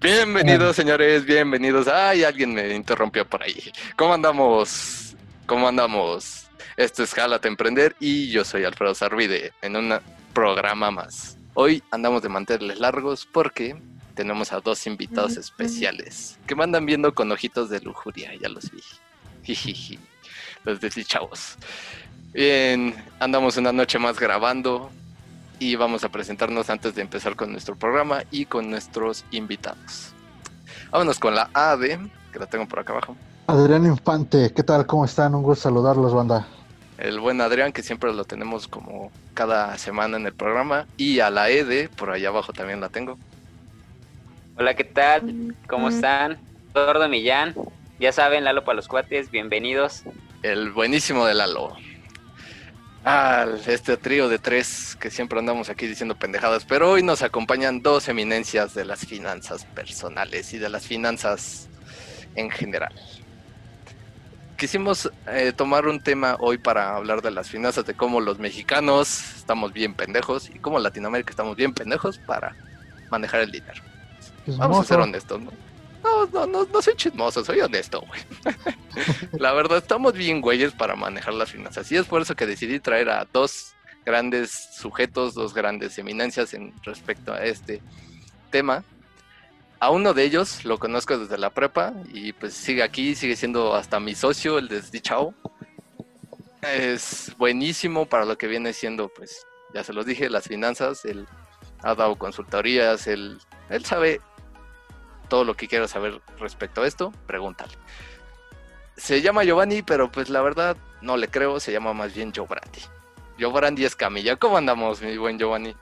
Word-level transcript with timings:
Bienvenidos, 0.00 0.76
señores, 0.76 1.24
bienvenidos. 1.24 1.88
Ay, 1.88 2.24
alguien 2.24 2.54
me 2.54 2.74
interrumpió 2.74 3.26
por 3.26 3.42
ahí. 3.42 3.72
¿Cómo 3.96 4.14
andamos? 4.14 5.14
¿Cómo 5.46 5.68
andamos? 5.68 6.46
Esto 6.76 7.02
es 7.02 7.12
Jálate 7.12 7.48
Emprender 7.48 7.96
y 8.00 8.30
yo 8.30 8.44
soy 8.44 8.64
Alfredo 8.64 8.94
Sarvide 8.94 9.52
en 9.62 9.76
un 9.76 9.98
programa 10.32 10.90
más. 10.90 11.36
Hoy 11.54 11.82
andamos 11.90 12.22
de 12.22 12.28
mantenerles 12.28 12.78
largos 12.78 13.26
porque 13.30 13.76
tenemos 14.14 14.52
a 14.52 14.60
dos 14.60 14.86
invitados 14.86 15.36
especiales 15.36 16.38
que 16.46 16.54
me 16.54 16.64
andan 16.64 16.86
viendo 16.86 17.14
con 17.14 17.30
ojitos 17.32 17.68
de 17.70 17.80
lujuria, 17.80 18.32
ya 18.40 18.48
los 18.48 18.70
vi. 18.70 18.82
Jijiji, 19.42 19.98
los 20.64 20.80
desdichados. 20.80 21.56
Bien, 22.32 22.94
andamos 23.20 23.56
una 23.56 23.72
noche 23.72 23.98
más 23.98 24.18
grabando 24.18 24.90
y 25.62 25.76
vamos 25.76 26.02
a 26.02 26.08
presentarnos 26.08 26.68
antes 26.70 26.96
de 26.96 27.02
empezar 27.02 27.36
con 27.36 27.52
nuestro 27.52 27.76
programa 27.76 28.24
y 28.32 28.46
con 28.46 28.68
nuestros 28.68 29.24
invitados. 29.30 30.12
Vámonos 30.90 31.20
con 31.20 31.36
la 31.36 31.50
AD, 31.54 32.00
que 32.32 32.38
la 32.40 32.46
tengo 32.46 32.66
por 32.66 32.80
acá 32.80 32.94
abajo. 32.94 33.16
Adrián 33.46 33.86
Infante, 33.86 34.52
¿qué 34.52 34.64
tal? 34.64 34.86
¿Cómo 34.86 35.04
están? 35.04 35.36
Un 35.36 35.44
gusto 35.44 35.62
saludarlos, 35.62 36.12
banda. 36.12 36.48
El 36.98 37.20
buen 37.20 37.40
Adrián, 37.40 37.72
que 37.72 37.84
siempre 37.84 38.12
lo 38.12 38.24
tenemos 38.24 38.66
como 38.66 39.12
cada 39.34 39.78
semana 39.78 40.16
en 40.16 40.26
el 40.26 40.32
programa. 40.32 40.86
Y 40.96 41.20
a 41.20 41.30
la 41.30 41.48
ED, 41.48 41.90
por 41.90 42.10
allá 42.10 42.30
abajo 42.30 42.52
también 42.52 42.80
la 42.80 42.88
tengo. 42.88 43.16
Hola, 44.56 44.74
¿qué 44.74 44.84
tal? 44.84 45.54
¿Cómo 45.68 45.90
están? 45.90 46.38
Gordo 46.74 47.08
Millán. 47.08 47.54
Ya 48.00 48.10
saben, 48.10 48.42
Lalo 48.42 48.64
para 48.64 48.74
los 48.74 48.88
cuates, 48.88 49.30
bienvenidos. 49.30 50.02
El 50.42 50.72
buenísimo 50.72 51.24
de 51.24 51.34
Lalo. 51.34 51.76
Ah, 53.04 53.46
este 53.66 53.96
trío 53.96 54.28
de 54.28 54.38
tres 54.38 54.96
que 55.00 55.10
siempre 55.10 55.38
andamos 55.40 55.68
aquí 55.68 55.88
diciendo 55.88 56.14
pendejadas, 56.14 56.64
pero 56.64 56.92
hoy 56.92 57.02
nos 57.02 57.22
acompañan 57.22 57.82
dos 57.82 58.08
eminencias 58.08 58.74
de 58.74 58.84
las 58.84 59.04
finanzas 59.04 59.64
personales 59.64 60.52
y 60.54 60.58
de 60.58 60.68
las 60.68 60.86
finanzas 60.86 61.68
en 62.36 62.48
general. 62.48 62.94
Quisimos 64.56 65.10
eh, 65.26 65.52
tomar 65.52 65.88
un 65.88 66.00
tema 66.00 66.36
hoy 66.38 66.58
para 66.58 66.94
hablar 66.94 67.22
de 67.22 67.32
las 67.32 67.48
finanzas, 67.48 67.84
de 67.84 67.94
cómo 67.94 68.20
los 68.20 68.38
mexicanos 68.38 69.34
estamos 69.36 69.72
bien 69.72 69.94
pendejos 69.94 70.48
y 70.48 70.60
cómo 70.60 70.78
Latinoamérica 70.78 71.30
estamos 71.30 71.56
bien 71.56 71.74
pendejos 71.74 72.18
para 72.18 72.54
manejar 73.10 73.40
el 73.40 73.50
dinero. 73.50 73.82
Vamos 74.46 74.78
a 74.78 74.84
ser 74.84 75.00
honestos, 75.00 75.40
¿no? 75.40 75.50
No, 76.02 76.26
no, 76.26 76.46
no, 76.46 76.64
no 76.64 76.82
soy 76.82 76.94
chismoso, 76.96 77.44
soy 77.44 77.60
honesto, 77.60 78.00
güey. 78.00 78.20
la 79.38 79.52
verdad, 79.52 79.78
estamos 79.78 80.14
bien 80.14 80.40
güeyes 80.40 80.72
para 80.72 80.96
manejar 80.96 81.34
las 81.34 81.50
finanzas. 81.52 81.90
Y 81.92 81.96
es 81.96 82.06
por 82.06 82.22
eso 82.22 82.34
que 82.34 82.46
decidí 82.46 82.80
traer 82.80 83.08
a 83.08 83.26
dos 83.32 83.74
grandes 84.04 84.50
sujetos, 84.74 85.34
dos 85.34 85.54
grandes 85.54 85.96
eminencias 85.98 86.54
en 86.54 86.72
respecto 86.82 87.32
a 87.32 87.44
este 87.44 87.80
tema. 88.50 88.84
A 89.78 89.90
uno 89.90 90.14
de 90.14 90.24
ellos 90.24 90.64
lo 90.64 90.78
conozco 90.78 91.18
desde 91.18 91.38
la 91.38 91.50
prepa 91.50 91.92
y 92.12 92.32
pues 92.32 92.54
sigue 92.54 92.82
aquí, 92.82 93.14
sigue 93.14 93.36
siendo 93.36 93.74
hasta 93.74 94.00
mi 94.00 94.14
socio, 94.14 94.58
el 94.58 94.68
desdichado. 94.68 95.34
Es 96.62 97.32
buenísimo 97.36 98.06
para 98.06 98.24
lo 98.24 98.38
que 98.38 98.46
viene 98.46 98.72
siendo, 98.72 99.08
pues, 99.08 99.44
ya 99.74 99.82
se 99.82 99.92
los 99.92 100.06
dije, 100.06 100.30
las 100.30 100.46
finanzas. 100.46 101.04
Él 101.04 101.26
ha 101.82 101.96
dado 101.96 102.16
consultorías, 102.16 103.08
él, 103.08 103.38
él 103.70 103.84
sabe 103.84 104.20
todo 105.32 105.44
lo 105.44 105.54
que 105.54 105.66
quieras 105.66 105.92
saber 105.92 106.20
respecto 106.38 106.82
a 106.82 106.86
esto, 106.86 107.10
pregúntale. 107.26 107.72
Se 108.98 109.22
llama 109.22 109.44
Giovanni, 109.44 109.80
pero 109.80 110.12
pues 110.12 110.28
la 110.28 110.42
verdad 110.42 110.76
no 111.00 111.16
le 111.16 111.28
creo, 111.28 111.58
se 111.58 111.72
llama 111.72 111.94
más 111.94 112.14
bien 112.14 112.32
Giovanni. 112.32 112.82
Giovanni 113.38 113.82
Escamilla, 113.82 114.36
¿cómo 114.36 114.58
andamos, 114.58 115.00
mi 115.00 115.16
buen 115.16 115.38
Giovanni? 115.38 115.74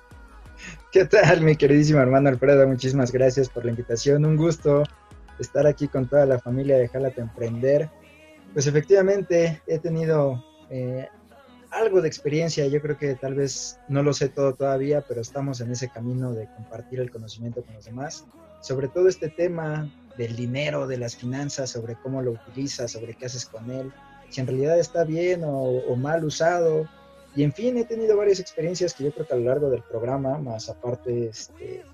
¿Qué 0.93 1.05
tal, 1.05 1.41
mi 1.41 1.57
queridísimo 1.57 1.99
hermano 1.99 2.29
Alfredo? 2.29 2.65
Muchísimas 2.69 3.11
gracias 3.11 3.49
por 3.49 3.65
la 3.65 3.73
invitación. 3.73 4.25
Un 4.25 4.37
gusto 4.37 4.85
estar 5.41 5.67
aquí 5.67 5.89
con 5.89 6.07
toda 6.07 6.27
la 6.27 6.39
familia 6.39 6.79
de 6.79 6.87
Jálate 6.87 7.21
Emprender. 7.21 7.91
Pues 8.53 8.69
efectivamente 8.69 9.61
he 9.67 9.81
tenido 9.81 10.45
eh, 10.71 11.09
algo 11.73 12.01
de 12.01 12.07
experiencia. 12.07 12.69
Yo 12.69 12.81
creo 12.81 12.97
que 12.97 13.17
tal 13.17 13.35
vez 13.35 13.81
no 13.89 14.05
lo 14.05 14.13
sé 14.13 14.29
todo 14.29 14.55
todavía, 14.55 15.01
pero 15.01 15.21
estamos 15.21 15.61
en 15.61 15.73
ese 15.73 15.89
camino 15.89 16.35
de 16.35 16.47
compartir 16.55 17.01
el 17.01 17.11
conocimiento 17.11 17.65
con 17.65 17.75
los 17.75 17.85
demás 17.85 18.29
sobre 18.61 18.89
todo 18.89 19.09
este 19.09 19.29
tema 19.29 19.89
del 20.17 20.37
dinero, 20.37 20.87
de 20.87 20.99
las 20.99 21.17
finanzas, 21.17 21.71
sobre 21.71 21.97
cómo 21.97 22.23
lo 22.23 22.33
utilizas, 22.33 22.93
sobre 22.93 23.15
qué 23.15 23.27
haces 23.27 23.47
con 23.47 23.71
él, 23.71 23.93
si 24.29 24.41
en 24.41 24.47
realidad 24.47 24.79
está 24.79 25.05
bien 25.05 25.43
o, 25.45 25.97
mal 25.97 26.25
usado. 26.25 26.89
Y 27.35 27.45
en 27.45 27.53
fin, 27.53 27.77
he 27.77 27.85
tenido 27.85 28.17
varias 28.17 28.41
experiencias 28.41 28.95
que 28.95 29.05
yo 29.05 29.13
creo 29.13 29.27
que 29.27 29.35
a 29.35 29.37
lo 29.37 29.45
largo 29.45 29.71
del 29.71 29.83
programa, 29.83 30.39
más 30.39 30.69
aparte, 30.69 31.29
este, 31.29 31.85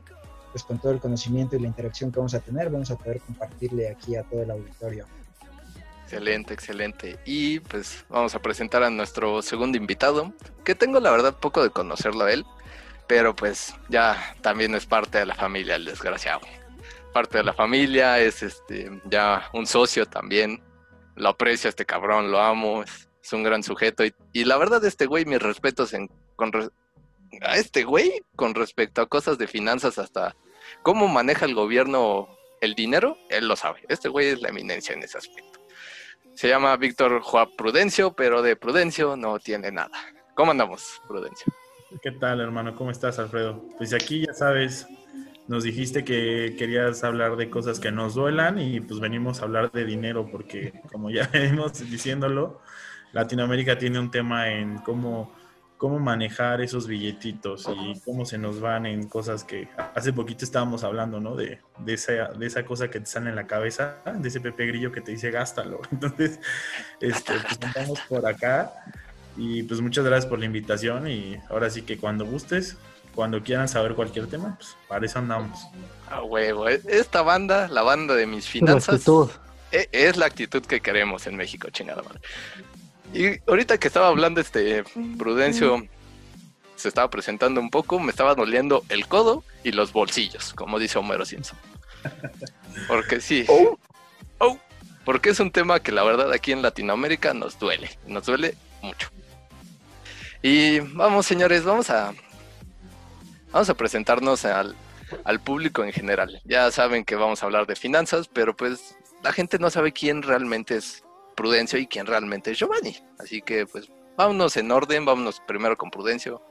pues 0.51 0.65
con 0.65 0.79
todo 0.79 0.93
el 0.93 1.01
conocimiento 1.01 1.57
y 1.57 1.61
la 1.61 1.67
interacción 1.67 2.11
que 2.11 2.19
vamos 2.19 2.35
a 2.35 2.41
tener, 2.41 2.71
vamos 2.71 2.91
a 2.91 2.97
poder 2.97 3.21
compartirle 3.21 3.89
aquí 3.89 4.17
a 4.17 4.23
todo 4.23 4.43
el 4.43 4.51
auditorio. 4.51 5.07
Excelente, 6.05 6.55
excelente. 6.55 7.19
Y 7.25 7.61
pues 7.61 8.05
vamos 8.09 8.35
a 8.35 8.39
presentar 8.41 8.83
a 8.85 8.91
nuestro 8.91 9.43
segundo 9.43 9.77
invitado, 9.77 10.33
que 10.65 10.75
tengo 10.75 11.01
la 11.01 11.11
verdad 11.11 11.35
poco 11.35 11.63
de 11.63 11.71
conocerlo 11.71 12.25
a 12.25 12.33
él, 12.33 12.47
pero 13.07 13.35
pues 13.35 13.75
ya 13.89 14.35
también 14.41 14.75
es 14.75 14.87
parte 14.87 15.19
de 15.19 15.27
la 15.27 15.35
familia, 15.35 15.77
el 15.77 15.85
desgraciado. 15.85 16.41
Parte 17.13 17.39
de 17.39 17.45
la 17.45 17.53
familia, 17.53 18.19
es 18.19 18.43
este 18.43 18.91
ya 19.05 19.49
un 19.53 19.67
socio 19.67 20.07
también. 20.07 20.63
Lo 21.15 21.31
aprecio 21.31 21.69
a 21.69 21.71
este 21.71 21.87
cabrón, 21.87 22.31
lo 22.31 22.41
amo, 22.41 22.83
es, 22.83 23.09
un 23.33 23.43
gran 23.43 23.63
sujeto. 23.63 24.05
Y, 24.33 24.45
la 24.45 24.57
verdad, 24.57 24.85
este 24.85 25.07
güey, 25.07 25.25
mis 25.25 25.43
respetos 25.43 25.93
en, 25.95 26.09
con 26.37 26.53
a 27.43 27.57
este 27.57 27.83
güey 27.85 28.23
con 28.37 28.55
respecto 28.55 29.03
a 29.03 29.09
cosas 29.09 29.37
de 29.37 29.49
finanzas, 29.49 29.99
hasta 29.99 30.37
cómo 30.83 31.09
maneja 31.09 31.45
el 31.45 31.55
gobierno 31.55 32.29
el 32.61 32.75
dinero, 32.75 33.19
él 33.31 33.49
lo 33.49 33.57
sabe. 33.57 33.85
Este 33.89 34.09
güey 34.09 34.29
es 34.29 34.41
la 34.41 34.51
eminencia 34.51 34.95
en 34.95 35.03
ese 35.03 35.19
aspecto. 35.19 35.61
Se 36.35 36.49
llama 36.49 36.77
Víctor 36.77 37.21
Juan 37.23 37.49
Prudencio, 37.57 38.15
pero 38.15 38.43
de 38.43 38.57
Prudencio 38.57 39.17
no 39.17 39.39
tiene 39.39 39.73
nada. 39.73 39.99
¿Cómo 40.35 40.51
andamos, 40.51 41.01
Prudencio? 41.09 41.53
¿Qué 42.03 42.11
tal, 42.11 42.41
hermano? 42.41 42.75
¿Cómo 42.75 42.91
estás, 42.91 43.21
Alfredo? 43.21 43.65
Pues 43.79 43.95
aquí 43.95 44.27
ya 44.27 44.35
sabes, 44.35 44.89
nos 45.47 45.63
dijiste 45.63 46.05
que 46.05 46.57
querías 46.59 47.05
hablar 47.05 47.37
de 47.37 47.49
cosas 47.49 47.79
que 47.79 47.93
nos 47.93 48.15
duelan 48.15 48.59
y 48.59 48.81
pues 48.81 48.99
venimos 48.99 49.41
a 49.41 49.45
hablar 49.45 49.71
de 49.71 49.85
dinero 49.85 50.29
porque, 50.31 50.81
como 50.91 51.11
ya 51.11 51.29
venimos 51.33 51.79
diciéndolo, 51.89 52.61
Latinoamérica 53.13 53.79
tiene 53.79 54.01
un 54.01 54.11
tema 54.11 54.51
en 54.51 54.79
cómo, 54.79 55.33
cómo 55.79 56.01
manejar 56.01 56.61
esos 56.61 56.89
billetitos 56.89 57.69
y 57.69 58.01
cómo 58.01 58.27
se 58.27 58.37
nos 58.37 58.61
van 58.61 58.87
en 58.87 59.09
cosas 59.09 59.45
que 59.45 59.69
hace 59.95 60.13
poquito 60.13 60.45
estábamos 60.45 60.83
hablando, 60.83 61.21
¿no? 61.21 61.37
De, 61.37 61.61
de, 61.79 61.95
esa, 61.95 62.33
de 62.33 62.47
esa 62.47 62.65
cosa 62.65 62.91
que 62.91 62.99
te 62.99 63.07
sale 63.07 63.31
en 63.31 63.37
la 63.37 63.47
cabeza, 63.47 63.99
de 64.13 64.27
ese 64.27 64.41
Pepe 64.41 64.67
Grillo 64.67 64.91
que 64.91 65.03
te 65.03 65.13
dice 65.13 65.31
gástalo. 65.31 65.81
Entonces, 65.93 66.41
este, 67.01 67.35
pues 67.87 68.01
por 68.09 68.27
acá 68.27 68.73
y 69.37 69.63
pues 69.65 69.81
muchas 69.81 70.05
gracias 70.05 70.29
por 70.29 70.39
la 70.39 70.47
invitación 70.47 71.09
y 71.09 71.37
ahora 71.51 71.71
sí 71.71 71.83
que 71.83 71.99
cuando 71.99 72.25
gustes, 72.25 72.77
cuando 73.15 73.43
quieran 73.43 73.69
saber 73.69 73.95
cualquier 73.95 74.27
tema, 74.27 74.57
pues 74.57 74.77
para 74.89 75.05
eso 75.05 75.19
andamos. 75.19 75.67
Ah, 76.11 76.23
huevo, 76.23 76.69
e-, 76.69 76.81
esta 76.89 77.23
banda, 77.23 77.69
la 77.69 77.83
banda 77.83 78.15
de 78.15 78.27
mis 78.27 78.47
finanzas, 78.47 79.05
e-, 79.73 79.89
es 79.93 80.17
la 80.17 80.27
actitud 80.27 80.63
que 80.63 80.81
queremos 80.81 81.27
en 81.27 81.37
México, 81.37 81.69
chingada 81.71 82.03
madre. 82.03 82.21
Y 83.13 83.41
ahorita 83.49 83.79
que 83.79 83.89
estaba 83.89 84.09
hablando 84.09 84.41
este 84.41 84.85
Prudencio, 85.19 85.87
se 86.77 86.89
estaba 86.89 87.09
presentando 87.09 87.61
un 87.61 87.71
poco, 87.71 87.99
me 87.99 88.11
estaba 88.11 88.35
doliendo 88.35 88.85
el 88.89 89.07
codo 89.07 89.45
y 89.65 89.73
los 89.73 89.93
bolsillos, 89.93 90.53
como 90.55 90.79
dice 90.79 90.99
Homero 90.99 91.25
Simpson. 91.25 91.59
Porque 92.89 93.21
sí. 93.21 93.45
Oh. 93.49 93.79
Oh, 94.39 94.59
porque 95.05 95.31
es 95.31 95.41
un 95.41 95.51
tema 95.51 95.81
que 95.81 95.93
la 95.93 96.05
verdad 96.05 96.31
aquí 96.33 96.53
en 96.53 96.61
Latinoamérica 96.61 97.33
nos 97.33 97.59
duele, 97.59 97.91
nos 98.07 98.27
duele 98.27 98.55
mucho. 98.83 99.09
Y 100.43 100.81
vamos, 100.81 101.27
señores, 101.27 101.65
vamos 101.65 101.91
a 101.91 102.13
vamos 103.53 103.71
a 103.71 103.75
presentarnos 103.75 104.45
al, 104.45 104.77
al 105.25 105.41
público 105.41 105.85
en 105.85 105.93
general. 105.93 106.41
Ya 106.45 106.71
saben 106.71 107.05
que 107.05 107.17
vamos 107.17 107.43
a 107.43 107.47
hablar 107.47 107.67
de 107.67 107.77
finanzas, 107.77 108.29
pero 108.29 108.57
pues 108.57 108.97
la 109.23 109.33
gente 109.33 109.59
no 109.59 109.71
sabe 109.71 109.93
quién 109.93 110.23
realmente 110.23 110.77
es 110.77 111.03
Prudencio 111.35 111.79
y 111.79 111.87
quién 111.87 112.07
realmente 112.07 112.51
es 112.51 112.59
Giovanni. 112.59 112.97
Así 113.19 113.43
que 113.43 113.67
pues 113.67 113.91
vámonos 114.17 114.57
en 114.57 114.71
orden, 114.71 115.05
vámonos 115.05 115.41
primero 115.47 115.77
con 115.77 115.91
Prudencio. 115.91 116.43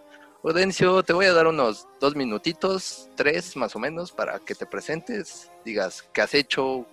Prudencio, 0.42 1.02
te 1.02 1.14
voy 1.14 1.26
a 1.26 1.34
dar 1.34 1.48
unos 1.48 1.88
dos 2.00 2.16
minutitos, 2.16 3.10
tres 3.16 3.56
más 3.56 3.76
o 3.76 3.80
menos, 3.80 4.12
para 4.12 4.40
que 4.40 4.54
te 4.54 4.68
presentes, 4.68 5.52
digas 5.64 6.08
qué 6.14 6.22
has 6.22 6.36
hecho, 6.36 6.86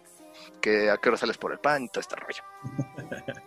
que 0.62 0.88
a 0.90 0.96
qué 0.96 1.10
hora 1.10 1.18
sales 1.18 1.36
por 1.36 1.52
el 1.52 1.58
pan 1.58 1.84
y 1.84 1.88
todo 1.88 2.00
este 2.00 2.16
rollo. 2.16 2.42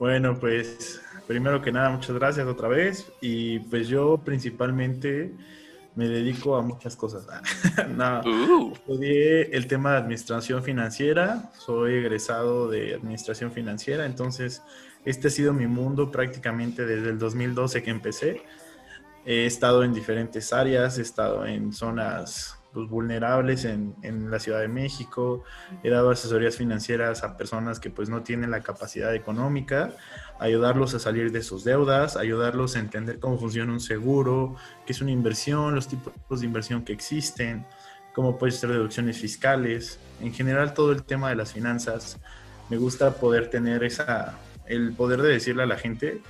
Bueno, 0.00 0.40
pues 0.40 1.02
primero 1.26 1.60
que 1.60 1.70
nada, 1.70 1.90
muchas 1.90 2.16
gracias 2.16 2.46
otra 2.46 2.68
vez. 2.68 3.12
Y 3.20 3.58
pues 3.58 3.86
yo 3.86 4.16
principalmente 4.24 5.30
me 5.94 6.08
dedico 6.08 6.56
a 6.56 6.62
muchas 6.62 6.96
cosas. 6.96 7.26
no, 7.94 8.22
uh. 8.22 8.72
Estudié 8.72 9.54
el 9.54 9.66
tema 9.66 9.92
de 9.92 9.98
administración 9.98 10.62
financiera, 10.62 11.52
soy 11.58 11.96
egresado 11.96 12.70
de 12.70 12.94
administración 12.94 13.52
financiera, 13.52 14.06
entonces 14.06 14.62
este 15.04 15.28
ha 15.28 15.30
sido 15.30 15.52
mi 15.52 15.66
mundo 15.66 16.10
prácticamente 16.10 16.86
desde 16.86 17.10
el 17.10 17.18
2012 17.18 17.82
que 17.82 17.90
empecé. 17.90 18.42
He 19.26 19.44
estado 19.44 19.84
en 19.84 19.92
diferentes 19.92 20.50
áreas, 20.54 20.96
he 20.96 21.02
estado 21.02 21.44
en 21.44 21.74
zonas 21.74 22.59
pues, 22.72 22.88
vulnerables 22.88 23.64
en, 23.64 23.94
en, 24.02 24.30
la 24.30 24.38
Ciudad 24.38 24.60
de 24.60 24.68
México, 24.68 25.42
he 25.82 25.90
dado 25.90 26.10
asesorías 26.10 26.56
financieras 26.56 27.24
a 27.24 27.36
personas 27.36 27.80
que 27.80 27.90
pues 27.90 28.08
no 28.08 28.22
tienen 28.22 28.50
la 28.50 28.60
capacidad 28.60 29.14
económica, 29.14 29.92
ayudarlos 30.38 30.94
a 30.94 30.98
salir 30.98 31.32
de 31.32 31.42
sus 31.42 31.64
deudas, 31.64 32.16
ayudarlos 32.16 32.76
a 32.76 32.80
entender 32.80 33.18
cómo 33.18 33.38
funciona 33.38 33.72
un 33.72 33.80
seguro, 33.80 34.56
qué 34.86 34.92
es 34.92 35.00
una 35.00 35.10
inversión, 35.10 35.74
los 35.74 35.88
tipos 35.88 36.40
de 36.40 36.46
inversión 36.46 36.84
que 36.84 36.92
existen, 36.92 37.66
cómo 38.14 38.38
pueden 38.38 38.56
ser 38.56 38.70
deducciones 38.70 39.18
fiscales, 39.18 39.98
en 40.20 40.32
general 40.32 40.74
todo 40.74 40.92
el 40.92 41.04
tema 41.04 41.28
de 41.28 41.36
las 41.36 41.52
finanzas. 41.52 42.18
Me 42.68 42.76
gusta 42.76 43.14
poder 43.14 43.50
tener 43.50 43.84
esa, 43.84 44.38
el 44.66 44.92
poder 44.92 45.22
de 45.22 45.30
decirle 45.30 45.64
a 45.64 45.66
la 45.66 45.76
gente 45.76 46.20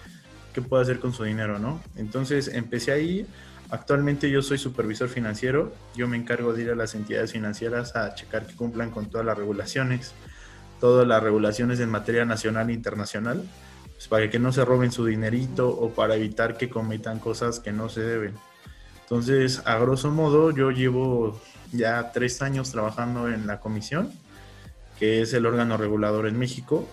qué 0.55 0.63
puede 0.63 0.83
hacer 0.83 1.01
con 1.01 1.13
su 1.13 1.25
dinero, 1.25 1.59
¿no? 1.59 1.81
Entonces 1.97 2.49
empecé 2.49 2.93
ahí 2.93 3.27
Actualmente 3.71 4.29
yo 4.31 4.43
soy 4.43 4.59
supervisor 4.59 5.09
financiero, 5.09 5.73
yo 5.95 6.09
me 6.09 6.17
encargo 6.17 6.53
de 6.53 6.63
ir 6.63 6.71
a 6.71 6.75
las 6.75 6.95
entidades 6.95 7.33
financieras 7.33 7.95
a 7.95 8.15
checar 8.15 8.47
que 8.47 8.57
cumplan 8.57 8.91
con 8.91 9.09
todas 9.09 9.25
las 9.25 9.39
regulaciones, 9.39 10.13
todas 10.81 11.07
las 11.07 11.23
regulaciones 11.23 11.79
en 11.79 11.89
materia 11.89 12.25
nacional 12.25 12.71
e 12.71 12.73
internacional, 12.73 13.45
pues 13.93 14.09
para 14.09 14.29
que 14.29 14.41
no 14.41 14.51
se 14.51 14.65
roben 14.65 14.91
su 14.91 15.07
dinerito 15.07 15.69
o 15.69 15.91
para 15.91 16.17
evitar 16.17 16.57
que 16.57 16.69
cometan 16.69 17.21
cosas 17.21 17.61
que 17.61 17.71
no 17.71 17.89
se 17.89 18.01
deben. 18.01 18.35
Entonces, 19.03 19.63
a 19.65 19.79
grosso 19.79 20.11
modo, 20.11 20.51
yo 20.51 20.73
llevo 20.73 21.41
ya 21.71 22.11
tres 22.13 22.43
años 22.43 22.73
trabajando 22.73 23.29
en 23.29 23.47
la 23.47 23.61
comisión, 23.61 24.11
que 24.99 25.23
es 25.23 25.33
el 25.33 25.47
órgano 25.47 25.77
regulador 25.77 26.27
en 26.27 26.39
México, 26.39 26.89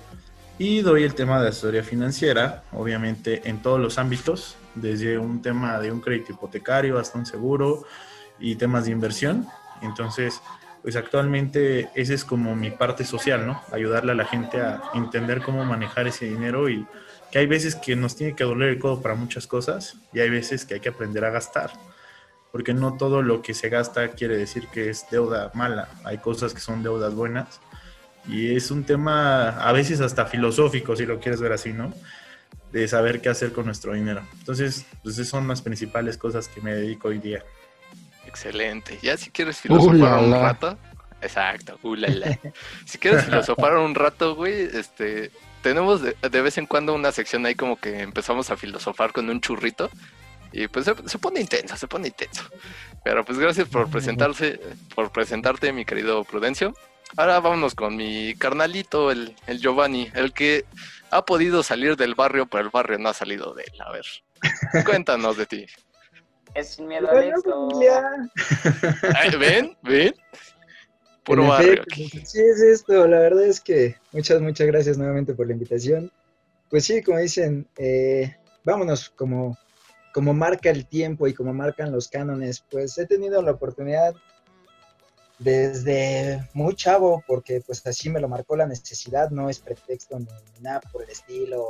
y 0.59 0.81
doy 0.81 1.03
el 1.03 1.15
tema 1.15 1.41
de 1.41 1.49
asesoría 1.49 1.83
financiera, 1.83 2.63
obviamente 2.71 3.47
en 3.49 3.61
todos 3.61 3.79
los 3.79 3.97
ámbitos, 3.97 4.57
desde 4.81 5.17
un 5.17 5.41
tema 5.41 5.79
de 5.79 5.91
un 5.91 6.01
crédito 6.01 6.33
hipotecario 6.33 6.97
hasta 6.97 7.17
un 7.17 7.25
seguro 7.25 7.85
y 8.39 8.55
temas 8.55 8.85
de 8.85 8.91
inversión. 8.91 9.47
Entonces, 9.81 10.41
pues 10.81 10.95
actualmente 10.95 11.89
esa 11.95 12.13
es 12.13 12.23
como 12.23 12.55
mi 12.55 12.71
parte 12.71 13.03
social, 13.03 13.45
¿no? 13.45 13.61
Ayudarle 13.71 14.13
a 14.13 14.15
la 14.15 14.25
gente 14.25 14.61
a 14.61 14.81
entender 14.93 15.41
cómo 15.41 15.65
manejar 15.65 16.07
ese 16.07 16.25
dinero 16.25 16.69
y 16.69 16.85
que 17.31 17.39
hay 17.39 17.47
veces 17.47 17.75
que 17.75 17.95
nos 17.95 18.15
tiene 18.15 18.35
que 18.35 18.43
doler 18.43 18.69
el 18.69 18.79
codo 18.79 19.01
para 19.01 19.15
muchas 19.15 19.47
cosas 19.47 19.97
y 20.13 20.19
hay 20.19 20.29
veces 20.29 20.65
que 20.65 20.75
hay 20.75 20.79
que 20.79 20.89
aprender 20.89 21.25
a 21.25 21.29
gastar, 21.29 21.71
porque 22.51 22.73
no 22.73 22.95
todo 22.95 23.21
lo 23.21 23.41
que 23.41 23.53
se 23.53 23.69
gasta 23.69 24.09
quiere 24.11 24.37
decir 24.37 24.67
que 24.67 24.89
es 24.89 25.05
deuda 25.11 25.51
mala, 25.53 25.89
hay 26.03 26.19
cosas 26.19 26.53
que 26.53 26.61
son 26.61 26.83
deudas 26.83 27.13
buenas 27.13 27.59
y 28.27 28.55
es 28.55 28.71
un 28.71 28.83
tema 28.83 29.49
a 29.49 29.71
veces 29.71 29.99
hasta 30.01 30.25
filosófico, 30.25 30.95
si 30.95 31.05
lo 31.05 31.19
quieres 31.19 31.41
ver 31.41 31.53
así, 31.53 31.73
¿no? 31.73 31.93
De 32.71 32.87
saber 32.87 33.21
qué 33.21 33.29
hacer 33.29 33.53
con 33.53 33.65
nuestro 33.65 33.93
dinero. 33.93 34.21
Entonces, 34.39 34.85
pues 35.03 35.15
esas 35.15 35.29
son 35.29 35.47
las 35.47 35.61
principales 35.61 36.17
cosas 36.17 36.47
que 36.47 36.61
me 36.61 36.73
dedico 36.73 37.09
hoy 37.09 37.19
día. 37.19 37.43
Excelente. 38.25 38.99
Ya 39.01 39.17
si 39.17 39.29
quieres 39.29 39.57
filosofar 39.57 40.19
un 40.23 40.31
rato. 40.31 40.77
Exacto, 41.21 41.79
ulala. 41.81 42.39
si 42.85 42.97
quieres 42.97 43.25
filosofar 43.25 43.77
un 43.77 43.95
rato, 43.95 44.35
güey, 44.35 44.69
este, 44.73 45.31
tenemos 45.61 46.01
de, 46.01 46.41
vez 46.41 46.57
en 46.57 46.67
cuando 46.67 46.93
una 46.93 47.11
sección 47.11 47.45
ahí 47.45 47.55
como 47.55 47.77
que 47.77 48.01
empezamos 48.01 48.51
a 48.51 48.57
filosofar 48.57 49.13
con 49.13 49.29
un 49.29 49.41
churrito. 49.41 49.89
Y 50.53 50.67
pues 50.67 50.85
se, 50.85 51.19
pone 51.19 51.41
intenso, 51.41 51.75
se 51.75 51.87
pone 51.87 52.07
intenso. 52.07 52.43
Pero 53.03 53.25
pues 53.25 53.37
gracias 53.37 53.67
por 53.67 53.89
presentarse, 53.89 54.59
por 54.95 55.11
presentarte, 55.11 55.73
mi 55.73 55.85
querido 55.85 56.23
Prudencio. 56.23 56.73
Ahora 57.15 57.39
vámonos 57.39 57.75
con 57.75 57.95
mi 57.95 58.33
carnalito, 58.35 59.11
el, 59.11 59.35
el 59.45 59.59
Giovanni, 59.59 60.09
el 60.13 60.33
que 60.33 60.65
ha 61.11 61.25
podido 61.25 61.63
salir 61.63 61.95
del 61.95 62.15
barrio, 62.15 62.47
pero 62.47 62.63
el 62.63 62.69
barrio 62.69 62.97
no 62.97 63.09
ha 63.09 63.13
salido 63.13 63.53
de 63.53 63.63
él. 63.63 63.81
A 63.81 63.91
ver, 63.91 64.05
cuéntanos 64.85 65.37
de 65.37 65.45
ti. 65.45 65.65
Es 66.53 66.69
sin 66.69 66.87
miedo 66.87 67.09
a 67.11 67.23
esto. 67.23 67.69
¿Ven? 69.39 69.77
¿Ven? 69.83 70.13
Puro 71.23 71.47
barrio. 71.47 71.83
sí, 71.93 72.39
es 72.39 72.61
esto. 72.61 73.07
La 73.07 73.19
verdad 73.19 73.45
es 73.45 73.59
que 73.59 73.95
muchas, 74.11 74.41
muchas 74.41 74.67
gracias 74.67 74.97
nuevamente 74.97 75.33
por 75.33 75.47
la 75.47 75.53
invitación. 75.53 76.11
Pues 76.69 76.85
sí, 76.85 77.03
como 77.03 77.19
dicen, 77.19 77.67
eh, 77.77 78.35
vámonos 78.63 79.09
como, 79.09 79.57
como 80.13 80.33
marca 80.33 80.69
el 80.69 80.87
tiempo 80.87 81.27
y 81.27 81.33
como 81.33 81.53
marcan 81.53 81.91
los 81.91 82.07
cánones. 82.07 82.63
Pues 82.69 82.97
he 82.97 83.05
tenido 83.05 83.41
la 83.41 83.51
oportunidad 83.51 84.15
desde 85.39 86.47
muy 86.53 86.75
chavo, 86.75 87.23
porque 87.27 87.61
pues 87.61 87.85
así 87.85 88.09
me 88.09 88.19
lo 88.19 88.27
marcó 88.27 88.55
la 88.55 88.65
necesidad, 88.65 89.29
no 89.29 89.49
es 89.49 89.59
pretexto 89.59 90.19
ni 90.19 90.27
nada 90.61 90.81
por 90.91 91.03
el 91.03 91.09
estilo, 91.09 91.65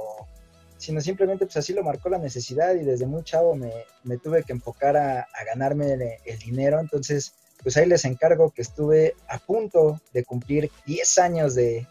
sino 0.77 1.01
simplemente 1.01 1.45
pues 1.45 1.57
así 1.57 1.73
lo 1.73 1.83
marcó 1.83 2.09
la 2.09 2.17
necesidad 2.17 2.75
y 2.75 2.83
desde 2.83 3.05
muy 3.05 3.23
chavo 3.23 3.55
me, 3.55 3.71
me 4.03 4.17
tuve 4.17 4.43
que 4.43 4.53
enfocar 4.53 4.95
a, 4.95 5.27
ganarme 5.45 6.19
el, 6.25 6.39
dinero, 6.39 6.79
entonces 6.79 7.33
pues 7.61 7.75
ahí 7.75 7.87
les 7.87 8.05
encargo 8.05 8.51
que 8.51 8.61
estuve 8.61 9.15
a 9.27 9.39
punto 9.39 9.99
de 10.13 10.23
cumplir 10.23 10.71
10 10.85 11.17
años 11.17 11.55
de, 11.55 11.87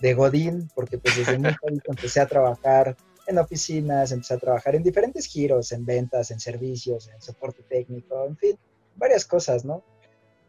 de 0.00 0.14
Godín, 0.14 0.70
porque 0.74 0.98
pues 0.98 1.16
desde 1.16 1.38
muy 1.38 1.54
joven 1.60 1.80
empecé 1.86 2.20
a 2.20 2.26
trabajar 2.26 2.96
en 3.26 3.38
oficinas, 3.38 4.10
empecé 4.10 4.34
a 4.34 4.38
trabajar 4.38 4.74
en 4.74 4.82
diferentes 4.82 5.26
giros, 5.26 5.70
en 5.72 5.84
ventas, 5.84 6.30
en 6.30 6.40
servicios, 6.40 7.08
en 7.08 7.20
soporte 7.20 7.62
técnico, 7.62 8.26
en 8.26 8.36
fin, 8.36 8.58
varias 8.96 9.24
cosas, 9.24 9.64
¿no? 9.64 9.84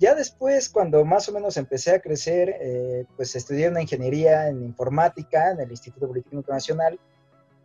Ya 0.01 0.15
después, 0.15 0.67
cuando 0.67 1.05
más 1.05 1.29
o 1.29 1.31
menos 1.31 1.57
empecé 1.57 1.91
a 1.91 1.99
crecer, 1.99 2.57
eh, 2.59 3.05
pues 3.15 3.35
estudié 3.35 3.69
una 3.69 3.83
ingeniería 3.83 4.47
en 4.47 4.63
informática 4.63 5.51
en 5.51 5.59
el 5.59 5.69
Instituto 5.69 6.07
Politécnico 6.07 6.51
Nacional. 6.51 6.99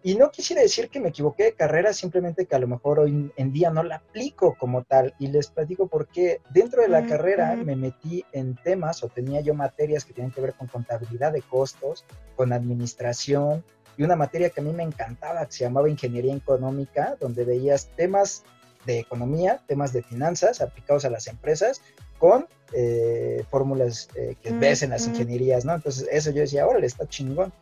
Y 0.03 0.17
no 0.17 0.31
quisiera 0.31 0.61
decir 0.61 0.91
que 0.91 1.01
me 1.01 1.09
equivoqué 1.09 1.45
de 1.45 1.55
carrera, 1.55 1.95
simplemente 1.95 2.45
que 2.45 2.55
a 2.55 2.59
lo 2.59 2.69
mejor 2.69 3.01
hoy 3.01 3.33
en 3.35 3.53
día 3.55 3.71
no 3.71 3.83
la 3.83 3.97
aplico 3.97 4.55
como 4.59 4.83
tal. 4.85 5.15
Y 5.19 5.29
les 5.29 5.47
platico 5.47 5.87
por 5.87 6.09
qué. 6.09 6.43
Dentro 6.51 6.83
de 6.83 6.89
la 6.89 7.07
carrera 7.07 7.57
me 7.57 7.75
metí 7.75 8.23
en 8.33 8.55
temas 8.57 9.03
o 9.03 9.09
tenía 9.09 9.41
yo 9.41 9.55
materias 9.55 10.05
que 10.05 10.13
tenían 10.13 10.31
que 10.31 10.43
ver 10.43 10.53
con 10.53 10.67
contabilidad 10.67 11.33
de 11.33 11.41
costos, 11.41 12.05
con 12.37 12.53
administración 12.53 13.65
y 13.97 14.03
una 14.03 14.15
materia 14.15 14.51
que 14.51 14.61
a 14.61 14.65
mí 14.65 14.75
me 14.75 14.83
encantaba, 14.83 15.47
que 15.47 15.53
se 15.53 15.65
llamaba 15.65 15.89
ingeniería 15.89 16.35
económica, 16.35 17.17
donde 17.19 17.47
veías 17.47 17.89
temas 17.97 18.45
de 18.85 18.99
economía, 18.99 19.63
temas 19.67 19.95
de 19.95 20.03
finanzas 20.03 20.61
aplicados 20.61 21.07
a 21.07 21.11
las 21.11 21.29
empresas 21.29 21.81
con 22.19 22.47
eh, 22.73 23.45
fórmulas 23.51 24.09
eh, 24.17 24.37
que 24.43 24.51
ves 24.51 24.83
en 24.83 24.91
las 24.91 25.07
ingenierías, 25.07 25.65
¿no? 25.65 25.75
Entonces 25.75 26.09
eso 26.11 26.31
yo 26.31 26.41
decía, 26.41 26.67
órale, 26.67 26.87
está 26.87 27.07
chingón. 27.09 27.53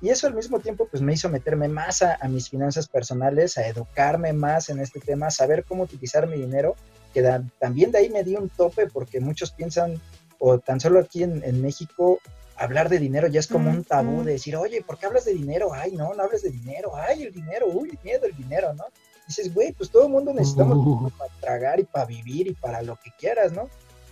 Y 0.00 0.10
eso 0.10 0.26
al 0.26 0.34
mismo 0.34 0.60
tiempo 0.60 0.86
pues 0.88 1.02
me 1.02 1.12
hizo 1.12 1.28
meterme 1.28 1.68
más 1.68 2.02
a, 2.02 2.18
mis 2.28 2.48
finanzas 2.48 2.86
personales, 2.86 3.58
a 3.58 3.66
educarme 3.66 4.32
más 4.32 4.68
en 4.68 4.80
este 4.80 5.00
tema, 5.00 5.26
a 5.26 5.30
saber 5.30 5.64
cómo 5.64 5.84
utilizar 5.84 6.26
mi 6.28 6.36
dinero, 6.36 6.76
que 7.12 7.22
también 7.58 7.90
de 7.90 7.98
ahí 7.98 8.10
me 8.10 8.22
di 8.22 8.36
un 8.36 8.48
tope 8.48 8.86
porque 8.86 9.20
muchos 9.20 9.50
piensan, 9.50 10.00
o 10.38 10.58
tan 10.58 10.78
solo 10.78 11.00
aquí 11.00 11.24
en, 11.24 11.62
México, 11.62 12.20
hablar 12.56 12.88
de 12.88 13.00
dinero 13.00 13.26
ya 13.26 13.40
es 13.40 13.48
como 13.48 13.70
un 13.70 13.82
tabú 13.82 14.22
de 14.22 14.32
decir, 14.32 14.54
oye, 14.54 14.82
¿por 14.82 14.98
qué 14.98 15.06
hablas 15.06 15.24
de 15.24 15.34
dinero? 15.34 15.72
Ay, 15.72 15.92
no, 15.92 16.14
no 16.14 16.22
hables 16.22 16.42
de 16.42 16.50
dinero, 16.50 16.92
ay, 16.94 17.24
el 17.24 17.32
dinero, 17.32 17.66
uy, 17.66 17.98
miedo 18.04 18.24
el 18.26 18.36
dinero, 18.36 18.72
¿no? 18.74 18.84
dices, 19.28 19.52
güey, 19.54 19.72
pues 19.72 19.90
todo 19.90 20.06
el 20.06 20.12
mundo 20.12 20.32
necesitamos 20.32 20.78
uh. 20.78 21.10
para 21.16 21.32
tragar 21.40 21.80
y 21.80 21.84
para 21.84 22.06
vivir 22.06 22.48
y 22.48 22.54
para 22.54 22.82
lo 22.82 22.96
que 22.96 23.10
quieras, 23.18 23.52
¿no? 23.52 23.68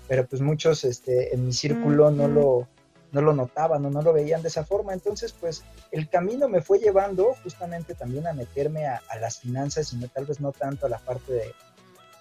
Pero 0.09 0.27
pues 0.27 0.43
muchos 0.43 0.85
este, 0.85 1.35
en 1.35 1.47
mi 1.47 1.53
círculo 1.53 2.11
no 2.11 2.29
lo, 2.29 2.69
no 3.13 3.21
lo 3.21 3.33
notaban 3.33 3.85
o 3.85 3.91
no 3.91 4.03
lo 4.03 4.13
veían 4.13 4.43
de 4.43 4.49
esa 4.49 4.65
forma. 4.65 4.93
Entonces, 4.93 5.33
pues 5.33 5.65
el 5.91 6.09
camino 6.09 6.49
me 6.49 6.61
fue 6.61 6.79
llevando 6.79 7.35
justamente 7.43 7.95
también 7.95 8.27
a 8.27 8.33
meterme 8.33 8.87
a, 8.87 9.01
las 9.21 9.41
finanzas 9.41 9.93
y 9.93 9.97
no, 9.97 10.09
tal 10.09 10.27
vez 10.27 10.41
no 10.41 10.53
tanto 10.53 10.87
a 10.87 10.89
la 10.89 10.99
parte 10.99 11.33
de, 11.33 11.55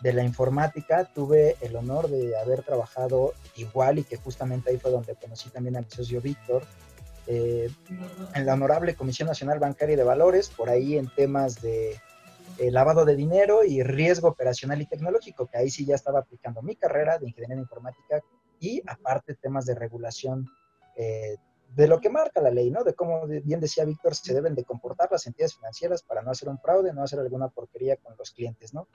de, 0.02 0.14
la 0.14 0.24
informática. 0.24 1.06
Tuve 1.06 1.58
el 1.62 1.76
honor 1.76 2.10
de 2.10 2.38
haber 2.38 2.64
trabajado 2.64 3.34
igual 3.56 4.00
y 4.00 4.04
que 4.04 4.18
justamente 4.18 4.70
ahí 4.70 4.78
fue 4.78 4.92
donde 4.92 5.16
conocí 5.16 5.50
también 5.50 5.78
a 5.78 5.82
mi 5.82 5.88
socio 5.90 6.22
Víctor. 6.22 6.64
Eh, 7.28 7.72
en 8.36 8.46
la 8.46 8.54
honorable 8.54 8.96
Comisión 8.96 9.28
Nacional 9.28 9.58
Bancaria 9.60 9.98
de 9.98 10.04
Valores, 10.04 10.50
por 10.50 10.70
ahí 10.70 10.98
en 10.98 11.10
temas 11.10 11.60
de 11.62 12.00
eh, 12.58 12.72
lavado 12.72 13.06
de 13.06 13.16
dinero 13.16 13.64
y 13.64 13.84
riesgo 13.84 14.30
operacional 14.30 14.82
y 14.82 14.86
tecnológico, 14.86 15.48
que 15.48 15.58
ahí 15.58 15.70
sí 15.70 15.86
ya 15.86 15.96
estaba 15.96 16.20
aplicando 16.20 16.62
mi 16.62 16.76
carrera 16.76 17.18
de 17.18 17.28
ingeniería 17.28 17.62
informática 17.62 18.22
y 18.60 18.82
aparte 18.88 19.36
temas 19.36 19.66
de 19.66 19.76
regulación 19.76 20.48
eh, 20.96 21.36
de 21.76 21.88
lo 21.88 22.00
que 22.00 22.10
marca 22.10 22.42
la 22.42 22.52
ley, 22.52 22.72
¿no? 22.72 22.84
De 22.84 22.94
cómo 22.94 23.28
bien 23.28 23.60
decía 23.60 23.84
Víctor, 23.84 24.16
se 24.16 24.34
deben 24.34 24.56
de 24.56 24.64
comportar 24.64 25.10
las 25.12 25.28
entidades 25.28 25.56
financieras 25.56 26.04
para 26.04 26.22
no 26.22 26.32
hacer 26.32 26.48
un 26.48 26.58
fraude, 26.58 26.94
no 26.94 27.04
hacer 27.04 27.20
alguna 27.20 27.50
porquería 27.50 27.98
con 27.98 28.16
los 28.18 28.32
clientes, 28.32 28.74
¿no? 28.74 28.88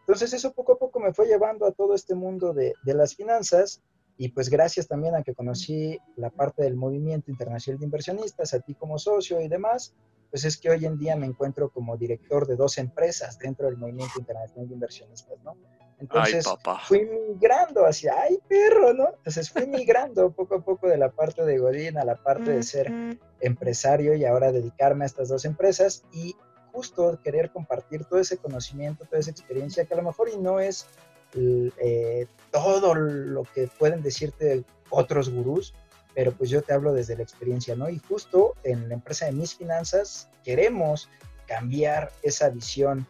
Entonces 0.00 0.32
eso 0.32 0.52
poco 0.52 0.74
a 0.74 0.78
poco 0.78 1.00
me 1.00 1.12
fue 1.12 1.26
llevando 1.26 1.66
a 1.66 1.72
todo 1.72 1.94
este 1.94 2.14
mundo 2.14 2.54
de, 2.54 2.74
de 2.84 2.94
las 2.94 3.14
finanzas 3.14 3.82
y 4.16 4.28
pues 4.30 4.48
gracias 4.48 4.86
también 4.86 5.14
a 5.14 5.22
que 5.22 5.34
conocí 5.34 5.98
la 6.16 6.30
parte 6.30 6.62
del 6.62 6.76
movimiento 6.76 7.30
internacional 7.30 7.78
de 7.78 7.86
inversionistas, 7.86 8.54
a 8.54 8.60
ti 8.60 8.74
como 8.74 8.98
socio 8.98 9.40
y 9.40 9.48
demás, 9.48 9.94
pues 10.30 10.44
es 10.44 10.56
que 10.56 10.70
hoy 10.70 10.84
en 10.84 10.98
día 10.98 11.16
me 11.16 11.26
encuentro 11.26 11.70
como 11.70 11.96
director 11.96 12.46
de 12.46 12.56
dos 12.56 12.78
empresas 12.78 13.38
dentro 13.38 13.66
del 13.66 13.76
movimiento 13.76 14.14
internacional 14.18 14.68
de 14.68 14.74
inversionistas, 14.74 15.38
¿no? 15.42 15.56
Entonces 16.00 16.46
fui 16.86 17.06
migrando 17.06 17.84
hacia, 17.84 18.14
ay 18.20 18.38
perro, 18.48 18.94
¿no? 18.94 19.08
Entonces 19.16 19.50
fui 19.50 19.66
migrando 19.66 20.30
poco 20.30 20.56
a 20.56 20.60
poco 20.60 20.88
de 20.88 20.96
la 20.96 21.10
parte 21.10 21.44
de 21.44 21.58
Godín 21.58 21.98
a 21.98 22.04
la 22.04 22.14
parte 22.22 22.52
de 22.52 22.62
ser 22.62 22.92
empresario 23.40 24.14
y 24.14 24.24
ahora 24.24 24.52
dedicarme 24.52 25.04
a 25.04 25.06
estas 25.06 25.28
dos 25.28 25.44
empresas 25.44 26.04
y 26.12 26.36
justo 26.72 27.18
querer 27.22 27.50
compartir 27.50 28.04
todo 28.04 28.20
ese 28.20 28.36
conocimiento, 28.36 29.04
toda 29.06 29.18
esa 29.18 29.30
experiencia 29.30 29.84
que 29.86 29.94
a 29.94 29.96
lo 29.96 30.04
mejor 30.04 30.28
y 30.28 30.36
no 30.36 30.60
es 30.60 30.86
eh, 31.34 32.26
todo 32.52 32.94
lo 32.94 33.42
que 33.42 33.68
pueden 33.78 34.02
decirte 34.02 34.64
otros 34.90 35.30
gurús, 35.30 35.74
pero 36.14 36.32
pues 36.32 36.50
yo 36.50 36.62
te 36.62 36.72
hablo 36.72 36.92
desde 36.92 37.16
la 37.16 37.22
experiencia, 37.22 37.74
¿no? 37.76 37.88
Y 37.88 37.98
justo 37.98 38.54
en 38.64 38.88
la 38.88 38.94
empresa 38.94 39.26
de 39.26 39.32
mis 39.32 39.54
finanzas 39.54 40.28
queremos 40.44 41.08
cambiar 41.46 42.12
esa 42.22 42.50
visión 42.50 43.06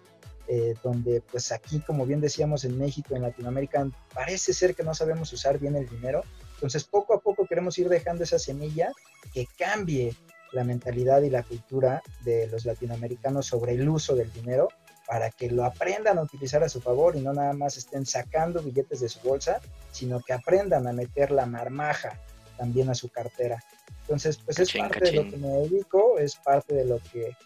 eh, 0.50 0.74
donde 0.82 1.20
pues 1.20 1.52
aquí, 1.52 1.80
como 1.80 2.06
bien 2.06 2.22
decíamos 2.22 2.64
en 2.64 2.78
México, 2.78 3.14
en 3.14 3.22
Latinoamérica, 3.22 3.86
parece 4.14 4.54
ser 4.54 4.74
que 4.74 4.82
no 4.82 4.94
sabemos 4.94 5.30
usar 5.32 5.58
bien 5.58 5.76
el 5.76 5.86
dinero. 5.86 6.22
Entonces, 6.54 6.84
poco 6.84 7.12
a 7.12 7.20
poco 7.20 7.46
queremos 7.46 7.76
ir 7.78 7.88
dejando 7.90 8.24
esa 8.24 8.38
semilla 8.38 8.90
que 9.34 9.46
cambie 9.58 10.14
la 10.52 10.64
mentalidad 10.64 11.20
y 11.20 11.28
la 11.28 11.42
cultura 11.42 12.02
de 12.24 12.46
los 12.46 12.64
latinoamericanos 12.64 13.46
sobre 13.46 13.72
el 13.72 13.86
uso 13.88 14.16
del 14.16 14.32
dinero 14.32 14.68
para 15.06 15.30
que 15.30 15.50
lo 15.50 15.64
aprendan 15.64 16.18
a 16.18 16.22
utilizar 16.22 16.62
a 16.62 16.68
su 16.68 16.80
favor 16.80 17.16
y 17.16 17.20
no 17.20 17.32
nada 17.32 17.52
más 17.52 17.76
estén 17.76 18.06
sacando 18.06 18.62
billetes 18.62 19.00
de 19.00 19.08
su 19.08 19.20
bolsa, 19.20 19.60
sino 19.90 20.20
que 20.20 20.32
aprendan 20.32 20.86
a 20.86 20.92
meter 20.92 21.30
la 21.30 21.46
marmaja 21.46 22.18
también 22.58 22.90
a 22.90 22.94
su 22.94 23.08
cartera. 23.08 23.64
Entonces, 24.02 24.38
pues 24.38 24.58
es 24.58 24.72
parte 24.72 25.04
de 25.04 25.12
lo 25.12 25.30
que 25.30 25.36
me 25.36 25.48
dedico, 25.48 26.18
es 26.18 26.36
parte 26.36 26.74
de 26.74 26.84
lo 26.84 26.98
que 26.98 27.36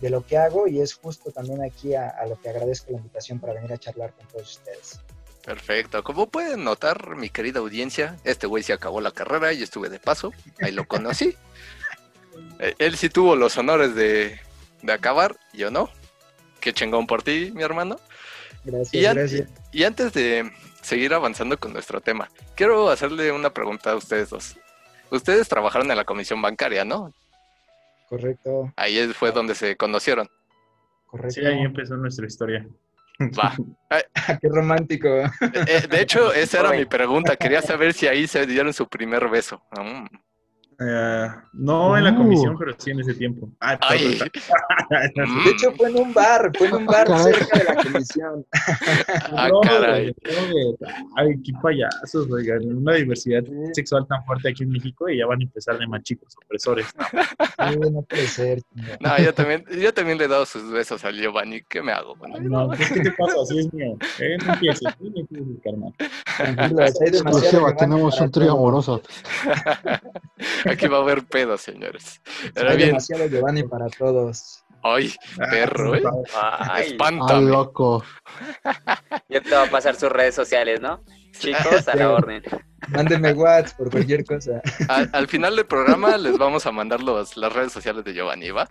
de 0.00 0.10
lo 0.10 0.26
que 0.26 0.36
hago 0.36 0.66
y 0.66 0.80
es 0.80 0.94
justo 0.94 1.30
también 1.30 1.62
aquí 1.62 1.94
a, 1.94 2.12
lo 2.28 2.38
que 2.40 2.48
agradezco 2.48 2.90
la 2.90 2.98
invitación 2.98 3.38
para 3.38 3.54
venir 3.54 3.72
a 3.72 3.78
charlar 3.78 4.12
con 4.12 4.26
todos 4.26 4.58
ustedes. 4.58 5.00
Perfecto. 5.44 6.02
Como 6.02 6.28
pueden 6.28 6.64
notar, 6.64 7.16
mi 7.16 7.30
querida 7.30 7.60
audiencia, 7.60 8.16
este 8.24 8.48
güey 8.48 8.64
se 8.64 8.72
acabó 8.72 9.00
la 9.00 9.12
carrera 9.12 9.52
y 9.52 9.62
estuve 9.62 9.88
de 9.88 10.00
paso. 10.00 10.32
Ahí 10.60 10.72
lo 10.72 10.86
conocí. 10.86 11.36
Eh, 12.58 12.74
él 12.78 12.96
sí 12.96 13.10
tuvo 13.10 13.36
los 13.36 13.58
honores 13.58 13.94
de, 13.94 14.38
acabar, 14.88 15.36
yo 15.52 15.70
no. 15.70 15.90
Qué 16.60 16.72
chingón 16.72 17.06
por 17.06 17.22
ti, 17.22 17.50
mi 17.54 17.62
hermano. 17.62 17.98
Gracias, 18.64 18.94
y, 18.94 19.00
gracias. 19.02 19.48
Y 19.72 19.84
antes 19.84 20.12
de 20.14 20.50
seguir 20.82 21.14
avanzando 21.14 21.58
con 21.58 21.72
nuestro 21.72 22.00
tema, 22.00 22.28
quiero 22.54 22.90
hacerle 22.90 23.32
una 23.32 23.50
pregunta 23.50 23.92
a 23.92 23.96
ustedes 23.96 24.30
dos. 24.30 24.56
Ustedes 25.10 25.48
trabajaron 25.48 25.90
en 25.90 25.96
la 25.96 26.04
comisión 26.04 26.40
bancaria, 26.40 26.84
¿no? 26.84 27.12
Correcto. 28.08 28.72
Ahí 28.76 29.06
fue 29.14 29.32
donde 29.32 29.54
se 29.54 29.76
conocieron. 29.76 30.28
Correcto. 31.06 31.40
Sí, 31.40 31.46
ahí 31.46 31.60
empezó 31.60 31.96
nuestra 31.96 32.26
historia. 32.26 32.66
Va. 33.20 33.54
Qué 34.40 34.48
romántico. 34.48 35.08
Eh, 35.08 35.86
de 35.88 36.00
hecho, 36.00 36.32
esa 36.32 36.60
era 36.60 36.72
mi 36.72 36.84
pregunta. 36.84 37.36
Quería 37.36 37.62
saber 37.62 37.92
si 37.92 38.06
ahí 38.06 38.26
se 38.26 38.46
dieron 38.46 38.72
su 38.72 38.88
primer 38.88 39.28
beso. 39.28 39.62
Mm. 39.78 40.06
Eh, 40.84 41.28
no 41.52 41.96
en 41.96 42.04
la 42.04 42.12
uh. 42.12 42.16
comisión, 42.16 42.56
pero 42.58 42.72
sí 42.78 42.90
en 42.90 43.00
ese 43.00 43.14
tiempo. 43.14 43.48
Ah, 43.60 43.78
de 43.90 45.50
hecho, 45.50 45.72
fue 45.76 45.90
en 45.90 45.96
un 45.96 46.14
bar, 46.14 46.50
fue 46.56 46.68
en 46.68 46.74
un 46.74 46.86
bar 46.86 47.06
cerca 47.18 47.58
de 47.58 47.64
la 47.64 47.76
comisión. 47.76 48.46
ah, 49.32 49.50
caray. 49.62 50.14
Ay, 51.16 51.42
qué 51.42 51.52
payasos, 51.62 52.30
oigan. 52.30 52.76
Una 52.76 52.94
diversidad 52.94 53.42
sexual 53.72 54.06
tan 54.08 54.24
fuerte 54.24 54.48
aquí 54.48 54.62
en 54.62 54.70
México 54.70 55.08
y 55.08 55.18
ya 55.18 55.26
van 55.26 55.40
a 55.40 55.44
empezar 55.44 55.78
de 55.78 55.86
machicos 55.86 56.34
opresores. 56.44 56.86
No, 57.62 57.90
no 57.90 58.02
puede 58.02 58.26
ser. 58.26 58.60
No, 58.98 59.16
yo 59.18 59.32
también, 59.32 59.64
yo 59.80 59.94
también 59.94 60.18
le 60.18 60.24
he 60.24 60.28
dado 60.28 60.44
sus 60.44 60.68
besos 60.72 61.04
a 61.04 61.12
Giovanni. 61.12 61.62
¿Qué 61.62 61.80
me 61.80 61.92
hago? 61.92 62.16
no, 62.40 62.70
¿qué 62.70 63.00
te 63.00 63.12
pasa? 63.12 63.36
Así 63.40 63.60
es 63.60 63.72
mío. 63.72 63.96
Eh, 64.18 64.36
no 64.44 64.54
empieces, 64.54 64.88
no 64.98 65.20
empieces, 65.20 65.60
carnal. 65.62 65.94
tenemos 67.78 68.20
un 68.20 68.30
trío 68.32 68.52
amoroso. 68.52 69.00
Aquí 70.72 70.88
va 70.88 70.98
a 70.98 71.00
haber 71.00 71.24
pedo, 71.24 71.56
señores. 71.56 72.20
Era 72.54 72.74
bien. 72.74 72.88
demasiado 72.90 73.26
Giovanni 73.26 73.62
para 73.64 73.88
todos. 73.88 74.64
Ay, 74.82 75.14
perro, 75.36 75.94
¿eh? 75.94 76.02
Ay, 76.34 76.96
Ay, 76.98 77.44
loco. 77.44 78.04
Ya 79.28 79.40
te 79.40 79.50
va 79.50 79.64
a 79.64 79.70
pasar 79.70 79.94
sus 79.94 80.10
redes 80.10 80.34
sociales, 80.34 80.80
¿no? 80.80 81.04
Chicos, 81.38 81.86
a 81.88 81.96
la 81.96 82.10
orden. 82.10 82.42
Mándenme 82.88 83.32
WhatsApp 83.32 83.78
por 83.78 83.90
cualquier 83.90 84.24
cosa. 84.24 84.60
Al, 84.88 85.28
final 85.28 85.54
del 85.54 85.66
programa 85.66 86.16
les 86.18 86.36
vamos 86.36 86.66
a 86.66 86.72
mandar 86.72 87.00
los, 87.00 87.36
las 87.36 87.52
redes 87.52 87.72
sociales 87.72 88.04
de 88.04 88.12
Giovanni, 88.12 88.50
¿va? 88.50 88.68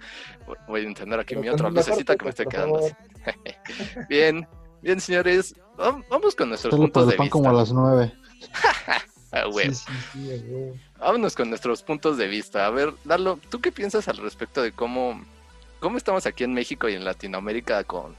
Voy 0.67 0.81
a 0.81 0.83
encender 0.83 1.19
aquí 1.19 1.35
mi 1.35 1.49
otra 1.49 1.69
lucecita 1.69 2.15
que 2.15 2.25
me 2.25 2.29
estoy 2.31 2.45
quedando 2.47 2.79
así. 2.79 2.93
bien, 4.09 4.47
bien, 4.81 4.99
señores. 4.99 5.55
Vamos 6.09 6.35
con 6.35 6.49
nuestros 6.49 6.75
puntos 6.75 7.07
de 7.07 7.17
vista. 7.17 7.29
como 7.29 7.49
a 7.49 7.53
las 7.53 7.71
nueve. 7.71 8.13
Ah, 9.31 9.45
Vámonos 10.99 11.35
con 11.35 11.49
nuestros 11.49 11.83
puntos 11.83 12.17
de 12.17 12.27
vista. 12.27 12.65
A 12.65 12.69
ver, 12.69 12.93
Darlo, 13.05 13.39
¿tú 13.49 13.61
qué 13.61 13.71
piensas 13.71 14.07
al 14.07 14.17
respecto 14.17 14.61
de 14.61 14.73
cómo, 14.73 15.23
cómo 15.79 15.97
estamos 15.97 16.25
aquí 16.25 16.43
en 16.43 16.53
México 16.53 16.89
y 16.89 16.95
en 16.95 17.05
Latinoamérica 17.05 17.83
con, 17.85 18.15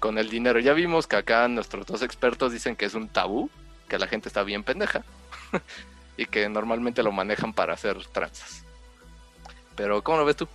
con 0.00 0.18
el 0.18 0.28
dinero? 0.28 0.58
Ya 0.58 0.72
vimos 0.72 1.06
que 1.06 1.16
acá 1.16 1.46
nuestros 1.46 1.86
dos 1.86 2.02
expertos 2.02 2.52
dicen 2.52 2.74
que 2.74 2.84
es 2.84 2.94
un 2.94 3.08
tabú, 3.08 3.48
que 3.88 3.98
la 3.98 4.08
gente 4.08 4.28
está 4.28 4.42
bien 4.42 4.64
pendeja 4.64 5.04
y 6.16 6.26
que 6.26 6.48
normalmente 6.48 7.04
lo 7.04 7.12
manejan 7.12 7.52
para 7.52 7.74
hacer 7.74 8.04
tranzas. 8.06 8.64
Pero, 9.76 10.02
¿cómo 10.02 10.18
lo 10.18 10.24
ves 10.24 10.36
tú? 10.36 10.48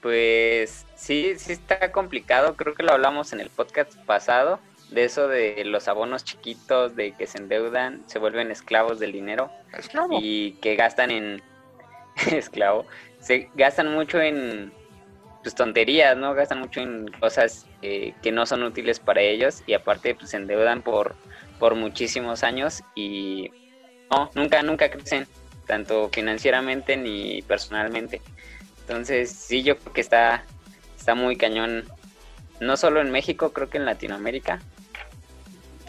Pues 0.00 0.84
sí, 0.96 1.34
sí 1.36 1.52
está 1.52 1.92
complicado. 1.92 2.56
Creo 2.56 2.74
que 2.74 2.82
lo 2.82 2.92
hablamos 2.92 3.32
en 3.32 3.38
el 3.38 3.50
podcast 3.50 3.94
pasado 3.98 4.58
de 4.92 5.04
eso 5.04 5.28
de 5.28 5.64
los 5.64 5.88
abonos 5.88 6.24
chiquitos, 6.24 6.94
de 6.96 7.12
que 7.12 7.26
se 7.26 7.38
endeudan, 7.38 8.02
se 8.06 8.18
vuelven 8.18 8.50
esclavos 8.50 8.98
del 8.98 9.12
dinero 9.12 9.50
y 10.20 10.52
que 10.54 10.76
gastan 10.76 11.10
en 11.10 11.42
esclavo, 12.30 12.86
se 13.20 13.48
gastan 13.54 13.92
mucho 13.92 14.20
en 14.20 14.72
pues 15.42 15.54
tonterías, 15.54 16.16
¿no? 16.16 16.34
Gastan 16.34 16.60
mucho 16.60 16.80
en 16.80 17.08
cosas 17.18 17.66
eh, 17.82 18.14
que 18.22 18.30
no 18.30 18.46
son 18.46 18.62
útiles 18.62 19.00
para 19.00 19.20
ellos 19.20 19.62
y 19.66 19.74
aparte 19.74 20.14
pues 20.14 20.30
se 20.30 20.36
endeudan 20.36 20.82
por, 20.82 21.16
por 21.58 21.74
muchísimos 21.74 22.44
años 22.44 22.82
y 22.94 23.50
no, 24.10 24.30
nunca, 24.34 24.62
nunca 24.62 24.90
crecen, 24.90 25.26
tanto 25.66 26.10
financieramente 26.10 26.96
ni 26.96 27.42
personalmente. 27.42 28.20
Entonces 28.82 29.32
sí, 29.32 29.62
yo 29.62 29.78
creo 29.78 29.92
que 29.92 30.00
está, 30.00 30.44
está 30.96 31.14
muy 31.14 31.36
cañón, 31.36 31.84
no 32.60 32.76
solo 32.76 33.00
en 33.00 33.10
México, 33.10 33.52
creo 33.52 33.68
que 33.68 33.78
en 33.78 33.84
Latinoamérica, 33.84 34.60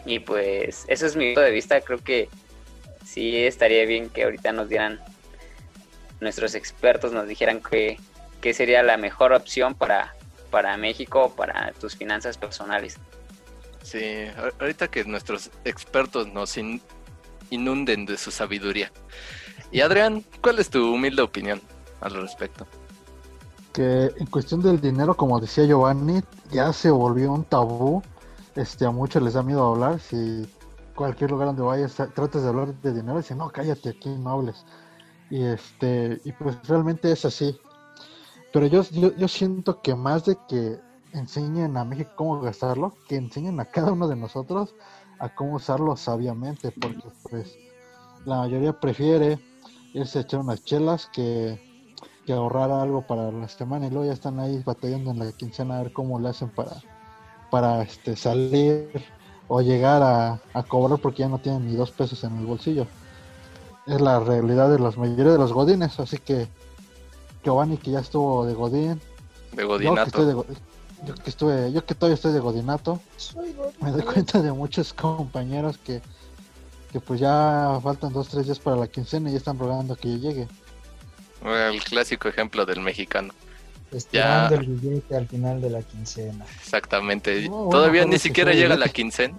y 0.04 0.18
pues 0.18 0.84
eso 0.88 1.06
es 1.06 1.16
mi 1.16 1.26
punto 1.26 1.40
de 1.40 1.50
vista, 1.50 1.80
creo 1.80 1.98
que 1.98 2.28
sí 3.04 3.36
estaría 3.44 3.84
bien 3.86 4.10
que 4.10 4.24
ahorita 4.24 4.52
nos 4.52 4.68
dieran, 4.68 5.00
nuestros 6.20 6.54
expertos 6.54 7.12
nos 7.12 7.26
dijeran 7.26 7.60
que, 7.60 7.98
sería 8.52 8.82
la 8.82 8.98
mejor 8.98 9.32
opción 9.32 9.74
para, 9.74 10.14
para 10.50 10.76
México, 10.76 11.32
para 11.34 11.72
tus 11.80 11.96
finanzas 11.96 12.36
personales. 12.36 12.98
Sí, 13.82 14.26
ahorita 14.60 14.88
que 14.88 15.04
nuestros 15.04 15.50
expertos 15.64 16.28
nos 16.28 16.58
inunden 17.48 18.04
de 18.04 18.18
su 18.18 18.30
sabiduría. 18.30 18.92
Y 19.70 19.80
Adrián, 19.80 20.22
¿cuál 20.42 20.58
es 20.58 20.68
tu 20.68 20.94
humilde 20.94 21.22
opinión 21.22 21.62
al 22.02 22.14
respecto? 22.14 22.66
Que 23.72 24.10
en 24.18 24.26
cuestión 24.26 24.62
del 24.62 24.78
dinero, 24.78 25.14
como 25.16 25.40
decía 25.40 25.64
Giovanni, 25.64 26.22
ya 26.52 26.72
se 26.72 26.90
volvió 26.90 27.32
un 27.32 27.44
tabú 27.44 28.02
este, 28.54 28.86
a 28.86 28.90
muchos 28.90 29.22
les 29.22 29.34
da 29.34 29.42
miedo 29.42 29.66
hablar. 29.66 30.00
Si 30.00 30.46
cualquier 30.94 31.30
lugar 31.30 31.48
donde 31.48 31.62
vayas 31.62 31.94
tratas 31.94 32.42
de 32.42 32.48
hablar 32.48 32.74
de 32.80 32.92
dinero, 32.92 33.18
dicen, 33.18 33.38
no, 33.38 33.50
cállate 33.50 33.90
aquí, 33.90 34.10
no 34.10 34.30
hables. 34.30 34.64
Y, 35.30 35.42
este, 35.42 36.20
y 36.24 36.32
pues 36.32 36.56
realmente 36.66 37.10
es 37.10 37.24
así. 37.24 37.58
Pero 38.52 38.66
yo, 38.66 38.82
yo, 39.16 39.28
siento 39.28 39.82
que 39.82 39.96
más 39.96 40.24
de 40.26 40.38
que 40.48 40.78
enseñen 41.12 41.76
a 41.76 41.84
México 41.84 42.12
cómo 42.16 42.40
gastarlo, 42.40 42.94
que 43.08 43.16
enseñen 43.16 43.58
a 43.58 43.64
cada 43.64 43.92
uno 43.92 44.06
de 44.06 44.16
nosotros 44.16 44.74
a 45.18 45.34
cómo 45.34 45.54
usarlo 45.56 45.96
sabiamente, 45.96 46.70
porque 46.70 47.08
pues 47.28 47.56
la 48.24 48.38
mayoría 48.38 48.78
prefiere 48.78 49.40
irse 49.92 50.18
a 50.18 50.22
echar 50.22 50.40
unas 50.40 50.62
chelas 50.64 51.08
que, 51.12 51.60
que 52.26 52.32
ahorrar 52.32 52.70
algo 52.70 53.04
para 53.06 53.32
la 53.32 53.48
semana 53.48 53.86
y 53.86 53.90
luego 53.90 54.06
ya 54.06 54.12
están 54.12 54.38
ahí 54.38 54.62
batallando 54.64 55.10
en 55.10 55.18
la 55.18 55.32
quincena 55.32 55.78
a 55.78 55.82
ver 55.82 55.92
cómo 55.92 56.20
le 56.20 56.28
hacen 56.28 56.50
para, 56.50 56.80
para 57.54 57.82
este, 57.82 58.16
salir 58.16 58.90
o 59.46 59.62
llegar 59.62 60.02
a, 60.02 60.62
cobrar 60.64 60.98
porque 60.98 61.20
ya 61.20 61.28
no 61.28 61.38
tienen 61.38 61.68
ni 61.68 61.76
dos 61.76 61.92
pesos 61.92 62.24
en 62.24 62.36
el 62.36 62.46
bolsillo. 62.46 62.88
Es 63.86 64.00
la 64.00 64.18
realidad 64.18 64.68
de 64.68 64.80
los 64.80 64.98
mayoría 64.98 65.30
de 65.30 65.38
los 65.38 65.52
godines, 65.52 66.00
así 66.00 66.18
que 66.18 66.48
Giovanni 67.44 67.76
que 67.76 67.92
ya 67.92 68.00
estuvo 68.00 68.44
de 68.44 68.54
godín. 68.54 69.00
De 69.52 69.62
godinato. 69.62 70.44
Yo 71.06 71.14
que, 71.14 71.30
estuve, 71.30 71.70
yo 71.70 71.86
que 71.86 71.94
todavía 71.94 72.16
estoy 72.16 72.32
de 72.32 72.40
godinato, 72.40 73.00
me 73.80 73.92
doy 73.92 74.02
cuenta 74.02 74.42
de 74.42 74.50
muchos 74.50 74.92
compañeros 74.92 75.78
que, 75.78 76.02
que 76.90 76.98
pues 76.98 77.20
ya 77.20 77.78
faltan 77.84 78.12
dos, 78.12 78.30
tres 78.30 78.46
días 78.46 78.58
para 78.58 78.74
la 78.74 78.88
quincena 78.88 79.28
y 79.28 79.32
ya 79.34 79.38
están 79.38 79.60
rogando 79.60 79.94
que 79.94 80.10
yo 80.10 80.16
llegue. 80.16 80.48
El 81.44 81.84
clásico 81.84 82.26
ejemplo 82.26 82.66
del 82.66 82.80
mexicano. 82.80 83.32
Esperando 83.94 84.56
el 84.56 84.66
billete 84.66 85.16
al 85.16 85.28
final 85.28 85.60
de 85.60 85.70
la 85.70 85.82
quincena. 85.82 86.44
Exactamente. 86.62 87.48
Todavía 87.48 88.04
ni 88.04 88.18
siquiera 88.18 88.52
llega 88.52 88.76
la 88.76 88.88
quincena. 88.88 89.38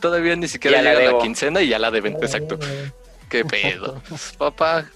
Todavía 0.00 0.36
ni 0.36 0.48
siquiera 0.48 0.82
llega 0.82 1.12
la, 1.12 1.18
quincena 1.18 1.62
y 1.62 1.68
ya 1.68 1.78
la 1.78 1.90
deben. 1.90 2.14
Exacto. 2.14 2.58
Qué 3.28 3.44
pedo. 3.44 4.00
Papá, 4.38 4.86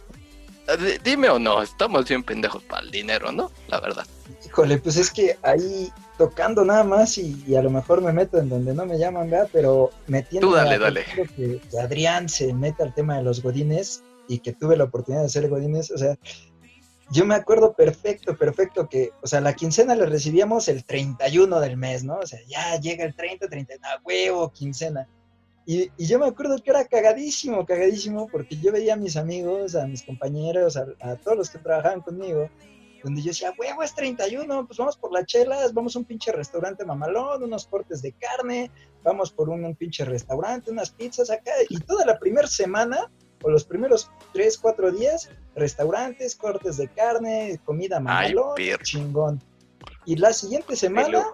dime 1.05 1.29
o 1.29 1.39
no, 1.39 1.63
estamos 1.63 2.09
bien 2.09 2.23
pendejos 2.23 2.63
para 2.63 2.83
el 2.83 2.91
dinero, 2.91 3.33
¿no? 3.33 3.51
La 3.69 3.81
verdad. 3.81 4.07
Híjole, 4.45 4.79
pues 4.79 4.97
es 4.97 5.11
que 5.11 5.39
ahí 5.43 5.91
tocando 6.19 6.65
nada 6.65 6.85
más 6.85 7.19
y, 7.19 7.55
a 7.57 7.63
lo 7.63 7.71
mejor 7.71 8.01
me 8.01 8.13
meto 8.13 8.39
en 8.39 8.49
donde 8.49 8.75
no 8.75 8.87
me 8.87 8.99
llaman, 8.99 9.31
¿verdad? 9.31 9.49
Pero 9.53 9.91
me 10.07 10.23
tiene 10.23 10.47
Tú 10.47 10.53
dale, 10.53 10.79
dale. 10.79 11.05
Que, 11.15 11.61
que, 11.61 11.79
Adrián 11.79 12.29
se 12.29 12.53
meta 12.55 12.85
al 12.85 12.95
tema 12.95 13.17
de 13.17 13.23
los 13.23 13.43
godines 13.43 14.03
y 14.29 14.39
que 14.39 14.53
tuve 14.53 14.77
la 14.77 14.85
oportunidad 14.85 15.23
de 15.23 15.29
ser 15.29 15.49
godines, 15.49 15.91
o 15.91 15.99
sea, 15.99 16.17
yo 17.11 17.25
me 17.25 17.35
acuerdo 17.35 17.75
perfecto, 17.75 18.37
perfecto 18.37 18.89
que, 18.89 19.11
o 19.23 19.27
sea, 19.27 19.41
la 19.41 19.55
quincena 19.55 19.95
la 19.95 20.07
recibíamos 20.07 20.69
el 20.69 20.85
31 20.85 21.61
del 21.61 21.77
mes, 21.77 22.05
¿no? 22.05 22.19
O 22.19 22.27
sea, 22.27 22.41
ya 22.47 22.79
llega 22.81 23.05
el 23.05 23.15
30, 23.15 23.49
30, 23.49 23.75
a 23.75 24.01
huevo, 24.05 24.51
quincena. 24.53 25.09
Y, 25.67 25.91
y, 25.97 26.07
yo 26.07 26.19
me 26.19 26.27
acuerdo 26.27 26.59
que 26.63 26.71
era 26.71 26.85
cagadísimo, 26.85 27.65
cagadísimo, 27.65 28.29
porque 28.29 28.57
yo 28.57 28.71
veía 28.71 28.95
a 28.95 28.99
mis 28.99 29.17
amigos, 29.17 29.75
a 29.75 29.87
mis 29.87 30.03
compañeros, 30.03 30.77
a, 30.77 30.87
a 31.01 31.17
todos 31.17 31.39
los 31.39 31.51
que 31.51 31.59
trabajaban 31.59 32.03
conmigo, 32.03 32.51
donde 33.03 33.21
yo 33.21 33.29
decía, 33.29 33.53
huevo, 33.59 33.83
es 33.83 33.95
31, 33.95 34.67
pues 34.67 34.79
vamos 34.79 34.97
por 34.97 35.13
las 35.13 35.27
chelas, 35.27 35.75
vamos 35.75 35.95
a 35.95 35.99
un 35.99 36.07
pinche 36.07 36.33
restaurante 36.33 36.85
mamalón, 36.85 37.43
unos 37.43 37.67
cortes 37.67 38.01
de 38.01 38.13
carne, 38.13 38.71
vamos 39.03 39.31
por 39.31 39.51
un, 39.51 39.65
un 39.65 39.75
pinche 39.75 40.05
restaurante, 40.05 40.71
unas 40.71 40.91
pizzas 40.91 41.31
acá, 41.31 41.53
y 41.69 41.79
toda 41.81 42.07
la 42.07 42.19
primera 42.19 42.49
semana, 42.49 43.11
o 43.45 43.51
los 43.51 43.65
primeros 43.65 44.11
3, 44.33 44.59
4 44.59 44.91
días, 44.91 45.31
restaurantes, 45.55 46.35
cortes 46.35 46.77
de 46.77 46.89
carne, 46.89 47.61
comida 47.65 48.01
mamalón, 48.01 48.57
chingón. 48.83 49.41
Y 50.05 50.17
la 50.17 50.33
siguiente 50.33 50.75
semana, 50.75 51.25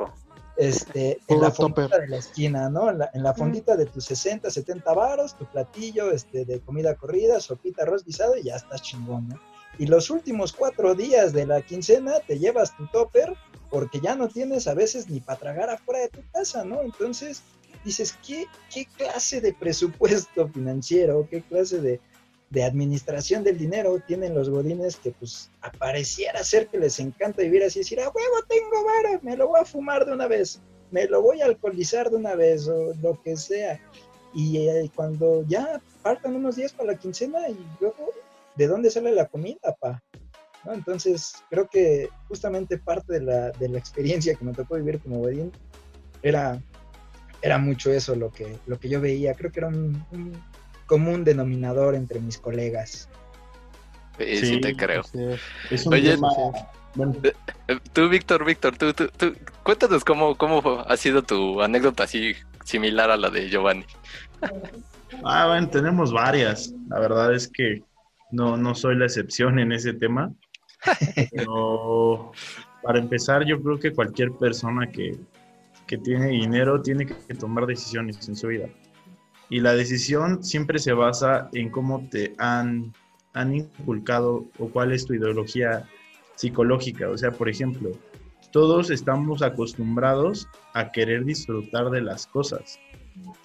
este, 0.56 1.18
en 1.28 1.40
la 1.40 1.50
fondita 1.50 1.98
de 1.98 2.08
la 2.08 2.18
esquina, 2.18 2.68
¿no? 2.68 2.90
En 2.90 2.98
la, 2.98 3.10
en 3.14 3.22
la 3.22 3.32
fondita 3.32 3.76
de 3.76 3.86
tus 3.86 4.04
60, 4.04 4.50
70 4.50 4.92
varos, 4.92 5.36
tu 5.38 5.46
platillo 5.46 6.10
este, 6.10 6.44
de 6.44 6.60
comida 6.60 6.94
corrida, 6.96 7.40
sopita, 7.40 7.84
arroz 7.84 8.04
guisado 8.04 8.36
y 8.36 8.44
ya 8.44 8.56
estás 8.56 8.82
chingón, 8.82 9.28
¿no? 9.28 9.40
y 9.80 9.86
los 9.86 10.10
últimos 10.10 10.52
cuatro 10.52 10.94
días 10.94 11.32
de 11.32 11.46
la 11.46 11.62
quincena 11.62 12.20
te 12.26 12.38
llevas 12.38 12.76
tu 12.76 12.86
topper 12.88 13.34
porque 13.70 14.00
ya 14.00 14.14
no 14.14 14.28
tienes 14.28 14.66
a 14.66 14.74
veces 14.74 15.08
ni 15.08 15.20
para 15.20 15.38
tragar 15.38 15.70
afuera 15.70 16.00
de 16.00 16.08
tu 16.08 16.20
casa, 16.32 16.64
¿no? 16.64 16.82
Entonces 16.82 17.42
dices, 17.84 18.16
¿qué, 18.26 18.46
qué 18.72 18.86
clase 18.96 19.40
de 19.40 19.52
presupuesto 19.52 20.48
financiero, 20.48 21.26
qué 21.30 21.42
clase 21.42 21.80
de, 21.80 22.00
administración 22.64 23.44
del 23.44 23.58
dinero 23.58 24.00
tienen 24.08 24.34
los 24.34 24.50
godines 24.50 24.96
que 24.96 25.12
pues 25.12 25.50
apareciera 25.60 26.42
ser 26.42 26.66
que 26.66 26.78
les 26.78 26.98
encanta 26.98 27.42
vivir 27.42 27.62
así, 27.62 27.78
decir, 27.78 28.00
ah, 28.00 28.10
huevo, 28.12 28.44
tengo 28.48 28.84
vara, 28.84 29.20
me 29.22 29.36
lo 29.36 29.48
voy 29.48 29.60
a 29.60 29.64
fumar 29.64 30.04
de 30.04 30.12
una 30.12 30.26
vez, 30.26 30.60
me 30.90 31.06
lo 31.06 31.22
voy 31.22 31.40
a 31.40 31.44
alcoholizar 31.44 32.10
de 32.10 32.16
una 32.16 32.34
vez 32.34 32.66
o 32.66 32.92
lo 33.00 33.22
que 33.22 33.36
sea. 33.36 33.80
Y 34.34 34.66
eh, 34.68 34.90
cuando 34.96 35.44
ya 35.46 35.80
faltan 36.02 36.34
unos 36.34 36.56
días 36.56 36.72
para 36.72 36.92
la 36.92 36.98
quincena 36.98 37.48
y 37.48 37.56
luego 37.80 38.12
¿de 38.56 38.66
dónde 38.66 38.90
sale 38.90 39.12
la 39.12 39.26
comida, 39.26 39.74
pa? 39.80 40.02
¿No? 40.64 40.74
Entonces, 40.74 41.34
creo 41.48 41.68
que 41.68 42.08
justamente 42.28 42.78
parte 42.78 43.14
de 43.14 43.20
la, 43.22 43.50
de 43.52 43.68
la 43.68 43.78
experiencia 43.78 44.34
que 44.34 44.44
me 44.44 44.52
tocó 44.52 44.74
vivir 44.74 45.00
como 45.00 45.20
Godín 45.20 45.50
era, 46.22 46.62
era 47.42 47.58
mucho 47.58 47.90
eso 47.90 48.14
lo 48.14 48.30
que, 48.30 48.56
lo 48.66 48.78
que 48.78 48.88
yo 48.88 49.00
veía. 49.00 49.34
Creo 49.34 49.52
que 49.52 49.60
era 49.60 49.68
un, 49.68 50.04
común 50.86 51.24
denominador 51.24 51.94
entre 51.94 52.20
mis 52.20 52.38
colegas. 52.38 53.08
Sí, 54.18 54.36
sí 54.36 54.60
te 54.60 54.76
creo. 54.76 55.02
Es 55.70 55.86
un 55.86 55.94
Oye, 55.94 56.14
eh, 57.22 57.32
eh, 57.68 57.78
tú, 57.92 58.08
Víctor, 58.08 58.44
Víctor, 58.44 58.76
tú, 58.76 58.92
tú, 58.92 59.08
tú, 59.16 59.34
cuéntanos 59.62 60.04
cómo, 60.04 60.36
cómo 60.36 60.80
ha 60.86 60.96
sido 60.96 61.22
tu 61.22 61.62
anécdota 61.62 62.04
así 62.04 62.34
similar 62.64 63.10
a 63.10 63.16
la 63.16 63.30
de 63.30 63.48
Giovanni. 63.48 63.84
Ah, 65.24 65.46
bueno, 65.46 65.68
tenemos 65.68 66.12
varias. 66.12 66.74
La 66.88 66.98
verdad 66.98 67.34
es 67.34 67.48
que 67.48 67.82
no, 68.30 68.56
no 68.56 68.74
soy 68.74 68.96
la 68.96 69.06
excepción 69.06 69.58
en 69.58 69.72
ese 69.72 69.92
tema. 69.92 70.32
Pero 71.32 72.32
para 72.82 72.98
empezar, 72.98 73.44
yo 73.44 73.62
creo 73.62 73.78
que 73.78 73.92
cualquier 73.92 74.32
persona 74.32 74.90
que, 74.90 75.16
tiene 75.98 76.28
dinero 76.28 76.82
tiene 76.82 77.06
que 77.06 77.34
tomar 77.34 77.66
decisiones 77.66 78.28
en 78.28 78.36
su 78.36 78.48
vida. 78.48 78.68
Y 79.48 79.60
la 79.60 79.74
decisión 79.74 80.44
siempre 80.44 80.78
se 80.78 80.92
basa 80.92 81.48
en 81.52 81.70
cómo 81.70 82.06
te 82.08 82.34
han, 82.38 82.92
han 83.32 83.54
inculcado 83.54 84.46
o 84.58 84.68
cuál 84.68 84.92
es 84.92 85.06
tu 85.06 85.14
ideología 85.14 85.88
psicológica. 86.36 87.08
O 87.08 87.18
sea, 87.18 87.32
por 87.32 87.48
ejemplo, 87.48 87.90
todos 88.52 88.90
estamos 88.90 89.42
acostumbrados 89.42 90.48
a 90.74 90.92
querer 90.92 91.24
disfrutar 91.24 91.90
de 91.90 92.00
las 92.00 92.26
cosas. 92.26 92.78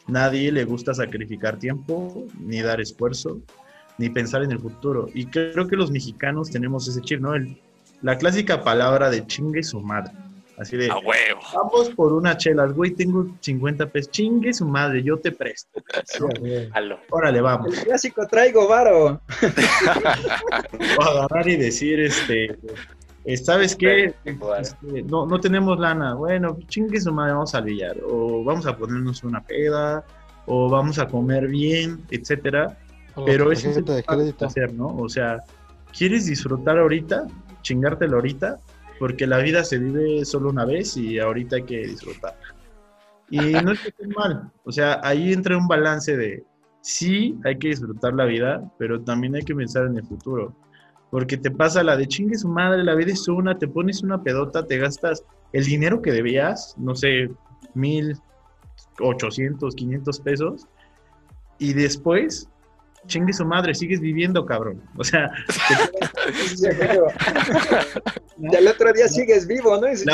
Nadie 0.07 0.51
le 0.51 0.65
gusta 0.65 0.93
sacrificar 0.93 1.57
tiempo 1.57 2.25
ni 2.39 2.61
dar 2.61 2.79
esfuerzo 2.79 3.41
ni 3.97 4.09
pensar 4.09 4.43
en 4.43 4.51
el 4.51 4.59
futuro. 4.59 5.07
Y 5.13 5.25
creo 5.25 5.67
que 5.67 5.75
los 5.75 5.91
mexicanos 5.91 6.51
tenemos 6.51 6.87
ese 6.87 7.01
chip, 7.01 7.21
¿no? 7.21 7.33
El, 7.33 7.59
la 8.01 8.17
clásica 8.17 8.63
palabra 8.63 9.09
de 9.09 9.25
chingue 9.25 9.63
su 9.63 9.81
madre. 9.81 10.11
Así 10.57 10.77
de, 10.77 10.89
a 10.89 10.97
huevo. 10.97 11.41
Vamos 11.53 11.89
por 11.89 12.13
una 12.13 12.37
chela, 12.37 12.65
güey, 12.67 12.91
tengo 12.91 13.27
50 13.39 13.87
pesos, 13.87 14.11
chingue 14.11 14.53
su 14.53 14.65
madre, 14.65 15.03
yo 15.03 15.17
te 15.17 15.31
presto. 15.31 15.81
Órale, 17.09 17.41
vamos. 17.41 17.77
El 17.77 17.85
clásico 17.85 18.25
traigo 18.27 18.67
varo. 18.67 19.21
o 20.97 21.03
agarrar 21.03 21.47
y 21.47 21.57
decir, 21.57 21.99
este, 21.99 22.57
eh, 23.25 23.37
¿sabes 23.37 23.75
qué? 23.75 24.13
Este, 24.23 25.03
no, 25.03 25.25
no 25.25 25.39
tenemos 25.39 25.77
lana. 25.79 26.13
Bueno, 26.13 26.57
chingue 26.67 27.01
su 27.01 27.11
madre, 27.11 27.33
vamos 27.33 27.53
al 27.53 27.65
billar. 27.65 27.97
O 28.05 28.43
vamos 28.43 28.65
a 28.65 28.77
ponernos 28.77 29.23
una 29.23 29.41
peda, 29.41 30.05
o 30.45 30.69
vamos 30.69 30.99
a 30.99 31.07
comer 31.07 31.47
bien, 31.47 32.05
etcétera 32.11 32.77
pero 33.23 33.51
eso 33.51 33.69
es 33.69 33.85
de 33.85 34.03
crédito. 34.03 34.45
hacer, 34.45 34.73
¿no? 34.73 34.87
O 34.97 35.07
sea, 35.07 35.43
¿quieres 35.97 36.25
disfrutar 36.25 36.77
ahorita? 36.77 37.27
Chingártelo 37.61 38.17
ahorita, 38.17 38.59
porque 38.99 39.27
la 39.27 39.39
vida 39.39 39.63
se 39.63 39.77
vive 39.77 40.23
solo 40.25 40.49
una 40.49 40.65
vez 40.65 40.95
y 40.97 41.19
ahorita 41.19 41.57
hay 41.57 41.63
que 41.63 41.87
disfrutar. 41.87 42.37
Y 43.29 43.53
no 43.53 43.71
es 43.71 43.79
que 43.79 43.89
esté 43.89 44.07
mal, 44.07 44.51
o 44.63 44.71
sea, 44.71 44.99
ahí 45.03 45.33
entra 45.33 45.57
un 45.57 45.67
balance 45.67 46.15
de 46.15 46.43
sí, 46.81 47.35
hay 47.43 47.57
que 47.57 47.69
disfrutar 47.69 48.13
la 48.13 48.25
vida, 48.25 48.71
pero 48.77 49.01
también 49.01 49.35
hay 49.35 49.41
que 49.41 49.55
pensar 49.55 49.87
en 49.87 49.97
el 49.97 50.05
futuro. 50.05 50.55
Porque 51.09 51.37
te 51.37 51.49
pasa 51.49 51.83
la 51.83 51.97
de 51.97 52.07
chingue 52.07 52.37
su 52.37 52.47
madre, 52.47 52.83
la 52.83 52.93
vida 52.93 53.11
es 53.11 53.27
una, 53.27 53.57
te 53.57 53.67
pones 53.67 54.03
una 54.03 54.21
pedota, 54.21 54.65
te 54.67 54.77
gastas 54.77 55.23
el 55.53 55.65
dinero 55.65 56.01
que 56.01 56.11
debías, 56.11 56.75
no 56.77 56.95
sé, 56.95 57.31
mil, 57.73 58.15
ochocientos, 58.99 59.75
quinientos 59.75 60.19
pesos, 60.19 60.67
y 61.57 61.73
después 61.73 62.49
chingue 63.07 63.33
su 63.33 63.45
madre, 63.45 63.73
sigues 63.73 63.99
viviendo, 63.99 64.45
cabrón. 64.45 64.79
O 64.97 65.03
sea, 65.03 65.31
y 68.37 68.55
al 68.55 68.67
otro 68.67 68.93
día 68.93 69.07
sigues 69.07 69.47
vivo, 69.47 69.79
¿no? 69.79 69.87
es 69.87 70.05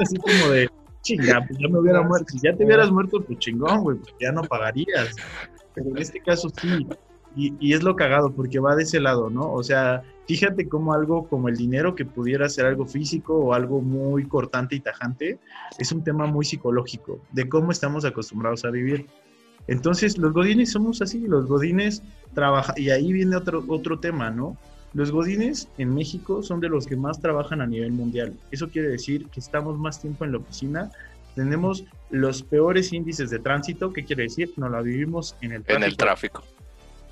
así 0.00 0.16
como 0.16 0.50
de, 0.50 0.68
chinga, 1.02 1.44
pues 1.46 1.58
ya 1.58 1.68
me 1.68 1.78
hubiera 1.78 2.02
muerto. 2.02 2.26
Si 2.32 2.40
ya 2.40 2.56
te 2.56 2.64
hubieras 2.64 2.90
muerto, 2.90 3.22
pues 3.22 3.38
chingón, 3.38 3.82
güey, 3.82 3.98
pues 3.98 4.14
ya 4.20 4.32
no 4.32 4.42
pagarías. 4.42 5.14
Pero 5.74 5.90
en 5.90 5.98
este 5.98 6.20
caso 6.20 6.48
sí. 6.60 6.86
Y, 7.36 7.54
y 7.60 7.74
es 7.74 7.82
lo 7.82 7.96
cagado, 7.96 8.34
porque 8.34 8.58
va 8.58 8.74
de 8.74 8.84
ese 8.84 8.98
lado, 8.98 9.28
¿no? 9.28 9.52
O 9.52 9.62
sea, 9.62 10.02
fíjate 10.26 10.66
cómo 10.68 10.94
algo 10.94 11.28
como 11.28 11.50
el 11.50 11.56
dinero, 11.56 11.94
que 11.94 12.06
pudiera 12.06 12.48
ser 12.48 12.64
algo 12.64 12.86
físico 12.86 13.36
o 13.36 13.52
algo 13.52 13.82
muy 13.82 14.26
cortante 14.26 14.74
y 14.74 14.80
tajante, 14.80 15.38
es 15.78 15.92
un 15.92 16.02
tema 16.02 16.24
muy 16.26 16.46
psicológico, 16.46 17.20
de 17.32 17.46
cómo 17.48 17.72
estamos 17.72 18.06
acostumbrados 18.06 18.64
a 18.64 18.70
vivir. 18.70 19.06
Entonces, 19.68 20.18
los 20.18 20.32
godines 20.32 20.72
somos 20.72 21.02
así, 21.02 21.26
los 21.26 21.46
godines 21.46 22.02
trabajan, 22.34 22.74
y 22.78 22.90
ahí 22.90 23.12
viene 23.12 23.36
otro, 23.36 23.64
otro 23.68 23.98
tema, 23.98 24.30
¿no? 24.30 24.56
Los 24.94 25.10
godines 25.10 25.68
en 25.78 25.94
México 25.94 26.42
son 26.42 26.60
de 26.60 26.68
los 26.68 26.86
que 26.86 26.96
más 26.96 27.20
trabajan 27.20 27.60
a 27.60 27.66
nivel 27.66 27.92
mundial. 27.92 28.34
Eso 28.50 28.68
quiere 28.68 28.88
decir 28.88 29.26
que 29.26 29.40
estamos 29.40 29.78
más 29.78 30.00
tiempo 30.00 30.24
en 30.24 30.32
la 30.32 30.38
oficina, 30.38 30.90
tenemos 31.34 31.84
los 32.08 32.42
peores 32.42 32.92
índices 32.94 33.28
de 33.28 33.38
tránsito, 33.38 33.92
¿qué 33.92 34.04
quiere 34.04 34.22
decir? 34.22 34.54
No 34.56 34.70
la 34.70 34.80
vivimos 34.80 35.36
en 35.42 35.52
el 35.52 35.62
tráfico. 35.62 35.76
En 35.76 35.90
el 35.90 35.96
tráfico. 35.96 36.44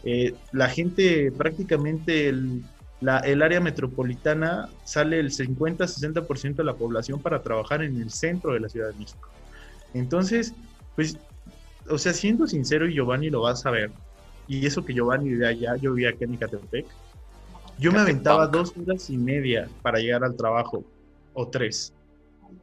Eh, 0.03 0.35
la 0.53 0.69
gente, 0.69 1.31
prácticamente 1.31 2.29
el, 2.29 2.63
la, 3.03 3.19
el 3.19 3.43
área 3.43 3.61
metropolitana 3.61 4.71
sale 4.85 5.21
el 5.21 5.31
50-60% 5.31 6.55
de 6.55 6.65
la 6.65 6.75
población 6.75 7.21
para 7.21 7.43
trabajar 7.43 7.83
en 7.83 8.01
el 8.01 8.11
centro 8.11 8.55
de 8.55 8.61
la 8.61 8.71
Ciudad 8.71 8.89
de 8.89 8.99
México. 8.99 9.29
Entonces, 9.93 10.55
pues 10.97 11.19
o 11.89 11.99
sea, 11.99 12.13
siendo 12.13 12.47
sincero, 12.47 12.89
y 12.89 12.95
Giovanni 12.95 13.31
lo 13.31 13.43
va 13.43 13.53
a 13.53 13.57
saber, 13.57 13.91
y 14.47 14.67
eso 14.67 14.85
que 14.85 14.95
Giovanni 14.95 15.31
de 15.31 15.47
allá, 15.47 15.77
yo 15.77 15.95
vivía 15.95 16.11
aquí 16.11 16.25
en 16.25 16.35
Icatepec, 16.35 16.87
yo 17.79 17.93
me 17.93 17.99
aventaba 17.99 18.47
dos 18.47 18.73
horas 18.77 19.11
y 19.11 19.17
media 19.17 19.69
para 19.83 19.99
llegar 19.99 20.23
al 20.25 20.37
trabajo, 20.37 20.85
o 21.33 21.49
tres. 21.49 21.93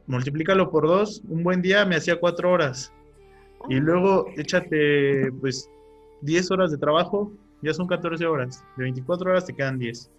Multiplícalo 0.06 0.70
por 0.70 0.86
dos, 0.86 1.22
un 1.28 1.42
buen 1.42 1.60
día 1.60 1.84
me 1.84 1.96
hacía 1.96 2.18
cuatro 2.18 2.50
horas. 2.50 2.92
Y 3.68 3.76
luego 3.76 4.26
échate, 4.36 5.30
pues, 5.40 5.68
diez 6.22 6.50
horas 6.50 6.70
de 6.70 6.78
trabajo, 6.78 7.32
ya 7.62 7.72
son 7.72 7.86
14 7.86 8.26
horas. 8.26 8.64
De 8.76 8.84
24 8.84 9.30
horas 9.30 9.46
te 9.46 9.54
quedan 9.54 9.78
10. 9.78 10.10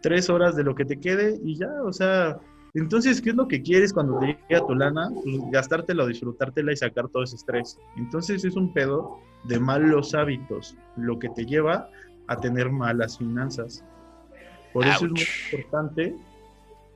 Tres 0.00 0.30
horas 0.30 0.56
de 0.56 0.64
lo 0.64 0.74
que 0.74 0.84
te 0.84 0.98
quede 0.98 1.38
y 1.44 1.56
ya, 1.56 1.70
o 1.84 1.92
sea, 1.92 2.38
entonces, 2.74 3.20
¿qué 3.20 3.30
es 3.30 3.36
lo 3.36 3.48
que 3.48 3.62
quieres 3.62 3.92
cuando 3.92 4.18
te 4.18 4.38
llega 4.48 4.66
tu 4.66 4.74
lana? 4.74 5.10
Pues 5.22 5.38
gastártela 5.50 6.04
o 6.04 6.06
disfrutártela 6.06 6.72
y 6.72 6.76
sacar 6.76 7.08
todo 7.08 7.24
ese 7.24 7.36
estrés. 7.36 7.78
Entonces 7.96 8.44
es 8.44 8.54
un 8.54 8.72
pedo 8.72 9.18
de 9.44 9.58
malos 9.58 10.14
hábitos, 10.14 10.76
lo 10.96 11.18
que 11.18 11.28
te 11.30 11.46
lleva 11.46 11.88
a 12.28 12.36
tener 12.36 12.70
malas 12.70 13.18
finanzas. 13.18 13.84
Por 14.72 14.86
eso 14.86 15.06
es 15.06 15.10
muy 15.10 15.26
importante 15.52 16.14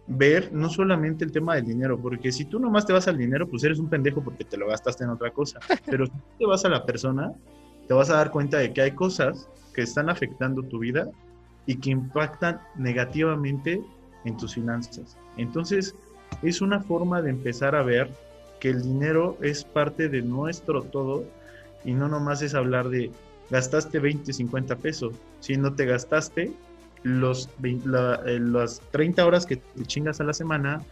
ver 0.06 0.52
no 0.52 0.68
solamente 0.68 1.24
el 1.24 1.32
tema 1.32 1.56
del 1.56 1.64
dinero, 1.64 1.98
porque 1.98 2.30
si 2.30 2.44
tú 2.44 2.60
nomás 2.60 2.86
te 2.86 2.92
vas 2.92 3.08
al 3.08 3.18
dinero, 3.18 3.48
pues 3.48 3.64
eres 3.64 3.78
un 3.78 3.88
pendejo 3.88 4.22
porque 4.22 4.44
te 4.44 4.56
lo 4.56 4.68
gastaste 4.68 5.02
en 5.04 5.10
otra 5.10 5.30
cosa. 5.32 5.58
Pero 5.86 6.06
si 6.06 6.12
te 6.38 6.46
vas 6.46 6.64
a 6.64 6.68
la 6.68 6.84
persona, 6.84 7.32
te 7.88 7.94
vas 7.94 8.10
a 8.10 8.16
dar 8.16 8.30
cuenta 8.30 8.58
de 8.58 8.72
que 8.72 8.82
hay 8.82 8.90
cosas 8.92 9.48
que 9.72 9.82
están 9.82 10.08
afectando 10.08 10.62
tu 10.62 10.78
vida 10.78 11.08
y 11.66 11.76
que 11.76 11.90
impactan 11.90 12.60
negativamente 12.76 13.82
en 14.24 14.36
tus 14.36 14.54
finanzas. 14.54 15.16
Entonces, 15.36 15.94
es 16.42 16.60
una 16.60 16.80
forma 16.80 17.22
de 17.22 17.30
empezar 17.30 17.74
a 17.74 17.82
ver 17.82 18.10
que 18.60 18.70
el 18.70 18.82
dinero 18.82 19.36
es 19.42 19.64
parte 19.64 20.08
de 20.08 20.22
nuestro 20.22 20.82
todo 20.82 21.24
y 21.84 21.92
no 21.92 22.08
nomás 22.08 22.42
es 22.42 22.54
hablar 22.54 22.88
de 22.88 23.10
gastaste 23.50 23.98
20, 23.98 24.32
50 24.32 24.76
pesos, 24.76 25.14
si 25.40 25.56
no 25.56 25.74
te 25.74 25.84
gastaste 25.84 26.50
los, 27.02 27.50
eh, 27.62 28.38
las 28.40 28.80
30 28.90 29.26
horas 29.26 29.44
que 29.44 29.56
te 29.56 29.84
chingas 29.84 30.20
a 30.20 30.24
la 30.24 30.32
semana, 30.32 30.82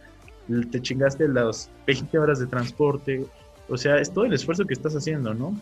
te 0.71 0.81
chingaste 0.81 1.27
las 1.27 1.69
20 1.87 2.19
horas 2.19 2.39
de 2.39 2.45
transporte, 2.45 3.25
o 3.69 3.77
sea, 3.77 3.97
es 3.97 4.13
todo 4.13 4.25
el 4.25 4.33
esfuerzo 4.33 4.65
que 4.65 4.73
estás 4.73 4.93
haciendo, 4.95 5.33
¿no? 5.33 5.57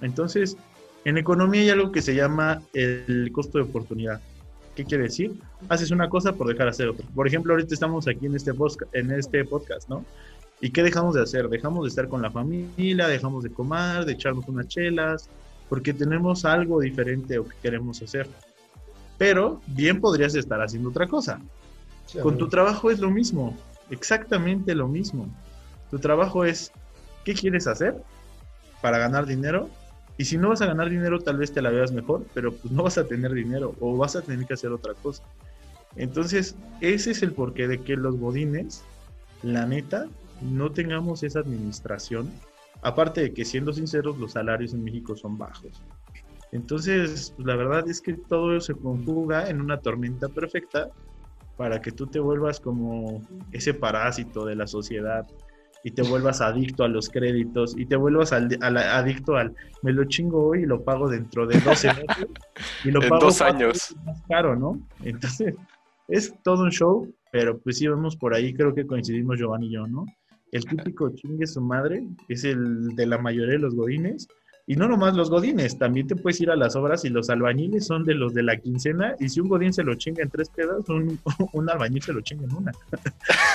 Entonces, 0.00 0.56
en 1.04 1.18
economía 1.18 1.62
hay 1.62 1.70
algo 1.70 1.90
que 1.90 2.02
se 2.02 2.14
llama 2.14 2.62
el 2.72 3.30
costo 3.32 3.58
de 3.58 3.64
oportunidad. 3.64 4.20
¿Qué 4.78 4.84
quiere 4.84 5.04
decir? 5.04 5.34
Haces 5.68 5.90
una 5.90 6.08
cosa 6.08 6.32
por 6.32 6.46
dejar 6.46 6.66
de 6.66 6.70
hacer 6.70 6.88
otra. 6.88 7.06
Por 7.14 7.26
ejemplo, 7.26 7.52
ahorita 7.52 7.74
estamos 7.74 8.08
aquí 8.08 8.26
en 8.26 8.36
este, 8.36 8.52
en 8.92 9.10
este 9.10 9.44
podcast, 9.44 9.88
¿no? 9.88 10.04
¿Y 10.60 10.70
qué 10.70 10.82
dejamos 10.82 11.14
de 11.16 11.22
hacer? 11.22 11.48
Dejamos 11.48 11.82
de 11.84 11.88
estar 11.88 12.08
con 12.08 12.22
la 12.22 12.30
familia, 12.30 13.08
dejamos 13.08 13.44
de 13.44 13.50
comer, 13.50 14.04
de 14.04 14.12
echarnos 14.12 14.48
unas 14.48 14.68
chelas, 14.68 15.28
porque 15.68 15.92
tenemos 15.92 16.44
algo 16.44 16.80
diferente 16.80 17.38
o 17.38 17.46
que 17.46 17.56
queremos 17.60 18.00
hacer 18.00 18.26
pero 19.18 19.60
bien 19.66 20.00
podrías 20.00 20.34
estar 20.36 20.62
haciendo 20.62 20.88
otra 20.88 21.06
cosa. 21.06 21.40
Con 22.22 22.38
tu 22.38 22.48
trabajo 22.48 22.90
es 22.90 23.00
lo 23.00 23.10
mismo, 23.10 23.54
exactamente 23.90 24.74
lo 24.74 24.88
mismo. 24.88 25.28
Tu 25.90 25.98
trabajo 25.98 26.44
es, 26.44 26.72
¿qué 27.24 27.34
quieres 27.34 27.66
hacer 27.66 27.96
para 28.80 28.96
ganar 28.96 29.26
dinero? 29.26 29.68
Y 30.18 30.24
si 30.24 30.36
no 30.36 30.48
vas 30.48 30.60
a 30.60 30.66
ganar 30.66 30.90
dinero, 30.90 31.20
tal 31.20 31.38
vez 31.38 31.52
te 31.52 31.62
la 31.62 31.70
veas 31.70 31.92
mejor, 31.92 32.26
pero 32.34 32.52
pues 32.52 32.72
no 32.72 32.82
vas 32.82 32.98
a 32.98 33.06
tener 33.06 33.32
dinero 33.32 33.74
o 33.80 33.96
vas 33.96 34.16
a 34.16 34.22
tener 34.22 34.46
que 34.46 34.54
hacer 34.54 34.72
otra 34.72 34.92
cosa. 34.94 35.22
Entonces, 35.94 36.56
ese 36.80 37.12
es 37.12 37.22
el 37.22 37.32
porqué 37.32 37.68
de 37.68 37.82
que 37.82 37.96
los 37.96 38.16
godines, 38.16 38.84
la 39.42 39.64
neta, 39.64 40.08
no 40.40 40.72
tengamos 40.72 41.22
esa 41.22 41.38
administración. 41.38 42.32
Aparte 42.82 43.20
de 43.20 43.32
que, 43.32 43.44
siendo 43.44 43.72
sinceros, 43.72 44.18
los 44.18 44.32
salarios 44.32 44.74
en 44.74 44.82
México 44.82 45.16
son 45.16 45.38
bajos. 45.38 45.82
Entonces, 46.50 47.32
pues, 47.36 47.46
la 47.46 47.54
verdad 47.54 47.88
es 47.88 48.00
que 48.00 48.14
todo 48.14 48.60
se 48.60 48.74
conjuga 48.74 49.48
en 49.48 49.60
una 49.60 49.78
tormenta 49.78 50.28
perfecta 50.28 50.90
para 51.56 51.80
que 51.80 51.92
tú 51.92 52.06
te 52.06 52.18
vuelvas 52.18 52.58
como 52.60 53.22
ese 53.52 53.72
parásito 53.72 54.44
de 54.44 54.56
la 54.56 54.66
sociedad 54.66 55.26
y 55.84 55.90
te 55.92 56.02
vuelvas 56.02 56.40
adicto 56.40 56.84
a 56.84 56.88
los 56.88 57.08
créditos 57.08 57.74
y 57.76 57.86
te 57.86 57.96
vuelvas 57.96 58.32
adicto 58.32 59.36
al 59.36 59.54
me 59.82 59.92
lo 59.92 60.04
chingo 60.04 60.48
hoy 60.48 60.62
y 60.62 60.66
lo 60.66 60.82
pago 60.82 61.08
dentro 61.08 61.46
de 61.46 61.60
12 61.60 61.88
meses 61.88 62.06
y 62.84 62.90
lo 62.90 63.00
pago 63.00 63.18
dos 63.26 63.40
años 63.40 63.94
más 64.04 64.22
caro, 64.28 64.56
¿no? 64.56 64.80
Entonces, 65.02 65.54
es 66.08 66.34
todo 66.42 66.64
un 66.64 66.70
show, 66.70 67.12
pero 67.30 67.58
pues 67.58 67.78
sí 67.78 67.86
vemos 67.86 68.16
por 68.16 68.34
ahí, 68.34 68.52
creo 68.54 68.74
que 68.74 68.86
coincidimos 68.86 69.38
Giovanni 69.38 69.68
y 69.68 69.72
yo, 69.72 69.86
¿no? 69.86 70.06
El 70.50 70.64
típico 70.64 71.10
chingue 71.10 71.46
su 71.46 71.60
madre 71.60 72.02
es 72.28 72.44
el 72.44 72.96
de 72.96 73.06
la 73.06 73.18
mayoría 73.18 73.52
de 73.52 73.58
los 73.58 73.74
godines 73.74 74.26
y 74.68 74.76
no 74.76 74.86
nomás 74.86 75.14
los 75.14 75.30
godines, 75.30 75.78
también 75.78 76.06
te 76.06 76.14
puedes 76.14 76.38
ir 76.42 76.50
a 76.50 76.56
las 76.56 76.76
obras 76.76 77.02
y 77.06 77.08
los 77.08 77.30
albañiles 77.30 77.86
son 77.86 78.04
de 78.04 78.12
los 78.12 78.34
de 78.34 78.42
la 78.42 78.58
quincena 78.58 79.16
y 79.18 79.30
si 79.30 79.40
un 79.40 79.48
godín 79.48 79.72
se 79.72 79.82
lo 79.82 79.94
chinga 79.94 80.22
en 80.22 80.28
tres 80.28 80.50
pedas, 80.50 80.86
un, 80.90 81.18
un 81.54 81.70
albañil 81.70 82.02
se 82.02 82.12
lo 82.12 82.20
chinga 82.20 82.44
en 82.44 82.54
una. 82.54 82.72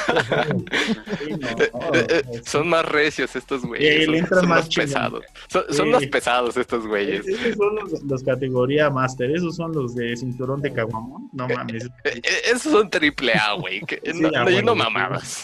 son 2.43 2.67
más 2.67 2.83
recios 2.85 3.35
estos 3.35 3.61
güeyes. 3.61 4.27
son, 4.27 4.49
más 4.49 4.67
pesados. 4.67 5.23
Son, 5.69 5.91
los 5.91 6.07
pesados 6.07 6.57
estos 6.57 6.87
güeyes. 6.87 7.27
Esos 7.27 7.57
son 7.57 7.75
los, 7.75 8.01
los, 8.01 8.23
categoría 8.23 8.89
master, 8.89 9.29
esos 9.29 9.55
son 9.55 9.71
los 9.71 9.93
de 9.93 10.17
cinturón 10.17 10.61
de 10.61 10.73
caguamón. 10.73 11.29
No 11.31 11.47
eh, 11.47 11.55
mames. 11.55 11.85
Eh, 12.05 12.21
eh, 12.23 12.41
esos 12.45 12.71
son 12.71 12.89
triple 12.89 13.33
A, 13.33 13.53
güey. 13.53 13.81
no, 14.15 14.31
no, 14.31 14.61
no 14.63 14.75
mamabas. 14.75 15.43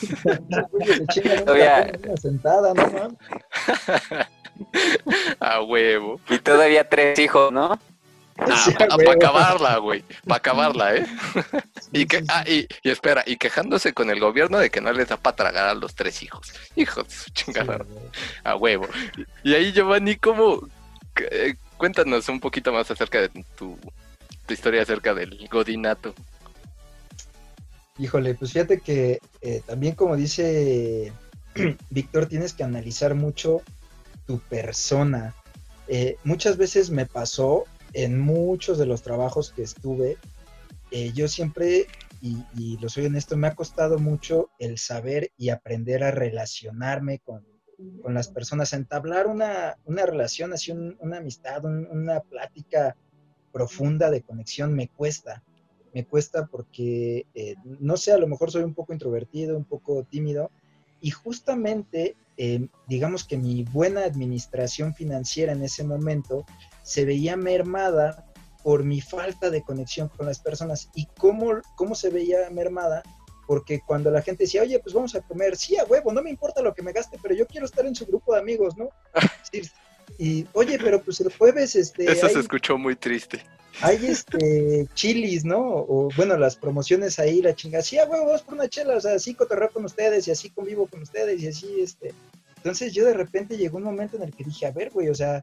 sentada, 2.19 2.73
no 2.73 2.91
mames. 2.91 4.29
A 5.39 5.61
huevo. 5.61 6.19
Y 6.29 6.39
todavía 6.39 6.87
tres 6.87 7.17
hijos, 7.19 7.51
¿no? 7.51 7.79
Ah, 8.41 8.97
para 8.97 9.13
acabarla, 9.13 9.77
güey. 9.77 10.03
Para 10.25 10.37
acabarla, 10.37 10.95
¿eh? 10.95 11.05
y, 11.91 12.05
que, 12.05 12.23
ah, 12.29 12.43
y, 12.47 12.67
espera, 12.83 13.23
y 13.25 13.35
quejándose 13.35 13.93
con 13.93 14.09
el 14.09 14.19
gobierno 14.19 14.59
de 14.59 14.69
que 14.69 14.81
no 14.81 14.93
les 14.93 15.09
da 15.09 15.17
para 15.17 15.35
tragar 15.35 15.67
a 15.67 15.73
los 15.73 15.95
tres 15.95 16.23
hijos. 16.23 16.53
Hijos 16.75 17.07
de 17.07 17.13
su 17.13 17.29
chingada. 17.31 17.85
a 18.43 18.55
huevo. 18.55 18.87
Y 19.43 19.53
ahí, 19.55 19.73
Giovanni, 19.73 20.15
¿cómo? 20.15 20.67
Eh, 21.31 21.55
cuéntanos 21.77 22.29
un 22.29 22.39
poquito 22.39 22.71
más 22.71 22.89
acerca 22.91 23.21
de 23.21 23.29
tu, 23.57 23.77
historia 24.47 24.83
acerca 24.83 25.13
del 25.13 25.47
godinato. 25.49 26.13
Híjole, 27.97 28.33
pues 28.35 28.53
fíjate 28.53 28.79
que 28.79 29.19
eh, 29.41 29.61
también 29.65 29.93
como 29.95 30.15
dice 30.15 31.11
Víctor, 31.89 32.27
tienes 32.27 32.53
que 32.53 32.63
analizar 32.63 33.15
mucho 33.15 33.61
tu 34.29 34.37
persona. 34.37 35.33
Eh, 35.87 36.17
muchas 36.23 36.55
veces 36.55 36.91
me 36.91 37.07
pasó 37.07 37.63
en 37.93 38.19
muchos 38.19 38.77
de 38.77 38.85
los 38.85 39.01
trabajos 39.01 39.51
que 39.51 39.63
estuve, 39.63 40.17
eh, 40.91 41.11
yo 41.15 41.27
siempre, 41.27 41.87
y, 42.21 42.77
lo 42.77 42.89
soy 42.89 43.07
honesto, 43.07 43.35
me 43.37 43.47
ha 43.47 43.55
costado 43.55 43.97
mucho 43.97 44.51
el 44.59 44.77
saber 44.77 45.31
y 45.35 45.49
aprender 45.49 46.03
a 46.03 46.11
relacionarme 46.11 47.17
con, 47.17 47.43
las 48.07 48.27
personas, 48.27 48.73
entablar 48.73 49.25
una, 49.25 49.77
relación, 49.87 50.53
así 50.53 50.71
una 50.71 51.17
amistad, 51.17 51.65
una 51.65 52.19
plática 52.19 52.95
profunda 53.51 54.11
de 54.11 54.21
conexión, 54.21 54.75
me 54.75 54.89
cuesta. 54.89 55.41
Me 55.95 56.05
cuesta 56.05 56.45
porque, 56.45 57.25
eh, 57.33 57.55
no 57.79 57.97
sé, 57.97 58.11
a 58.11 58.19
lo 58.19 58.27
mejor 58.27 58.51
soy 58.51 58.61
un 58.61 58.75
poco 58.75 58.93
introvertido, 58.93 59.57
un 59.57 59.65
poco 59.65 60.03
tímido, 60.03 60.51
y 61.01 61.09
justamente 61.09 62.15
eh, 62.41 62.69
digamos 62.87 63.25
que 63.25 63.37
mi 63.37 63.65
buena 63.65 64.05
administración 64.05 64.95
financiera 64.95 65.51
en 65.51 65.61
ese 65.61 65.83
momento 65.83 66.45
se 66.83 67.03
veía 67.03 67.35
mermada 67.35 68.31
por 68.63 68.85
mi 68.85 69.01
falta 69.01 69.49
de 69.49 69.61
conexión 69.61 70.07
con 70.07 70.25
las 70.25 70.39
personas. 70.39 70.89
¿Y 70.95 71.07
cómo, 71.17 71.59
cómo 71.75 71.95
se 71.95 72.09
veía 72.09 72.49
mermada? 72.49 73.03
Porque 73.45 73.81
cuando 73.85 74.09
la 74.09 74.21
gente 74.21 74.45
decía, 74.45 74.61
oye, 74.61 74.79
pues 74.79 74.95
vamos 74.95 75.15
a 75.15 75.21
comer, 75.21 75.57
sí, 75.57 75.75
a 75.75 75.83
huevo, 75.83 76.13
no 76.13 76.21
me 76.21 76.29
importa 76.29 76.61
lo 76.61 76.73
que 76.73 76.81
me 76.81 76.93
gaste, 76.93 77.19
pero 77.21 77.35
yo 77.35 77.45
quiero 77.45 77.65
estar 77.65 77.85
en 77.85 77.93
su 77.93 78.05
grupo 78.05 78.33
de 78.33 78.39
amigos, 78.39 78.77
¿no? 78.77 78.87
y, 80.17 80.47
oye, 80.53 80.79
pero 80.81 81.01
pues 81.01 81.19
el 81.19 81.33
jueves, 81.33 81.75
este... 81.75 82.09
Eso 82.09 82.29
se 82.29 82.39
escuchó 82.39 82.77
muy 82.77 82.95
triste 82.95 83.43
hay 83.81 84.05
este 84.07 84.87
chilis, 84.93 85.45
¿no? 85.45 85.59
O 85.59 86.09
bueno, 86.15 86.37
las 86.37 86.55
promociones 86.55 87.19
ahí, 87.19 87.41
la 87.41 87.55
chinga, 87.55 87.81
sí, 87.81 87.97
a 87.97 88.05
huevo, 88.05 88.25
vamos 88.25 88.41
por 88.41 88.55
una 88.55 88.67
chela, 88.67 88.97
o 88.97 89.01
sea, 89.01 89.13
así 89.13 89.33
cotorreo 89.33 89.69
con 89.71 89.85
ustedes 89.85 90.27
y 90.27 90.31
así 90.31 90.49
convivo 90.49 90.87
con 90.87 91.01
ustedes 91.01 91.41
y 91.41 91.47
así, 91.47 91.81
este. 91.81 92.13
Entonces 92.59 92.93
yo 92.93 93.05
de 93.05 93.13
repente 93.13 93.57
llegó 93.57 93.77
un 93.77 93.83
momento 93.83 94.17
en 94.17 94.23
el 94.23 94.35
que 94.35 94.43
dije, 94.43 94.65
a 94.65 94.71
ver, 94.71 94.91
güey, 94.91 95.07
o 95.07 95.15
sea, 95.15 95.41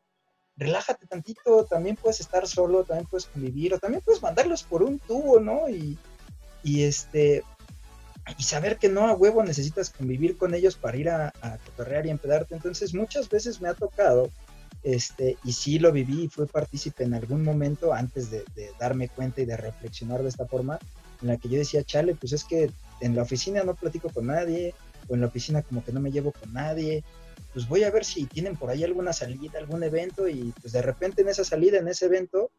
relájate 0.56 1.06
tantito, 1.06 1.64
también 1.64 1.96
puedes 1.96 2.20
estar 2.20 2.46
solo, 2.46 2.84
también 2.84 3.08
puedes 3.08 3.26
convivir, 3.26 3.72
o 3.74 3.78
también 3.78 4.02
puedes 4.04 4.22
mandarlos 4.22 4.62
por 4.62 4.82
un 4.82 4.98
tubo, 4.98 5.40
¿no? 5.40 5.68
Y, 5.68 5.98
y 6.62 6.82
este, 6.82 7.42
y 8.36 8.42
saber 8.42 8.78
que 8.78 8.88
no 8.88 9.06
a 9.06 9.14
huevo 9.14 9.42
necesitas 9.42 9.90
convivir 9.90 10.36
con 10.36 10.54
ellos 10.54 10.76
para 10.76 10.96
ir 10.96 11.08
a, 11.08 11.32
cotorrear 11.64 12.06
y 12.06 12.10
empedarte. 12.10 12.54
Entonces 12.54 12.92
muchas 12.94 13.28
veces 13.28 13.60
me 13.60 13.68
ha 13.68 13.74
tocado 13.74 14.30
este, 14.82 15.36
y 15.44 15.52
sí 15.52 15.78
lo 15.78 15.92
viví 15.92 16.24
y 16.24 16.28
fui 16.28 16.46
partícipe 16.46 17.04
en 17.04 17.14
algún 17.14 17.42
momento 17.42 17.92
antes 17.92 18.30
de, 18.30 18.44
darme 18.78 19.08
cuenta 19.08 19.40
y 19.40 19.44
de 19.46 19.56
reflexionar 19.56 20.22
de 20.22 20.28
esta 20.28 20.46
forma, 20.46 20.78
en 21.22 21.28
la 21.28 21.36
que 21.36 21.48
yo 21.48 21.58
decía, 21.58 21.82
chale, 21.82 22.14
pues 22.14 22.32
es 22.32 22.44
que 22.44 22.70
en 23.00 23.16
la 23.16 23.22
oficina 23.22 23.62
no 23.64 23.74
platico 23.74 24.10
con 24.10 24.26
nadie, 24.26 24.74
o 25.08 25.14
en 25.14 25.20
la 25.20 25.26
oficina 25.26 25.62
como 25.62 25.84
que 25.84 25.92
no 25.92 26.00
me 26.00 26.10
llevo 26.10 26.32
con 26.32 26.52
nadie, 26.52 27.04
pues 27.52 27.68
voy 27.68 27.84
a 27.84 27.90
ver 27.90 28.04
si 28.04 28.26
tienen 28.26 28.56
por 28.56 28.70
ahí 28.70 28.84
alguna 28.84 29.12
salida, 29.12 29.58
algún 29.58 29.82
evento, 29.82 30.28
y 30.28 30.52
pues 30.60 30.72
de 30.72 30.82
repente 30.82 31.22
en 31.22 31.28
esa 31.28 31.44
salida, 31.44 31.78
en 31.78 31.88
ese 31.88 32.06
evento, 32.06 32.50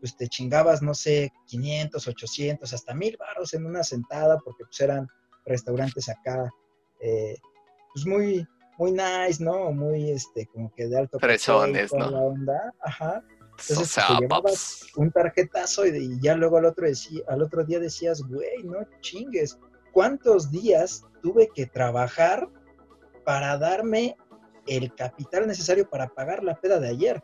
pues 0.00 0.16
te 0.16 0.28
chingabas, 0.28 0.82
no 0.82 0.94
sé, 0.94 1.32
500, 1.46 2.08
800, 2.08 2.72
hasta 2.72 2.94
mil 2.94 3.16
baros 3.16 3.54
en 3.54 3.66
una 3.66 3.84
sentada, 3.84 4.38
porque 4.38 4.64
pues 4.64 4.80
eran 4.80 5.06
restaurantes 5.44 6.08
acá, 6.08 6.50
eh, 7.00 7.36
pues 7.94 8.06
muy, 8.06 8.46
muy 8.78 8.92
nice, 8.92 9.42
¿no? 9.42 9.70
Muy, 9.72 10.10
este, 10.10 10.46
como 10.46 10.72
que 10.74 10.88
de 10.88 10.98
alto 10.98 11.18
Presones, 11.18 11.92
¿no? 11.92 12.10
La 12.10 12.18
onda. 12.18 12.74
Ajá. 12.82 13.22
Entonces 13.68 14.04
te 14.06 14.14
llevabas 14.20 14.86
un 14.96 15.10
tarjetazo 15.10 15.86
y, 15.86 16.18
ya 16.20 16.34
luego 16.34 16.56
al 16.56 16.64
otro, 16.64 16.86
decía, 16.86 17.22
al 17.28 17.42
otro 17.42 17.64
día 17.64 17.78
decías, 17.78 18.22
güey, 18.22 18.62
no 18.64 18.78
chingues, 19.00 19.58
¿cuántos 19.92 20.50
días 20.50 21.04
tuve 21.22 21.48
que 21.54 21.66
trabajar 21.66 22.48
para 23.24 23.56
darme 23.58 24.16
el 24.66 24.94
capital 24.94 25.46
necesario 25.46 25.88
para 25.88 26.08
pagar 26.08 26.42
la 26.44 26.60
peda 26.60 26.78
de 26.78 26.88
ayer? 26.88 27.22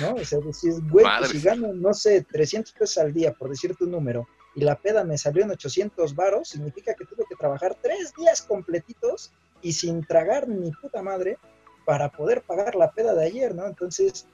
¿No? 0.00 0.14
O 0.14 0.24
sea, 0.24 0.38
decís, 0.38 0.80
güey, 0.90 1.04
pues 1.18 1.30
si 1.30 1.40
gano, 1.40 1.72
no 1.72 1.92
sé, 1.92 2.22
300 2.22 2.72
pesos 2.72 2.98
al 2.98 3.12
día, 3.12 3.32
por 3.32 3.50
decirte 3.50 3.84
un 3.84 3.90
número, 3.90 4.28
y 4.54 4.62
la 4.62 4.76
peda 4.76 5.02
me 5.04 5.18
salió 5.18 5.42
en 5.42 5.50
800 5.50 6.14
varos, 6.14 6.48
significa 6.50 6.94
que 6.94 7.04
tuve 7.04 7.24
que 7.28 7.36
trabajar 7.36 7.76
tres 7.80 8.12
días 8.16 8.42
completitos 8.42 9.32
y 9.60 9.72
sin 9.72 10.04
tragar 10.04 10.48
ni 10.48 10.70
puta 10.72 11.02
madre 11.02 11.38
para 11.84 12.10
poder 12.10 12.42
pagar 12.42 12.74
la 12.74 12.92
peda 12.92 13.14
de 13.14 13.24
ayer, 13.24 13.54
¿no? 13.54 13.66
Entonces, 13.66 14.26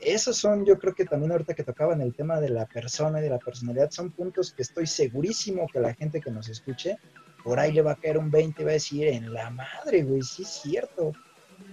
esos 0.00 0.36
son, 0.36 0.64
yo 0.64 0.78
creo 0.78 0.94
que 0.94 1.04
también 1.04 1.32
ahorita 1.32 1.54
que 1.54 1.64
tocaban 1.64 2.00
el 2.00 2.14
tema 2.14 2.40
de 2.40 2.48
la 2.48 2.66
persona 2.66 3.20
y 3.20 3.22
de 3.22 3.30
la 3.30 3.38
personalidad, 3.38 3.90
son 3.90 4.10
puntos 4.10 4.52
que 4.52 4.62
estoy 4.62 4.86
segurísimo 4.86 5.66
que 5.72 5.80
la 5.80 5.94
gente 5.94 6.20
que 6.20 6.30
nos 6.30 6.48
escuche, 6.48 6.98
por 7.44 7.58
ahí 7.58 7.72
le 7.72 7.82
va 7.82 7.92
a 7.92 7.96
caer 7.96 8.18
un 8.18 8.30
20 8.30 8.60
y 8.60 8.64
va 8.64 8.70
a 8.70 8.74
decir, 8.74 9.08
en 9.08 9.32
la 9.32 9.50
madre, 9.50 10.02
güey, 10.02 10.22
sí 10.22 10.42
es 10.42 10.48
cierto. 10.48 11.12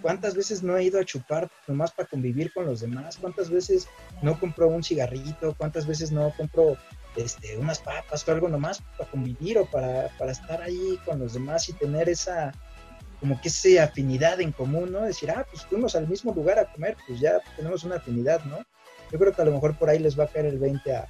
¿Cuántas 0.02 0.36
veces 0.36 0.64
no 0.64 0.76
he 0.78 0.84
ido 0.84 1.00
a 1.00 1.06
chupar 1.06 1.50
nomás 1.68 1.92
para 1.92 2.10
convivir 2.10 2.52
con 2.54 2.66
los 2.66 2.82
demás? 2.82 3.18
¿Cuántas 3.18 3.50
veces 3.50 3.88
no 4.22 4.38
compro 4.40 4.68
un 4.68 4.84
cigarrito? 4.84 5.56
¿Cuántas 5.58 5.88
veces 5.88 6.12
no 6.12 6.34
compro 6.36 6.78
este, 7.16 7.58
unas 7.58 7.80
papas 7.80 8.28
o 8.28 8.32
algo 8.32 8.50
nomás 8.50 8.82
para 8.98 9.10
convivir 9.10 9.58
o 9.58 9.66
para, 9.66 10.10
para 10.18 10.32
estar 10.32 10.62
ahí 10.62 11.00
con 11.06 11.20
los 11.20 11.34
demás 11.34 11.68
y 11.70 11.74
tener 11.74 12.10
esa, 12.10 12.52
como 13.20 13.40
que 13.42 13.48
esa 13.48 13.84
afinidad 13.84 14.40
en 14.42 14.52
común, 14.52 14.92
¿no? 14.92 15.02
Decir, 15.02 15.32
ah, 15.32 15.46
pues 15.50 15.66
fuimos 15.66 15.96
al 15.96 16.08
mismo 16.08 16.34
lugar 16.34 16.60
a 16.60 16.72
comer, 16.72 16.96
pues 17.08 17.20
ya 17.20 17.40
tenemos 17.56 17.84
una 17.84 17.96
afinidad, 17.96 18.44
¿no? 18.46 18.58
Yo 19.12 19.20
creo 19.20 19.34
que 19.34 19.42
a 19.42 19.46
lo 19.46 19.52
mejor 19.52 19.76
por 19.78 19.90
ahí 19.90 20.00
les 20.00 20.20
va 20.20 20.26
a 20.26 20.28
caer 20.28 20.46
el 20.46 20.60
20 20.60 20.96
a, 20.96 21.08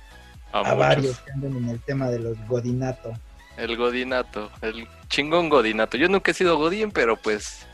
a, 0.52 0.74
varios 0.74 1.20
que 1.20 1.32
anden 1.32 1.58
en 1.58 1.70
el 1.70 1.82
tema 1.82 2.10
de 2.10 2.20
los 2.20 2.38
godinato. 2.48 3.14
El 3.58 3.76
godinato, 3.76 4.52
el 4.62 4.88
chingón 5.10 5.50
godinato. 5.50 5.98
Yo 5.98 6.08
nunca 6.08 6.32
he 6.32 6.34
sido 6.34 6.58
godín, 6.58 6.92
pero 6.92 7.18
pues 7.18 7.66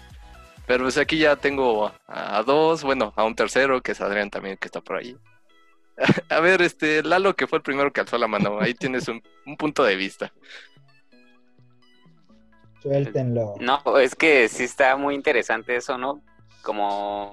pero 0.66 0.86
pues 0.86 0.98
aquí 0.98 1.18
ya 1.18 1.36
tengo 1.36 1.92
a, 2.08 2.44
dos, 2.44 2.84
bueno, 2.84 3.14
a 3.16 3.24
un 3.24 3.36
tercero, 3.36 3.82
que 3.82 3.92
es 3.92 4.02
Adrián 4.02 4.30
también, 4.30 4.58
que 4.58 4.68
está 4.68 4.82
por 4.82 4.98
ahí. 4.98 5.18
a 6.30 6.40
ver, 6.40 6.62
este, 6.62 7.04
Lalo, 7.04 7.36
que 7.36 7.48
fue 7.48 7.58
el 7.58 7.64
primero 7.64 7.92
que 7.92 8.02
alzó 8.02 8.18
la 8.18 8.28
mano, 8.28 8.60
ahí 8.60 8.74
tienes 8.74 9.08
un, 9.08 9.22
un 9.46 9.58
punto 9.58 9.84
de 9.84 9.96
vista. 9.96 10.32
Suéltenlo. 12.84 13.56
No, 13.62 13.82
es 13.98 14.14
que 14.14 14.50
sí 14.50 14.66
está 14.66 14.98
muy 14.98 15.16
interesante 15.16 15.78
eso, 15.78 15.98
¿no? 15.98 16.22
Como 16.62 17.32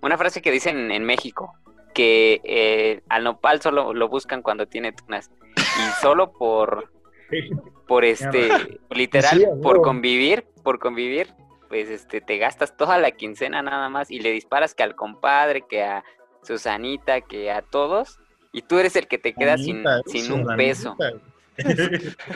una 0.00 0.16
frase 0.16 0.40
que 0.40 0.52
dicen 0.52 0.92
en 0.92 1.04
México, 1.04 1.54
que 1.92 2.40
eh, 2.44 3.02
al 3.08 3.24
nopal 3.24 3.60
solo 3.60 3.92
lo 3.92 4.08
buscan 4.08 4.42
cuando 4.42 4.66
tiene 4.66 4.92
tunas. 4.92 5.30
Y 5.56 6.00
solo 6.00 6.32
por, 6.32 6.92
por 7.88 8.04
este, 8.04 8.48
literal, 8.90 9.58
por 9.60 9.82
convivir, 9.82 10.46
por 10.62 10.78
convivir, 10.78 11.34
pues 11.68 11.90
este, 11.90 12.20
te 12.20 12.38
gastas 12.38 12.76
toda 12.76 12.96
la 12.98 13.10
quincena 13.10 13.62
nada 13.62 13.88
más 13.88 14.10
y 14.12 14.20
le 14.20 14.30
disparas 14.30 14.74
que 14.74 14.84
al 14.84 14.94
compadre, 14.94 15.62
que 15.68 15.82
a 15.82 16.04
Susanita, 16.44 17.22
que 17.22 17.50
a 17.50 17.62
todos, 17.62 18.20
y 18.52 18.62
tú 18.62 18.78
eres 18.78 18.94
el 18.94 19.08
que 19.08 19.18
te 19.18 19.34
queda 19.34 19.58
sin, 19.58 19.84
sin 20.06 20.32
un 20.32 20.56
peso. 20.56 20.96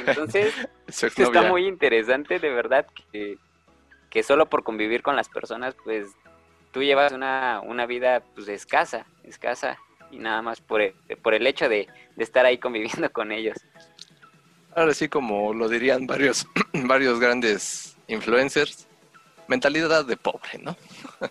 Entonces, 0.07 0.55
está 0.89 1.43
muy 1.43 1.67
interesante, 1.67 2.39
de 2.39 2.51
verdad, 2.51 2.87
que, 3.13 3.39
que, 4.11 4.23
solo 4.23 4.47
por 4.47 4.63
convivir 4.63 5.03
con 5.03 5.17
las 5.17 5.29
personas, 5.29 5.75
pues 5.85 6.09
tú 6.73 6.83
llevas 6.83 7.13
una, 7.13 7.61
una 7.65 7.87
vida 7.87 8.23
pues 8.35 8.49
escasa, 8.49 9.07
escasa, 9.23 9.79
y 10.11 10.19
nada 10.19 10.43
más 10.43 10.61
por 10.61 10.81
el, 10.81 10.95
por 11.23 11.35
el 11.35 11.47
hecho 11.47 11.69
de, 11.69 11.89
de 12.17 12.25
estar 12.25 12.47
ahí 12.47 12.59
conviviendo 12.59 13.11
con 13.11 13.33
ellos. 13.33 13.57
Ahora 14.75 14.93
sí, 14.93 15.09
como 15.09 15.55
lo 15.55 15.69
dirían 15.69 16.07
varios, 16.07 16.47
varios 16.73 17.21
grandes 17.21 17.97
influencers, 18.09 18.87
mentalidad 19.49 20.05
de 20.05 20.17
pobre, 20.17 20.59
¿no? 20.61 20.77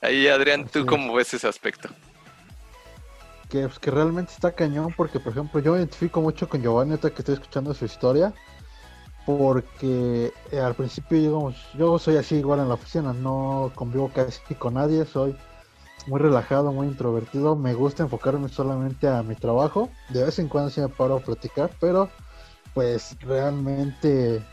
Ahí, 0.00 0.28
Adrián, 0.28 0.68
¿tú 0.68 0.84
cómo 0.84 1.14
ves 1.14 1.32
ese 1.32 1.48
aspecto? 1.48 1.88
Que, 3.54 3.68
pues, 3.68 3.78
que 3.78 3.92
realmente 3.92 4.32
está 4.32 4.50
cañón, 4.50 4.92
porque, 4.96 5.20
por 5.20 5.30
ejemplo, 5.30 5.60
yo 5.60 5.76
identifico 5.76 6.20
mucho 6.20 6.48
con 6.48 6.60
Giovanni, 6.60 6.98
que 6.98 7.06
estoy 7.06 7.34
escuchando 7.34 7.72
su 7.72 7.84
historia, 7.84 8.34
porque 9.26 10.32
eh, 10.50 10.58
al 10.58 10.74
principio, 10.74 11.18
digamos, 11.18 11.54
yo 11.78 11.96
soy 12.00 12.16
así 12.16 12.34
igual 12.34 12.58
en 12.58 12.68
la 12.68 12.74
oficina, 12.74 13.12
no 13.12 13.70
convivo 13.76 14.10
casi 14.12 14.40
con 14.56 14.74
nadie, 14.74 15.04
soy 15.04 15.36
muy 16.08 16.18
relajado, 16.18 16.72
muy 16.72 16.88
introvertido, 16.88 17.54
me 17.54 17.74
gusta 17.74 18.02
enfocarme 18.02 18.48
solamente 18.48 19.06
a 19.06 19.22
mi 19.22 19.36
trabajo, 19.36 19.88
de 20.08 20.24
vez 20.24 20.36
en 20.40 20.48
cuando 20.48 20.70
sí 20.70 20.80
me 20.80 20.88
paro 20.88 21.18
a 21.18 21.20
platicar, 21.20 21.70
pero 21.78 22.10
pues 22.74 23.16
realmente 23.20 24.44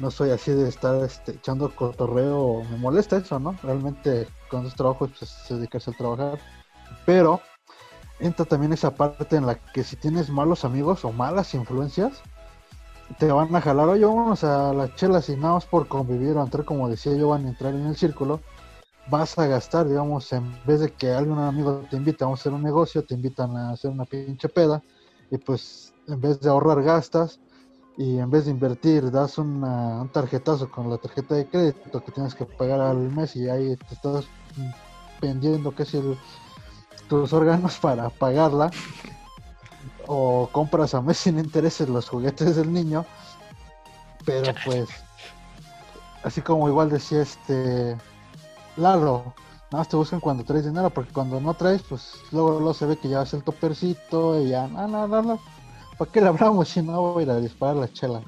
no 0.00 0.10
soy 0.10 0.32
así 0.32 0.50
de 0.50 0.68
estar 0.68 1.02
este, 1.02 1.32
echando 1.32 1.74
cotorreo, 1.74 2.62
me 2.70 2.76
molesta 2.76 3.16
eso, 3.16 3.40
¿no? 3.40 3.56
Realmente 3.62 4.28
cuando 4.50 4.68
es 4.68 4.74
trabajo, 4.74 5.08
pues 5.08 5.30
se 5.30 5.54
dedicarse 5.54 5.92
a 5.92 5.96
trabajar. 5.96 6.38
Pero 7.06 7.40
entra 8.20 8.44
también 8.44 8.72
esa 8.72 8.94
parte 8.94 9.36
en 9.36 9.46
la 9.46 9.54
que 9.54 9.82
si 9.82 9.96
tienes 9.96 10.30
malos 10.30 10.64
amigos 10.64 11.04
o 11.04 11.12
malas 11.12 11.54
influencias, 11.54 12.22
te 13.18 13.30
van 13.32 13.54
a 13.54 13.60
jalar, 13.60 13.88
oye, 13.88 14.04
vamos 14.04 14.44
a 14.44 14.72
las 14.72 14.94
chelas 14.94 15.28
y 15.28 15.36
nada 15.36 15.54
más 15.54 15.66
por 15.66 15.88
convivir 15.88 16.36
o 16.36 16.42
entrar, 16.42 16.64
como 16.64 16.88
decía 16.88 17.12
yo, 17.14 17.28
van 17.28 17.46
a 17.46 17.48
entrar 17.48 17.74
en 17.74 17.86
el 17.86 17.96
círculo, 17.96 18.40
vas 19.08 19.36
a 19.38 19.46
gastar, 19.46 19.88
digamos, 19.88 20.32
en 20.32 20.54
vez 20.64 20.80
de 20.80 20.92
que 20.92 21.10
algún 21.10 21.38
amigo 21.38 21.82
te 21.90 21.96
invite 21.96 22.24
a 22.24 22.32
hacer 22.32 22.52
un 22.52 22.62
negocio, 22.62 23.04
te 23.04 23.14
invitan 23.14 23.56
a 23.56 23.70
hacer 23.72 23.90
una 23.90 24.04
pinche 24.04 24.48
peda, 24.48 24.82
y 25.30 25.38
pues 25.38 25.92
en 26.06 26.20
vez 26.20 26.40
de 26.40 26.50
ahorrar 26.50 26.82
gastas, 26.82 27.40
y 27.96 28.18
en 28.18 28.30
vez 28.30 28.46
de 28.46 28.52
invertir 28.52 29.10
das 29.10 29.36
un 29.36 30.08
tarjetazo 30.12 30.70
con 30.70 30.88
la 30.88 30.96
tarjeta 30.96 31.34
de 31.34 31.46
crédito 31.46 32.02
que 32.02 32.12
tienes 32.12 32.34
que 32.34 32.46
pagar 32.46 32.80
al 32.80 32.96
mes 33.10 33.36
y 33.36 33.48
ahí 33.48 33.76
te 33.76 33.94
estás 33.94 34.24
vendiendo 35.20 35.70
casi 35.72 35.98
el, 35.98 36.16
tus 37.10 37.32
órganos 37.34 37.76
para 37.82 38.08
pagarla 38.08 38.70
o 40.06 40.48
compras 40.50 40.94
a 40.94 41.02
mes 41.02 41.18
sin 41.18 41.38
intereses 41.38 41.88
los 41.88 42.08
juguetes 42.08 42.56
del 42.56 42.72
niño 42.72 43.04
pero 44.24 44.54
pues 44.64 44.88
así 46.22 46.40
como 46.40 46.68
igual 46.68 46.88
decía 46.88 47.20
este 47.20 47.96
Lalo 48.76 49.34
nada 49.70 49.82
más 49.82 49.88
te 49.88 49.96
buscan 49.96 50.20
cuando 50.20 50.44
traes 50.44 50.64
dinero 50.64 50.88
porque 50.90 51.12
cuando 51.12 51.40
no 51.40 51.52
traes 51.54 51.82
pues 51.82 52.14
luego, 52.32 52.52
luego 52.52 52.74
se 52.74 52.86
ve 52.86 52.96
que 52.96 53.08
ya 53.08 53.20
hace 53.20 53.36
el 53.36 53.44
topercito 53.44 54.40
y 54.40 54.48
ya 54.48 54.66
no 54.68 54.88
no 54.88 55.06
no 55.06 55.22
no 55.22 55.40
¿Para 56.00 56.12
qué 56.12 56.22
le 56.22 56.28
hablamos 56.28 56.70
si 56.70 56.80
no 56.80 57.12
voy 57.12 57.24
a 57.24 57.26
ir 57.26 57.30
a 57.30 57.40
disparar 57.40 57.76
la 57.76 57.92
chela? 57.92 58.22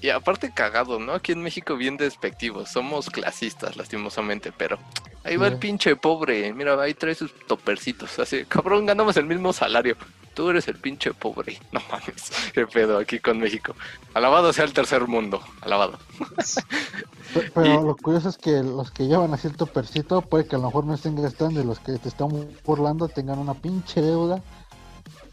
Y, 0.00 0.08
aparte 0.10 0.52
cagado, 0.52 1.00
¿no? 1.00 1.14
Aquí 1.14 1.32
en 1.32 1.42
México 1.42 1.74
bien 1.74 1.96
despectivos, 1.96 2.70
somos 2.70 3.10
clasistas 3.10 3.76
lastimosamente, 3.76 4.52
pero 4.52 4.78
ahí 5.26 5.36
va 5.36 5.48
el 5.48 5.58
pinche 5.58 5.96
pobre, 5.96 6.52
mira, 6.52 6.80
ahí 6.80 6.94
trae 6.94 7.14
sus 7.14 7.32
topercitos, 7.46 8.18
así, 8.18 8.44
cabrón, 8.44 8.86
ganamos 8.86 9.16
el 9.16 9.26
mismo 9.26 9.52
salario. 9.52 9.96
Tú 10.34 10.50
eres 10.50 10.68
el 10.68 10.76
pinche 10.76 11.14
pobre. 11.14 11.58
No 11.72 11.80
mames, 11.90 12.30
qué 12.52 12.66
pedo 12.66 12.98
aquí 12.98 13.18
con 13.20 13.38
México. 13.38 13.74
Alabado 14.12 14.52
sea 14.52 14.66
el 14.66 14.74
tercer 14.74 15.06
mundo, 15.08 15.40
alabado. 15.62 15.98
Pero, 17.54 17.82
lo 17.82 17.96
curioso 17.96 18.28
es 18.28 18.36
que 18.36 18.62
los 18.62 18.90
que 18.90 19.06
llevan 19.06 19.32
así 19.32 19.48
el 19.48 19.56
topercito 19.56 20.20
puede 20.22 20.46
que 20.46 20.56
a 20.56 20.58
lo 20.58 20.66
mejor 20.66 20.84
no 20.84 20.94
estén 20.94 21.20
gastando 21.20 21.60
y 21.60 21.64
los 21.64 21.78
que 21.80 21.98
te 21.98 22.08
están 22.08 22.28
burlando 22.64 23.08
tengan 23.08 23.38
una 23.38 23.54
pinche 23.54 24.00
deuda 24.00 24.42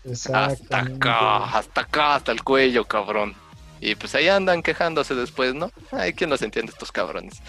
hasta 0.06 0.80
acá, 0.80 1.46
hasta 1.58 1.82
acá, 1.82 2.16
hasta 2.16 2.32
el 2.32 2.44
cuello, 2.44 2.86
cabrón. 2.86 3.36
Y 3.86 3.96
pues 3.96 4.16
ahí 4.16 4.30
andan 4.30 4.64
quejándose 4.64 5.14
después, 5.14 5.54
¿no? 5.54 5.70
Hay 5.92 6.14
quien 6.14 6.30
los 6.30 6.42
entiende 6.42 6.72
estos 6.72 6.94
cabrones. 6.94 7.42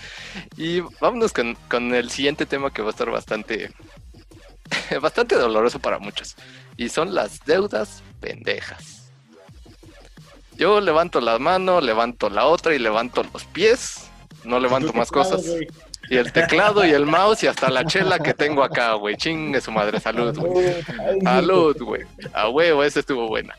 Y 0.57 0.81
vámonos 1.01 1.33
con, 1.33 1.57
con 1.71 1.95
el 1.95 2.11
siguiente 2.11 2.45
tema 2.45 2.73
que 2.73 2.83
va 2.83 2.89
a 2.89 2.91
estar 2.91 3.09
bastante, 3.09 3.71
bastante 5.01 5.37
doloroso 5.37 5.79
para 5.79 6.01
muchos. 6.01 6.35
Y 6.77 6.89
son 6.89 7.15
las 7.15 7.45
deudas 7.45 8.03
pendejas. 8.21 9.13
Yo 10.57 10.81
levanto 10.81 11.21
la 11.21 11.39
mano, 11.39 11.81
levanto 11.81 12.29
la 12.29 12.47
otra 12.47 12.75
y 12.75 12.81
levanto 12.81 13.23
los 13.33 13.45
pies. 13.45 14.11
No 14.43 14.59
levanto 14.59 14.93
más 14.93 15.13
cosas. 15.13 15.45
Y 16.11 16.17
el 16.17 16.33
teclado 16.33 16.85
y 16.85 16.91
el 16.91 17.07
mouse 17.07 17.45
y 17.45 17.47
hasta 17.47 17.71
la 17.71 17.85
chela 17.85 18.19
que 18.19 18.35
tengo 18.35 18.65
acá, 18.65 18.95
güey. 18.95 19.17
Chingue 19.17 19.61
su 19.61 19.71
madre, 19.71 20.01
salud, 20.01 20.37
güey. 20.37 20.83
Salud, 21.23 21.81
güey. 21.81 22.03
A 22.33 22.49
huevo, 22.49 22.83
esa 22.83 22.99
estuvo 22.99 23.29
buena. 23.29 23.55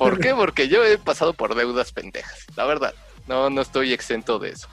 ¿Por 0.00 0.18
qué? 0.20 0.34
Porque 0.34 0.66
yo 0.68 0.84
he 0.84 0.96
pasado 0.98 1.34
por 1.34 1.54
deudas 1.54 1.92
pendejas, 1.92 2.46
la 2.56 2.64
verdad. 2.64 2.94
No, 3.28 3.50
no 3.50 3.60
estoy 3.60 3.92
exento 3.92 4.38
de 4.38 4.50
eso. 4.50 4.66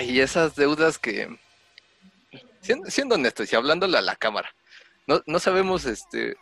Y 0.00 0.20
esas 0.20 0.54
deudas 0.54 0.96
que, 0.96 1.36
siendo, 2.62 2.90
siendo 2.90 3.16
honestos 3.16 3.52
y 3.52 3.56
hablándole 3.56 3.98
a 3.98 4.02
la 4.02 4.16
cámara, 4.16 4.54
no, 5.06 5.20
no 5.26 5.38
sabemos 5.38 5.84
este, 5.84 6.36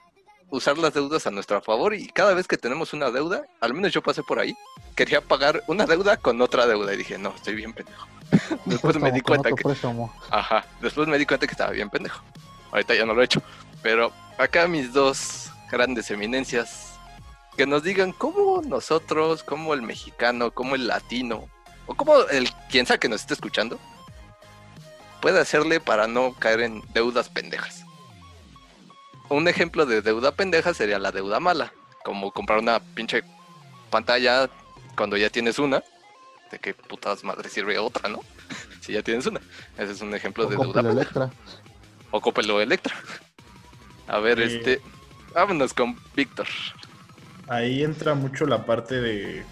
usar 0.51 0.77
las 0.79 0.93
deudas 0.93 1.27
a 1.27 1.31
nuestro 1.31 1.61
favor 1.63 1.95
y 1.95 2.09
cada 2.09 2.35
vez 2.35 2.47
que 2.47 2.59
tenemos 2.59 2.93
una 2.93 3.11
deuda, 3.11 3.43
al 3.61 3.75
menos 3.75 3.93
yo 3.93 4.03
pasé 4.03 4.23
por 4.23 4.39
ahí, 4.39 4.55
quería 4.95 5.21
pagar 5.21 5.65
una 5.67 5.87
deuda 5.87 6.17
con 6.19 6.41
otra 6.43 6.67
deuda 6.67 6.93
y 6.93 6.99
dije, 6.99 7.19
no, 7.19 7.35
estoy 7.35 7.55
bien 7.55 7.73
pendejo. 7.73 8.07
después 8.67 9.01
me 9.01 9.11
di 9.11 9.21
cuenta 9.23 9.51
que... 9.51 9.65
Ajá, 10.31 10.67
después 10.81 11.09
me 11.09 11.19
di 11.19 11.27
cuenta 11.27 11.47
que 11.47 11.53
estaba 11.53 11.71
bien 11.71 11.91
pendejo. 11.91 12.23
Ahorita 12.71 12.95
ya 12.95 13.07
no 13.07 13.15
lo 13.15 13.23
he 13.23 13.25
hecho. 13.25 13.43
Pero 13.83 14.13
acá 14.39 14.69
mis 14.69 14.93
dos 14.93 15.51
grandes 15.71 16.11
eminencias, 16.11 17.00
que 17.61 17.67
nos 17.67 17.83
digan 17.83 18.13
cómo 18.13 18.63
nosotros, 18.63 19.43
cómo 19.43 19.75
el 19.75 19.83
mexicano, 19.83 20.51
cómo 20.51 20.77
el 20.77 20.87
latino, 20.87 21.47
o 21.85 21.95
cómo 21.95 22.23
el 22.31 22.51
quien 22.71 22.87
sea 22.87 22.97
que 22.97 23.07
nos 23.07 23.21
esté 23.21 23.35
escuchando, 23.35 23.79
puede 25.21 25.39
hacerle 25.39 25.79
para 25.79 26.07
no 26.07 26.33
caer 26.33 26.61
en 26.61 26.83
deudas 26.95 27.29
pendejas. 27.29 27.85
Un 29.29 29.47
ejemplo 29.47 29.85
de 29.85 30.01
deuda 30.01 30.33
pendeja 30.33 30.73
sería 30.73 30.99
la 30.99 31.13
deuda 31.13 31.39
mala, 31.39 31.75
como 32.03 32.33
comprar 32.33 32.61
una 32.61 32.81
pinche 32.81 33.25
pantalla 33.91 34.49
cuando 34.97 35.19
ya 35.19 35.29
tienes 35.29 35.59
una, 35.59 35.85
de 36.51 36.59
qué 36.61 36.73
putas 36.73 37.25
madre 37.25 37.51
sirve 37.51 37.79
otra, 37.79 38.09
¿no? 38.09 38.21
si 38.81 38.95
ya 38.95 39.03
tienes 39.03 39.27
una. 39.27 39.43
Ese 39.77 39.93
es 39.93 40.01
un 40.01 40.15
ejemplo 40.15 40.47
de 40.47 40.57
deuda. 40.57 40.81
Electra. 40.81 41.31
O 42.11 42.23
Copelo 42.23 42.59
Electra. 42.59 42.95
A 44.09 44.19
ver, 44.19 44.41
este. 44.41 44.81
Vámonos 45.35 45.75
con 45.75 46.01
Víctor. 46.17 46.49
Ahí 47.51 47.83
entra 47.83 48.15
mucho 48.15 48.47
la 48.47 48.65
parte 48.65 49.01
de. 49.01 49.45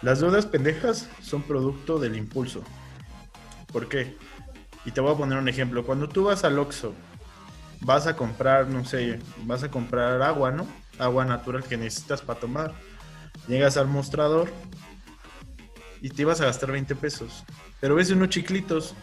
Las 0.00 0.20
deudas 0.20 0.46
pendejas 0.46 1.06
son 1.20 1.42
producto 1.42 1.98
del 1.98 2.16
impulso. 2.16 2.62
¿Por 3.70 3.90
qué? 3.90 4.16
Y 4.86 4.92
te 4.92 5.02
voy 5.02 5.12
a 5.12 5.18
poner 5.18 5.36
un 5.36 5.50
ejemplo. 5.50 5.84
Cuando 5.84 6.08
tú 6.08 6.24
vas 6.24 6.44
al 6.44 6.58
Oxxo, 6.58 6.94
vas 7.82 8.06
a 8.06 8.16
comprar, 8.16 8.68
no 8.68 8.86
sé, 8.86 9.18
vas 9.44 9.62
a 9.64 9.70
comprar 9.70 10.22
agua, 10.22 10.50
¿no? 10.50 10.66
Agua 10.98 11.26
natural 11.26 11.62
que 11.62 11.76
necesitas 11.76 12.22
para 12.22 12.40
tomar. 12.40 12.72
Llegas 13.46 13.76
al 13.76 13.88
mostrador 13.88 14.48
y 16.00 16.08
te 16.08 16.22
ibas 16.22 16.40
a 16.40 16.46
gastar 16.46 16.72
20 16.72 16.94
pesos. 16.96 17.44
Pero 17.82 17.96
ves 17.96 18.10
unos 18.10 18.30
chiclitos. 18.30 18.94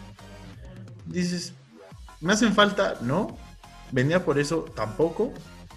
Dices, 1.04 1.54
¿me 2.20 2.32
hacen 2.32 2.52
falta? 2.52 2.96
No. 3.00 3.38
Venía 3.92 4.24
por 4.24 4.40
eso 4.40 4.64
tampoco. 4.74 5.32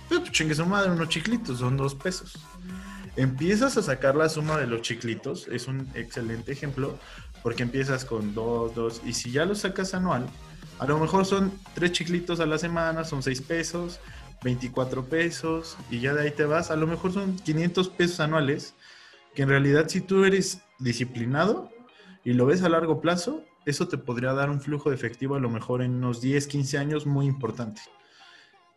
Pero 0.10 0.22
pues 0.22 0.34
chingue 0.34 0.56
su 0.56 0.66
madre, 0.66 0.92
unos 0.92 1.08
chiclitos, 1.08 1.60
son 1.60 1.78
dos 1.78 1.96
pesos. 1.96 2.38
Empiezas 3.16 3.78
a 3.78 3.84
sacar 3.84 4.16
la 4.16 4.28
suma 4.28 4.58
de 4.58 4.68
los 4.68 4.82
chiclitos, 4.82 5.48
es 5.50 5.68
un 5.68 5.88
excelente 5.94 6.52
ejemplo, 6.52 6.98
porque 7.44 7.64
empiezas 7.64 8.06
con 8.06 8.34
dos, 8.34 8.74
dos, 8.74 9.02
y 9.06 9.14
si 9.14 9.32
ya 9.32 9.46
lo 9.46 9.56
sacas 9.56 9.94
anual, 9.94 10.26
a 10.80 10.86
lo 10.86 10.98
mejor 10.98 11.26
son 11.26 11.52
tres 11.76 11.92
chiclitos 11.92 12.40
a 12.40 12.46
la 12.46 12.58
semana, 12.58 13.04
son 13.04 13.22
seis 13.22 13.42
pesos, 13.42 14.00
24 14.44 15.06
pesos, 15.06 15.78
y 15.92 16.00
ya 16.00 16.14
de 16.14 16.22
ahí 16.22 16.32
te 16.32 16.46
vas, 16.46 16.72
a 16.72 16.76
lo 16.76 16.88
mejor 16.88 17.12
son 17.12 17.36
500 17.36 17.90
pesos 17.90 18.20
anuales, 18.20 18.74
que 19.36 19.44
en 19.44 19.50
realidad 19.50 19.90
si 19.90 20.02
tú 20.02 20.24
eres 20.24 20.62
disciplinado 20.80 21.70
y 22.24 22.34
lo 22.34 22.46
ves 22.46 22.64
a 22.64 22.70
largo 22.70 23.02
plazo, 23.02 23.44
eso 23.66 23.88
te 23.88 23.98
podría 23.98 24.34
dar 24.34 24.50
un 24.50 24.62
flujo 24.62 24.90
de 24.90 24.96
efectivo 24.96 25.36
a 25.36 25.40
lo 25.40 25.50
mejor 25.50 25.82
en 25.82 25.96
unos 25.96 26.22
10, 26.22 26.48
15 26.48 26.78
años 26.78 27.06
muy 27.06 27.26
importante. 27.26 27.82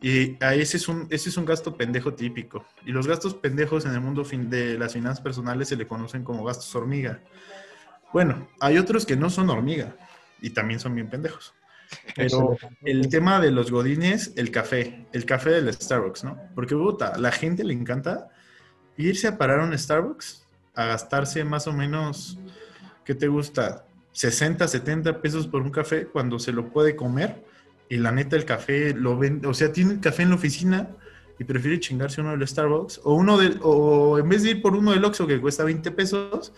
Y 0.02 0.36
ese 0.40 0.78
es, 0.78 0.88
un, 0.88 1.06
ese 1.10 1.28
es 1.28 1.36
un 1.36 1.44
gasto 1.44 1.76
pendejo 1.76 2.12
típico. 2.12 2.66
Y 2.84 2.90
los 2.90 3.06
gastos 3.06 3.34
pendejos 3.34 3.86
en 3.86 3.92
el 3.92 4.00
mundo 4.00 4.24
de 4.24 4.76
las 4.76 4.92
finanzas 4.94 5.22
personales 5.22 5.68
se 5.68 5.76
le 5.76 5.86
conocen 5.86 6.24
como 6.24 6.42
gastos 6.42 6.74
hormiga. 6.74 7.20
Bueno, 8.12 8.48
hay 8.58 8.78
otros 8.78 9.06
que 9.06 9.16
no 9.16 9.30
son 9.30 9.48
hormiga 9.48 9.94
y 10.40 10.50
también 10.50 10.80
son 10.80 10.96
bien 10.96 11.08
pendejos. 11.08 11.54
Pero 12.16 12.56
el 12.82 13.08
tema 13.08 13.38
de 13.40 13.52
los 13.52 13.70
godines, 13.70 14.32
el 14.36 14.50
café, 14.50 15.06
el 15.12 15.24
café 15.24 15.50
del 15.50 15.72
Starbucks, 15.72 16.24
¿no? 16.24 16.36
Porque, 16.54 16.74
puta, 16.74 17.16
la 17.18 17.30
gente 17.30 17.62
le 17.62 17.72
encanta 17.72 18.28
irse 18.96 19.28
a 19.28 19.38
parar 19.38 19.60
a 19.60 19.64
un 19.64 19.78
Starbucks 19.78 20.48
a 20.74 20.86
gastarse 20.86 21.44
más 21.44 21.68
o 21.68 21.72
menos, 21.72 22.38
¿qué 23.04 23.14
te 23.14 23.28
gusta? 23.28 23.84
60, 24.12 24.66
70 24.66 25.20
pesos 25.20 25.46
por 25.46 25.62
un 25.62 25.70
café 25.70 26.06
cuando 26.06 26.38
se 26.38 26.52
lo 26.52 26.70
puede 26.70 26.96
comer 26.96 27.51
y 27.92 27.98
la 27.98 28.10
neta 28.10 28.36
el 28.36 28.46
café 28.46 28.94
lo 28.94 29.18
vende, 29.18 29.46
o 29.46 29.52
sea, 29.52 29.70
tiene 29.70 29.92
el 29.92 30.00
café 30.00 30.22
en 30.22 30.30
la 30.30 30.36
oficina 30.36 30.88
y 31.38 31.44
prefiere 31.44 31.78
chingarse 31.78 32.22
uno 32.22 32.30
del 32.30 32.48
Starbucks 32.48 33.02
o 33.04 33.12
uno 33.12 33.36
del, 33.36 33.60
o 33.62 34.18
en 34.18 34.26
vez 34.30 34.42
de 34.44 34.52
ir 34.52 34.62
por 34.62 34.74
uno 34.74 34.92
del 34.92 35.04
Oxxo 35.04 35.26
que 35.26 35.38
cuesta 35.38 35.62
20 35.62 35.90
pesos, 35.90 36.54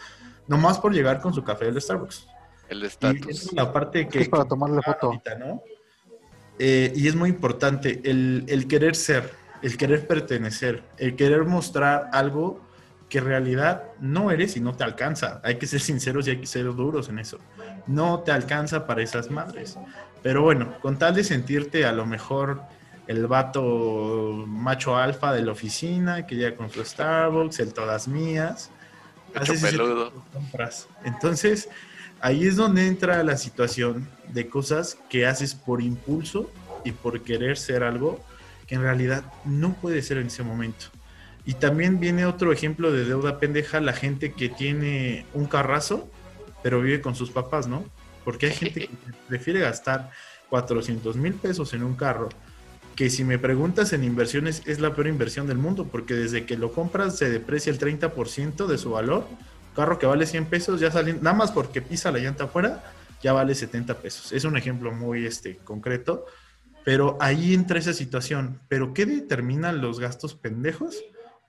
nomás 0.47 0.79
por 0.79 0.95
llegar 0.95 1.21
con 1.21 1.35
su 1.35 1.43
café 1.43 1.65
del 1.65 1.83
Starbucks. 1.83 2.29
El 2.69 2.85
estatus. 2.85 3.27
Es 3.27 3.53
la 3.53 3.73
parte 3.73 4.07
que... 4.07 4.21
Es 4.21 4.29
para 4.29 4.45
tomarle 4.45 4.81
foto. 4.81 5.21
Eh, 6.61 6.93
y 6.95 7.09
es 7.09 7.17
muy 7.17 7.31
importante 7.31 8.01
el, 8.05 8.45
el 8.47 8.69
querer 8.69 8.95
ser, 8.95 9.29
el 9.61 9.77
querer 9.77 10.07
pertenecer, 10.07 10.85
el 10.99 11.17
querer 11.17 11.43
mostrar 11.47 12.11
algo 12.13 12.61
que 13.09 13.19
en 13.19 13.25
realidad 13.25 13.83
no 13.99 14.31
eres 14.31 14.57
y 14.57 14.61
no 14.61 14.77
te 14.77 14.85
alcanza. 14.85 15.41
Hay 15.43 15.57
que 15.57 15.67
ser 15.67 15.81
sinceros 15.81 16.29
y 16.29 16.31
hay 16.31 16.41
que 16.41 16.47
ser 16.47 16.73
duros 16.77 17.09
en 17.09 17.19
eso. 17.19 17.41
No 17.89 18.21
te 18.21 18.31
alcanza 18.31 18.87
para 18.87 19.03
esas 19.03 19.33
madres. 19.33 19.77
Pero 20.25 20.41
bueno, 20.41 20.81
con 20.81 20.99
tal 20.99 21.15
de 21.15 21.23
sentirte 21.23 21.85
a 21.85 21.93
lo 21.93 22.07
mejor 22.07 22.63
el 23.07 23.27
vato 23.27 24.45
macho 24.47 24.97
alfa 24.97 25.35
de 25.35 25.43
la 25.43 25.53
oficina 25.53 26.27
que 26.27 26.35
llega 26.35 26.57
con 26.57 26.71
su 26.71 26.83
Starbucks, 26.83 27.61
el 27.61 27.75
todas 27.75 28.09
mías. 28.09 28.71
peludo. 29.61 30.25
Compras. 30.33 30.89
Entonces, 31.05 31.69
ahí 32.21 32.47
es 32.47 32.57
donde 32.57 32.87
entra 32.87 33.23
la 33.23 33.37
situación 33.37 34.09
de 34.29 34.49
cosas 34.49 34.97
que 35.11 35.27
haces 35.27 35.55
por 35.55 35.83
impulso 35.83 36.51
y 36.85 36.93
por 36.93 37.21
querer 37.21 37.59
ser 37.59 37.83
algo 37.83 38.25
que 38.67 38.77
en 38.77 38.81
realidad 38.81 39.25
no 39.45 39.75
puede 39.75 40.01
ser 40.01 40.17
en 40.17 40.29
ese 40.29 40.43
momento. 40.43 40.87
Y 41.45 41.53
también 41.53 42.01
viene 42.01 42.25
otro 42.25 42.51
ejemplo 42.51 42.91
de 42.93 43.05
deuda 43.05 43.39
pendeja, 43.39 43.79
la 43.79 43.93
gente 43.93 44.33
que 44.33 44.49
tiene 44.49 45.27
un 45.35 45.45
carrazo, 45.45 46.09
pero 46.63 46.81
vive 46.81 47.03
con 47.03 47.15
sus 47.15 47.31
papás, 47.31 47.69
¿no? 47.69 47.85
Porque 48.25 48.47
hay 48.47 48.53
gente 48.53 48.89
que 48.89 48.91
prefiere 49.29 49.61
gastar 49.61 50.11
400 50.51 51.17
mil 51.17 51.35
pesos 51.35 51.75
en 51.75 51.83
un 51.83 51.95
carro, 51.95 52.29
que 52.97 53.11
si 53.11 53.25
me 53.25 53.39
preguntas 53.39 53.93
en 53.93 54.05
inversiones 54.05 54.63
es 54.67 54.81
la 54.81 54.95
peor 54.95 55.09
inversión 55.09 55.47
del 55.47 55.59
mundo, 55.59 55.89
porque 55.91 56.15
desde 56.15 56.47
que 56.47 56.57
lo 56.57 56.73
compras 56.73 57.19
se 57.19 57.29
deprecia 57.29 57.73
el 57.73 57.79
30% 57.79 58.67
de 58.67 58.79
su 58.79 58.91
valor. 58.91 59.27
carro 59.75 59.99
que 59.99 60.07
vale 60.07 60.27
100 60.27 60.47
pesos 60.47 60.81
ya 60.81 60.91
sale, 60.91 61.15
nada 61.15 61.35
más 61.35 61.51
porque 61.51 61.83
pisa 61.83 62.13
la 62.13 62.19
llanta 62.19 62.45
afuera, 62.45 62.85
ya 63.23 63.33
vale 63.33 63.55
70 63.55 63.99
pesos. 63.99 64.33
Es 64.33 64.45
un 64.45 64.57
ejemplo 64.57 64.93
muy 64.93 65.27
este, 65.27 65.57
concreto, 65.57 66.27
pero 66.85 67.17
ahí 67.21 67.55
entra 67.55 67.79
esa 67.79 67.93
situación. 67.93 68.61
¿Pero 68.69 68.95
qué 68.95 69.07
determinan 69.07 69.81
los 69.81 69.99
gastos 69.99 70.35
pendejos? 70.35 71.03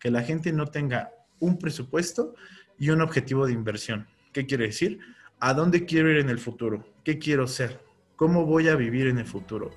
que 0.06 0.12
la 0.12 0.22
gente 0.22 0.54
no 0.54 0.68
tenga 0.68 1.12
un 1.40 1.58
presupuesto 1.58 2.36
y 2.78 2.92
un 2.92 3.02
objetivo 3.02 3.48
de 3.48 3.54
inversión. 3.54 4.08
¿Qué 4.34 4.46
quiere 4.46 4.68
decir? 4.68 5.00
¿A 5.40 5.54
dónde 5.54 5.86
quiero 5.86 6.10
ir 6.10 6.18
en 6.18 6.30
el 6.30 6.40
futuro? 6.40 6.86
¿Qué 7.04 7.20
quiero 7.20 7.48
ser? 7.48 7.82
¿Cómo 8.16 8.46
voy 8.46 8.70
a 8.70 8.76
vivir 8.76 9.08
en 9.08 9.18
el 9.18 9.26
futuro? 9.26 9.72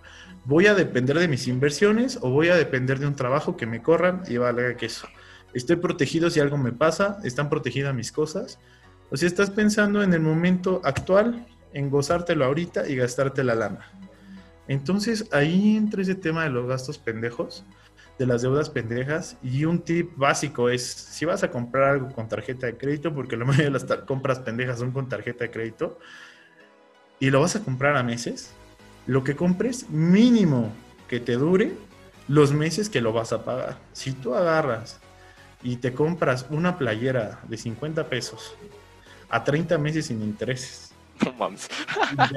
¿Voy 0.45 0.67
a 0.67 0.75
depender 0.75 1.19
de 1.19 1.27
mis 1.27 1.49
inversiones 1.49 2.19
o 2.23 2.31
voy 2.31 2.49
a 2.49 2.57
depender 2.57 3.01
de 3.01 3.09
un 3.09 3.17
trabajo 3.17 3.57
que 3.57 3.67
me 3.67 3.83
corran 3.83 4.23
y 4.29 4.37
valga 4.37 4.77
que 4.77 4.87
eso? 4.87 5.09
¿Estoy 5.55 5.77
protegido 5.77 6.31
si 6.31 6.39
algo 6.39 6.57
me 6.57 6.71
pasa? 6.71 7.19
¿Están 7.25 7.51
protegidas 7.51 7.93
mis 7.93 8.13
cosas? 8.13 8.61
O 9.11 9.17
si 9.17 9.27
estás 9.27 9.51
pensando 9.51 10.03
en 10.05 10.15
el 10.15 10.21
momento 10.21 10.81
actual, 10.85 11.47
en 11.73 11.91
gozártelo 11.91 12.45
ahorita 12.45 12.89
y 12.89 12.95
gastarte 12.95 13.43
la 13.43 13.57
lana. 13.57 13.91
Entonces 14.69 15.29
ahí 15.33 15.77
entra 15.77 16.03
ese 16.03 16.15
tema 16.15 16.45
de 16.45 16.51
los 16.51 16.69
gastos 16.69 16.99
pendejos 16.99 17.65
de 18.19 18.27
las 18.27 18.43
deudas 18.43 18.69
pendejas. 18.69 19.37
Y 19.43 19.65
un 19.65 19.81
tip 19.81 20.17
básico 20.17 20.69
es, 20.69 20.85
si 20.85 21.25
vas 21.25 21.43
a 21.43 21.51
comprar 21.51 21.91
algo 21.91 22.13
con 22.13 22.29
tarjeta 22.29 22.67
de 22.67 22.77
crédito, 22.77 23.15
porque 23.15 23.37
la 23.37 23.45
mayoría 23.47 23.71
de 23.71 23.79
las 23.79 23.85
compras 24.03 24.41
pendejas 24.41 24.79
son 24.81 24.91
con 24.91 25.09
tarjeta 25.09 25.45
de 25.45 25.51
crédito, 25.51 25.99
y 27.21 27.31
lo 27.31 27.41
vas 27.41 27.57
a 27.57 27.65
comprar 27.65 27.97
a 27.97 28.03
meses, 28.03 28.53
lo 29.07 29.25
que 29.25 29.35
compres 29.35 29.89
mínimo 29.91 30.73
que 31.09 31.19
te 31.19 31.33
dure 31.33 31.73
los 32.29 32.53
meses 32.53 32.89
que 32.89 33.01
lo 33.01 33.13
vas 33.13 33.33
a 33.33 33.45
pagar. 33.45 33.79
Si 33.93 34.13
tú 34.13 34.35
agarras 34.35 35.01
y 35.63 35.77
te 35.77 35.93
compras 35.95 36.47
una 36.51 36.79
playera 36.79 37.41
de 37.49 37.57
50 37.57 38.09
pesos 38.09 38.55
a 39.31 39.43
30 39.43 39.79
meses 39.79 40.07
sin 40.07 40.23
intereses, 40.23 40.93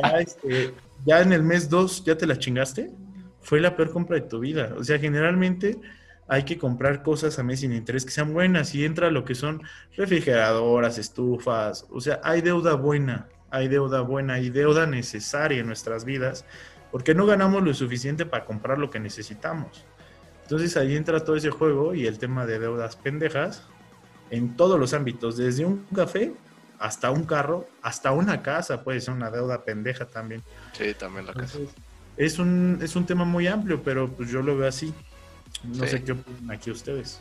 ya, 0.02 0.10
este, 0.20 0.74
ya 1.06 1.22
en 1.22 1.34
el 1.34 1.44
mes 1.44 1.70
2 1.70 2.06
ya 2.06 2.18
te 2.18 2.26
la 2.26 2.40
chingaste, 2.40 2.90
fue 3.42 3.60
la 3.60 3.76
peor 3.76 3.92
compra 3.92 4.16
de 4.16 4.22
tu 4.22 4.40
vida. 4.40 4.74
O 4.78 4.84
sea, 4.84 5.00
generalmente 5.00 5.80
hay 6.28 6.44
que 6.44 6.58
comprar 6.58 7.04
cosas 7.04 7.38
a 7.40 7.44
mes 7.44 7.60
sin 7.60 7.74
interés 7.74 8.06
que 8.06 8.12
sean 8.12 8.34
buenas 8.34 8.74
y 8.74 8.86
entra 8.86 9.12
lo 9.12 9.26
que 9.26 9.36
son 9.36 9.62
refrigeradoras, 9.98 10.98
estufas, 10.98 11.86
o 11.90 12.00
sea, 12.00 12.22
hay 12.24 12.42
deuda 12.42 12.76
buena, 12.76 13.28
hay 13.50 13.68
deuda 13.68 14.00
buena 14.00 14.40
y 14.40 14.50
deuda 14.50 14.86
necesaria 14.86 15.60
en 15.60 15.68
nuestras 15.68 16.06
vidas 16.06 16.46
porque 16.90 17.14
no 17.14 17.26
ganamos 17.26 17.64
lo 17.64 17.74
suficiente 17.74 18.26
para 18.26 18.46
comprar 18.46 18.78
lo 18.78 18.90
que 18.90 19.00
necesitamos. 19.00 19.86
Entonces 20.44 20.78
ahí 20.78 20.96
entra 20.96 21.24
todo 21.24 21.36
ese 21.36 21.50
juego 21.50 21.94
y 21.94 22.06
el 22.06 22.18
tema 22.18 22.46
de 22.46 22.60
deudas 22.60 22.96
pendejas 22.96 23.64
en 24.30 24.56
todos 24.56 24.80
los 24.80 24.94
ámbitos, 24.94 25.36
desde 25.36 25.66
un 25.66 25.86
café 25.94 26.34
hasta 26.80 27.12
un 27.12 27.26
carro, 27.26 27.68
hasta 27.82 28.12
una 28.12 28.42
casa 28.42 28.84
puede 28.84 29.02
ser 29.02 29.14
una 29.14 29.30
deuda 29.30 29.64
pendeja 29.66 30.06
también. 30.06 30.42
Sí, 30.74 30.94
también 30.94 31.26
la 31.26 31.34
casa 31.34 31.60
es 32.18 32.40
un, 32.40 32.80
es 32.82 32.96
un 32.96 33.06
tema 33.06 33.26
muy 33.26 33.48
amplio, 33.48 33.82
pero 33.84 34.10
pues 34.10 34.30
yo 34.30 34.42
lo 34.42 34.58
veo 34.58 34.68
así. 34.68 34.94
No 35.64 35.86
sé 35.86 36.04
qué 36.04 36.14
opinan 36.14 36.52
aquí 36.52 36.72
ustedes. 36.72 37.20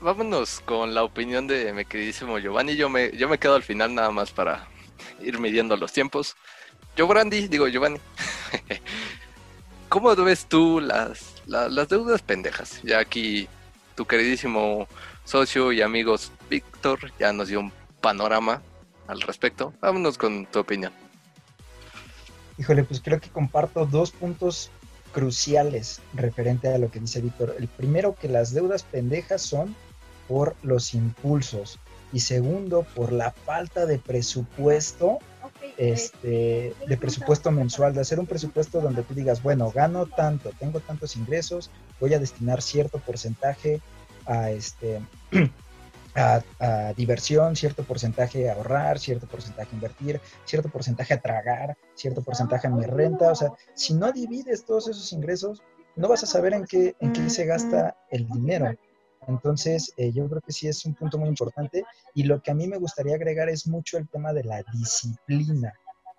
vámonos 0.00 0.60
con 0.60 0.94
la 0.94 1.04
opinión 1.04 1.46
de 1.46 1.72
mi 1.72 1.84
queridísimo 1.84 2.38
Giovanni. 2.38 2.76
Yo 2.76 2.88
me, 2.88 3.10
yo 3.16 3.28
me 3.28 3.38
quedo 3.38 3.54
al 3.54 3.62
final 3.62 3.94
nada 3.94 4.10
más 4.10 4.30
para 4.30 4.66
ir 5.20 5.38
midiendo 5.38 5.76
los 5.76 5.92
tiempos. 5.92 6.36
Yo, 6.96 7.06
Brandy, 7.06 7.48
digo 7.48 7.68
Giovanni. 7.68 7.98
¿Cómo 9.88 10.14
ves 10.16 10.46
tú 10.46 10.80
las, 10.80 11.42
las, 11.46 11.88
deudas 11.88 12.22
pendejas? 12.22 12.82
Ya 12.82 12.98
aquí 12.98 13.48
tu 13.94 14.04
queridísimo 14.04 14.86
socio 15.24 15.72
y 15.72 15.80
amigos 15.80 16.30
Víctor 16.50 17.12
ya 17.18 17.32
nos 17.32 17.48
dio 17.48 17.60
un 17.60 17.72
panorama 18.00 18.62
al 19.06 19.20
respecto. 19.22 19.72
Vámonos 19.80 20.18
con 20.18 20.46
tu 20.46 20.58
opinión. 20.58 20.92
Híjole, 22.58 22.84
pues 22.84 23.00
creo 23.00 23.20
que 23.20 23.30
comparto 23.30 23.86
dos 23.86 24.10
puntos 24.10 24.70
cruciales 25.12 26.00
referente 26.14 26.68
a 26.68 26.78
lo 26.78 26.90
que 26.90 27.00
dice 27.00 27.20
Víctor. 27.20 27.54
El 27.58 27.68
primero, 27.68 28.14
que 28.14 28.28
las 28.28 28.52
deudas 28.52 28.82
pendejas 28.82 29.42
son 29.42 29.74
por 30.26 30.54
los 30.62 30.94
impulsos 30.94 31.78
y 32.12 32.20
segundo 32.20 32.84
por 32.94 33.12
la 33.12 33.30
falta 33.30 33.86
de 33.86 33.98
presupuesto 33.98 35.18
este, 35.76 36.74
de 36.86 36.96
presupuesto 36.96 37.50
mensual, 37.50 37.94
de 37.94 38.00
hacer 38.00 38.18
un 38.18 38.26
presupuesto 38.26 38.80
donde 38.80 39.02
tú 39.02 39.14
digas, 39.14 39.42
bueno, 39.42 39.70
gano 39.70 40.06
tanto, 40.06 40.50
tengo 40.58 40.80
tantos 40.80 41.16
ingresos, 41.16 41.70
voy 42.00 42.14
a 42.14 42.18
destinar 42.18 42.62
cierto 42.62 42.98
porcentaje 42.98 43.80
a 44.26 44.50
este 44.50 45.00
a, 46.18 46.92
diversión, 46.96 47.56
cierto 47.56 47.84
porcentaje 47.84 48.48
a 48.48 48.54
ahorrar, 48.54 48.98
cierto 48.98 49.26
porcentaje 49.26 49.70
a 49.72 49.74
invertir, 49.74 50.20
cierto 50.44 50.68
porcentaje 50.68 51.14
a 51.14 51.20
tragar, 51.20 51.76
cierto 51.94 52.22
porcentaje 52.22 52.66
a 52.66 52.70
mi 52.70 52.84
renta. 52.84 53.32
O 53.32 53.34
sea, 53.34 53.52
si 53.74 53.94
no 53.94 54.12
divides 54.12 54.64
todos 54.64 54.88
esos 54.88 55.12
ingresos, 55.12 55.62
no 55.96 56.08
vas 56.08 56.22
a 56.22 56.26
saber 56.26 56.54
en 56.54 56.64
qué, 56.64 56.94
en 57.00 57.12
qué 57.12 57.28
se 57.30 57.46
gasta 57.46 57.96
el 58.10 58.26
dinero. 58.28 58.72
Entonces, 59.26 59.92
eh, 59.96 60.12
yo 60.12 60.28
creo 60.28 60.40
que 60.40 60.52
sí 60.52 60.68
es 60.68 60.84
un 60.86 60.94
punto 60.94 61.18
muy 61.18 61.28
importante 61.28 61.84
y 62.14 62.22
lo 62.24 62.40
que 62.40 62.50
a 62.50 62.54
mí 62.54 62.66
me 62.66 62.78
gustaría 62.78 63.14
agregar 63.14 63.48
es 63.48 63.66
mucho 63.66 63.98
el 63.98 64.08
tema 64.08 64.32
de 64.32 64.44
la 64.44 64.62
disciplina. 64.72 65.72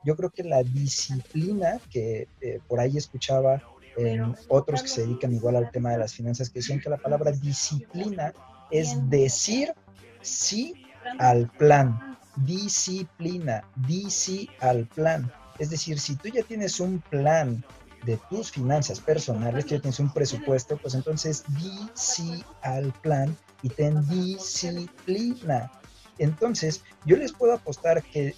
Yo 0.05 0.15
creo 0.15 0.29
que 0.29 0.43
la 0.43 0.63
disciplina, 0.63 1.79
que 1.89 2.27
eh, 2.41 2.59
por 2.67 2.79
ahí 2.79 2.97
escuchaba 2.97 3.61
en 3.97 4.35
otros 4.47 4.81
que 4.81 4.87
se 4.87 5.01
dedican 5.01 5.33
igual 5.33 5.55
al 5.55 5.71
tema 5.71 5.91
de 5.91 5.97
las 5.97 6.13
finanzas, 6.13 6.49
que 6.49 6.59
decían 6.59 6.79
que 6.79 6.89
la 6.89 6.97
palabra 6.97 7.31
disciplina 7.31 8.33
es 8.71 9.09
decir 9.09 9.73
sí 10.21 10.85
al 11.19 11.49
plan. 11.49 12.17
Disciplina, 12.35 13.63
dici 13.75 14.49
al 14.61 14.85
plan. 14.87 15.31
Es 15.57 15.69
decir, 15.69 15.99
si 15.99 16.15
tú 16.15 16.29
ya 16.29 16.43
tienes 16.43 16.79
un 16.79 17.01
plan 17.01 17.63
de 18.05 18.17
tus 18.29 18.51
finanzas 18.51 18.99
personales, 18.99 19.65
que 19.65 19.75
ya 19.75 19.81
tienes 19.81 19.99
un 19.99 20.13
presupuesto, 20.13 20.77
pues 20.77 20.93
entonces 20.93 21.43
di 21.59 21.89
sí 21.93 22.43
al 22.61 22.93
plan 23.01 23.35
y 23.61 23.69
ten 23.69 24.07
disciplina. 24.07 25.69
Entonces, 26.17 26.83
yo 27.05 27.17
les 27.17 27.33
puedo 27.33 27.53
apostar 27.53 28.01
que 28.03 28.35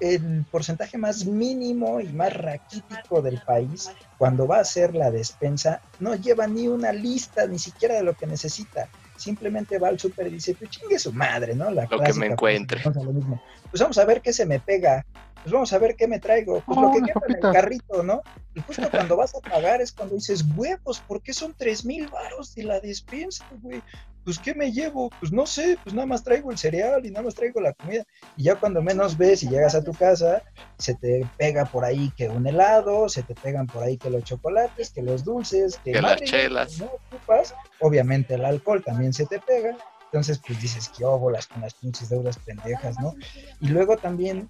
el 0.00 0.44
porcentaje 0.50 0.98
más 0.98 1.24
mínimo 1.24 2.00
y 2.00 2.08
más 2.08 2.32
raquítico 2.32 3.22
del 3.22 3.40
país, 3.40 3.90
cuando 4.18 4.46
va 4.46 4.58
a 4.58 4.60
hacer 4.60 4.94
la 4.94 5.10
despensa, 5.10 5.80
no 6.00 6.14
lleva 6.14 6.46
ni 6.46 6.68
una 6.68 6.92
lista, 6.92 7.46
ni 7.46 7.58
siquiera 7.58 7.94
de 7.94 8.02
lo 8.02 8.14
que 8.14 8.26
necesita. 8.26 8.88
Simplemente 9.16 9.78
va 9.78 9.88
al 9.88 9.98
súper 9.98 10.26
y 10.28 10.30
dice, 10.30 10.54
pues 10.54 10.70
chingue 10.70 10.98
su 10.98 11.12
madre, 11.12 11.54
¿no? 11.54 11.70
La 11.70 11.86
lo 11.90 12.00
que 12.00 12.12
me 12.14 12.26
encuentre. 12.26 12.82
Pues 12.82 13.80
vamos 13.80 13.98
a 13.98 14.04
ver 14.04 14.20
qué 14.20 14.32
se 14.32 14.46
me 14.46 14.60
pega 14.60 15.04
pues 15.46 15.52
vamos 15.52 15.72
a 15.72 15.78
ver 15.78 15.94
qué 15.94 16.08
me 16.08 16.18
traigo, 16.18 16.60
pues 16.66 16.76
lo 16.76 16.90
que 16.90 17.02
queda 17.02 17.20
en 17.28 17.34
el 17.36 17.52
carrito, 17.52 18.02
¿no? 18.02 18.20
Y 18.56 18.60
justo 18.62 18.90
cuando 18.90 19.16
vas 19.16 19.32
a 19.36 19.38
pagar 19.38 19.80
es 19.80 19.92
cuando 19.92 20.16
dices, 20.16 20.44
huevos, 20.56 20.98
¿por 21.06 21.22
qué 21.22 21.32
son 21.32 21.54
tres 21.56 21.84
mil 21.84 22.08
varos 22.08 22.52
de 22.56 22.64
la 22.64 22.80
despensa, 22.80 23.46
güey? 23.62 23.80
Pues, 24.26 24.40
¿qué 24.40 24.56
me 24.56 24.72
llevo? 24.72 25.08
Pues 25.20 25.30
no 25.30 25.46
sé, 25.46 25.78
pues 25.84 25.94
nada 25.94 26.04
más 26.04 26.24
traigo 26.24 26.50
el 26.50 26.58
cereal 26.58 27.06
y 27.06 27.12
nada 27.12 27.26
más 27.26 27.36
traigo 27.36 27.60
la 27.60 27.72
comida. 27.74 28.04
Y 28.36 28.42
ya 28.42 28.56
cuando 28.56 28.82
menos 28.82 29.16
ves 29.16 29.44
y 29.44 29.48
llegas 29.48 29.76
a 29.76 29.84
tu 29.84 29.92
casa, 29.92 30.42
se 30.78 30.96
te 30.96 31.24
pega 31.38 31.64
por 31.64 31.84
ahí 31.84 32.12
que 32.16 32.28
un 32.28 32.44
helado, 32.44 33.08
se 33.08 33.22
te 33.22 33.36
pegan 33.36 33.68
por 33.68 33.84
ahí 33.84 33.96
que 33.96 34.10
los 34.10 34.24
chocolates, 34.24 34.90
que 34.90 35.00
los 35.00 35.22
dulces, 35.22 35.78
que, 35.84 36.02
las 36.02 36.20
chelas. 36.22 36.80
No 36.80 36.86
ocupas. 36.86 37.54
Obviamente 37.78 38.34
el 38.34 38.44
alcohol 38.44 38.82
también 38.82 39.12
se 39.12 39.26
te 39.26 39.38
pega. 39.38 39.76
Entonces, 40.06 40.40
pues 40.44 40.60
dices, 40.60 40.88
qué 40.88 41.04
óbolas 41.04 41.46
con 41.46 41.62
las 41.62 41.74
pinches 41.74 42.08
deudas 42.08 42.36
pendejas, 42.36 42.98
¿no? 42.98 43.14
Y 43.60 43.68
luego 43.68 43.96
también 43.96 44.48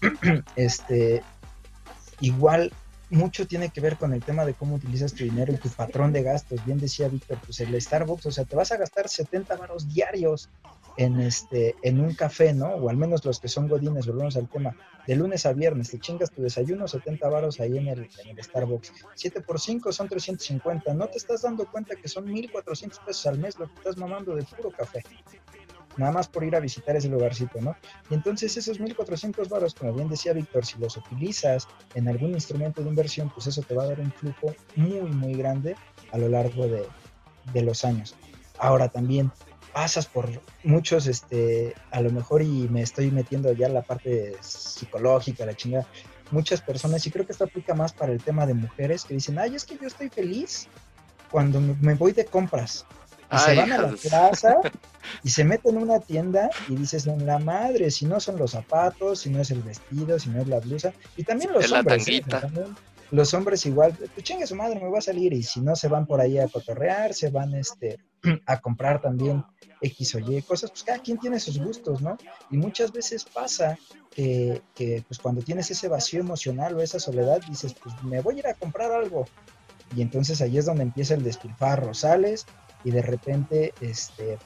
este, 0.56 1.22
igual 2.20 2.72
mucho 3.14 3.46
tiene 3.46 3.70
que 3.70 3.80
ver 3.80 3.96
con 3.96 4.12
el 4.12 4.22
tema 4.22 4.44
de 4.44 4.54
cómo 4.54 4.76
utilizas 4.76 5.14
tu 5.14 5.24
dinero 5.24 5.52
y 5.52 5.56
tu 5.56 5.68
patrón 5.68 6.12
de 6.12 6.22
gastos. 6.22 6.64
Bien 6.64 6.78
decía 6.78 7.08
Víctor, 7.08 7.38
pues 7.44 7.60
el 7.60 7.80
Starbucks, 7.80 8.26
o 8.26 8.30
sea, 8.32 8.44
te 8.44 8.56
vas 8.56 8.72
a 8.72 8.76
gastar 8.76 9.08
70 9.08 9.56
varos 9.56 9.88
diarios 9.88 10.50
en 10.96 11.20
este 11.20 11.74
en 11.82 12.00
un 12.00 12.14
café, 12.14 12.52
¿no? 12.52 12.68
O 12.68 12.88
al 12.88 12.96
menos 12.96 13.24
los 13.24 13.40
que 13.40 13.48
son 13.48 13.68
godines, 13.68 14.06
volvemos 14.06 14.36
al 14.36 14.48
tema. 14.48 14.76
De 15.06 15.16
lunes 15.16 15.46
a 15.46 15.52
viernes 15.52 15.90
te 15.90 15.98
chingas 15.98 16.30
tu 16.30 16.42
desayuno, 16.42 16.88
70 16.88 17.28
varos 17.28 17.60
ahí 17.60 17.78
en 17.78 17.88
el, 17.88 18.08
en 18.24 18.38
el 18.38 18.42
Starbucks. 18.42 18.92
7 19.14 19.40
por 19.40 19.60
5 19.60 19.92
son 19.92 20.08
350. 20.08 20.94
No 20.94 21.06
te 21.08 21.18
estás 21.18 21.42
dando 21.42 21.66
cuenta 21.70 21.96
que 21.96 22.08
son 22.08 22.24
1400 22.24 22.98
pesos 23.00 23.26
al 23.26 23.38
mes 23.38 23.58
lo 23.58 23.66
que 23.68 23.74
estás 23.74 23.96
mamando 23.96 24.34
de 24.34 24.42
puro 24.44 24.70
café 24.70 25.02
nada 25.98 26.12
más 26.12 26.28
por 26.28 26.44
ir 26.44 26.56
a 26.56 26.60
visitar 26.60 26.96
ese 26.96 27.08
lugarcito, 27.08 27.60
¿no? 27.60 27.76
Y 28.10 28.14
entonces 28.14 28.56
esos 28.56 28.80
1.400 28.80 29.48
varos, 29.48 29.74
como 29.74 29.92
bien 29.92 30.08
decía 30.08 30.32
Víctor, 30.32 30.64
si 30.64 30.78
los 30.78 30.96
utilizas 30.96 31.68
en 31.94 32.08
algún 32.08 32.32
instrumento 32.32 32.82
de 32.82 32.88
inversión, 32.88 33.30
pues 33.30 33.46
eso 33.46 33.62
te 33.62 33.74
va 33.74 33.84
a 33.84 33.88
dar 33.88 34.00
un 34.00 34.12
flujo 34.12 34.54
muy, 34.76 35.10
muy 35.10 35.34
grande 35.34 35.76
a 36.12 36.18
lo 36.18 36.28
largo 36.28 36.66
de, 36.66 36.86
de 37.52 37.62
los 37.62 37.84
años. 37.84 38.14
Ahora 38.58 38.88
también 38.88 39.30
pasas 39.74 40.06
por 40.06 40.30
muchos, 40.62 41.06
este, 41.08 41.74
a 41.90 42.00
lo 42.00 42.10
mejor 42.10 42.42
y 42.42 42.68
me 42.68 42.80
estoy 42.80 43.10
metiendo 43.10 43.52
ya 43.52 43.66
en 43.66 43.74
la 43.74 43.82
parte 43.82 44.36
psicológica, 44.40 45.44
la 45.44 45.54
chingada, 45.54 45.86
muchas 46.30 46.60
personas, 46.60 47.04
y 47.06 47.10
creo 47.10 47.26
que 47.26 47.32
esto 47.32 47.44
aplica 47.44 47.74
más 47.74 47.92
para 47.92 48.12
el 48.12 48.22
tema 48.22 48.46
de 48.46 48.54
mujeres, 48.54 49.04
que 49.04 49.14
dicen, 49.14 49.38
ay, 49.38 49.56
es 49.56 49.64
que 49.64 49.76
yo 49.76 49.88
estoy 49.88 50.08
feliz 50.08 50.68
cuando 51.30 51.60
me 51.60 51.94
voy 51.94 52.12
de 52.12 52.24
compras. 52.24 52.86
Y 53.34 53.38
se 53.38 53.54
van 53.56 53.72
a 53.72 53.78
la 53.78 53.92
plaza 53.92 54.56
y 55.22 55.30
se 55.30 55.44
meten 55.44 55.76
en 55.76 55.82
una 55.82 56.00
tienda 56.00 56.50
y 56.68 56.76
dices, 56.76 57.06
en 57.06 57.26
la 57.26 57.38
madre, 57.38 57.90
si 57.90 58.06
no 58.06 58.20
son 58.20 58.38
los 58.38 58.52
zapatos, 58.52 59.20
si 59.20 59.30
no 59.30 59.40
es 59.40 59.50
el 59.50 59.62
vestido, 59.62 60.18
si 60.18 60.30
no 60.30 60.40
es 60.40 60.48
la 60.48 60.60
blusa. 60.60 60.92
Y 61.16 61.24
también 61.24 61.52
los 61.52 61.70
hombres. 61.72 62.06
¿eh? 62.08 62.22
los 63.10 63.32
hombres 63.34 63.64
igual, 63.66 63.92
pues 63.92 64.24
chingue 64.24 64.46
su 64.46 64.56
madre, 64.56 64.80
me 64.80 64.88
voy 64.88 64.98
a 64.98 65.02
salir. 65.02 65.32
Y 65.32 65.42
si 65.42 65.60
no 65.60 65.76
se 65.76 65.88
van 65.88 66.06
por 66.06 66.20
ahí 66.20 66.38
a 66.38 66.48
cotorrear, 66.48 67.14
se 67.14 67.30
van 67.30 67.54
este, 67.54 67.98
a 68.46 68.60
comprar 68.60 69.00
también 69.00 69.44
X 69.80 70.14
o 70.14 70.18
Y 70.18 70.42
cosas, 70.42 70.70
pues 70.70 70.82
cada 70.82 70.98
quien 70.98 71.18
tiene 71.18 71.38
sus 71.38 71.58
gustos, 71.58 72.00
¿no? 72.00 72.16
Y 72.50 72.56
muchas 72.56 72.92
veces 72.92 73.24
pasa 73.24 73.78
que, 74.10 74.62
que 74.74 75.04
pues 75.06 75.18
cuando 75.18 75.42
tienes 75.42 75.70
ese 75.70 75.88
vacío 75.88 76.20
emocional 76.20 76.74
o 76.74 76.80
esa 76.80 76.98
soledad, 76.98 77.40
dices, 77.48 77.74
pues 77.74 77.94
me 78.02 78.20
voy 78.20 78.36
a 78.36 78.38
ir 78.38 78.46
a 78.48 78.54
comprar 78.54 78.92
algo. 78.92 79.26
Y 79.94 80.02
entonces 80.02 80.40
ahí 80.40 80.58
es 80.58 80.66
donde 80.66 80.82
empieza 80.82 81.14
el 81.14 81.22
despilfarro. 81.22 81.94
Sales 81.94 82.46
y 82.84 82.90
de 82.90 83.02
repente 83.02 83.72
este, 83.80 84.38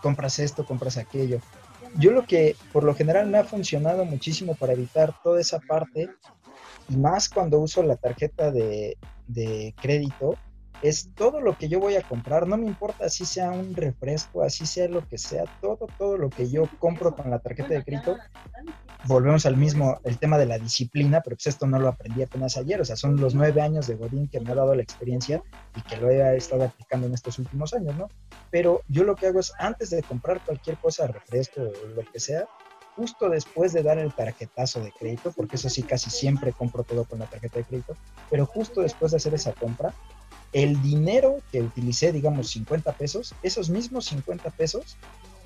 compras 0.00 0.38
esto, 0.38 0.64
compras 0.64 0.96
aquello. 0.96 1.40
Yo 1.98 2.12
lo 2.12 2.24
que 2.24 2.56
por 2.72 2.84
lo 2.84 2.94
general 2.94 3.28
me 3.28 3.38
ha 3.38 3.44
funcionado 3.44 4.04
muchísimo 4.04 4.54
para 4.54 4.72
evitar 4.72 5.14
toda 5.22 5.40
esa 5.40 5.58
parte, 5.58 6.08
y 6.88 6.96
más 6.96 7.28
cuando 7.28 7.58
uso 7.58 7.82
la 7.82 7.96
tarjeta 7.96 8.50
de, 8.50 8.96
de 9.26 9.74
crédito, 9.80 10.36
es 10.82 11.10
todo 11.14 11.40
lo 11.40 11.56
que 11.56 11.68
yo 11.68 11.78
voy 11.78 11.94
a 11.94 12.02
comprar, 12.02 12.48
no 12.48 12.56
me 12.56 12.66
importa 12.66 13.08
si 13.08 13.24
sea 13.24 13.52
un 13.52 13.74
refresco, 13.74 14.42
así 14.42 14.66
sea 14.66 14.88
lo 14.88 15.06
que 15.06 15.16
sea, 15.16 15.44
todo, 15.60 15.86
todo 15.96 16.18
lo 16.18 16.28
que 16.28 16.50
yo 16.50 16.68
compro 16.80 17.14
con 17.14 17.30
la 17.30 17.38
tarjeta 17.38 17.68
de 17.68 17.84
crédito, 17.84 18.16
volvemos 19.06 19.46
al 19.46 19.56
mismo, 19.56 20.00
el 20.02 20.18
tema 20.18 20.38
de 20.38 20.46
la 20.46 20.58
disciplina, 20.58 21.20
pero 21.20 21.36
pues 21.36 21.46
esto 21.46 21.66
no 21.68 21.78
lo 21.78 21.88
aprendí 21.88 22.22
apenas 22.22 22.56
ayer, 22.56 22.80
o 22.80 22.84
sea, 22.84 22.96
son 22.96 23.16
los 23.16 23.34
nueve 23.34 23.60
años 23.60 23.86
de 23.86 23.94
Godín 23.94 24.28
que 24.28 24.40
me 24.40 24.50
ha 24.50 24.56
dado 24.56 24.74
la 24.74 24.82
experiencia 24.82 25.40
y 25.76 25.82
que 25.82 25.96
lo 25.98 26.10
he 26.10 26.36
estado 26.36 26.64
aplicando 26.64 27.06
en 27.06 27.14
estos 27.14 27.38
últimos 27.38 27.72
años, 27.74 27.94
¿no? 27.96 28.08
Pero 28.50 28.82
yo 28.88 29.04
lo 29.04 29.14
que 29.14 29.28
hago 29.28 29.38
es, 29.38 29.52
antes 29.58 29.90
de 29.90 30.02
comprar 30.02 30.44
cualquier 30.44 30.76
cosa, 30.78 31.06
refresco 31.06 31.60
o 31.60 31.86
lo 31.94 32.02
que 32.10 32.18
sea, 32.18 32.46
justo 32.96 33.28
después 33.28 33.72
de 33.72 33.82
dar 33.82 33.98
el 33.98 34.12
tarjetazo 34.12 34.80
de 34.80 34.92
crédito, 34.92 35.32
porque 35.32 35.56
eso 35.56 35.68
sí 35.68 35.82
casi 35.82 36.10
siempre 36.10 36.52
compro 36.52 36.82
todo 36.82 37.04
con 37.04 37.20
la 37.20 37.26
tarjeta 37.26 37.58
de 37.58 37.64
crédito, 37.64 37.96
pero 38.30 38.46
justo 38.46 38.82
después 38.82 39.12
de 39.12 39.16
hacer 39.16 39.34
esa 39.34 39.52
compra, 39.52 39.94
el 40.52 40.80
dinero 40.82 41.38
que 41.50 41.62
utilicé, 41.62 42.12
digamos 42.12 42.50
50 42.50 42.92
pesos, 42.92 43.34
esos 43.42 43.70
mismos 43.70 44.06
50 44.06 44.50
pesos, 44.50 44.96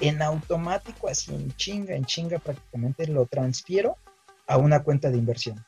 en 0.00 0.20
automático, 0.20 1.08
así 1.08 1.34
en 1.34 1.54
chinga, 1.56 1.94
en 1.94 2.04
chinga 2.04 2.38
prácticamente, 2.38 3.06
lo 3.06 3.26
transfiero 3.26 3.96
a 4.46 4.58
una 4.58 4.82
cuenta 4.82 5.10
de 5.10 5.18
inversión. 5.18 5.64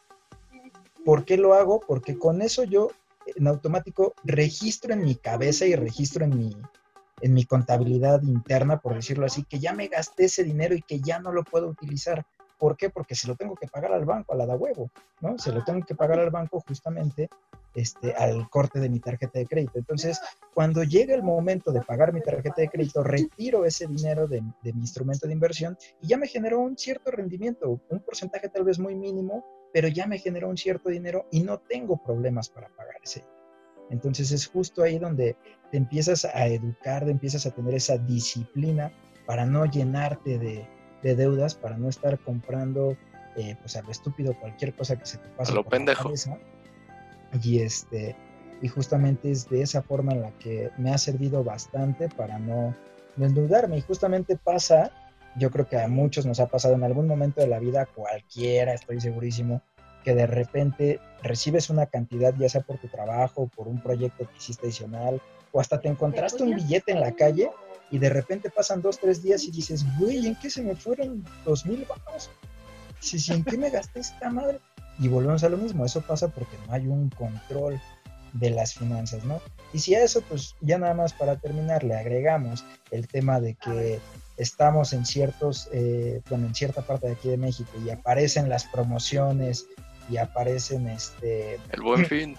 ¿Por 1.04 1.24
qué 1.24 1.36
lo 1.36 1.54
hago? 1.54 1.80
Porque 1.80 2.18
con 2.18 2.42
eso 2.42 2.64
yo 2.64 2.90
en 3.36 3.46
automático 3.46 4.14
registro 4.24 4.92
en 4.92 5.04
mi 5.04 5.14
cabeza 5.14 5.66
y 5.66 5.74
registro 5.74 6.24
en 6.24 6.36
mi, 6.36 6.56
en 7.20 7.34
mi 7.34 7.44
contabilidad 7.44 8.22
interna, 8.22 8.80
por 8.80 8.94
decirlo 8.94 9.26
así, 9.26 9.44
que 9.44 9.58
ya 9.58 9.72
me 9.72 9.88
gasté 9.88 10.24
ese 10.24 10.44
dinero 10.44 10.74
y 10.74 10.82
que 10.82 11.00
ya 11.00 11.18
no 11.20 11.32
lo 11.32 11.44
puedo 11.44 11.68
utilizar. 11.68 12.26
¿Por 12.58 12.76
qué? 12.76 12.90
Porque 12.90 13.14
se 13.14 13.28
lo 13.28 13.36
tengo 13.36 13.54
que 13.54 13.68
pagar 13.68 13.92
al 13.92 14.04
banco, 14.04 14.32
a 14.32 14.36
la 14.36 14.46
da 14.46 14.56
huevo, 14.56 14.90
¿no? 15.20 15.38
Se 15.38 15.52
lo 15.52 15.64
tengo 15.64 15.84
que 15.86 15.94
pagar 15.94 16.18
al 16.18 16.30
banco 16.30 16.62
justamente 16.66 17.28
este, 17.74 18.12
al 18.14 18.48
corte 18.50 18.80
de 18.80 18.88
mi 18.88 18.98
tarjeta 18.98 19.38
de 19.38 19.46
crédito. 19.46 19.78
Entonces, 19.78 20.20
cuando 20.52 20.82
llega 20.82 21.14
el 21.14 21.22
momento 21.22 21.70
de 21.70 21.80
pagar 21.80 22.12
mi 22.12 22.20
tarjeta 22.20 22.60
de 22.60 22.68
crédito, 22.68 23.04
retiro 23.04 23.64
ese 23.64 23.86
dinero 23.86 24.26
de, 24.26 24.42
de 24.62 24.72
mi 24.72 24.80
instrumento 24.80 25.26
de 25.26 25.32
inversión 25.32 25.78
y 26.02 26.08
ya 26.08 26.16
me 26.16 26.26
generó 26.26 26.58
un 26.58 26.76
cierto 26.76 27.10
rendimiento, 27.10 27.80
un 27.88 28.00
porcentaje 28.00 28.48
tal 28.48 28.64
vez 28.64 28.78
muy 28.78 28.96
mínimo, 28.96 29.44
pero 29.72 29.88
ya 29.88 30.06
me 30.06 30.18
generó 30.18 30.48
un 30.48 30.56
cierto 30.56 30.88
dinero 30.88 31.26
y 31.30 31.42
no 31.42 31.58
tengo 31.58 32.02
problemas 32.02 32.48
para 32.48 32.68
pagar 32.70 32.96
ese. 33.02 33.24
Entonces 33.90 34.32
es 34.32 34.46
justo 34.46 34.82
ahí 34.82 34.98
donde 34.98 35.36
te 35.70 35.76
empiezas 35.76 36.24
a 36.24 36.46
educar, 36.46 37.04
te 37.04 37.10
empiezas 37.10 37.46
a 37.46 37.50
tener 37.50 37.74
esa 37.74 37.96
disciplina 37.98 38.92
para 39.26 39.46
no 39.46 39.66
llenarte 39.66 40.38
de, 40.38 40.66
de 41.02 41.14
deudas 41.14 41.54
para 41.54 41.76
no 41.76 41.88
estar 41.88 42.18
comprando 42.18 42.96
eh, 43.36 43.56
pues 43.60 43.76
a 43.76 43.82
lo 43.82 43.90
estúpido 43.90 44.34
cualquier 44.38 44.74
cosa 44.74 44.96
que 44.98 45.06
se 45.06 45.18
te 45.18 45.28
pase. 45.28 45.52
A 45.52 45.54
lo 45.54 45.64
pendejo. 45.64 46.12
Y 47.42 47.60
este 47.60 48.16
y 48.60 48.68
justamente 48.68 49.30
es 49.30 49.48
de 49.48 49.62
esa 49.62 49.82
forma 49.82 50.12
en 50.12 50.22
la 50.22 50.30
que 50.32 50.70
me 50.78 50.90
ha 50.92 50.98
servido 50.98 51.44
bastante 51.44 52.08
para 52.08 52.38
no 52.38 52.74
de 53.16 53.26
endeudarme 53.26 53.78
y 53.78 53.80
justamente 53.80 54.36
pasa, 54.36 54.92
yo 55.36 55.50
creo 55.50 55.68
que 55.68 55.78
a 55.78 55.88
muchos 55.88 56.26
nos 56.26 56.40
ha 56.40 56.46
pasado 56.46 56.74
en 56.74 56.84
algún 56.84 57.06
momento 57.06 57.40
de 57.40 57.48
la 57.48 57.58
vida, 57.58 57.86
cualquiera, 57.86 58.74
estoy 58.74 59.00
segurísimo, 59.00 59.62
que 60.04 60.14
de 60.14 60.26
repente 60.26 61.00
recibes 61.22 61.70
una 61.70 61.86
cantidad, 61.86 62.34
ya 62.36 62.48
sea 62.48 62.60
por 62.60 62.78
tu 62.78 62.88
trabajo, 62.88 63.48
por 63.54 63.68
un 63.68 63.80
proyecto 63.80 64.28
que 64.28 64.36
hiciste 64.36 64.66
adicional, 64.66 65.20
o 65.52 65.60
hasta 65.60 65.80
te 65.80 65.88
encontraste 65.88 66.42
un 66.42 66.54
billete 66.54 66.92
en 66.92 67.00
la 67.00 67.12
calle 67.12 67.50
y 67.90 67.98
de 67.98 68.10
repente 68.10 68.50
pasan 68.50 68.82
dos, 68.82 68.98
tres 68.98 69.22
días 69.22 69.44
y 69.44 69.50
dices, 69.50 69.84
güey, 69.98 70.26
¿en 70.26 70.36
qué 70.36 70.50
se 70.50 70.62
me 70.62 70.76
fueron 70.76 71.24
dos 71.44 71.66
mil 71.66 71.84
baros? 71.84 72.30
Si, 73.00 73.18
si, 73.18 73.32
¿en 73.32 73.44
qué 73.44 73.56
me 73.56 73.70
gasté 73.70 74.00
esta 74.00 74.30
madre? 74.30 74.60
Y 74.98 75.08
volvemos 75.08 75.44
a 75.44 75.48
lo 75.48 75.56
mismo, 75.56 75.84
eso 75.84 76.00
pasa 76.00 76.28
porque 76.28 76.56
no 76.66 76.72
hay 76.72 76.86
un 76.86 77.08
control 77.10 77.80
de 78.32 78.50
las 78.50 78.74
finanzas, 78.74 79.24
¿no? 79.24 79.40
Y 79.72 79.78
si 79.78 79.94
a 79.94 80.02
eso, 80.02 80.22
pues 80.22 80.56
ya 80.60 80.78
nada 80.78 80.94
más 80.94 81.12
para 81.12 81.36
terminar, 81.36 81.84
le 81.84 81.94
agregamos 81.94 82.64
el 82.90 83.06
tema 83.06 83.40
de 83.40 83.54
que 83.54 84.00
estamos 84.36 84.92
en 84.92 85.04
ciertos, 85.04 85.68
eh, 85.72 86.20
bueno, 86.28 86.46
en 86.46 86.54
cierta 86.54 86.82
parte 86.82 87.06
de 87.06 87.12
aquí 87.14 87.28
de 87.28 87.36
México 87.36 87.70
y 87.84 87.90
aparecen 87.90 88.48
las 88.48 88.64
promociones 88.64 89.66
y 90.10 90.16
aparecen 90.16 90.88
este 90.88 91.60
el 91.70 91.82
buen 91.82 92.06
fin 92.06 92.34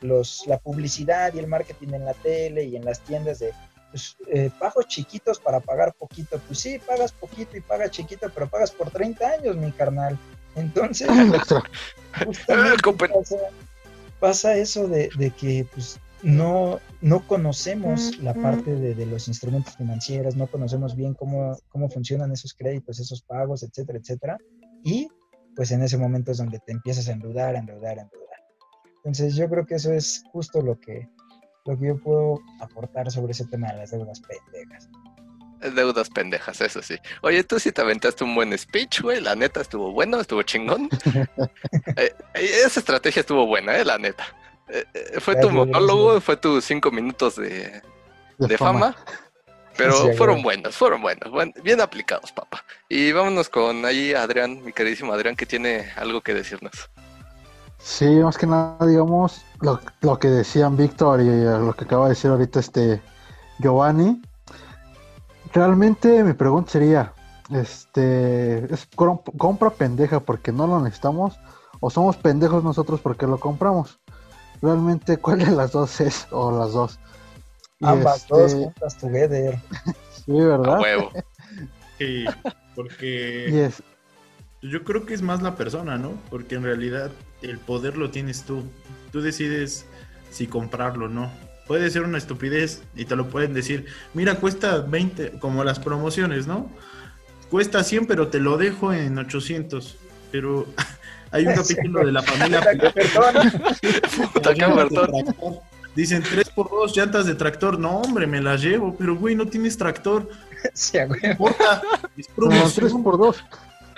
los, 0.00 0.44
la 0.46 0.58
publicidad 0.58 1.34
y 1.34 1.38
el 1.38 1.46
marketing 1.46 1.88
en 1.88 2.04
la 2.06 2.14
tele 2.14 2.64
y 2.64 2.76
en 2.76 2.84
las 2.84 3.00
tiendas 3.00 3.40
de 3.40 3.52
pues, 3.94 4.16
eh, 4.26 4.50
pagos 4.58 4.88
chiquitos 4.88 5.38
para 5.38 5.60
pagar 5.60 5.94
poquito 5.94 6.40
pues 6.48 6.58
sí 6.58 6.80
pagas 6.84 7.12
poquito 7.12 7.56
y 7.56 7.60
pagas 7.60 7.92
chiquito 7.92 8.28
pero 8.34 8.48
pagas 8.48 8.72
por 8.72 8.90
30 8.90 9.24
años 9.24 9.56
mi 9.56 9.70
carnal 9.70 10.18
entonces 10.56 11.06
pasa, 13.14 13.36
pasa, 14.18 14.56
eso 14.56 14.88
de, 14.88 15.10
de 15.16 15.30
que 15.30 15.64
pues 15.72 16.00
no, 16.24 16.80
no 17.00 17.24
conocemos 17.24 18.18
la 18.18 18.34
parte 18.34 18.74
de, 18.74 18.96
de, 18.96 19.06
los 19.06 19.28
instrumentos 19.28 19.76
financieros, 19.76 20.34
no 20.34 20.48
conocemos 20.48 20.96
bien 20.96 21.14
cómo, 21.14 21.56
cómo 21.68 21.88
funcionan 21.88 22.32
esos 22.32 22.52
créditos, 22.54 22.98
esos 22.98 23.22
pagos, 23.22 23.62
etcétera, 23.62 23.98
etcétera. 23.98 24.38
Y 24.82 25.08
pues 25.54 25.70
en 25.70 25.82
ese 25.82 25.98
momento 25.98 26.32
es 26.32 26.38
donde 26.38 26.58
te 26.58 26.72
empiezas 26.72 27.08
a 27.08 27.12
endeudar, 27.12 27.54
a 27.54 27.58
endeudar, 27.58 27.98
a 27.98 28.02
endeudar. 28.02 28.38
Entonces 28.96 29.36
yo 29.36 29.48
creo 29.50 29.66
que 29.66 29.74
eso 29.74 29.92
es 29.92 30.24
justo 30.32 30.62
lo 30.62 30.80
que, 30.80 31.10
lo 31.64 31.78
que 31.78 31.86
yo 31.86 31.96
puedo 31.96 32.42
aportar 32.60 33.10
sobre 33.10 33.32
ese 33.32 33.46
tema 33.46 33.72
de 33.72 33.78
las 33.78 33.90
deudas 33.90 34.20
pendejas. 34.20 34.88
Deudas 35.74 36.10
pendejas, 36.10 36.60
eso 36.60 36.82
sí. 36.82 36.96
Oye, 37.22 37.42
tú 37.42 37.58
sí 37.58 37.72
te 37.72 37.80
aventaste 37.80 38.22
un 38.22 38.34
buen 38.34 38.56
speech, 38.58 39.00
güey. 39.00 39.20
La 39.20 39.34
neta 39.34 39.62
estuvo 39.62 39.92
bueno, 39.92 40.20
estuvo 40.20 40.42
chingón. 40.42 40.88
Eh, 41.96 42.12
eh, 42.34 42.62
esa 42.64 42.80
estrategia 42.80 43.20
estuvo 43.20 43.46
buena, 43.46 43.76
eh, 43.76 43.84
la 43.84 43.98
neta. 43.98 44.24
Eh, 44.68 44.84
fue 45.20 45.36
tu 45.36 45.50
monólogo, 45.50 46.20
fue 46.20 46.36
tus 46.36 46.64
cinco 46.64 46.90
minutos 46.90 47.36
de, 47.36 47.82
de, 48.38 48.58
fama. 48.58 48.96
Pero 49.76 50.12
fueron 50.16 50.42
buenos, 50.42 50.74
fueron 50.74 51.02
buenos, 51.02 51.30
bien 51.62 51.80
aplicados, 51.80 52.32
papá. 52.32 52.64
Y 52.88 53.12
vámonos 53.12 53.48
con 53.48 53.84
ahí 53.84 54.12
Adrián, 54.12 54.64
mi 54.64 54.72
queridísimo 54.72 55.12
Adrián, 55.12 55.36
que 55.36 55.46
tiene 55.46 55.92
algo 55.96 56.20
que 56.20 56.34
decirnos. 56.34 56.90
Sí, 57.84 58.06
más 58.06 58.38
que 58.38 58.46
nada, 58.46 58.86
digamos, 58.86 59.44
lo, 59.60 59.78
lo 60.00 60.18
que 60.18 60.28
decían 60.28 60.74
Víctor 60.74 61.20
y 61.20 61.44
lo 61.44 61.74
que 61.74 61.84
acaba 61.84 62.06
de 62.06 62.14
decir 62.14 62.30
ahorita 62.30 62.58
este 62.58 63.02
Giovanni. 63.58 64.22
Realmente 65.52 66.24
mi 66.24 66.32
pregunta 66.32 66.72
sería, 66.72 67.12
este, 67.50 68.72
¿es 68.72 68.88
compra 69.36 69.68
pendeja 69.68 70.20
porque 70.20 70.50
no 70.50 70.66
lo 70.66 70.80
necesitamos 70.80 71.38
o 71.78 71.90
somos 71.90 72.16
pendejos 72.16 72.64
nosotros 72.64 73.00
porque 73.02 73.26
lo 73.26 73.38
compramos? 73.38 74.00
Realmente, 74.62 75.18
¿cuál 75.20 75.40
de 75.40 75.50
las 75.50 75.72
dos 75.72 76.00
es? 76.00 76.26
O 76.30 76.58
las 76.58 76.72
dos. 76.72 76.98
Ambas 77.82 78.22
este... 78.22 78.34
dos 78.34 78.54
juntas 78.54 78.96
together. 78.96 79.60
sí, 80.24 80.32
¿verdad? 80.32 80.76
A 80.76 80.80
huevo. 80.80 81.10
Sí, 81.96 82.24
porque 82.74 83.70
yo 84.70 84.82
creo 84.82 85.04
que 85.04 85.14
es 85.14 85.22
más 85.22 85.42
la 85.42 85.56
persona, 85.56 85.98
¿no? 85.98 86.12
Porque 86.30 86.54
en 86.54 86.62
realidad 86.62 87.10
el 87.42 87.58
poder 87.58 87.96
lo 87.96 88.10
tienes 88.10 88.44
tú. 88.44 88.64
Tú 89.12 89.20
decides 89.20 89.86
si 90.30 90.46
comprarlo 90.46 91.06
o 91.06 91.08
no. 91.08 91.30
Puede 91.66 91.90
ser 91.90 92.02
una 92.02 92.18
estupidez 92.18 92.82
y 92.96 93.04
te 93.04 93.16
lo 93.16 93.28
pueden 93.28 93.54
decir. 93.54 93.86
Mira, 94.14 94.36
cuesta 94.36 94.78
20, 94.78 95.38
como 95.38 95.64
las 95.64 95.78
promociones, 95.78 96.46
¿no? 96.46 96.70
Cuesta 97.50 97.84
100, 97.84 98.06
pero 98.06 98.28
te 98.28 98.40
lo 98.40 98.56
dejo 98.56 98.92
en 98.92 99.18
800. 99.18 99.96
Pero 100.32 100.66
hay 101.30 101.46
un 101.46 101.54
capítulo 101.54 102.04
de 102.04 102.12
la 102.12 102.22
familia. 102.22 102.60
Dicen 105.94 106.22
3 106.22 106.50
por 106.50 106.70
2 106.70 106.96
llantas 106.96 107.26
de 107.26 107.34
tractor. 107.34 107.78
No, 107.78 107.98
hombre, 107.98 108.26
me 108.26 108.40
las 108.40 108.62
llevo, 108.62 108.96
pero 108.96 109.14
güey, 109.14 109.34
no 109.34 109.46
tienes 109.46 109.76
tractor. 109.76 110.28
Sí, 110.72 110.96
no 110.96 111.14
importa. 111.30 111.82
Es 112.16 112.26
no, 112.38 112.48
3 112.48 112.94
por 113.04 113.18
2. 113.18 113.44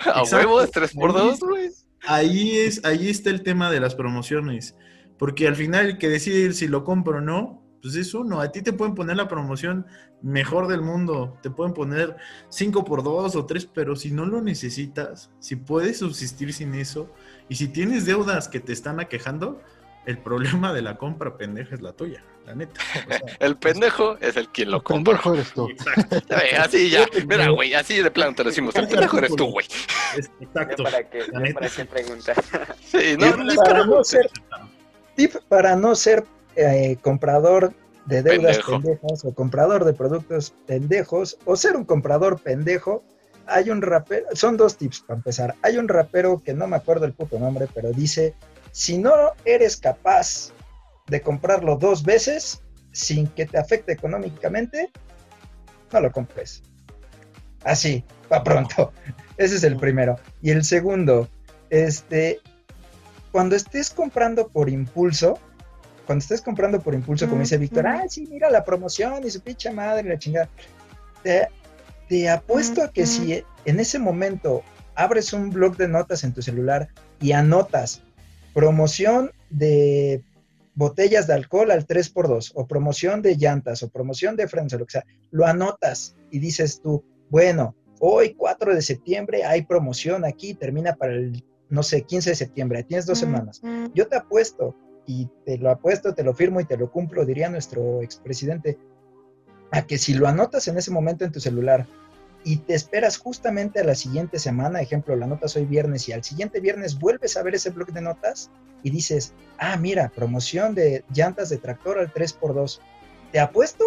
A 0.13 0.23
huevo, 0.23 0.61
es 0.61 0.71
3 0.71 0.93
por 0.93 1.13
2, 1.13 1.39
güey. 1.39 1.69
Ahí, 2.05 2.57
es, 2.57 2.83
ahí 2.85 3.09
está 3.09 3.29
el 3.29 3.43
tema 3.43 3.71
de 3.71 3.79
las 3.79 3.95
promociones. 3.95 4.75
Porque 5.17 5.47
al 5.47 5.55
final 5.55 5.87
el 5.87 5.97
que 5.97 6.09
decide 6.09 6.53
si 6.53 6.67
lo 6.67 6.83
compro 6.83 7.17
o 7.17 7.21
no, 7.21 7.63
pues 7.81 7.95
es 7.95 8.13
uno. 8.13 8.39
A 8.39 8.51
ti 8.51 8.61
te 8.61 8.73
pueden 8.73 8.95
poner 8.95 9.17
la 9.17 9.27
promoción 9.27 9.85
mejor 10.21 10.67
del 10.67 10.81
mundo. 10.81 11.37
Te 11.41 11.49
pueden 11.49 11.73
poner 11.73 12.15
5 12.49 12.83
por 12.85 13.03
2 13.03 13.35
o 13.35 13.45
3, 13.45 13.65
pero 13.73 13.95
si 13.95 14.11
no 14.11 14.25
lo 14.25 14.41
necesitas, 14.41 15.31
si 15.39 15.55
puedes 15.55 15.99
subsistir 15.99 16.53
sin 16.53 16.73
eso, 16.75 17.11
y 17.49 17.55
si 17.55 17.67
tienes 17.67 18.05
deudas 18.05 18.47
que 18.47 18.59
te 18.59 18.73
están 18.73 18.99
aquejando, 18.99 19.61
el 20.07 20.17
problema 20.19 20.71
de 20.71 20.81
la 20.81 20.97
compra 20.97 21.37
pendeja 21.37 21.75
es 21.75 21.81
la 21.81 21.91
tuya, 21.91 22.23
la 22.45 22.55
neta. 22.55 22.79
el 23.39 23.57
pendejo 23.57 24.17
es 24.21 24.37
el 24.37 24.47
quien 24.47 24.71
lo 24.71 24.81
compra. 24.81 25.13
El 25.13 25.19
pendejo 25.19 25.33
eres 25.33 25.51
tú. 25.51 25.69
Exacto. 25.69 26.35
así 26.61 26.89
ya, 26.89 27.05
mira, 27.27 27.49
güey, 27.49 27.73
así 27.73 28.01
de 28.01 28.09
plano 28.09 28.33
te 28.33 28.45
lo 28.45 28.49
decimos. 28.49 28.73
El 28.77 28.87
pendejo 28.87 29.17
eres 29.17 29.35
tú, 29.35 29.51
güey. 29.51 29.67
Exacto. 30.39 30.83
¿Para 30.83 31.09
qué, 31.09 31.25
para 31.53 31.69
qué 31.69 31.85
preguntas? 31.85 32.37
Sí, 32.85 33.17
no, 33.19 33.35
para, 33.57 33.85
no 33.85 34.01
ser, 34.05 34.29
tip 35.15 35.35
para 35.49 35.75
no 35.75 35.93
ser 35.93 36.23
eh, 36.55 36.97
comprador 37.01 37.73
de 38.05 38.23
deudas 38.23 38.59
pendejas 38.59 39.25
o 39.25 39.33
comprador 39.33 39.83
de 39.83 39.91
productos 39.91 40.53
pendejos 40.65 41.37
o 41.43 41.57
ser 41.57 41.75
un 41.75 41.83
comprador 41.83 42.39
pendejo, 42.39 43.03
hay 43.45 43.69
un 43.69 43.81
rapero, 43.81 44.25
son 44.33 44.55
dos 44.55 44.77
tips 44.77 45.01
para 45.01 45.17
empezar. 45.17 45.55
Hay 45.63 45.77
un 45.77 45.89
rapero 45.89 46.41
que 46.41 46.53
no 46.53 46.65
me 46.65 46.77
acuerdo 46.77 47.05
el 47.05 47.11
puto 47.11 47.37
nombre, 47.37 47.67
pero 47.73 47.91
dice, 47.91 48.35
si 48.77 48.99
no 48.99 49.11
eres 49.43 49.75
capaz 49.75 50.51
de 51.07 51.19
comprarlo 51.19 51.77
dos 51.77 52.03
veces 52.03 52.61
sin 52.91 53.25
que 53.25 53.47
te 53.47 53.57
afecte 53.57 53.91
económicamente, 53.91 54.91
no 55.91 55.99
lo 55.99 56.11
compres. 56.11 56.61
Así, 57.63 58.03
para 58.29 58.43
pronto. 58.43 58.93
Ese 59.37 59.55
es 59.55 59.63
el 59.63 59.77
primero. 59.77 60.19
Y 60.43 60.51
el 60.51 60.63
segundo, 60.63 61.27
este, 61.71 62.39
cuando 63.31 63.55
estés 63.55 63.89
comprando 63.89 64.47
por 64.47 64.69
impulso, 64.69 65.39
cuando 66.05 66.21
estés 66.21 66.41
comprando 66.43 66.79
por 66.79 66.93
impulso, 66.93 67.27
como 67.27 67.41
dice 67.41 67.57
Víctor, 67.57 67.87
ah, 67.87 68.03
sí, 68.07 68.27
mira 68.29 68.51
la 68.51 68.63
promoción 68.63 69.25
y 69.25 69.31
su 69.31 69.41
pinche 69.41 69.71
madre, 69.71 70.07
la 70.07 70.19
chingada. 70.19 70.49
Te, 71.23 71.47
te 72.07 72.29
apuesto 72.29 72.83
a 72.83 72.91
que 72.91 73.07
si 73.07 73.43
en 73.65 73.79
ese 73.79 73.97
momento 73.97 74.61
abres 74.93 75.33
un 75.33 75.49
blog 75.49 75.77
de 75.77 75.87
notas 75.87 76.23
en 76.23 76.31
tu 76.31 76.43
celular 76.43 76.89
y 77.19 77.31
anotas 77.31 78.03
promoción 78.57 79.29
de 79.51 80.23
botellas 80.73 81.27
de 81.27 81.35
alcohol 81.35 81.69
al 81.69 81.85
3x2 81.85 82.53
o 82.55 82.65
promoción 82.65 83.21
de 83.21 83.35
llantas 83.35 83.83
o 83.83 83.89
promoción 83.89 84.35
de 84.35 84.47
frenos 84.47 84.73
o 84.73 84.79
lo 84.79 84.87
que 84.87 84.93
sea, 84.93 85.05
lo 85.29 85.45
anotas 85.45 86.15
y 86.31 86.39
dices 86.39 86.81
tú, 86.81 87.03
bueno, 87.29 87.75
hoy 87.99 88.33
4 88.33 88.73
de 88.73 88.81
septiembre 88.81 89.43
hay 89.43 89.61
promoción 89.61 90.25
aquí, 90.25 90.55
termina 90.55 90.95
para 90.95 91.13
el, 91.13 91.45
no 91.69 91.83
sé, 91.83 92.01
15 92.01 92.31
de 92.31 92.35
septiembre, 92.35 92.83
tienes 92.83 93.05
dos 93.05 93.19
semanas. 93.19 93.61
Yo 93.93 94.07
te 94.07 94.15
apuesto 94.15 94.75
y 95.05 95.29
te 95.45 95.59
lo 95.59 95.69
apuesto, 95.69 96.15
te 96.15 96.23
lo 96.23 96.33
firmo 96.33 96.59
y 96.59 96.65
te 96.65 96.77
lo 96.77 96.91
cumplo, 96.91 97.27
diría 97.27 97.51
nuestro 97.51 98.01
expresidente, 98.01 98.79
a 99.69 99.85
que 99.85 99.99
si 99.99 100.15
lo 100.15 100.27
anotas 100.27 100.67
en 100.67 100.79
ese 100.79 100.89
momento 100.89 101.23
en 101.23 101.31
tu 101.31 101.39
celular 101.39 101.85
y 102.47 102.55
te 102.55 102.75
esperas 102.75 103.17
justamente 103.17 103.81
a 103.81 103.83
la 103.83 103.93
siguiente 103.93 104.39
semana, 104.39 104.81
ejemplo, 104.81 105.17
la 105.17 105.27
notas 105.27 105.57
hoy 105.57 105.65
viernes 105.65 106.07
y 106.07 106.13
al 106.13 106.23
siguiente 106.23 106.61
viernes 106.61 106.97
vuelves 106.97 107.35
a 107.35 107.43
ver 107.43 107.55
ese 107.55 107.71
blog 107.71 107.91
de 107.91 107.99
notas 107.99 108.49
y 108.83 108.89
dices, 108.89 109.33
ah, 109.57 109.75
mira, 109.75 110.07
promoción 110.15 110.73
de 110.73 111.03
llantas 111.13 111.49
de 111.49 111.57
tractor 111.57 111.99
al 111.99 112.13
3x2, 112.13 112.79
te 113.33 113.41
apuesto 113.41 113.83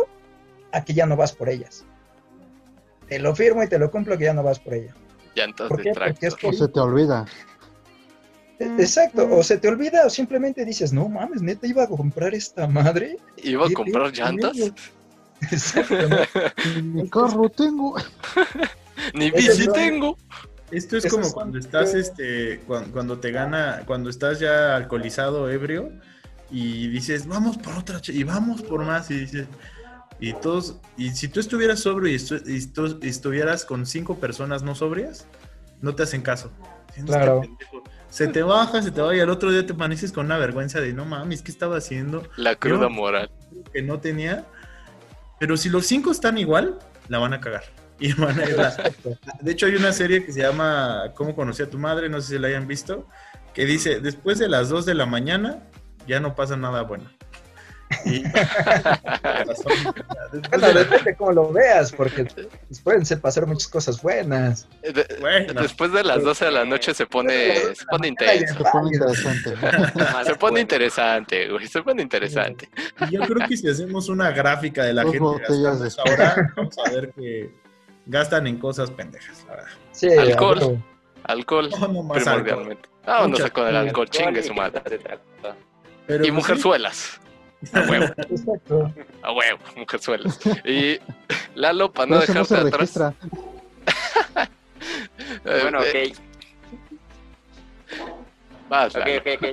a 0.73 0.85
que 0.85 0.93
ya 0.93 1.07
no 1.07 1.17
vas 1.17 1.33
por 1.33 1.49
ellas. 1.49 1.87
Te 3.09 3.19
lo 3.19 3.35
firmo 3.35 3.63
y 3.63 3.67
te 3.67 3.79
lo 3.79 3.91
cumplo 3.91 4.19
que 4.19 4.25
ya 4.25 4.35
no 4.35 4.43
vas 4.43 4.59
por 4.59 4.75
ella. 4.75 4.95
Llantas 5.35 5.71
de 5.71 5.93
tractor. 5.93 6.39
O 6.43 6.53
se 6.53 6.69
te 6.69 6.81
olvida. 6.81 7.25
Exacto, 8.59 9.27
o 9.39 9.43
se 9.43 9.57
te 9.57 9.69
olvida 9.69 10.05
o 10.05 10.11
simplemente 10.11 10.67
dices, 10.67 10.93
no 10.93 11.09
mames, 11.09 11.41
neta 11.41 11.67
iba 11.67 11.85
a 11.85 11.89
comprar 11.89 12.35
esta 12.35 12.67
madre. 12.67 13.17
¿Iba 13.39 13.69
a 13.69 13.73
comprar 13.73 14.13
llantas? 14.13 14.55
Exacto. 15.43 15.95
Ni 16.83 17.09
carro 17.09 17.49
tengo. 17.49 17.97
Ni 19.15 19.31
bici 19.31 19.67
tengo. 19.73 20.17
Esto 20.71 20.97
es 20.97 21.07
como 21.07 21.33
cuando 21.33 21.59
estás, 21.59 21.95
este, 21.95 22.61
cuando, 22.67 23.19
te 23.19 23.33
gana, 23.33 23.83
cuando 23.87 24.09
estás 24.09 24.39
ya 24.39 24.77
alcoholizado, 24.77 25.51
ebrio, 25.51 25.91
y 26.51 26.89
dices, 26.89 27.27
vamos 27.27 27.59
por 27.59 27.77
otra, 27.77 28.01
y 28.07 28.23
vamos 28.23 28.63
por 28.63 28.85
más, 28.85 29.11
y 29.11 29.19
dices, 29.19 29.49
Y 30.21 30.33
todos, 30.35 30.77
y 30.97 31.11
si 31.11 31.27
tú 31.27 31.41
estuvieras 31.41 31.81
sobrio 31.81 32.15
y, 32.15 32.67
tú 32.67 32.99
estuvieras 33.03 33.65
con 33.65 33.85
cinco 33.85 34.21
personas 34.21 34.63
no 34.63 34.77
sobrias, 34.77 35.27
no 35.81 35.95
te 35.95 36.05
hacen 36.05 36.23
caso. 36.23 36.53
Claro. 37.05 37.43
Se 38.09 38.27
te 38.29 38.43
baja, 38.43 38.83
se 38.83 38.91
te 38.91 39.01
va 39.01 39.15
y 39.15 39.21
al 39.21 39.31
otro 39.31 39.51
día 39.51 39.65
te 39.65 39.73
amaneces 39.73 40.13
con 40.13 40.27
una 40.27 40.37
vergüenza 40.37 40.81
de 40.81 40.93
no 40.93 41.05
mames, 41.05 41.43
¿qué 41.43 41.51
estaba 41.51 41.77
haciendo? 41.77 42.25
La 42.37 42.57
cruda 42.57 42.89
moral. 42.89 43.31
Que 43.73 43.83
no 43.83 44.01
tenía. 44.01 44.47
Pero 45.41 45.57
si 45.57 45.71
los 45.71 45.87
cinco 45.87 46.13
están 46.13 46.37
igual, 46.37 46.79
la 47.09 47.19
van 47.19 47.33
a 47.33 47.41
cagar. 47.41 47.65
Y 47.99 48.13
van 48.13 48.39
a 48.39 48.45
ir 48.45 48.57
De 49.41 49.51
hecho, 49.51 49.67
hay 49.67 49.75
una 49.75 49.93
serie 49.93 50.25
que 50.25 50.33
se 50.33 50.41
llama 50.41 51.13
¿Cómo 51.15 51.35
conocí 51.35 51.63
a 51.63 51.71
tu 51.71 51.79
madre? 51.79 52.09
No 52.09 52.21
sé 52.21 52.35
si 52.35 52.39
la 52.39 52.49
hayan 52.49 52.69
visto. 52.69 53.09
Que 53.55 53.65
dice: 53.65 54.01
Después 54.01 54.39
de 54.39 54.49
las 54.49 54.69
2 54.69 54.85
de 54.85 54.95
la 54.95 55.07
mañana, 55.07 55.65
ya 56.07 56.21
no 56.21 56.35
pasa 56.35 56.57
nada 56.57 56.83
bueno. 56.83 57.11
Y... 58.05 58.23
bueno, 60.51 60.73
depende 60.73 61.17
cómo 61.17 61.33
lo 61.33 61.53
veas, 61.53 61.93
porque 61.93 62.27
pueden 62.85 63.03
pasar 63.21 63.47
muchas 63.47 63.69
cosas 63.69 64.01
buenas. 64.01 64.67
Después 65.55 65.93
de 65.93 66.05
las 66.05 66.23
12 66.23 66.47
de 66.47 66.51
la 66.51 66.65
noche 66.65 66.95
se 66.95 67.07
pone, 67.07 67.75
se 67.75 67.85
pone 67.87 68.09
intenso. 68.09 68.55
Se 68.55 68.65
pone 68.65 68.91
interesante. 68.93 69.55
se 70.25 70.35
pone 70.37 70.61
interesante, 70.61 71.49
güey. 71.49 71.67
Se 71.67 71.83
pone 71.83 72.03
interesante. 72.03 72.69
Y 73.09 73.15
yo 73.15 73.21
creo 73.23 73.49
que 73.49 73.57
si 73.57 73.69
hacemos 73.69 74.09
una 74.09 74.31
gráfica 74.31 74.85
de 74.85 74.95
la 74.95 75.03
gente 75.05 75.27
ahora, 75.27 76.53
vamos 76.57 76.79
a 76.79 76.91
ver 76.91 77.13
que 77.13 77.51
gastan 78.07 78.47
en 78.47 78.59
cosas 78.59 78.91
pendejas, 78.91 79.45
la 79.49 79.57
verdad. 79.57 79.71
Sí, 79.93 80.13
alcohol. 80.13 80.83
Alcohol, 81.25 81.69
primordialmente. 81.69 82.89
Vámonos 83.07 83.51
con 83.51 83.67
el 83.67 83.77
alcohol, 83.77 84.09
chingue 84.09 84.43
su 84.43 84.55
madre. 84.55 84.83
y 86.09 86.17
pues 86.19 86.33
mujerzuelas. 86.33 87.21
A 87.73 87.81
huevo. 87.83 88.07
Exacto. 88.17 88.93
A 89.23 89.33
huevo, 89.33 89.59
mujerzuelas. 89.77 90.41
Y 90.65 90.99
Lalo, 91.55 91.93
para 91.93 92.07
no 92.07 92.19
dejarte 92.21 92.55
atrás. 92.57 92.99
bueno, 95.45 95.81
ok. 95.81 96.17
Vas, 98.69 98.95
ok, 98.95 99.07
ok, 99.19 99.27
ok. 99.37 99.45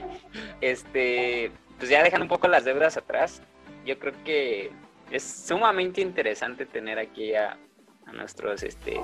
Este, 0.62 1.52
pues 1.78 1.90
ya 1.90 2.04
dejando 2.04 2.26
un 2.26 2.30
poco 2.30 2.48
las 2.48 2.66
deudas 2.66 2.98
atrás, 2.98 3.42
yo 3.86 4.00
creo 4.00 4.14
que 4.24 4.72
es 5.12 5.24
sumamente 5.24 6.02
interesante 6.02 6.66
tener 6.66 7.00
aquí 7.00 7.34
a, 7.36 7.58
a 8.06 8.14
nuestros 8.14 8.64
este, 8.64 9.02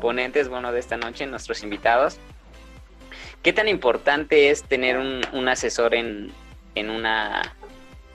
ponentes, 0.00 0.48
bueno, 0.48 0.72
de 0.72 0.80
esta 0.80 0.96
noche, 0.96 1.26
nuestros 1.26 1.62
invitados. 1.62 2.18
¿Qué 3.42 3.52
tan 3.52 3.68
importante 3.68 4.50
es 4.50 4.62
tener 4.64 4.98
un, 4.98 5.22
un 5.32 5.48
asesor 5.48 5.94
en, 5.94 6.32
en 6.74 6.90
una 6.90 7.54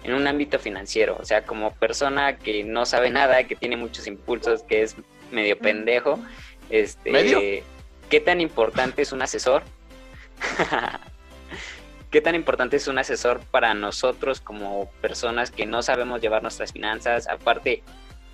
en 0.03 0.13
un 0.13 0.27
ámbito 0.27 0.59
financiero, 0.59 1.17
o 1.19 1.25
sea, 1.25 1.45
como 1.45 1.73
persona 1.73 2.37
que 2.37 2.63
no 2.63 2.85
sabe 2.85 3.09
nada, 3.11 3.43
que 3.43 3.55
tiene 3.55 3.77
muchos 3.77 4.07
impulsos, 4.07 4.63
que 4.63 4.83
es 4.83 4.95
medio 5.31 5.57
pendejo, 5.57 6.19
este, 6.69 7.63
¿qué 8.09 8.19
tan 8.19 8.41
importante 8.41 9.01
es 9.01 9.11
un 9.11 9.21
asesor? 9.21 9.63
¿Qué 12.11 12.21
tan 12.21 12.33
importante 12.33 12.77
es 12.77 12.87
un 12.87 12.97
asesor 12.97 13.39
para 13.51 13.75
nosotros 13.75 14.41
como 14.41 14.89
personas 14.99 15.51
que 15.51 15.67
no 15.67 15.83
sabemos 15.83 16.21
llevar 16.21 16.41
nuestras 16.41 16.73
finanzas? 16.73 17.27
Aparte, 17.27 17.83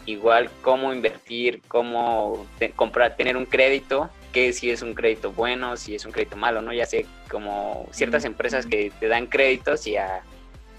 igual 0.05 0.49
cómo 0.61 0.93
invertir, 0.93 1.61
cómo 1.67 2.47
comprar, 2.77 3.17
tener 3.17 3.35
un 3.35 3.45
crédito, 3.45 4.09
que 4.31 4.53
si 4.53 4.69
es 4.69 4.81
un 4.81 4.93
crédito 4.93 5.31
bueno, 5.33 5.75
si 5.75 5.95
es 5.95 6.05
un 6.05 6.13
crédito 6.13 6.37
malo, 6.37 6.61
¿no? 6.61 6.71
Ya 6.71 6.85
sé, 6.85 7.05
como 7.29 7.87
ciertas 7.91 8.23
empresas 8.23 8.65
que 8.65 8.93
te 8.97 9.09
dan 9.09 9.27
créditos 9.27 9.87
y 9.87 9.97
a 9.97 10.23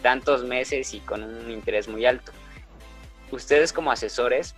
tantos 0.07 0.45
meses 0.45 0.95
y 0.95 1.01
con 1.01 1.25
un 1.25 1.51
interés 1.51 1.89
muy 1.89 2.07
alto. 2.07 2.31
Ustedes 3.33 3.73
como 3.73 3.91
asesores, 3.91 4.55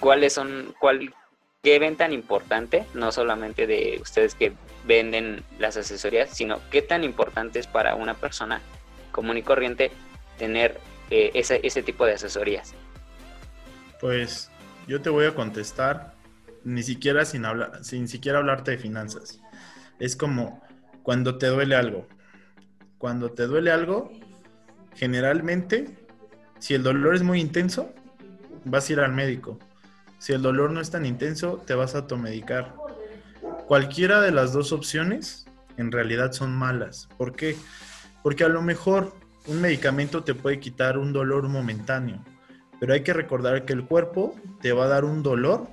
¿cuáles 0.00 0.34
son, 0.34 0.74
cuál, 0.78 1.14
qué 1.62 1.78
ven 1.78 1.96
tan 1.96 2.12
importante, 2.12 2.84
no 2.92 3.10
solamente 3.10 3.66
de 3.66 3.98
ustedes 4.02 4.34
que 4.34 4.52
venden 4.86 5.42
las 5.58 5.78
asesorías, 5.78 6.28
sino 6.28 6.60
qué 6.70 6.82
tan 6.82 7.04
importante 7.04 7.58
es 7.58 7.66
para 7.66 7.94
una 7.94 8.12
persona 8.12 8.60
común 9.12 9.38
y 9.38 9.42
corriente 9.42 9.90
tener 10.36 10.78
eh, 11.08 11.30
ese, 11.32 11.60
ese 11.62 11.82
tipo 11.82 12.04
de 12.04 12.12
asesorías? 12.12 12.74
Pues 13.98 14.50
yo 14.86 15.00
te 15.00 15.08
voy 15.08 15.24
a 15.24 15.34
contestar 15.34 16.12
ni 16.64 16.82
siquiera 16.82 17.24
sin 17.24 17.46
hablar, 17.46 17.82
sin 17.82 18.08
siquiera 18.08 18.40
hablarte 18.40 18.72
de 18.72 18.76
finanzas. 18.76 19.40
Es 19.98 20.16
como 20.16 20.62
cuando 21.02 21.38
te 21.38 21.46
duele 21.46 21.76
algo. 21.76 22.06
Cuando 22.98 23.32
te 23.32 23.46
duele 23.46 23.70
algo, 23.70 24.12
generalmente, 24.94 25.86
si 26.58 26.74
el 26.74 26.82
dolor 26.82 27.14
es 27.14 27.22
muy 27.22 27.40
intenso, 27.40 27.92
vas 28.64 28.88
a 28.88 28.92
ir 28.92 29.00
al 29.00 29.12
médico. 29.12 29.58
Si 30.18 30.32
el 30.32 30.42
dolor 30.42 30.70
no 30.70 30.80
es 30.80 30.90
tan 30.90 31.04
intenso, 31.04 31.62
te 31.66 31.74
vas 31.74 31.94
a 31.94 31.98
automedicar. 31.98 32.74
Cualquiera 33.66 34.20
de 34.20 34.30
las 34.30 34.52
dos 34.52 34.72
opciones 34.72 35.46
en 35.76 35.92
realidad 35.92 36.32
son 36.32 36.54
malas. 36.54 37.08
¿Por 37.18 37.34
qué? 37.34 37.56
Porque 38.22 38.44
a 38.44 38.48
lo 38.48 38.62
mejor 38.62 39.12
un 39.46 39.60
medicamento 39.60 40.24
te 40.24 40.34
puede 40.34 40.60
quitar 40.60 40.96
un 40.96 41.12
dolor 41.12 41.48
momentáneo, 41.48 42.24
pero 42.80 42.94
hay 42.94 43.02
que 43.02 43.12
recordar 43.12 43.64
que 43.64 43.74
el 43.74 43.84
cuerpo 43.84 44.34
te 44.60 44.72
va 44.72 44.84
a 44.84 44.88
dar 44.88 45.04
un 45.04 45.22
dolor, 45.22 45.68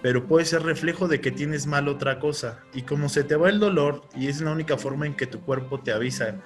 pero 0.00 0.26
puede 0.26 0.46
ser 0.46 0.62
reflejo 0.62 1.08
de 1.08 1.20
que 1.20 1.30
tienes 1.30 1.66
mal 1.66 1.88
otra 1.88 2.18
cosa. 2.18 2.60
Y 2.72 2.82
como 2.82 3.08
se 3.08 3.24
te 3.24 3.36
va 3.36 3.50
el 3.50 3.60
dolor, 3.60 4.02
y 4.16 4.28
es 4.28 4.40
la 4.40 4.52
única 4.52 4.78
forma 4.78 5.06
en 5.06 5.14
que 5.14 5.26
tu 5.26 5.40
cuerpo 5.40 5.80
te 5.80 5.92
avisa 5.92 6.36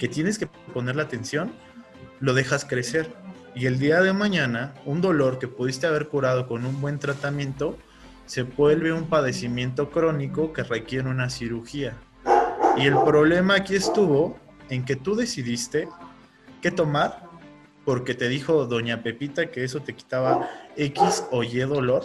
que 0.00 0.08
tienes 0.08 0.38
que 0.38 0.46
poner 0.46 0.96
la 0.96 1.02
atención, 1.02 1.52
lo 2.20 2.32
dejas 2.32 2.64
crecer. 2.64 3.12
Y 3.54 3.66
el 3.66 3.78
día 3.78 4.00
de 4.00 4.14
mañana, 4.14 4.72
un 4.86 5.02
dolor 5.02 5.38
que 5.38 5.46
pudiste 5.46 5.86
haber 5.86 6.08
curado 6.08 6.48
con 6.48 6.64
un 6.64 6.80
buen 6.80 6.98
tratamiento, 6.98 7.76
se 8.24 8.44
vuelve 8.44 8.94
un 8.94 9.10
padecimiento 9.10 9.90
crónico 9.90 10.54
que 10.54 10.62
requiere 10.62 11.10
una 11.10 11.28
cirugía. 11.28 11.98
Y 12.78 12.86
el 12.86 12.94
problema 13.04 13.56
aquí 13.56 13.74
estuvo 13.74 14.38
en 14.70 14.86
que 14.86 14.96
tú 14.96 15.16
decidiste 15.16 15.86
qué 16.62 16.70
tomar, 16.70 17.24
porque 17.84 18.14
te 18.14 18.28
dijo 18.28 18.64
doña 18.64 19.02
Pepita 19.02 19.50
que 19.50 19.64
eso 19.64 19.80
te 19.80 19.94
quitaba 19.94 20.48
X 20.76 21.24
o 21.30 21.42
Y 21.42 21.58
dolor, 21.58 22.04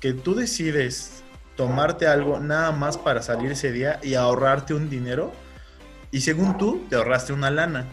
que 0.00 0.14
tú 0.14 0.34
decides 0.34 1.22
tomarte 1.54 2.08
algo 2.08 2.40
nada 2.40 2.72
más 2.72 2.98
para 2.98 3.22
salir 3.22 3.52
ese 3.52 3.70
día 3.70 4.00
y 4.02 4.14
ahorrarte 4.14 4.74
un 4.74 4.90
dinero 4.90 5.32
y 6.14 6.20
según 6.20 6.56
tú, 6.58 6.86
te 6.88 6.94
ahorraste 6.94 7.32
una 7.32 7.50
lana. 7.50 7.86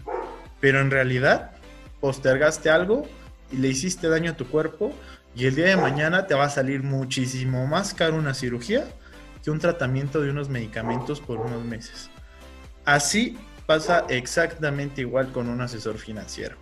Pero 0.60 0.80
en 0.80 0.92
realidad, 0.92 1.50
postergaste 2.00 2.70
algo 2.70 3.02
y 3.50 3.56
le 3.56 3.66
hiciste 3.66 4.08
daño 4.08 4.30
a 4.30 4.36
tu 4.36 4.46
cuerpo. 4.46 4.92
Y 5.34 5.46
el 5.46 5.56
día 5.56 5.66
de 5.66 5.76
mañana 5.76 6.28
te 6.28 6.36
va 6.36 6.44
a 6.44 6.48
salir 6.48 6.84
muchísimo 6.84 7.66
más 7.66 7.94
caro 7.94 8.14
una 8.14 8.32
cirugía 8.32 8.84
que 9.42 9.50
un 9.50 9.58
tratamiento 9.58 10.20
de 10.20 10.30
unos 10.30 10.48
medicamentos 10.50 11.20
por 11.20 11.40
unos 11.40 11.64
meses. 11.64 12.10
Así 12.84 13.36
pasa 13.66 14.04
exactamente 14.08 15.00
igual 15.00 15.32
con 15.32 15.48
un 15.48 15.60
asesor 15.60 15.98
financiero. 15.98 16.54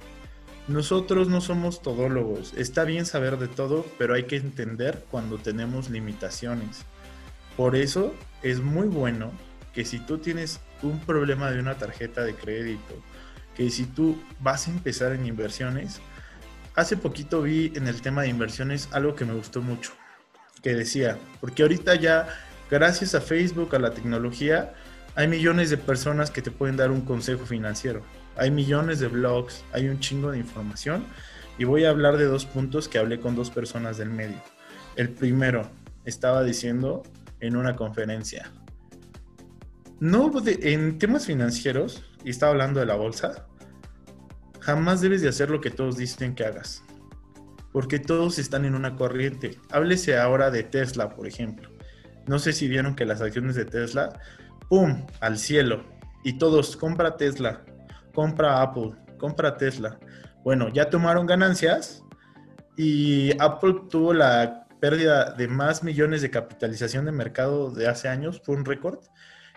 Nosotros 0.66 1.28
no 1.28 1.42
somos 1.42 1.82
todólogos. 1.82 2.54
Está 2.54 2.84
bien 2.84 3.04
saber 3.04 3.36
de 3.36 3.48
todo, 3.48 3.84
pero 3.98 4.14
hay 4.14 4.22
que 4.22 4.36
entender 4.36 5.04
cuando 5.10 5.36
tenemos 5.36 5.90
limitaciones. 5.90 6.86
Por 7.54 7.76
eso 7.76 8.14
es 8.42 8.60
muy 8.60 8.88
bueno 8.88 9.30
que 9.74 9.84
si 9.84 9.98
tú 9.98 10.16
tienes 10.16 10.58
un 10.82 11.00
problema 11.00 11.50
de 11.50 11.60
una 11.60 11.76
tarjeta 11.76 12.24
de 12.24 12.34
crédito, 12.34 12.94
que 13.54 13.70
si 13.70 13.86
tú 13.86 14.20
vas 14.40 14.66
a 14.66 14.70
empezar 14.70 15.12
en 15.12 15.26
inversiones, 15.26 16.00
hace 16.74 16.96
poquito 16.96 17.42
vi 17.42 17.72
en 17.74 17.86
el 17.88 18.00
tema 18.00 18.22
de 18.22 18.28
inversiones 18.28 18.88
algo 18.92 19.14
que 19.14 19.24
me 19.24 19.34
gustó 19.34 19.62
mucho, 19.62 19.92
que 20.62 20.74
decía, 20.74 21.18
porque 21.40 21.62
ahorita 21.62 21.94
ya, 21.96 22.28
gracias 22.70 23.14
a 23.14 23.20
Facebook, 23.20 23.74
a 23.74 23.78
la 23.78 23.92
tecnología, 23.92 24.74
hay 25.14 25.28
millones 25.28 25.70
de 25.70 25.76
personas 25.76 26.30
que 26.30 26.42
te 26.42 26.50
pueden 26.50 26.76
dar 26.76 26.90
un 26.90 27.02
consejo 27.02 27.44
financiero, 27.44 28.02
hay 28.36 28.50
millones 28.50 29.00
de 29.00 29.08
blogs, 29.08 29.64
hay 29.72 29.88
un 29.88 30.00
chingo 30.00 30.30
de 30.30 30.38
información, 30.38 31.04
y 31.58 31.64
voy 31.64 31.84
a 31.84 31.90
hablar 31.90 32.16
de 32.16 32.24
dos 32.24 32.46
puntos 32.46 32.88
que 32.88 32.98
hablé 32.98 33.20
con 33.20 33.36
dos 33.36 33.50
personas 33.50 33.98
del 33.98 34.08
medio. 34.08 34.40
El 34.96 35.10
primero, 35.10 35.68
estaba 36.04 36.42
diciendo 36.42 37.02
en 37.40 37.56
una 37.56 37.76
conferencia, 37.76 38.50
no, 40.00 40.32
en 40.46 40.98
temas 40.98 41.26
financieros, 41.26 42.02
y 42.24 42.30
estaba 42.30 42.52
hablando 42.52 42.80
de 42.80 42.86
la 42.86 42.96
bolsa, 42.96 43.46
jamás 44.60 45.00
debes 45.00 45.22
de 45.22 45.28
hacer 45.28 45.50
lo 45.50 45.60
que 45.60 45.70
todos 45.70 45.96
dicen 45.96 46.34
que 46.34 46.44
hagas. 46.44 46.82
Porque 47.72 47.98
todos 47.98 48.38
están 48.38 48.64
en 48.64 48.74
una 48.74 48.96
corriente. 48.96 49.60
Háblese 49.70 50.18
ahora 50.18 50.50
de 50.50 50.64
Tesla, 50.64 51.10
por 51.10 51.26
ejemplo. 51.26 51.70
No 52.26 52.38
sé 52.38 52.52
si 52.52 52.66
vieron 52.66 52.96
que 52.96 53.04
las 53.04 53.20
acciones 53.20 53.54
de 53.54 53.64
Tesla, 53.64 54.20
¡pum!, 54.68 55.06
al 55.20 55.38
cielo. 55.38 55.84
Y 56.24 56.38
todos, 56.38 56.76
compra 56.76 57.16
Tesla, 57.16 57.64
compra 58.12 58.60
Apple, 58.60 58.92
compra 59.18 59.56
Tesla. 59.56 59.98
Bueno, 60.42 60.68
ya 60.72 60.90
tomaron 60.90 61.26
ganancias 61.26 62.02
y 62.76 63.32
Apple 63.38 63.74
tuvo 63.90 64.14
la 64.14 64.66
pérdida 64.80 65.32
de 65.32 65.46
más 65.46 65.84
millones 65.84 66.22
de 66.22 66.30
capitalización 66.30 67.04
de 67.04 67.12
mercado 67.12 67.70
de 67.70 67.86
hace 67.86 68.08
años, 68.08 68.40
fue 68.42 68.56
un 68.56 68.64
récord 68.64 68.98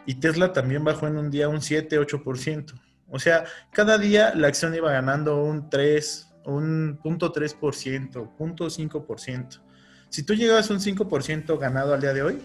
y 0.06 0.16
Tesla 0.16 0.54
también 0.54 0.84
bajó 0.84 1.08
en 1.08 1.18
un 1.18 1.30
día 1.30 1.50
un 1.50 1.62
7, 1.62 2.00
8%. 2.00 2.74
O 3.10 3.20
sea, 3.20 3.46
cada 3.72 3.98
día 3.98 4.34
la 4.36 4.48
acción 4.48 4.74
iba 4.76 4.92
ganando 4.92 5.44
un 5.44 5.70
3, 5.70 6.34
un 6.46 7.00
punto 7.02 7.32
3%, 7.32 8.36
punto 8.36 8.66
5%. 8.66 9.62
Si 10.10 10.24
tú 10.24 10.34
llegabas 10.34 10.70
a 10.70 10.74
un 10.74 10.80
5% 10.80 11.58
ganado 11.58 11.94
al 11.94 12.02
día 12.02 12.14
de 12.14 12.24
hoy, 12.24 12.42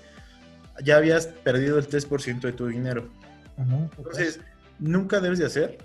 ya 0.84 0.96
habías 0.96 1.26
perdido 1.26 1.78
el 1.78 1.88
3% 1.88 2.40
de 2.40 2.52
tu 2.52 2.66
dinero. 2.66 3.08
Entonces, 3.56 4.40
nunca 4.78 5.20
debes 5.20 5.38
de 5.38 5.46
hacer 5.46 5.78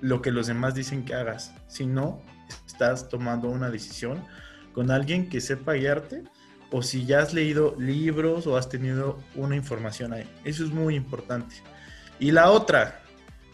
lo 0.00 0.22
que 0.22 0.30
los 0.30 0.46
demás 0.46 0.74
dicen 0.74 1.04
que 1.04 1.14
hagas, 1.14 1.54
si 1.68 1.86
no 1.86 2.22
estás 2.66 3.08
tomando 3.08 3.48
una 3.48 3.70
decisión 3.70 4.24
con 4.72 4.90
alguien 4.90 5.28
que 5.28 5.40
sepa 5.40 5.74
guiarte 5.74 6.24
o 6.70 6.82
si 6.82 7.04
ya 7.04 7.20
has 7.20 7.34
leído 7.34 7.74
libros 7.78 8.46
o 8.46 8.56
has 8.56 8.68
tenido 8.68 9.18
una 9.34 9.56
información 9.56 10.12
ahí. 10.12 10.28
Eso 10.44 10.64
es 10.64 10.70
muy 10.70 10.94
importante. 10.94 11.56
Y 12.18 12.30
la 12.30 12.50
otra, 12.50 13.00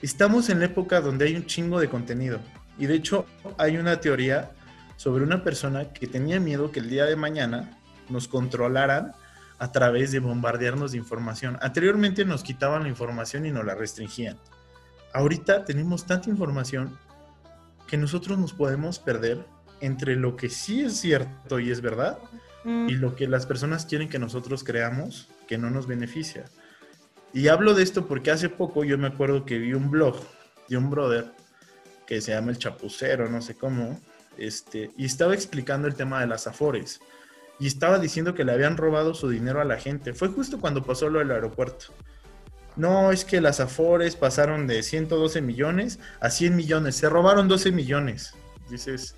estamos 0.03 0.49
en 0.51 0.59
la 0.59 0.67
época 0.67 1.01
donde 1.01 1.27
hay 1.27 1.37
un 1.37 1.47
chingo 1.47 1.81
de 1.81 1.89
contenido. 1.89 2.41
Y 2.79 2.87
de 2.87 2.95
hecho 2.95 3.27
hay 3.59 3.79
una 3.79 4.01
teoría 4.01 4.51
sobre 4.97 5.25
una 5.25 5.43
persona 5.43 5.93
que 5.93 6.07
tenía 6.07 6.41
miedo 6.41 6.71
que 6.71 6.81
el 6.81 6.91
día 6.91 7.05
de 7.07 7.17
mañana 7.17 7.79
nos 8.09 8.29
controlaran 8.29 9.13
a 9.59 9.73
través 9.73 10.13
de 10.13 10.19
bombardearnos 10.19 10.93
de 10.93 10.99
información. 10.99 11.59
Anteriormente 11.63 12.25
nos 12.25 12.43
quitaban 12.43 12.83
la 12.83 12.89
información 12.89 13.47
y 13.47 13.51
nos 13.51 13.65
la 13.65 13.75
restringían. 13.75 14.37
Ahorita 15.15 15.65
tenemos 15.65 16.05
tanta 16.05 16.29
información 16.29 16.99
que 17.87 17.97
nosotros 17.97 18.39
nos 18.39 18.53
podemos 18.53 18.99
perder 18.99 19.47
entre 19.81 20.17
lo 20.17 20.37
que 20.37 20.51
sí 20.51 20.83
es 20.83 20.99
cierto 20.99 21.59
y 21.59 21.71
es 21.71 21.81
verdad 21.81 22.19
y 22.67 22.95
lo 22.95 23.15
que 23.15 23.29
las 23.29 23.47
personas 23.47 23.87
quieren 23.87 24.09
que 24.09 24.19
nosotros 24.19 24.65
creamos 24.65 25.29
que 25.47 25.57
no 25.57 25.71
nos 25.71 25.87
beneficia. 25.87 26.47
Y 27.33 27.47
hablo 27.49 27.75
de 27.75 27.85
esto 27.85 28.09
porque 28.09 28.33
hace 28.33 28.49
poco 28.49 28.83
yo 28.83 28.99
me 28.99 29.07
acuerdo 29.07 29.45
que 29.45 29.59
vi 29.59 29.73
un 29.73 29.91
blog 29.91 30.17
de 30.69 30.77
un 30.77 30.91
brother 30.91 31.33
que 32.07 32.21
se 32.21 32.33
llama 32.33 32.51
El 32.51 32.59
Chapucero, 32.59 33.29
no 33.29 33.41
sé 33.41 33.55
cómo, 33.55 34.01
este, 34.37 34.91
y 34.97 35.05
estaba 35.05 35.35
explicando 35.35 35.87
el 35.87 35.95
tema 35.95 36.21
de 36.21 36.27
las 36.27 36.47
afores. 36.47 37.01
Y 37.61 37.69
estaba 37.69 37.99
diciendo 37.99 38.35
que 38.35 38.45
le 38.45 38.53
habían 38.53 38.77
robado 38.77 39.15
su 39.15 39.29
dinero 39.29 39.61
a 39.61 39.65
la 39.65 39.79
gente. 39.79 40.13
Fue 40.13 40.29
justo 40.29 40.61
cuando 40.61 40.85
pasó 40.85 41.09
lo 41.09 41.21
del 41.21 41.31
aeropuerto. 41.31 41.87
No, 42.75 43.13
es 43.13 43.25
que 43.25 43.41
las 43.41 43.61
afores 43.61 44.17
pasaron 44.17 44.67
de 44.67 44.83
112 44.83 45.41
millones 45.41 45.99
a 46.21 46.31
100 46.31 46.55
millones. 46.55 46.97
Se 46.97 47.09
robaron 47.09 47.49
12 47.49 47.73
millones. 47.73 48.35
Dices, 48.69 49.15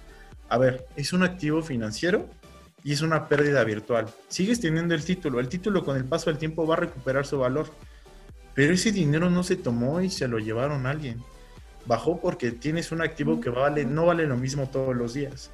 a 0.49 0.59
ver, 0.59 0.87
es 0.97 1.13
un 1.13 1.25
activo 1.25 1.63
financiero 1.63 2.29
y 2.85 2.93
es 2.93 3.03
una 3.03 3.29
pérdida 3.29 3.65
virtual. 3.65 4.07
Sigues 4.29 4.61
teniendo 4.61 4.95
el 4.95 5.05
título. 5.05 5.41
El 5.41 5.49
título 5.49 5.85
con 5.85 5.97
el 5.97 6.05
paso 6.05 6.31
del 6.31 6.39
tiempo 6.39 6.67
va 6.67 6.75
a 6.75 6.79
recuperar 6.79 7.27
su 7.27 7.39
valor. 7.39 7.67
Pero 8.55 8.75
ese 8.75 8.93
dinero 8.93 9.31
no 9.31 9.43
se 9.43 9.57
tomó 9.57 10.01
y 10.01 10.11
se 10.11 10.29
lo 10.29 10.39
llevaron 10.39 10.87
a 10.87 10.91
alguien. 10.91 11.23
Bajó 11.87 12.21
porque 12.21 12.51
tienes 12.51 12.93
un 12.93 13.01
activo 13.01 13.41
que 13.41 13.51
vale, 13.51 13.85
no 13.85 14.07
vale 14.07 14.27
lo 14.27 14.37
mismo 14.37 14.69
todos 14.69 14.97
los 14.97 15.15
días. 15.15 15.51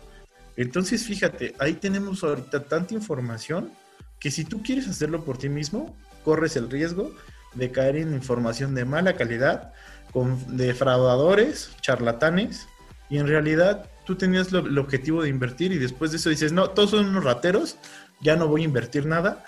Entonces, 0.56 1.04
fíjate, 1.04 1.54
ahí 1.58 1.74
tenemos 1.74 2.22
ahorita 2.22 2.64
tanta 2.64 2.94
información 2.94 3.72
que 4.18 4.30
si 4.30 4.44
tú 4.44 4.62
quieres 4.62 4.88
hacerlo 4.88 5.24
por 5.24 5.36
ti 5.38 5.48
mismo, 5.48 5.96
corres 6.24 6.56
el 6.56 6.70
riesgo 6.70 7.12
de 7.54 7.70
caer 7.70 7.96
en 7.96 8.14
información 8.14 8.74
de 8.74 8.84
mala 8.84 9.16
calidad, 9.16 9.72
con 10.12 10.56
defraudadores, 10.56 11.70
charlatanes, 11.80 12.66
y 13.10 13.18
en 13.18 13.26
realidad 13.26 13.88
tú 14.04 14.16
tenías 14.16 14.52
el 14.52 14.78
objetivo 14.78 15.22
de 15.22 15.28
invertir 15.28 15.72
y 15.72 15.78
después 15.78 16.10
de 16.10 16.18
eso 16.18 16.30
dices, 16.30 16.52
no, 16.52 16.70
todos 16.70 16.90
son 16.90 17.06
unos 17.06 17.24
rateros, 17.24 17.76
ya 18.20 18.36
no 18.36 18.48
voy 18.48 18.62
a 18.62 18.64
invertir 18.64 19.06
nada, 19.06 19.44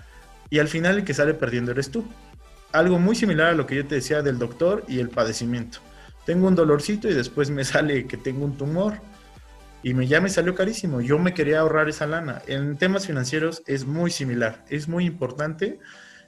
y 0.51 0.59
al 0.59 0.69
final 0.69 0.99
el 0.99 1.05
que 1.05 1.15
sale 1.15 1.35
perdiendo 1.35 1.73
eres 1.73 1.91
tú. 1.91 2.05
Algo 2.73 2.99
muy 2.99 3.15
similar 3.15 3.49
a 3.49 3.55
lo 3.55 3.67
que 3.67 3.77
yo 3.77 3.87
te 3.87 3.97
decía 3.97 4.23
del 4.23 4.39
doctor 4.39 4.85
y 4.89 4.99
el 4.99 5.09
padecimiento. 5.09 5.79
Tengo 6.25 6.49
un 6.49 6.55
dolorcito 6.55 7.09
y 7.09 7.15
después 7.15 7.51
me 7.51 7.65
sale 7.73 8.07
que 8.07 8.17
tengo 8.17 8.45
un 8.45 8.57
tumor 8.57 8.95
y 9.83 9.95
me, 9.95 10.07
ya 10.07 10.21
me 10.21 10.29
salió 10.29 10.55
carísimo. 10.55 11.01
Yo 11.01 11.19
me 11.19 11.35
quería 11.35 11.61
ahorrar 11.61 11.89
esa 11.89 12.07
lana. 12.07 12.43
En 12.47 12.77
temas 12.77 13.07
financieros 13.07 13.63
es 13.67 13.87
muy 13.87 14.11
similar. 14.11 14.65
Es 14.69 14.89
muy 14.89 15.07
importante 15.07 15.79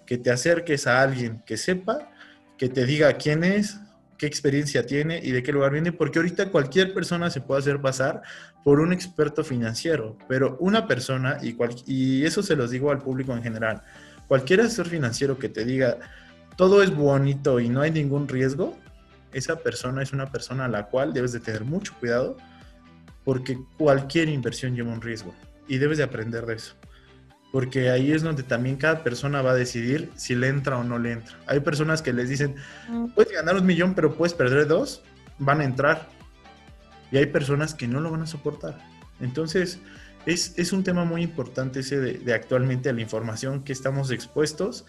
que 0.07 0.17
te 0.17 0.31
acerques 0.31 0.87
a 0.87 1.03
alguien 1.03 1.43
que 1.45 1.57
sepa, 1.57 2.11
que 2.57 2.69
te 2.69 2.87
diga 2.87 3.13
quién 3.15 3.45
es, 3.45 3.79
qué 4.19 4.27
experiencia 4.27 4.85
tiene 4.85 5.21
y 5.23 5.31
de 5.31 5.43
qué 5.43 5.53
lugar 5.53 5.73
viene, 5.73 5.93
porque 5.93 6.19
ahorita 6.19 6.51
cualquier 6.51 6.93
persona 6.93 7.31
se 7.31 7.41
puede 7.41 7.61
hacer 7.61 7.81
pasar 7.81 8.23
por 8.65 8.81
un 8.81 8.93
experto 8.93 9.45
financiero, 9.45 10.19
pero 10.29 10.57
una 10.61 10.87
persona, 10.87 11.39
y, 11.41 12.25
eso 12.25 12.43
se 12.43 12.57
los 12.57 12.71
digo 12.71 12.91
al 12.91 12.99
público 12.99 13.33
en 13.33 13.43
general, 13.43 13.83
cualquier 14.27 14.61
asesor 14.61 14.89
financiero 14.89 15.39
que 15.39 15.49
te 15.49 15.65
diga 15.65 15.99
todo 16.57 16.83
es 16.83 16.95
bonito 16.95 17.61
y 17.61 17.69
no 17.69 17.81
hay 17.81 17.93
ningún 17.93 18.27
riesgo, 18.27 18.77
esa 19.33 19.57
persona 19.61 20.03
es 20.03 20.13
una 20.13 20.27
persona 20.27 20.65
a 20.65 20.69
la 20.69 20.87
cual 20.87 21.13
debes 21.13 21.33
de 21.33 21.41
tener 21.41 21.65
mucho 21.65 21.95
cuidado, 22.01 22.37
porque 23.25 23.59
cualquier 23.79 24.29
inversión 24.29 24.75
lleva 24.75 24.93
un 24.93 25.01
riesgo 25.01 25.33
y 25.69 25.79
debes 25.79 25.99
de 25.99 26.05
aprender 26.05 26.45
de 26.45 26.55
eso 26.55 26.75
porque 27.51 27.91
ahí 27.91 28.13
es 28.13 28.23
donde 28.23 28.43
también 28.43 28.77
cada 28.77 29.03
persona 29.03 29.41
va 29.41 29.53
a 29.53 29.55
decidir 29.55 30.11
si 30.17 30.35
le 30.35 30.49
entra 30.49 30.77
o 30.79 30.85
no 30.85 30.99
le 30.99 31.13
entra. 31.13 31.37
Hay 31.47 31.61
personas 31.61 32.03
que 32.03 32.13
les 32.13 32.29
dicen, 32.29 32.57
puedes 33.15 33.33
ganar 33.33 33.57
un 33.57 33.65
millón, 33.65 33.95
pero 33.95 34.15
puedes 34.15 34.35
perder 34.35 34.67
dos, 34.67 35.03
van 35.39 35.61
a 35.61 35.65
entrar. 35.65 36.09
Y 37.11 37.17
hay 37.17 37.27
personas 37.27 37.75
que 37.75 37.89
no 37.89 38.01
lo 38.01 38.11
van 38.11 38.23
a 38.23 38.27
soportar. 38.27 38.79
Entonces, 39.21 39.81
es, 40.27 40.73
un 40.73 40.85
tema 40.85 41.05
muy 41.05 41.23
importante 41.23 41.81
ese 41.81 41.99
de, 41.99 42.19
de, 42.19 42.35
actualmente 42.35 42.93
la 42.93 43.01
información 43.01 43.65
que 43.65 43.73
estamos 43.73 44.11
expuestos 44.11 44.85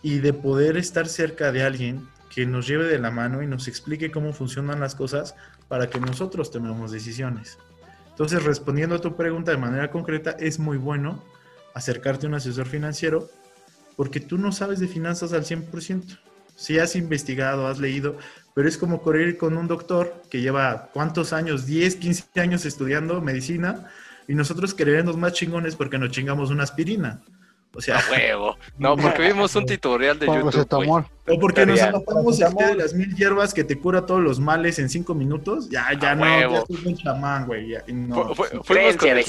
y 0.00 0.20
de 0.20 0.32
poder 0.32 0.76
estar 0.76 1.08
cerca 1.08 1.50
de 1.50 1.64
alguien 1.64 2.06
que 2.32 2.46
nos 2.46 2.68
lleve 2.68 2.84
de 2.84 3.00
la 3.00 3.10
mano 3.10 3.42
y 3.42 3.48
nos 3.48 3.66
explique 3.66 4.12
cómo 4.12 4.32
funcionan 4.32 4.78
las 4.78 4.94
cosas 4.94 5.34
para 5.66 5.90
que 5.90 5.98
nosotros 5.98 6.52
tomemos 6.52 6.92
decisiones. 6.92 7.58
Entonces, 8.10 8.44
respondiendo 8.44 8.96
a 8.96 9.00
tu 9.00 9.16
pregunta 9.16 9.50
de 9.50 9.56
manera 9.56 9.90
concreta, 9.90 10.30
es 10.38 10.60
muy 10.60 10.76
bueno 10.76 11.24
acercarte 11.78 12.26
a 12.26 12.28
un 12.28 12.34
asesor 12.34 12.66
financiero 12.66 13.30
porque 13.96 14.20
tú 14.20 14.38
no 14.38 14.52
sabes 14.52 14.78
de 14.78 14.88
finanzas 14.88 15.32
al 15.32 15.44
100%. 15.44 16.18
Si 16.54 16.78
has 16.78 16.96
investigado, 16.96 17.66
has 17.66 17.78
leído, 17.78 18.16
pero 18.54 18.68
es 18.68 18.76
como 18.76 19.00
correr 19.00 19.36
con 19.36 19.56
un 19.56 19.68
doctor 19.68 20.22
que 20.28 20.40
lleva 20.40 20.90
cuántos 20.92 21.32
años, 21.32 21.66
10, 21.66 21.96
15 21.96 22.40
años 22.40 22.64
estudiando 22.64 23.20
medicina 23.20 23.88
y 24.26 24.34
nosotros 24.34 24.74
queremos 24.74 25.16
más 25.16 25.32
chingones 25.32 25.76
porque 25.76 25.98
nos 25.98 26.10
chingamos 26.10 26.50
una 26.50 26.64
aspirina. 26.64 27.20
O 27.78 27.80
sea, 27.80 28.00
a 28.00 28.10
huevo. 28.10 28.58
No, 28.76 28.96
porque 28.96 29.22
vimos 29.22 29.54
un 29.54 29.64
tutorial 29.64 30.18
de 30.18 30.26
YouTube. 30.26 31.06
O 31.28 31.38
porque 31.38 31.64
nos 31.64 31.80
anotamos 31.80 32.40
este 32.40 32.64
de 32.64 32.74
las 32.74 32.92
mil 32.92 33.14
hierbas 33.14 33.54
que 33.54 33.62
te 33.62 33.78
cura 33.78 34.04
todos 34.04 34.20
los 34.20 34.40
males 34.40 34.80
en 34.80 34.88
cinco 34.88 35.14
minutos. 35.14 35.68
Ya, 35.68 35.86
ya 35.96 36.16
no, 36.16 36.24
ya 36.24 36.66
soy 36.66 36.86
un 36.86 36.96
chamán, 36.96 37.46
güey. 37.46 37.76
No. 37.86 38.34
fuimos 38.34 38.96
con 38.96 39.16
el 39.16 39.24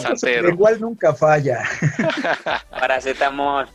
santero. 0.00 0.50
Igual 0.50 0.82
nunca 0.82 1.14
falla. 1.14 1.62
Paracetamol. 2.70 3.66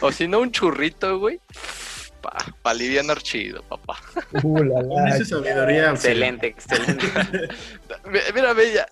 O 0.00 0.10
si 0.10 0.26
no, 0.26 0.40
un 0.40 0.52
churrito, 0.52 1.18
güey. 1.18 1.38
Para 2.22 2.46
pa 2.62 2.70
aliviar 2.70 3.20
chido, 3.20 3.62
papá. 3.64 3.98
Uh, 4.42 4.64
la, 4.64 5.22
sabiduría. 5.22 5.90
Excelente, 5.90 6.46
excelente. 6.46 7.06
Mira, 8.34 8.54
Bella, 8.54 8.86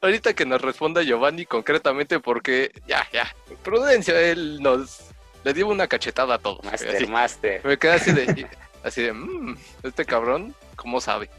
ahorita 0.00 0.34
que 0.34 0.46
nos 0.46 0.60
responda 0.60 1.02
Giovanni 1.02 1.46
concretamente 1.46 2.20
porque 2.20 2.72
ya, 2.86 3.06
ya, 3.12 3.34
prudencia, 3.62 4.18
él 4.20 4.60
nos 4.62 5.00
le 5.44 5.54
dio 5.54 5.68
una 5.68 5.86
cachetada 5.86 6.34
a 6.34 6.38
todo. 6.38 6.60
Master, 6.62 7.08
master. 7.08 7.64
Me 7.64 7.78
quedé 7.78 7.92
así 7.92 8.12
de, 8.12 8.46
así 8.82 9.02
de, 9.02 9.12
mmm, 9.12 9.56
este 9.82 10.04
cabrón, 10.04 10.54
¿cómo 10.76 11.00
sabe? 11.00 11.30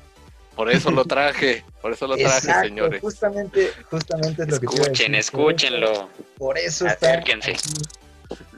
Por 0.55 0.69
eso 0.69 0.91
lo 0.91 1.05
traje, 1.05 1.63
por 1.81 1.93
eso 1.93 2.07
lo 2.07 2.17
traje, 2.17 2.53
señores. 2.61 3.01
Justamente, 3.01 3.71
justamente 3.89 4.43
es 4.43 4.49
lo 4.49 4.59
que 4.59 4.65
Escuchen, 4.65 5.15
escúchenlo. 5.15 6.09
Por 6.37 6.57
eso 6.57 6.85
está 6.85 7.23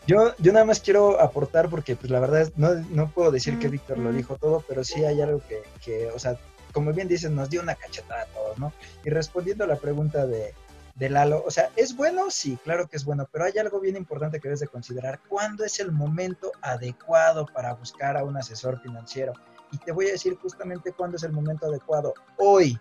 Yo, 0.07 0.33
yo 0.39 0.53
nada 0.53 0.65
más 0.65 0.79
quiero 0.79 1.21
aportar 1.21 1.69
porque 1.69 1.95
pues 1.95 2.09
la 2.11 2.19
verdad 2.19 2.51
no, 2.55 2.73
no 2.89 3.11
puedo 3.11 3.31
decir 3.31 3.59
que 3.59 3.67
Víctor 3.67 3.99
lo 3.99 4.11
dijo 4.11 4.37
todo, 4.37 4.65
pero 4.67 4.83
sí 4.83 5.05
hay 5.05 5.21
algo 5.21 5.41
que, 5.47 5.61
que, 5.85 6.07
o 6.07 6.17
sea, 6.17 6.35
como 6.73 6.91
bien 6.91 7.07
dices, 7.07 7.31
nos 7.31 7.49
dio 7.49 7.61
una 7.61 7.75
cachetada 7.75 8.23
a 8.23 8.25
todos, 8.25 8.57
¿no? 8.57 8.73
Y 9.05 9.09
respondiendo 9.09 9.63
a 9.63 9.67
la 9.67 9.77
pregunta 9.77 10.25
de, 10.25 10.53
de 10.95 11.09
Lalo, 11.09 11.43
o 11.45 11.51
sea, 11.51 11.69
¿es 11.75 11.95
bueno? 11.95 12.29
Sí, 12.29 12.57
claro 12.63 12.87
que 12.87 12.97
es 12.97 13.05
bueno, 13.05 13.27
pero 13.31 13.45
hay 13.45 13.57
algo 13.57 13.79
bien 13.79 13.95
importante 13.95 14.39
que 14.39 14.47
debes 14.47 14.59
de 14.59 14.67
considerar. 14.67 15.21
¿Cuándo 15.29 15.63
es 15.63 15.79
el 15.79 15.91
momento 15.91 16.51
adecuado 16.61 17.45
para 17.45 17.73
buscar 17.73 18.17
a 18.17 18.23
un 18.23 18.37
asesor 18.37 18.81
financiero? 18.81 19.33
Y 19.71 19.77
te 19.77 19.91
voy 19.91 20.07
a 20.07 20.11
decir 20.11 20.35
justamente 20.35 20.91
cuándo 20.91 21.17
es 21.17 21.23
el 21.23 21.31
momento 21.31 21.67
adecuado. 21.67 22.13
Hoy, 22.37 22.79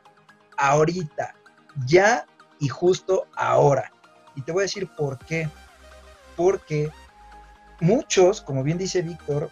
ahorita, 0.59 1.35
ya 1.87 2.27
y 2.59 2.69
justo 2.69 3.29
ahora. 3.35 3.93
Y 4.35 4.43
te 4.43 4.53
voy 4.53 4.63
a 4.63 4.65
decir 4.65 4.91
por 4.97 5.19
qué. 5.19 5.49
Porque 6.37 6.91
muchos, 7.81 8.41
como 8.41 8.63
bien 8.63 8.79
dice 8.79 9.03
Víctor, 9.03 9.51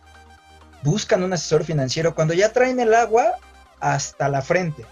buscan 0.82 1.22
un 1.22 1.32
asesor 1.32 1.64
financiero 1.64 2.14
cuando 2.14 2.34
ya 2.34 2.53
traen 2.53 2.80
el 2.80 2.95
agua 2.95 3.36
hasta 3.81 4.28
la 4.28 4.43
frente. 4.43 4.85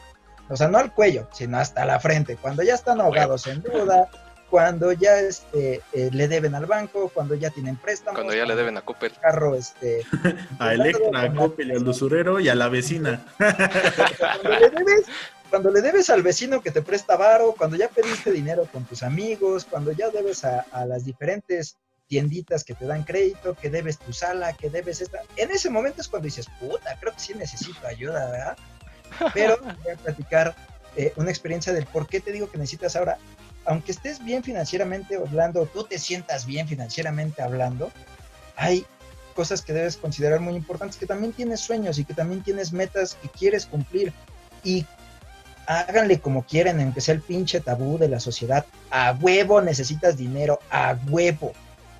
O 0.48 0.56
sea, 0.56 0.68
no 0.68 0.78
al 0.78 0.92
cuello, 0.92 1.28
sino 1.32 1.58
hasta 1.58 1.84
la 1.84 2.00
frente. 2.00 2.36
Cuando 2.36 2.62
ya 2.62 2.74
están 2.74 3.00
ahogados 3.00 3.46
en 3.46 3.62
deuda, 3.62 4.08
cuando 4.50 4.92
ya 4.92 5.20
este, 5.20 5.82
eh, 5.92 6.10
le 6.12 6.26
deben 6.26 6.54
al 6.54 6.66
banco, 6.66 7.10
cuando 7.12 7.34
ya 7.34 7.50
tienen 7.50 7.76
préstamos. 7.76 8.14
Cuando 8.14 8.34
ya 8.34 8.46
le 8.46 8.56
deben 8.56 8.76
a 8.78 8.80
Cooper. 8.80 9.12
Carro, 9.20 9.54
este. 9.54 10.06
a 10.58 10.72
Electra, 10.72 11.22
a 11.22 11.34
Coppel, 11.34 11.70
al 11.72 11.86
usurero 11.86 12.40
y 12.40 12.48
a 12.48 12.54
la 12.54 12.68
vecina. 12.68 13.24
cuando 13.36 14.58
le 14.58 14.70
debes, 14.70 15.06
cuando 15.50 15.70
le 15.70 15.80
debes 15.80 16.10
al 16.10 16.22
vecino 16.22 16.60
que 16.60 16.70
te 16.70 16.82
presta 16.82 17.16
varo, 17.16 17.54
cuando 17.56 17.76
ya 17.76 17.88
pediste 17.88 18.30
dinero 18.30 18.66
con 18.72 18.84
tus 18.84 19.02
amigos, 19.02 19.66
cuando 19.68 19.92
ya 19.92 20.10
debes 20.10 20.44
a, 20.44 20.64
las 20.86 21.04
diferentes 21.04 21.76
tienditas 22.06 22.64
que 22.64 22.74
te 22.74 22.86
dan 22.86 23.04
crédito, 23.04 23.54
que 23.54 23.68
debes 23.68 23.98
tu 23.98 24.14
sala, 24.14 24.54
que 24.54 24.70
debes 24.70 25.02
esta. 25.02 25.20
En 25.36 25.50
ese 25.50 25.68
momento 25.68 26.00
es 26.00 26.08
cuando 26.08 26.24
dices, 26.24 26.48
puta, 26.58 26.96
creo 26.98 27.12
que 27.12 27.20
sí 27.20 27.34
necesito 27.34 27.86
ayuda, 27.86 28.30
¿verdad? 28.30 28.56
Pero 29.34 29.58
voy 29.84 29.92
a 29.92 29.96
platicar 29.96 30.54
eh, 30.96 31.12
una 31.16 31.30
experiencia 31.30 31.72
del 31.72 31.86
por 31.86 32.06
qué 32.06 32.20
te 32.20 32.32
digo 32.32 32.50
que 32.50 32.58
necesitas 32.58 32.96
ahora. 32.96 33.18
Aunque 33.64 33.92
estés 33.92 34.24
bien 34.24 34.42
financieramente 34.42 35.16
hablando, 35.16 35.66
tú 35.66 35.84
te 35.84 35.98
sientas 35.98 36.46
bien 36.46 36.66
financieramente 36.66 37.42
hablando, 37.42 37.92
hay 38.56 38.86
cosas 39.34 39.62
que 39.62 39.72
debes 39.72 39.96
considerar 39.96 40.40
muy 40.40 40.54
importantes, 40.54 40.96
que 40.96 41.06
también 41.06 41.32
tienes 41.32 41.60
sueños 41.60 41.98
y 41.98 42.04
que 42.04 42.14
también 42.14 42.42
tienes 42.42 42.72
metas 42.72 43.16
que 43.20 43.28
quieres 43.28 43.66
cumplir. 43.66 44.12
Y 44.64 44.84
háganle 45.68 46.18
como 46.18 46.44
quieran, 46.44 46.80
aunque 46.80 47.00
sea 47.00 47.14
el 47.14 47.20
pinche 47.20 47.60
tabú 47.60 47.98
de 47.98 48.08
la 48.08 48.18
sociedad. 48.18 48.64
A 48.90 49.16
huevo 49.20 49.60
necesitas 49.60 50.16
dinero, 50.16 50.58
a 50.70 50.96
huevo. 51.08 51.52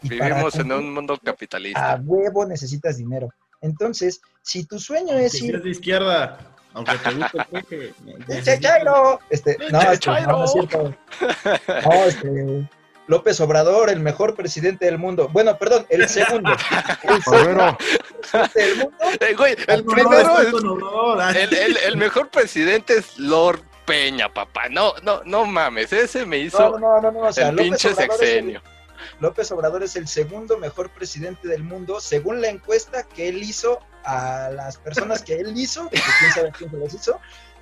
Vivimos 0.02 0.54
en 0.56 0.72
un 0.72 0.94
mundo 0.94 1.18
capitalista. 1.22 1.92
A 1.92 1.96
huevo 1.96 2.46
necesitas 2.46 2.96
dinero. 2.96 3.28
Entonces, 3.60 4.20
si 4.42 4.64
tu 4.64 4.78
sueño 4.78 5.18
es 5.18 5.40
ir... 5.42 5.62
de 5.62 5.70
izquierda, 5.70 6.38
aunque 6.78 6.98
te 6.98 7.14
guste 7.50 7.94
el 8.52 8.60
Chairo! 8.60 9.20
Este, 9.30 9.56
no, 9.70 9.80
este, 9.80 10.10
no, 10.10 10.26
no 10.26 10.44
es 10.44 10.52
cierto. 10.52 10.94
No, 11.84 12.04
este... 12.04 12.68
López 13.08 13.40
Obrador, 13.40 13.88
el 13.88 14.00
mejor 14.00 14.36
presidente 14.36 14.84
del 14.84 14.98
mundo. 14.98 15.28
Bueno, 15.32 15.56
perdón, 15.56 15.86
el 15.88 16.06
segundo. 16.08 16.50
El 17.02 17.22
segundo 17.22 17.78
del 18.54 18.76
mundo. 18.76 18.94
Eh, 19.20 19.34
güey, 19.34 19.56
el 19.66 19.84
primero 19.84 20.40
es, 20.40 21.52
el, 21.52 21.76
el, 21.78 21.96
mejor 21.96 22.28
presidente 22.28 22.98
es 22.98 23.18
Lord 23.18 23.62
Peña, 23.86 24.28
papá. 24.32 24.68
No, 24.68 24.92
no, 25.02 25.22
no 25.24 25.46
mames, 25.46 25.90
ese 25.94 26.26
me 26.26 26.38
hizo 26.38 26.78
no, 26.78 27.00
no, 27.00 27.10
no, 27.10 27.20
o 27.20 27.32
sea, 27.32 27.48
el 27.48 27.56
pinche 27.56 27.94
sexenio. 27.94 28.60
López 29.20 29.50
Obrador 29.52 29.82
es 29.82 29.96
el 29.96 30.06
segundo 30.06 30.58
mejor 30.58 30.90
presidente 30.90 31.48
del 31.48 31.62
mundo, 31.62 32.00
según 32.00 32.42
la 32.42 32.48
encuesta 32.48 33.04
que 33.04 33.28
él 33.28 33.42
hizo 33.42 33.80
a 34.08 34.50
las 34.50 34.78
personas 34.78 35.22
que 35.22 35.34
él 35.34 35.56
hizo, 35.56 35.88
que 35.90 36.00
quién 36.18 36.32
sabe 36.32 36.52
quién 36.56 36.70
se 36.70 36.76
los 36.78 36.94
hizo, 36.94 37.20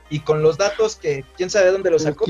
y 0.08 0.20
con 0.20 0.42
los 0.42 0.56
datos 0.56 0.94
que 0.94 1.24
quién 1.36 1.50
sabe 1.50 1.72
dónde 1.72 1.90
los 1.90 2.02
sacó 2.02 2.24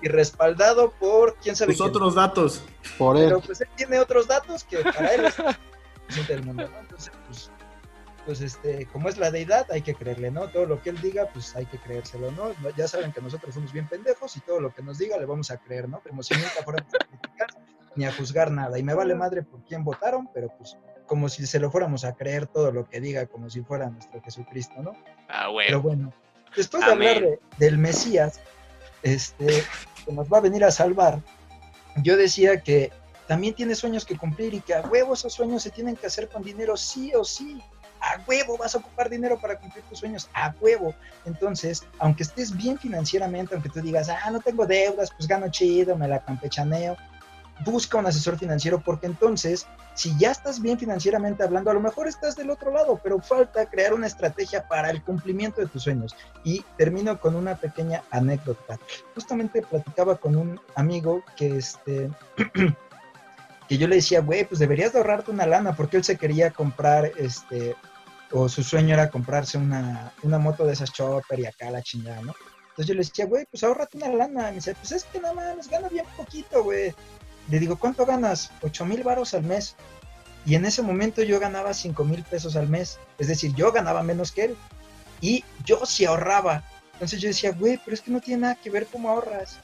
y 0.00 0.08
respaldado 0.08 0.92
por 0.92 1.34
quién 1.36 1.56
sabe 1.56 1.72
Los 1.72 1.80
otros 1.80 2.14
datos. 2.14 2.62
Por 2.96 3.16
él. 3.16 3.24
pero 3.24 3.40
pues 3.40 3.60
él 3.60 3.68
tiene 3.76 3.98
otros 3.98 4.28
datos 4.28 4.62
que 4.62 4.78
para 4.78 5.14
él 5.14 5.24
es 5.24 6.16
el 6.16 6.26
del 6.26 6.44
mundo 6.44 6.68
¿no? 6.68 6.78
entonces 6.78 7.12
pues, 7.26 7.50
pues 8.24 8.40
este 8.40 8.86
como 8.86 9.08
es 9.08 9.18
la 9.18 9.32
deidad 9.32 9.66
hay 9.72 9.82
que 9.82 9.94
creerle 9.94 10.30
no 10.30 10.48
todo 10.48 10.66
lo 10.66 10.80
que 10.80 10.90
él 10.90 11.00
diga 11.00 11.28
pues 11.32 11.56
hay 11.56 11.66
que 11.66 11.78
creérselo 11.78 12.30
no 12.30 12.52
ya 12.76 12.86
saben 12.86 13.12
que 13.12 13.20
nosotros 13.20 13.54
somos 13.54 13.72
bien 13.72 13.88
pendejos 13.88 14.36
y 14.36 14.40
todo 14.40 14.60
lo 14.60 14.72
que 14.72 14.82
nos 14.82 14.98
diga 14.98 15.18
le 15.18 15.26
vamos 15.26 15.50
a 15.50 15.56
creer 15.56 15.88
no 15.88 16.00
como 16.00 16.22
si 16.22 16.34
nunca 16.34 16.62
fuéramos 16.62 16.94
a 16.94 16.98
criticar 16.98 17.48
ni 17.96 18.04
a 18.04 18.12
juzgar 18.12 18.50
nada. 18.50 18.76
Y 18.76 18.82
me 18.82 18.92
vale 18.92 19.14
madre 19.14 19.42
por 19.42 19.64
quién 19.64 19.82
votaron 19.82 20.28
pero 20.32 20.48
pues 20.56 20.76
como 21.06 21.28
si 21.28 21.46
se 21.46 21.58
lo 21.58 21.70
fuéramos 21.70 22.04
a 22.04 22.14
creer 22.14 22.46
todo 22.46 22.72
lo 22.72 22.88
que 22.88 23.00
diga 23.00 23.26
como 23.26 23.50
si 23.50 23.62
fuera 23.62 23.90
nuestro 23.90 24.20
Jesucristo 24.22 24.82
no 24.82 24.92
ah 25.28 25.48
bueno 25.48 25.66
pero 25.68 25.82
bueno 25.82 26.12
después 26.56 26.84
de 26.84 26.92
hablar 26.92 27.22
del 27.58 27.78
Mesías, 27.78 28.40
este, 29.02 29.64
que 30.04 30.12
nos 30.12 30.28
va 30.28 30.38
a 30.38 30.42
venir 30.42 30.64
a 30.64 30.70
salvar, 30.70 31.20
yo 32.02 32.16
decía 32.16 32.60
que 32.60 32.92
también 33.26 33.54
tiene 33.54 33.74
sueños 33.74 34.04
que 34.04 34.16
cumplir 34.16 34.54
y 34.54 34.60
que 34.60 34.74
a 34.74 34.82
huevo 34.82 35.14
esos 35.14 35.32
sueños 35.32 35.62
se 35.62 35.70
tienen 35.70 35.96
que 35.96 36.06
hacer 36.06 36.28
con 36.28 36.42
dinero 36.42 36.76
sí 36.76 37.12
o 37.14 37.24
sí. 37.24 37.62
A 38.00 38.20
huevo 38.26 38.58
vas 38.58 38.74
a 38.74 38.78
ocupar 38.78 39.08
dinero 39.08 39.40
para 39.40 39.58
cumplir 39.58 39.82
tus 39.84 40.00
sueños, 40.00 40.28
a 40.34 40.54
huevo. 40.60 40.94
Entonces, 41.24 41.86
aunque 41.98 42.24
estés 42.24 42.54
bien 42.54 42.78
financieramente, 42.78 43.54
aunque 43.54 43.70
tú 43.70 43.80
digas, 43.80 44.10
ah, 44.10 44.30
no 44.30 44.40
tengo 44.40 44.66
deudas, 44.66 45.10
pues 45.10 45.26
gano 45.26 45.48
chido, 45.48 45.96
me 45.96 46.06
la 46.06 46.22
campechaneo, 46.22 46.98
busca 47.64 47.98
un 47.98 48.06
asesor 48.06 48.38
financiero 48.38 48.80
porque 48.80 49.06
entonces, 49.06 49.66
si 49.94 50.16
ya 50.18 50.30
estás 50.30 50.60
bien 50.60 50.78
financieramente 50.78 51.42
hablando, 51.42 51.70
a 51.70 51.74
lo 51.74 51.80
mejor 51.80 52.08
estás 52.08 52.36
del 52.36 52.50
otro 52.50 52.72
lado, 52.72 53.00
pero 53.02 53.20
falta 53.20 53.66
crear 53.66 53.94
una 53.94 54.06
estrategia 54.06 54.66
para 54.66 54.90
el 54.90 55.02
cumplimiento 55.02 55.60
de 55.60 55.68
tus 55.68 55.84
sueños. 55.84 56.16
Y 56.42 56.64
termino 56.76 57.20
con 57.20 57.36
una 57.36 57.56
pequeña 57.56 58.02
anécdota. 58.10 58.78
Justamente 59.14 59.62
platicaba 59.62 60.16
con 60.16 60.36
un 60.36 60.60
amigo 60.74 61.22
que 61.36 61.56
este... 61.58 62.10
que 63.68 63.78
yo 63.78 63.88
le 63.88 63.96
decía, 63.96 64.20
güey, 64.20 64.44
pues 64.44 64.58
deberías 64.58 64.92
de 64.92 64.98
ahorrarte 64.98 65.30
una 65.30 65.46
lana, 65.46 65.74
porque 65.74 65.96
él 65.96 66.04
se 66.04 66.18
quería 66.18 66.50
comprar, 66.50 67.12
este, 67.16 67.74
o 68.30 68.48
su 68.48 68.62
sueño 68.62 68.94
era 68.94 69.08
comprarse 69.10 69.56
una, 69.56 70.12
una 70.22 70.38
moto 70.38 70.66
de 70.66 70.74
esas 70.74 70.92
chopper 70.92 71.40
y 71.40 71.46
acá 71.46 71.70
la 71.70 71.82
chingada, 71.82 72.20
¿no? 72.20 72.34
Entonces 72.74 72.88
yo 72.88 72.94
le 72.94 73.00
decía, 73.00 73.26
güey, 73.26 73.46
pues 73.48 73.62
ahorrate 73.62 73.96
una 73.98 74.08
lana. 74.08 74.48
Y 74.48 74.50
me 74.50 74.54
dice, 74.56 74.74
pues 74.74 74.90
es 74.90 75.04
que 75.04 75.20
nada 75.20 75.54
más 75.54 75.68
gana 75.68 75.88
bien 75.88 76.04
poquito, 76.16 76.64
güey. 76.64 76.92
Le 77.48 77.58
digo, 77.58 77.76
¿cuánto 77.76 78.06
ganas? 78.06 78.50
8 78.62 78.84
mil 78.86 79.02
varos 79.02 79.34
al 79.34 79.42
mes. 79.42 79.76
Y 80.46 80.54
en 80.54 80.64
ese 80.64 80.82
momento 80.82 81.22
yo 81.22 81.40
ganaba 81.40 81.72
5 81.72 82.04
mil 82.04 82.22
pesos 82.22 82.56
al 82.56 82.68
mes. 82.68 82.98
Es 83.18 83.28
decir, 83.28 83.54
yo 83.54 83.72
ganaba 83.72 84.02
menos 84.02 84.32
que 84.32 84.44
él. 84.44 84.56
Y 85.20 85.44
yo 85.64 85.84
sí 85.86 86.04
ahorraba. 86.04 86.62
Entonces 86.94 87.20
yo 87.20 87.28
decía, 87.28 87.52
güey, 87.52 87.80
pero 87.84 87.94
es 87.94 88.00
que 88.00 88.10
no 88.10 88.20
tiene 88.20 88.42
nada 88.42 88.54
que 88.56 88.70
ver 88.70 88.86
cómo 88.86 89.10
ahorras. 89.10 89.58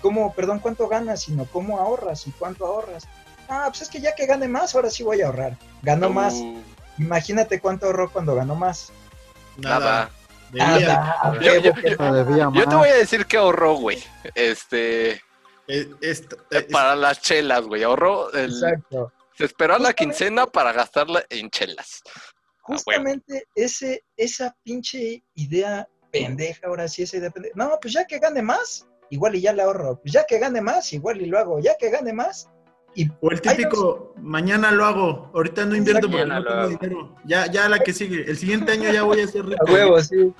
Cómo, 0.00 0.32
perdón, 0.34 0.58
cuánto 0.58 0.88
ganas, 0.88 1.22
sino 1.22 1.44
cómo 1.46 1.78
ahorras 1.78 2.26
y 2.26 2.32
cuánto 2.32 2.66
ahorras. 2.66 3.04
Ah, 3.48 3.66
pues 3.68 3.82
es 3.82 3.88
que 3.88 4.00
ya 4.00 4.14
que 4.14 4.26
gane 4.26 4.48
más, 4.48 4.74
ahora 4.74 4.90
sí 4.90 5.02
voy 5.02 5.20
a 5.20 5.26
ahorrar. 5.26 5.56
Ganó 5.82 6.10
más. 6.10 6.34
Imagínate 6.98 7.60
cuánto 7.60 7.86
ahorró 7.86 8.10
cuando 8.10 8.34
ganó 8.34 8.54
más. 8.54 8.92
Nada. 9.58 10.10
Nada. 10.52 11.38
Yo, 11.40 11.56
yo, 11.58 11.72
te 11.72 12.76
voy 12.76 12.88
a 12.88 12.94
decir 12.94 13.26
que 13.26 13.36
ahorró, 13.36 13.74
güey. 13.74 14.02
Este 14.34 15.22
eh, 15.68 15.90
eh, 16.00 16.62
para 16.70 16.94
las 16.96 17.20
chelas, 17.20 17.62
güey. 17.62 17.82
Ahorró. 17.82 18.34
Exacto. 18.34 19.12
Se 19.36 19.44
esperó 19.44 19.74
a 19.74 19.78
la 19.78 19.92
quincena 19.92 20.46
para 20.46 20.72
gastarla 20.72 21.24
en 21.30 21.50
chelas. 21.50 22.02
Justamente 22.60 23.46
ese, 23.54 24.04
esa 24.16 24.54
pinche 24.62 25.24
idea 25.34 25.88
pendeja, 26.10 26.66
ahora 26.66 26.86
sí, 26.86 27.02
esa 27.02 27.16
idea 27.16 27.30
pendeja. 27.30 27.54
No, 27.56 27.78
pues 27.80 27.94
ya 27.94 28.04
que 28.06 28.18
gane 28.18 28.42
más, 28.42 28.86
igual 29.10 29.34
y 29.34 29.40
ya 29.40 29.52
le 29.52 29.62
ahorro. 29.62 30.00
Pues 30.00 30.12
ya 30.12 30.24
que 30.26 30.38
gane 30.38 30.60
más, 30.60 30.92
igual 30.92 31.20
y 31.20 31.26
lo 31.26 31.38
hago. 31.38 31.60
Ya 31.60 31.76
que 31.78 31.90
gane 31.90 32.12
más. 32.12 32.48
Y 32.94 33.08
o 33.20 33.30
el 33.30 33.40
típico, 33.40 34.14
mañana 34.18 34.70
lo 34.70 34.84
hago, 34.84 35.30
ahorita 35.34 35.64
no 35.64 35.74
invierto 35.74 36.10
porque 36.10 36.26
no 36.26 36.44
tengo 36.44 36.68
dinero. 36.68 37.16
Ya, 37.24 37.50
ya 37.50 37.68
la 37.68 37.78
que 37.78 37.94
sigue, 37.94 38.30
el 38.30 38.36
siguiente 38.36 38.72
año 38.72 38.92
ya 38.92 39.02
voy 39.02 39.20
a 39.22 39.26
ser 39.26 39.46
rico. 39.46 39.66
A 39.66 39.72
huevo, 39.72 40.00
sí. 40.02 40.34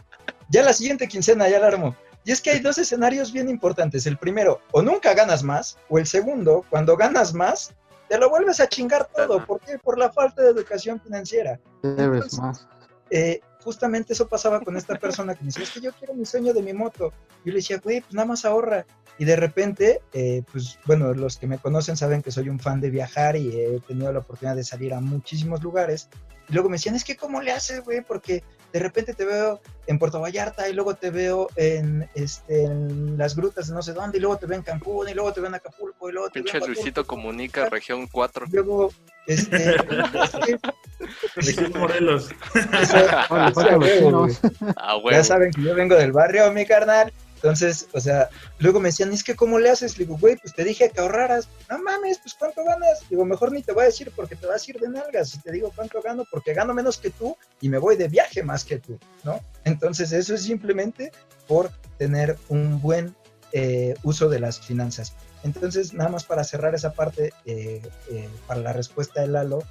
Ya 0.51 0.63
la 0.63 0.75
siguiente 0.75 1.09
quincena 1.09 1.49
ya 1.49 1.59
la 1.59 1.69
armo. 1.69 1.97
Y 2.25 2.33
es 2.33 2.41
que 2.41 2.51
hay 2.51 2.61
dos 2.61 2.79
escenarios 2.79 3.33
bien 3.33 3.49
importantes. 3.49 4.07
El 4.07 4.17
primero, 4.17 4.61
o 4.71 4.83
nunca 4.83 5.15
ganas 5.15 5.43
más, 5.43 5.79
o 5.89 5.99
el 5.99 6.07
segundo, 6.07 6.65
cuando 6.71 6.97
ganas 6.97 7.35
más, 7.35 7.75
te 8.09 8.19
lo 8.19 8.31
vuelves 8.31 8.61
a 8.61 8.69
chingar 8.69 9.09
todo. 9.15 9.45
¿Por 9.45 9.61
qué? 9.61 9.79
Por 9.79 9.99
la 9.99 10.13
falta 10.13 10.43
de 10.43 10.51
educación 10.51 11.01
financiera. 11.01 11.59
Debes 11.83 12.39
más. 12.39 12.69
Eh, 13.11 13.41
justamente 13.63 14.13
eso 14.13 14.29
pasaba 14.29 14.61
con 14.61 14.77
esta 14.77 14.99
persona 14.99 15.35
que 15.35 15.41
me 15.41 15.47
decía, 15.47 15.65
es 15.65 15.71
que 15.71 15.81
yo 15.81 15.93
quiero 15.93 16.15
mi 16.15 16.25
sueño 16.25 16.53
de 16.53 16.63
mi 16.63 16.73
moto. 16.73 17.13
Yo 17.45 17.53
le 17.53 17.55
decía, 17.55 17.79
güey, 17.83 18.01
pues 18.01 18.15
nada 18.15 18.27
más 18.27 18.45
ahorra. 18.45 18.87
Y 19.19 19.25
de 19.25 19.37
repente, 19.37 20.01
eh, 20.13 20.43
pues 20.51 20.79
bueno, 20.87 21.13
los 21.13 21.37
que 21.37 21.47
me 21.47 21.59
conocen 21.59 21.97
saben 21.97 22.23
que 22.23 22.31
soy 22.31 22.49
un 22.49 22.59
fan 22.59 22.81
de 22.81 22.91
viajar 22.91 23.37
y 23.37 23.51
he 23.55 23.81
tenido 23.81 24.13
la 24.13 24.21
oportunidad 24.21 24.57
de 24.57 24.65
salir 24.65 24.95
a 24.95 25.01
muchísimos 25.01 25.63
lugares. 25.63 26.09
Y 26.49 26.55
luego 26.55 26.69
me 26.69 26.77
decían, 26.77 26.95
es 26.95 27.05
que 27.05 27.17
¿cómo 27.17 27.41
le 27.41 27.53
haces, 27.53 27.85
güey? 27.85 28.01
Porque 28.03 28.43
de 28.73 28.79
repente 28.79 29.15
te 29.15 29.25
veo 29.25 29.61
en 29.87 29.99
Puerto 29.99 30.21
Vallarta 30.21 30.69
y 30.69 30.73
luego 30.73 30.95
te 30.95 31.11
veo 31.11 31.49
en, 31.57 32.09
este, 32.15 32.65
en 32.65 33.19
las 33.19 33.37
grutas 33.37 33.69
de 33.69 33.75
no 33.75 33.83
sé 33.83 33.93
dónde 33.93 34.19
y 34.19 34.21
luego 34.21 34.39
te 34.39 34.47
veo 34.47 34.59
en 34.59 34.65
Cancún 34.65 35.09
y 35.09 35.15
luego 35.15 35.33
te 35.33 35.41
veo 35.41 35.49
en 35.49 35.57
Acapulco 35.57 36.09
y 36.09 36.13
luego 36.13 36.29
te 36.29 36.41
Pinche 36.41 36.59
veo 36.59 36.69
Luisito 36.69 37.07
Comunica, 37.07 37.69
región 37.69 38.07
4. 38.07 38.47
Luego, 38.51 38.93
este... 39.27 39.77
región 41.37 41.73
Morelos. 41.77 42.31
ya 45.11 45.25
saben 45.25 45.53
que 45.53 45.63
yo 45.63 45.75
vengo 45.75 45.97
del 45.97 46.13
barrio, 46.13 46.51
mi 46.53 46.65
carnal. 46.65 47.13
Entonces, 47.43 47.89
o 47.93 48.01
sea, 48.01 48.31
luego 48.61 48.79
me 48.79 48.91
decían, 48.91 49.13
es 49.13 49.25
que 49.25 49.35
¿cómo 49.35 49.59
le 49.59 49.69
haces? 49.69 49.99
Le 49.99 50.05
digo, 50.05 50.17
güey, 50.17 50.37
pues 50.37 50.55
te 50.55 50.63
dije 50.63 50.91
que 50.91 51.01
ahorraras. 51.01 51.49
No 51.69 51.83
mames, 51.83 52.19
pues 52.19 52.35
¿cuánto 52.39 52.63
ganas? 52.65 53.01
Digo, 53.11 53.25
mejor 53.25 53.51
ni 53.51 53.63
te 53.63 53.73
voy 53.73 53.83
a 53.83 53.87
decir 53.87 54.13
porque 54.15 54.37
te 54.37 54.47
vas 54.47 54.63
a 54.63 54.71
ir 54.71 54.79
de 54.79 54.89
nalgas. 54.89 55.41
Te 55.43 55.51
digo 55.51 55.73
cuánto 55.75 56.01
gano, 56.01 56.25
porque 56.31 56.55
gano 56.55 56.73
menos 56.73 56.99
que 56.99 57.11
tú 57.11 57.37
y 57.61 57.69
me 57.69 57.79
voy 57.79 57.97
de 57.97 58.07
viaje 58.07 58.45
más 58.45 58.65
que 58.65 58.79
tú, 58.79 58.97
¿no? 59.25 59.41
Entonces, 59.65 60.13
eso 60.13 60.37
es 60.37 60.43
simplemente 60.43 61.11
por 61.49 61.73
tener 61.99 62.39
un 62.49 62.81
buen 62.81 63.17
eh, 63.51 63.97
uso 64.05 64.29
de 64.29 64.39
las 64.39 64.61
finanzas. 64.61 65.15
Entonces, 65.43 65.95
nada 65.95 66.11
más 66.11 66.23
para 66.23 66.45
cerrar 66.45 66.77
esa 66.77 66.93
parte, 66.93 67.33
eh, 67.45 67.83
eh, 68.09 68.29
para 68.47 68.61
la 68.61 68.73
respuesta 68.73 69.21
de 69.21 69.27
Lalo, 69.27 69.65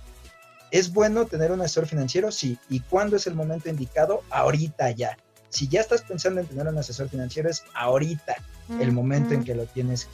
¿es 0.71 0.91
bueno 0.91 1.25
tener 1.25 1.53
un 1.53 1.61
asesor 1.61 1.87
financiero? 1.87 2.31
Sí. 2.31 2.59
¿Y 2.67 2.81
cuándo 2.81 3.15
es 3.15 3.27
el 3.27 3.35
momento 3.35 3.69
indicado? 3.69 4.23
Ahorita 4.29 4.91
ya 4.91 5.17
si 5.51 5.67
ya 5.67 5.81
estás 5.81 6.01
pensando 6.01 6.41
en 6.41 6.47
tener 6.47 6.67
un 6.67 6.77
asesor 6.77 7.09
financiero, 7.09 7.49
es 7.49 7.63
ahorita 7.75 8.35
el 8.79 8.93
momento 8.93 9.33
en 9.33 9.43
que 9.43 9.53
lo 9.53 9.65
tienes 9.65 10.07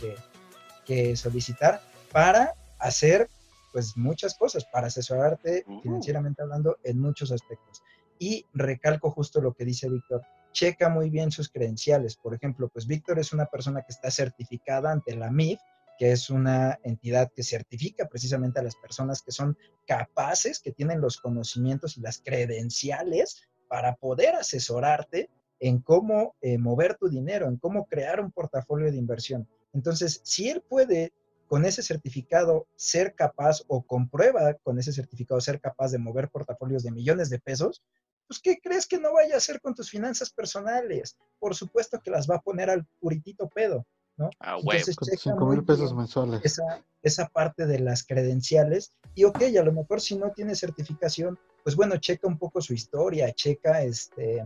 que, 0.86 1.16
solicitar 1.16 1.82
para 2.14 2.54
hacer 2.80 3.30
pues 3.74 3.98
muchas 3.98 4.36
cosas, 4.36 4.66
para 4.72 4.88
asesorarte 4.88 5.66
financieramente 5.84 6.42
hablando 6.42 6.78
en 6.84 7.00
muchos 7.00 7.32
aspectos. 7.32 7.84
Y 8.20 8.46
recalco 8.54 9.12
justo 9.12 9.42
lo 9.42 9.54
que 9.54 9.66
dice 9.66 9.90
Víctor, 9.90 10.22
checa 10.54 10.88
muy 10.90 11.10
bien 11.10 11.30
sus 11.30 11.50
credenciales. 11.50 12.16
Por 12.16 12.34
ejemplo, 12.34 12.70
pues 12.70 12.88
Víctor 12.88 13.20
es 13.20 13.34
una 13.34 13.46
persona 13.46 13.82
que 13.82 13.92
está 13.92 14.10
certificada 14.10 14.92
ante 14.92 15.16
la 15.16 15.30
MIF, 15.30 15.60
que 16.00 16.14
es 16.14 16.30
una 16.30 16.80
entidad 16.84 17.30
que 17.36 17.44
certifica 17.44 18.08
precisamente 18.08 18.60
a 18.60 18.64
las 18.64 18.76
personas 18.78 19.22
que 19.22 19.34
son 19.34 19.58
capaces, 19.86 20.60
que 20.60 20.72
tienen 20.72 21.02
los 21.02 21.18
conocimientos 21.18 21.98
y 21.98 22.02
las 22.02 22.20
credenciales 22.20 23.42
para 23.68 23.96
poder 23.96 24.36
asesorarte 24.36 25.30
en 25.60 25.80
cómo 25.80 26.36
eh, 26.42 26.58
mover 26.58 26.96
tu 26.96 27.10
dinero, 27.10 27.48
en 27.48 27.58
cómo 27.58 27.86
crear 27.86 28.20
un 28.20 28.32
portafolio 28.32 28.92
de 28.92 28.98
inversión. 28.98 29.48
Entonces, 29.74 30.22
si 30.24 30.50
él 30.50 30.62
puede 30.62 31.14
con 31.48 31.66
ese 31.66 31.82
certificado 31.82 32.68
ser 32.76 33.16
capaz 33.16 33.64
o 33.68 33.82
comprueba 33.82 34.54
con 34.56 34.78
ese 34.80 34.92
certificado 34.92 35.40
ser 35.40 35.62
capaz 35.62 35.92
de 35.92 35.98
mover 35.98 36.30
portafolios 36.30 36.84
de 36.84 36.92
millones 36.92 37.30
de 37.30 37.40
pesos, 37.40 37.84
pues 38.28 38.42
¿qué 38.42 38.60
crees 38.62 38.86
que 38.86 39.00
no 39.00 39.14
vaya 39.14 39.36
a 39.36 39.38
hacer 39.38 39.62
con 39.62 39.74
tus 39.74 39.90
finanzas 39.90 40.30
personales? 40.30 41.18
Por 41.40 41.56
supuesto 41.56 42.02
que 42.02 42.12
las 42.12 42.30
va 42.30 42.36
a 42.36 42.42
poner 42.42 42.70
al 42.70 42.86
puritito 43.00 43.48
pedo, 43.48 43.86
¿no? 44.18 44.30
Ah, 44.40 44.58
Entonces, 44.60 44.96
con 44.96 45.08
5 45.08 45.46
mil 45.46 45.64
pesos 45.64 45.94
mensuales. 45.94 46.42
Esa, 46.44 46.84
esa 47.04 47.28
parte 47.28 47.66
de 47.66 47.80
las 47.80 48.04
credenciales. 48.04 48.94
Y 49.16 49.24
ok, 49.24 49.42
a 49.60 49.64
lo 49.64 49.72
mejor 49.72 50.02
si 50.02 50.16
no 50.16 50.32
tiene 50.32 50.56
certificación, 50.56 51.40
pues 51.64 51.76
bueno, 51.76 51.98
checa 51.98 52.28
un 52.28 52.38
poco 52.38 52.62
su 52.62 52.74
historia, 52.74 53.32
checa 53.32 53.82
este 53.84 54.46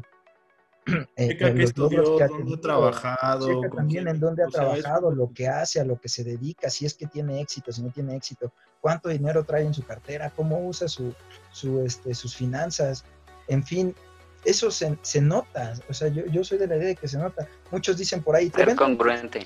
eh, 1.16 1.28
checa 1.30 1.54
que 1.54 1.64
estudió, 1.64 2.04
dónde 2.04 2.56
ha 2.56 2.62
trabajado. 2.62 3.48
Checa 3.48 3.76
también 3.76 4.08
en 4.08 4.20
dónde 4.20 4.44
ha 4.44 4.48
trabajado, 4.48 5.12
lo 5.12 5.32
que 5.32 5.48
hace, 5.48 5.80
a 5.80 5.86
lo 5.86 6.00
que 6.00 6.10
se 6.10 6.24
dedica, 6.24 6.70
si 6.70 6.86
es 6.86 6.94
que 6.94 7.08
tiene 7.08 7.40
éxito, 7.40 7.72
si 7.72 7.82
no 7.82 7.92
tiene 7.92 8.16
éxito, 8.16 8.52
cuánto 8.82 9.10
dinero 9.10 9.44
trae 9.44 9.64
en 9.64 9.74
su 9.74 9.84
cartera, 9.84 10.32
cómo 10.36 10.68
usa 10.68 10.88
su, 10.88 11.14
su, 11.52 11.82
este, 11.82 12.14
sus 12.14 12.36
finanzas, 12.36 13.06
en 13.48 13.64
fin, 13.64 13.96
eso 14.44 14.72
se, 14.72 14.98
se, 15.02 15.22
nota, 15.22 15.74
o 15.90 15.94
sea, 15.94 16.08
yo, 16.08 16.26
yo 16.28 16.44
soy 16.44 16.58
de 16.58 16.68
la 16.68 16.78
idea 16.78 16.88
de 16.88 16.96
que 16.96 17.08
se 17.08 17.18
nota. 17.18 17.48
Muchos 17.72 17.98
dicen 17.98 18.24
por 18.24 18.36
ahí... 18.36 18.50
Te 18.50 18.66
vendo, 18.66 18.84
congruente. 18.84 19.46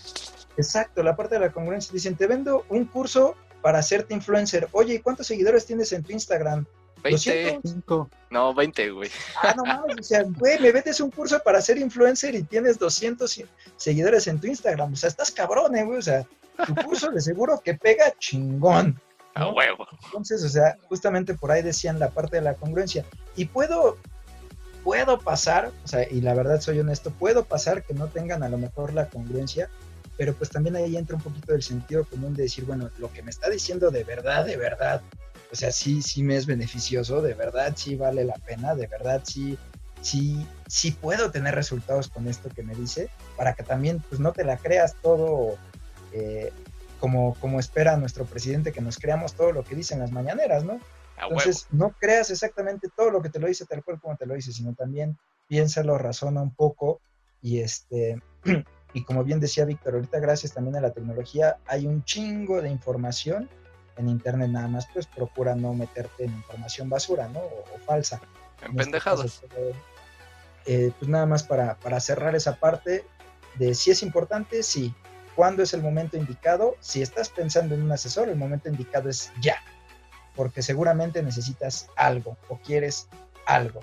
Exacto, 0.57 1.03
la 1.03 1.15
parte 1.15 1.35
de 1.35 1.41
la 1.41 1.51
congruencia. 1.51 1.91
Dicen, 1.91 2.15
te 2.15 2.27
vendo 2.27 2.65
un 2.69 2.85
curso 2.85 3.35
para 3.61 3.79
hacerte 3.79 4.13
influencer. 4.13 4.69
Oye, 4.71 4.95
¿y 4.95 4.99
cuántos 4.99 5.27
seguidores 5.27 5.65
tienes 5.65 5.91
en 5.91 6.03
tu 6.03 6.11
Instagram? 6.11 6.65
20. 7.03 7.61
No, 8.31 8.53
20, 8.53 8.89
güey. 8.91 9.09
Ah, 9.41 9.53
no 9.55 9.63
mames, 9.63 9.99
o 9.99 10.03
sea, 10.03 10.23
güey, 10.23 10.59
me 10.59 10.71
vendes 10.71 10.99
un 10.99 11.11
curso 11.11 11.39
para 11.39 11.61
ser 11.61 11.77
influencer 11.77 12.33
y 12.33 12.43
tienes 12.43 12.79
200 12.79 13.43
seguidores 13.75 14.27
en 14.27 14.39
tu 14.39 14.47
Instagram. 14.47 14.93
O 14.93 14.95
sea, 14.95 15.09
estás 15.09 15.31
cabrón, 15.31 15.75
eh, 15.75 15.83
güey. 15.83 15.99
O 15.99 16.01
sea, 16.01 16.25
tu 16.65 16.75
curso 16.75 17.11
de 17.11 17.21
seguro 17.21 17.61
que 17.63 17.75
pega 17.75 18.11
chingón. 18.17 18.99
A 19.35 19.49
huevo. 19.49 19.85
Entonces, 20.05 20.43
o 20.43 20.49
sea, 20.49 20.77
justamente 20.87 21.35
por 21.35 21.51
ahí 21.51 21.61
decían 21.61 21.99
la 21.99 22.09
parte 22.09 22.37
de 22.37 22.41
la 22.41 22.55
congruencia. 22.55 23.05
Y 23.35 23.45
puedo, 23.45 23.97
puedo 24.86 25.19
pasar, 25.19 25.71
o 25.83 25.88
sea, 25.88 26.07
y 26.07 26.21
la 26.21 26.36
verdad 26.36 26.61
soy 26.61 26.79
honesto, 26.79 27.09
puedo 27.09 27.43
pasar 27.45 27.83
que 27.83 27.95
no 27.95 28.07
tengan 28.07 28.43
a 28.43 28.49
lo 28.49 28.59
mejor 28.59 28.93
la 28.93 29.09
congruencia, 29.09 29.67
pero 30.15 30.36
pues 30.36 30.51
también 30.51 30.75
ahí 30.75 30.95
entra 30.95 31.15
un 31.15 31.23
poquito 31.23 31.53
del 31.53 31.63
sentido 31.63 32.05
común 32.05 32.36
de 32.36 32.43
decir, 32.43 32.65
bueno, 32.65 32.91
lo 32.99 33.11
que 33.11 33.23
me 33.23 33.31
está 33.31 33.49
diciendo 33.49 33.89
de 33.89 34.03
verdad, 34.03 34.45
de 34.45 34.57
verdad, 34.57 35.01
o 35.51 35.55
sea, 35.55 35.71
sí, 35.71 36.03
sí 36.03 36.21
me 36.21 36.38
es 36.38 36.45
beneficioso, 36.45 37.23
de 37.23 37.33
verdad 37.33 37.73
sí 37.75 37.95
vale 37.95 38.25
la 38.25 38.36
pena, 38.36 38.75
de 38.75 38.86
verdad 38.86 39.23
sí, 39.25 39.57
sí, 40.01 40.45
sí 40.67 40.91
puedo 40.91 41.31
tener 41.31 41.55
resultados 41.55 42.07
con 42.07 42.27
esto 42.27 42.49
que 42.49 42.61
me 42.61 42.75
dice, 42.75 43.09
para 43.38 43.55
que 43.55 43.63
también 43.63 44.03
pues 44.07 44.21
no 44.21 44.33
te 44.33 44.43
la 44.43 44.57
creas 44.57 44.95
todo 45.01 45.57
eh, 46.11 46.51
como, 46.99 47.33
como 47.41 47.59
espera 47.59 47.97
nuestro 47.97 48.25
presidente, 48.25 48.71
que 48.71 48.81
nos 48.81 48.99
creamos 48.99 49.33
todo 49.33 49.51
lo 49.51 49.63
que 49.63 49.73
dicen 49.73 49.97
las 49.97 50.11
mañaneras, 50.11 50.63
¿no? 50.63 50.79
Entonces, 51.22 51.68
no 51.72 51.91
creas 51.99 52.30
exactamente 52.30 52.89
todo 52.95 53.09
lo 53.11 53.22
que 53.22 53.30
te 53.30 53.39
lo 53.39 53.47
dice 53.47 53.66
tal 53.66 53.84
cual 53.84 53.99
como 53.99 54.18
te 54.18 54.26
lo 54.26 54.36
dice, 54.36 54.51
sino 54.51 54.74
también 54.74 55.18
piénsalo, 55.47 55.97
razona 55.97 56.41
un 56.41 56.53
poco 56.53 57.01
y 57.41 57.59
este... 57.59 58.22
Y 58.93 59.03
como 59.03 59.26
bien 59.26 59.41
decía 59.41 59.66
Víctor, 59.66 59.95
ahorita 59.95 60.22
gracias 60.22 60.53
también 60.53 60.78
a 60.78 60.80
la 60.80 60.93
tecnología 60.93 61.57
hay 61.68 61.86
un 61.86 62.05
chingo 62.05 62.61
de 62.61 62.70
información 62.70 63.49
en 63.97 64.07
internet 64.07 64.49
nada 64.49 64.70
más, 64.70 64.88
pues 64.93 65.05
procura 65.05 65.53
no 65.53 65.74
meterte 65.74 66.24
en 66.24 66.32
información 66.32 66.89
basura, 66.89 67.28
¿no? 67.28 67.39
O, 67.39 67.78
falsa. 67.86 68.22
En 68.61 68.72
este 68.72 68.84
pendejadas. 68.84 69.43
Eh, 70.66 70.91
pues 70.97 71.09
nada 71.09 71.26
más 71.26 71.43
para, 71.43 71.76
para 71.76 71.99
cerrar 71.99 72.36
esa 72.36 72.55
parte 72.55 73.05
de 73.55 73.76
si 73.76 73.91
es 73.91 74.01
importante, 74.01 74.63
sí. 74.63 74.93
¿Cuándo 75.36 75.63
es 75.63 75.74
el 75.74 75.82
momento 75.82 76.16
indicado? 76.16 76.78
Si 76.80 77.01
estás 77.01 77.28
pensando 77.28 77.76
en 77.76 77.84
un 77.84 77.91
asesor, 77.91 78.30
el 78.30 78.38
momento 78.38 78.70
indicado 78.70 79.09
es 79.09 79.32
ya, 79.41 79.57
porque 80.36 80.61
seguramente 80.61 81.23
necesitas 81.23 81.88
algo 81.95 82.38
o 82.49 82.57
quieres 82.57 83.07
algo. 83.45 83.81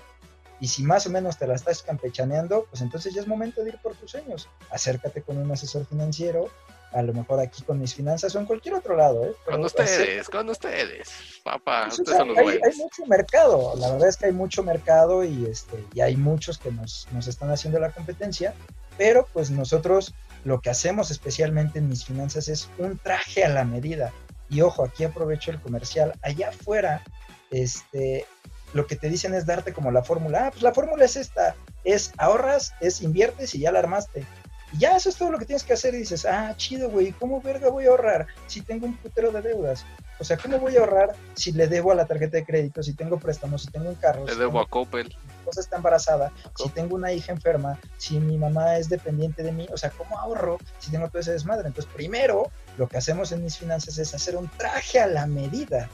Y 0.59 0.67
si 0.67 0.83
más 0.83 1.05
o 1.07 1.09
menos 1.09 1.37
te 1.37 1.47
la 1.47 1.55
estás 1.55 1.83
campechaneando, 1.83 2.65
pues 2.69 2.81
entonces 2.81 3.13
ya 3.13 3.21
es 3.21 3.27
momento 3.27 3.63
de 3.63 3.71
ir 3.71 3.79
por 3.81 3.95
tus 3.95 4.11
sueños. 4.11 4.47
Acércate 4.69 5.21
con 5.21 5.37
un 5.37 5.51
asesor 5.51 5.85
financiero, 5.85 6.49
a 6.93 7.01
lo 7.01 7.13
mejor 7.13 7.39
aquí 7.39 7.63
con 7.63 7.79
mis 7.79 7.93
finanzas 7.93 8.33
o 8.35 8.39
en 8.39 8.45
cualquier 8.45 8.75
otro 8.75 8.95
lado. 8.95 9.25
¿eh? 9.25 9.35
con 9.45 9.63
ustedes, 9.63 10.29
con 10.29 10.49
ustedes, 10.49 11.09
papá. 11.43 11.89
Pues, 11.89 12.09
hay, 12.09 12.77
mucho 12.77 13.05
mercado, 13.07 13.73
la 13.77 13.91
verdad 13.91 14.07
es 14.07 14.17
que 14.17 14.27
hay 14.27 14.31
mucho 14.31 14.63
mercado 14.63 15.23
y, 15.23 15.45
este, 15.45 15.83
y 15.93 16.01
hay 16.01 16.15
muchos 16.15 16.57
que 16.57 16.71
nos, 16.71 17.07
nos 17.11 17.27
están 17.27 17.51
haciendo 17.51 17.79
la 17.79 17.91
competencia, 17.91 18.53
pero 18.97 19.27
pues 19.33 19.49
nosotros 19.49 20.13
lo 20.43 20.61
que 20.61 20.69
hacemos 20.69 21.09
especialmente 21.11 21.79
en 21.79 21.89
mis 21.89 22.05
finanzas 22.05 22.47
es 22.47 22.69
un 22.77 22.97
traje 22.97 23.43
a 23.43 23.49
la 23.49 23.65
medida. 23.65 24.13
Y 24.49 24.61
ojo, 24.61 24.83
aquí 24.83 25.03
aprovecho 25.03 25.51
el 25.51 25.61
comercial. 25.61 26.13
Allá 26.21 26.49
afuera, 26.49 27.03
este, 27.51 28.25
lo 28.73 28.87
que 28.87 28.95
te 28.95 29.09
dicen 29.09 29.33
es 29.33 29.45
darte 29.45 29.73
como 29.73 29.91
la 29.91 30.03
fórmula. 30.03 30.47
Ah, 30.47 30.51
pues 30.51 30.63
la 30.63 30.73
fórmula 30.73 31.05
es 31.05 31.15
esta: 31.15 31.55
es 31.83 32.11
ahorras, 32.17 32.73
es 32.81 33.01
inviertes 33.01 33.55
y 33.55 33.59
ya 33.59 33.71
la 33.71 33.79
armaste. 33.79 34.25
Y 34.73 34.79
ya 34.79 34.95
eso 34.95 35.09
es 35.09 35.15
todo 35.15 35.31
lo 35.31 35.37
que 35.37 35.45
tienes 35.45 35.63
que 35.63 35.73
hacer. 35.73 35.93
Y 35.93 35.99
dices, 35.99 36.25
ah, 36.25 36.53
chido, 36.57 36.89
güey, 36.89 37.11
¿cómo 37.13 37.41
verga 37.41 37.69
voy 37.69 37.85
a 37.85 37.89
ahorrar 37.89 38.27
si 38.47 38.61
tengo 38.61 38.85
un 38.85 38.97
putero 38.97 39.31
de 39.31 39.41
deudas? 39.41 39.85
O 40.19 40.23
sea, 40.23 40.37
¿cómo 40.37 40.59
voy 40.59 40.75
a 40.77 40.79
ahorrar 40.81 41.15
si 41.33 41.51
le 41.51 41.67
debo 41.67 41.91
a 41.91 41.95
la 41.95 42.05
tarjeta 42.05 42.37
de 42.37 42.45
crédito, 42.45 42.81
si 42.81 42.93
tengo 42.93 43.19
préstamos, 43.19 43.63
si 43.63 43.71
tengo 43.71 43.89
un 43.89 43.95
carro? 43.95 44.25
Le 44.25 44.35
debo 44.35 44.59
a 44.59 44.67
Coppel. 44.67 45.15
Esposa 45.43 45.59
está 45.59 45.75
embarazada, 45.75 46.31
si 46.55 46.69
tengo 46.69 46.95
una 46.95 47.11
hija 47.11 47.33
enferma, 47.33 47.77
si 47.97 48.17
mi 48.17 48.37
mamá 48.37 48.77
es 48.77 48.87
dependiente 48.87 49.43
de 49.43 49.51
mí, 49.51 49.67
o 49.73 49.77
sea, 49.77 49.89
¿cómo 49.89 50.17
ahorro 50.17 50.57
si 50.79 50.89
tengo 50.89 51.09
todo 51.09 51.19
ese 51.19 51.33
desmadre? 51.33 51.67
Entonces, 51.67 51.91
primero, 51.93 52.49
lo 52.77 52.87
que 52.87 52.97
hacemos 52.97 53.33
en 53.33 53.43
mis 53.43 53.57
finanzas 53.57 53.97
es 53.97 54.13
hacer 54.13 54.37
un 54.37 54.49
traje 54.57 55.01
a 55.01 55.07
la 55.07 55.27
medida. 55.27 55.89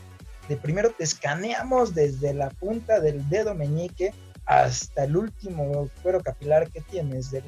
De 0.47 0.55
primero 0.55 0.91
te 0.91 1.03
escaneamos 1.03 1.95
desde 1.95 2.33
la 2.35 2.51
punta 2.51 2.99
del 2.99 3.27
dedo 3.27 3.55
meñique 3.55 4.13
hasta 4.45 5.05
el 5.05 5.17
último 5.17 5.89
cuero 6.03 6.21
capilar 6.21 6.69
que 6.69 6.81
tienes 6.81 7.31
de, 7.31 7.43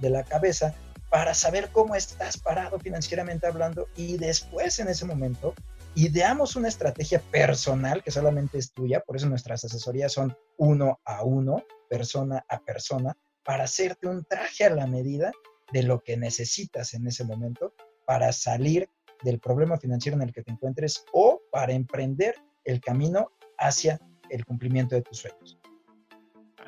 de 0.00 0.10
la 0.10 0.24
cabeza 0.24 0.74
para 1.08 1.32
saber 1.32 1.70
cómo 1.72 1.94
estás 1.94 2.36
parado 2.36 2.78
financieramente 2.78 3.46
hablando 3.46 3.88
y 3.96 4.18
después 4.18 4.78
en 4.78 4.88
ese 4.88 5.06
momento 5.06 5.54
ideamos 5.94 6.56
una 6.56 6.68
estrategia 6.68 7.20
personal 7.30 8.02
que 8.02 8.10
solamente 8.10 8.58
es 8.58 8.72
tuya, 8.72 9.00
por 9.00 9.16
eso 9.16 9.28
nuestras 9.28 9.64
asesorías 9.64 10.12
son 10.12 10.36
uno 10.58 11.00
a 11.04 11.24
uno, 11.24 11.64
persona 11.88 12.44
a 12.48 12.60
persona, 12.60 13.16
para 13.44 13.64
hacerte 13.64 14.06
un 14.06 14.24
traje 14.24 14.64
a 14.64 14.70
la 14.70 14.86
medida 14.86 15.32
de 15.72 15.82
lo 15.82 16.00
que 16.00 16.16
necesitas 16.16 16.94
en 16.94 17.06
ese 17.06 17.24
momento 17.24 17.74
para 18.06 18.32
salir 18.32 18.88
del 19.22 19.40
problema 19.40 19.78
financiero 19.78 20.16
en 20.16 20.22
el 20.22 20.32
que 20.32 20.42
te 20.42 20.50
encuentres 20.50 21.04
o 21.12 21.40
para 21.50 21.72
emprender 21.72 22.34
el 22.64 22.80
camino 22.80 23.32
hacia 23.58 24.00
el 24.30 24.44
cumplimiento 24.44 24.94
de 24.94 25.02
tus 25.02 25.18
sueños. 25.18 25.57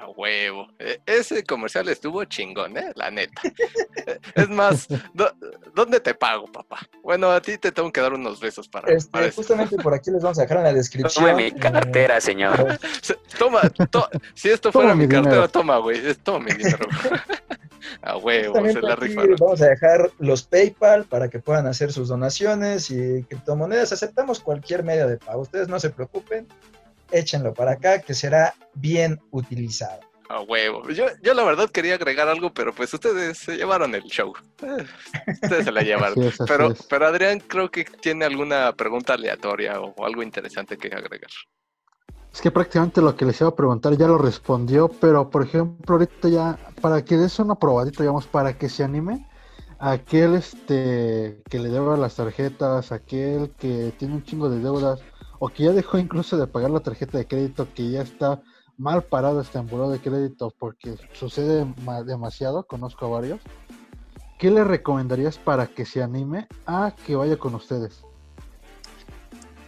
A 0.01 0.09
huevo. 0.09 0.67
E, 0.79 0.99
ese 1.05 1.45
comercial 1.45 1.87
estuvo 1.89 2.25
chingón, 2.25 2.77
¿eh? 2.79 2.91
La 2.95 3.11
neta. 3.11 3.43
es 4.35 4.49
más, 4.49 4.89
¿dónde 5.75 6.01
te 6.01 6.15
pago, 6.15 6.47
papá? 6.47 6.79
Bueno, 7.03 7.31
a 7.31 7.43
ti 7.43 7.59
te 7.59 7.71
tengo 7.71 7.93
que 7.93 8.01
dar 8.01 8.15
unos 8.15 8.41
besos 8.41 8.67
para. 8.67 8.91
Este, 8.91 9.31
justamente 9.31 9.77
por 9.77 9.93
aquí 9.93 10.11
les 10.11 10.23
vamos 10.23 10.39
a 10.39 10.43
dejar 10.43 10.59
en 10.59 10.65
la 10.65 10.73
descripción. 10.73 11.27
Toma 11.27 11.37
mi 11.37 11.53
cartera, 11.53 12.19
señor. 12.19 12.79
toma, 13.39 13.61
si 14.33 14.49
esto 14.49 14.73
fuera 14.73 14.95
mi, 14.95 15.07
cartera, 15.07 15.49
toma, 15.49 15.77
güey. 15.79 16.01
Toma 16.15 16.47
mi 16.47 16.53
dinero. 16.53 16.87
a 18.03 18.17
huevo, 18.17 18.67
se 18.67 18.81
la 18.81 18.97
rifaron. 18.97 19.37
Vamos 19.39 19.61
a 19.61 19.69
dejar 19.69 20.11
los 20.19 20.45
PayPal 20.45 21.05
para 21.05 21.29
que 21.29 21.41
puedan 21.41 21.67
hacer 21.67 21.93
sus 21.93 22.09
donaciones 22.09 22.91
y 22.91 23.23
criptomonedas. 23.25 23.93
Aceptamos 23.93 24.41
cualquier 24.41 24.83
medio 24.83 25.07
de 25.09 25.19
pago. 25.19 25.43
Ustedes 25.43 25.69
no 25.69 25.79
se 25.79 25.91
preocupen 25.91 26.49
échenlo 27.13 27.55
para 27.55 27.73
acá, 27.73 28.01
que 28.01 28.15
será 28.15 28.55
bien 28.75 29.19
utilizado. 29.31 30.01
A 30.29 30.43
huevo. 30.43 30.89
Yo, 30.91 31.07
yo 31.23 31.35
la 31.35 31.43
verdad 31.43 31.69
quería 31.71 31.97
agregar 31.97 32.29
algo, 32.29 32.55
pero 32.55 32.73
pues 32.73 32.95
ustedes 32.95 33.37
se 33.37 33.57
llevaron 33.57 33.97
el 33.97 34.05
show. 34.05 34.33
Ustedes 35.43 35.65
se 35.65 35.73
la 35.73 35.83
llevaron. 35.83 36.33
pero, 36.47 36.73
pero 36.89 37.07
Adrián 37.07 37.41
creo 37.41 37.69
que 37.69 37.85
tiene 37.85 38.27
alguna 38.27 38.73
pregunta 38.75 39.15
aleatoria 39.15 39.81
o 39.81 40.07
algo 40.07 40.23
interesante 40.23 40.79
que 40.79 40.87
agregar. 40.87 41.31
Es 42.33 42.41
que 42.41 42.51
prácticamente 42.51 43.01
lo 43.01 43.17
que 43.17 43.25
les 43.25 43.41
iba 43.41 43.51
a 43.51 43.57
preguntar 43.57 43.97
ya 43.97 44.07
lo 44.07 44.19
respondió, 44.19 44.89
pero 44.89 45.31
por 45.31 45.43
ejemplo, 45.43 45.97
ahorita 45.97 46.29
ya, 46.29 46.59
para 46.81 47.05
que 47.05 47.17
des 47.17 47.39
una 47.41 47.57
probadita, 47.57 48.05
digamos, 48.05 48.29
para 48.29 48.57
que 48.57 48.69
se 48.69 48.85
anime, 48.85 49.27
aquel 49.81 50.37
este 50.37 51.43
que 51.49 51.59
le 51.59 51.71
deba 51.71 51.97
las 51.97 52.15
tarjetas, 52.15 52.93
aquel 52.93 53.51
que 53.59 53.93
tiene 53.99 54.15
un 54.15 54.23
chingo 54.23 54.49
de 54.49 54.61
deudas, 54.61 55.01
o 55.41 55.49
que 55.49 55.65
ya 55.65 55.73
dejó 55.73 55.99
incluso 55.99 56.37
de 56.37 56.47
pagar 56.47 56.71
la 56.71 56.81
tarjeta 56.81 57.19
de 57.19 57.27
crédito, 57.27 57.67
que 57.75 57.91
ya 57.91 58.03
está 58.03 58.41
mal 58.77 59.03
parado 59.03 59.41
está 59.41 59.59
en 59.59 59.67
buró 59.67 59.91
de 59.91 59.99
crédito 59.99 60.55
porque 60.59 60.95
sucede 61.13 61.67
demasiado, 62.07 62.63
conozco 62.65 63.07
a 63.07 63.09
varios, 63.09 63.41
¿qué 64.39 64.51
le 64.51 64.65
recomendarías 64.65 65.39
para 65.39 65.67
que 65.67 65.85
se 65.85 66.03
anime 66.03 66.47
a 66.67 66.95
que 67.07 67.17
vaya 67.17 67.37
con 67.37 67.55
ustedes? 67.55 68.05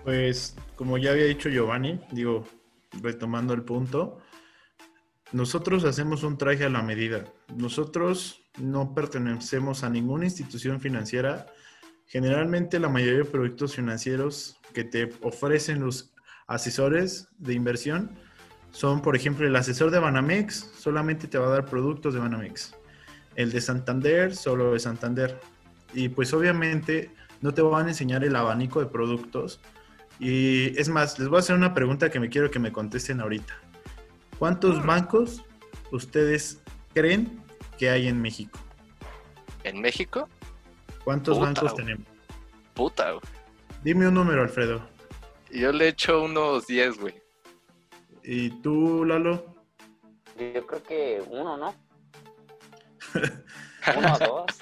Pues, 0.04 0.56
como 0.76 0.98
ya 0.98 1.10
había 1.10 1.24
dicho 1.24 1.48
Giovanni, 1.48 2.00
digo, 2.10 2.44
retomando 3.00 3.54
el 3.54 3.62
punto, 3.62 4.18
nosotros 5.32 5.84
hacemos 5.84 6.22
un 6.22 6.36
traje 6.36 6.64
a 6.64 6.70
la 6.70 6.82
medida. 6.82 7.24
Nosotros 7.56 8.42
no 8.58 8.94
pertenecemos 8.94 9.84
a 9.84 9.90
ninguna 9.90 10.26
institución 10.26 10.80
financiera. 10.80 11.46
Generalmente 12.12 12.78
la 12.78 12.90
mayoría 12.90 13.20
de 13.20 13.24
productos 13.24 13.74
financieros 13.74 14.60
que 14.74 14.84
te 14.84 15.08
ofrecen 15.22 15.80
los 15.80 16.12
asesores 16.46 17.28
de 17.38 17.54
inversión 17.54 18.10
son, 18.70 19.00
por 19.00 19.16
ejemplo, 19.16 19.46
el 19.46 19.56
asesor 19.56 19.90
de 19.90 19.98
Banamex 19.98 20.72
solamente 20.78 21.26
te 21.26 21.38
va 21.38 21.46
a 21.46 21.50
dar 21.50 21.64
productos 21.64 22.12
de 22.12 22.20
Banamex. 22.20 22.76
El 23.34 23.50
de 23.50 23.62
Santander, 23.62 24.36
solo 24.36 24.74
de 24.74 24.78
Santander. 24.78 25.40
Y 25.94 26.10
pues 26.10 26.34
obviamente 26.34 27.10
no 27.40 27.54
te 27.54 27.62
van 27.62 27.86
a 27.86 27.88
enseñar 27.88 28.24
el 28.24 28.36
abanico 28.36 28.80
de 28.80 28.86
productos. 28.88 29.58
Y 30.20 30.78
es 30.78 30.90
más, 30.90 31.18
les 31.18 31.28
voy 31.28 31.38
a 31.38 31.40
hacer 31.40 31.56
una 31.56 31.72
pregunta 31.72 32.10
que 32.10 32.20
me 32.20 32.28
quiero 32.28 32.50
que 32.50 32.58
me 32.58 32.72
contesten 32.72 33.22
ahorita. 33.22 33.58
¿Cuántos 34.38 34.84
bancos 34.84 35.46
ustedes 35.92 36.60
creen 36.92 37.42
que 37.78 37.88
hay 37.88 38.06
en 38.06 38.20
México? 38.20 38.58
¿En 39.64 39.80
México? 39.80 40.28
¿Cuántos 41.04 41.38
bancos 41.38 41.74
tenemos? 41.74 42.06
Puta, 42.74 43.12
Dime 43.82 44.06
un 44.06 44.14
número, 44.14 44.42
Alfredo. 44.42 44.80
Yo 45.50 45.72
le 45.72 45.88
echo 45.88 46.22
unos 46.22 46.66
10, 46.68 47.00
güey. 47.00 47.14
¿Y 48.22 48.50
tú, 48.62 49.04
Lalo? 49.04 49.44
Yo 50.38 50.66
creo 50.66 50.82
que 50.82 51.22
uno, 51.28 51.56
¿no? 51.56 51.74
uno 53.98 54.14
o 54.14 54.18
dos. 54.18 54.58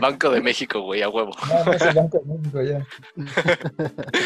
Banco 0.00 0.30
de 0.30 0.40
México, 0.40 0.80
güey, 0.80 1.02
a 1.02 1.08
huevo. 1.08 1.30
No, 1.48 1.64
no 1.64 1.72
es 1.72 1.82
el 1.82 1.94
Banco 1.94 2.18
de 2.18 2.24
México 2.34 2.62
ya. 2.62 2.86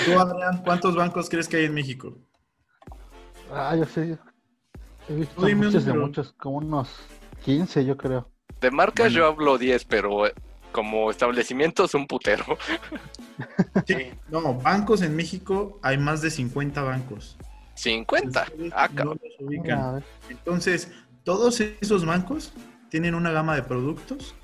Tú, 0.06 0.18
Adrián, 0.18 0.62
¿cuántos 0.64 0.96
bancos 0.96 1.28
crees 1.28 1.48
que 1.48 1.58
hay 1.58 1.64
en 1.66 1.74
México? 1.74 2.16
Ah, 3.52 3.76
yo 3.76 3.84
sé. 3.84 4.18
He 5.08 5.14
visto 5.14 5.40
muchos 5.40 5.84
de 5.84 5.92
muchos, 5.92 6.32
como 6.32 6.58
unos 6.58 6.88
15 7.44 7.84
yo 7.84 7.96
creo. 7.96 8.30
De 8.60 8.70
marcas 8.70 9.06
Bueno. 9.06 9.16
yo 9.16 9.26
hablo 9.26 9.58
10, 9.58 9.84
pero 9.84 10.24
como 10.74 11.08
establecimiento 11.10 11.84
es 11.84 11.94
un 11.94 12.06
putero. 12.06 12.44
Sí. 13.86 13.96
No, 14.28 14.54
bancos 14.54 15.02
en 15.02 15.16
México 15.16 15.80
hay 15.82 15.98
más 15.98 16.22
de 16.22 16.30
50 16.30 16.82
bancos. 16.82 17.36
50. 17.74 18.42
Ustedes 18.44 18.72
Ah, 18.76 18.86
no 18.88 18.94
cabrón. 18.94 19.20
los 19.24 19.32
ubican. 19.48 19.78
A 19.80 19.92
ver, 19.94 20.04
Entonces, 20.28 20.92
todos 21.24 21.58
esos 21.60 22.04
bancos 22.06 22.52
tienen 22.90 23.16
una 23.16 23.32
gama 23.32 23.56
de 23.56 23.62
productos, 23.64 24.36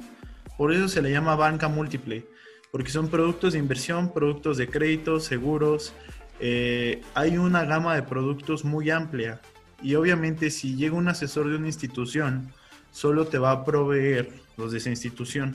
por 0.59 0.73
eso 0.73 0.89
se 0.89 1.03
le 1.03 1.13
llama 1.13 1.37
banca 1.37 1.69
múltiple, 1.69 2.27
porque 2.73 2.91
son 2.91 3.09
productos 3.09 3.53
de 3.53 3.61
inversión, 3.61 4.13
productos 4.13 4.57
de 4.57 4.69
crédito, 4.69 5.21
seguros, 5.21 5.93
eh, 6.41 7.01
hay 7.15 7.39
una 7.39 7.65
gama 7.65 7.95
de 7.95 8.03
productos 8.03 8.65
muy 8.65 8.91
amplia 8.91 9.41
y 9.83 9.95
obviamente 9.95 10.51
si 10.51 10.75
llega 10.75 10.97
un 10.97 11.07
asesor 11.09 11.49
de 11.49 11.57
una 11.57 11.69
institución, 11.69 12.53
solo 12.91 13.27
te 13.29 13.39
va 13.39 13.53
a 13.53 13.65
proveer 13.65 14.33
los 14.57 14.73
de 14.73 14.79
esa 14.79 14.91
institución. 14.91 15.55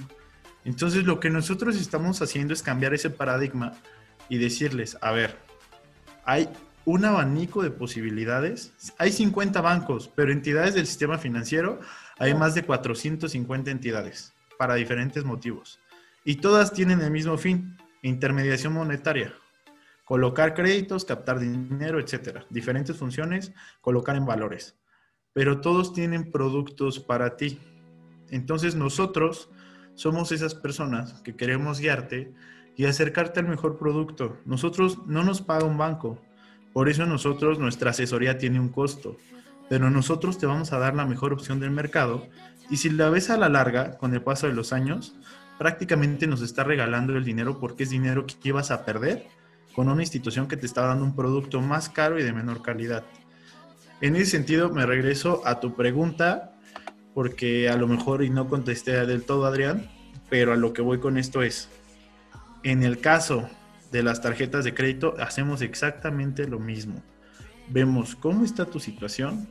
Entonces 0.65 1.05
lo 1.05 1.19
que 1.19 1.29
nosotros 1.29 1.77
estamos 1.77 2.21
haciendo 2.21 2.53
es 2.53 2.61
cambiar 2.61 2.93
ese 2.93 3.09
paradigma 3.09 3.71
y 4.27 4.37
decirles, 4.39 4.97
a 5.01 5.11
ver, 5.11 5.37
hay 6.25 6.49
un 6.85 7.03
abanico 7.03 7.63
de 7.63 7.71
posibilidades. 7.71 8.73
Hay 8.97 9.11
50 9.11 9.59
bancos, 9.61 10.11
pero 10.15 10.31
entidades 10.31 10.75
del 10.75 10.87
sistema 10.87 11.17
financiero 11.17 11.79
hay 12.17 12.33
más 12.33 12.55
de 12.55 12.63
450 12.63 13.71
entidades 13.71 14.33
para 14.57 14.75
diferentes 14.75 15.23
motivos. 15.23 15.79
Y 16.23 16.37
todas 16.37 16.73
tienen 16.73 17.01
el 17.01 17.11
mismo 17.11 17.37
fin, 17.37 17.77
intermediación 18.01 18.73
monetaria. 18.73 19.33
Colocar 20.05 20.53
créditos, 20.53 21.05
captar 21.05 21.39
dinero, 21.39 21.99
etcétera. 21.99 22.45
Diferentes 22.49 22.95
funciones, 22.95 23.51
colocar 23.81 24.15
en 24.15 24.25
valores. 24.25 24.75
Pero 25.33 25.61
todos 25.61 25.93
tienen 25.93 26.31
productos 26.31 26.99
para 26.99 27.35
ti. 27.35 27.59
Entonces 28.29 28.75
nosotros 28.75 29.49
somos 29.95 30.31
esas 30.31 30.55
personas 30.55 31.21
que 31.21 31.35
queremos 31.35 31.79
guiarte 31.79 32.33
y 32.75 32.85
acercarte 32.85 33.39
al 33.39 33.47
mejor 33.47 33.77
producto. 33.77 34.37
Nosotros 34.45 34.99
no 35.07 35.23
nos 35.23 35.41
paga 35.41 35.65
un 35.65 35.77
banco, 35.77 36.21
por 36.73 36.89
eso 36.89 37.05
nosotros, 37.05 37.57
nuestra 37.57 37.91
asesoría 37.91 38.37
tiene 38.37 38.59
un 38.59 38.69
costo, 38.69 39.17
pero 39.69 39.89
nosotros 39.89 40.37
te 40.37 40.45
vamos 40.45 40.73
a 40.73 40.77
dar 40.77 40.93
la 40.93 41.05
mejor 41.05 41.31
opción 41.31 41.59
del 41.59 41.71
mercado 41.71 42.27
y 42.69 42.77
si 42.77 42.89
la 42.89 43.09
ves 43.09 43.29
a 43.29 43.37
la 43.37 43.47
larga, 43.47 43.97
con 43.97 44.13
el 44.13 44.21
paso 44.21 44.47
de 44.47 44.53
los 44.53 44.73
años, 44.73 45.15
prácticamente 45.57 46.27
nos 46.27 46.41
está 46.41 46.63
regalando 46.63 47.15
el 47.15 47.23
dinero 47.23 47.59
porque 47.59 47.83
es 47.83 47.89
dinero 47.89 48.25
que 48.25 48.35
ibas 48.49 48.71
a 48.71 48.83
perder 48.83 49.25
con 49.73 49.89
una 49.89 50.01
institución 50.01 50.47
que 50.47 50.57
te 50.57 50.65
está 50.65 50.81
dando 50.81 51.05
un 51.05 51.15
producto 51.15 51.61
más 51.61 51.89
caro 51.89 52.19
y 52.19 52.23
de 52.23 52.33
menor 52.33 52.61
calidad. 52.61 53.03
En 54.01 54.15
ese 54.15 54.31
sentido, 54.31 54.69
me 54.69 54.85
regreso 54.85 55.41
a 55.45 55.59
tu 55.59 55.75
pregunta, 55.75 56.54
porque 57.15 57.69
a 57.69 57.77
lo 57.77 57.87
mejor 57.87 58.23
y 58.23 58.29
no 58.29 58.49
contesté 58.49 59.05
del 59.05 59.23
todo, 59.23 59.45
Adrián, 59.45 59.89
pero 60.29 60.51
a 60.51 60.57
lo 60.57 60.73
que 60.73 60.81
voy 60.81 60.99
con 60.99 61.17
esto 61.17 61.41
es, 61.41 61.69
en 62.63 62.83
el 62.83 62.99
caso 62.99 63.49
de 63.91 64.03
las 64.03 64.21
tarjetas 64.21 64.65
de 64.65 64.73
crédito 64.73 65.15
hacemos 65.17 65.61
exactamente 65.61 66.45
lo 66.45 66.59
mismo. 66.59 67.01
Vemos 67.69 68.17
cómo 68.17 68.43
está 68.43 68.65
tu 68.65 68.81
situación, 68.81 69.47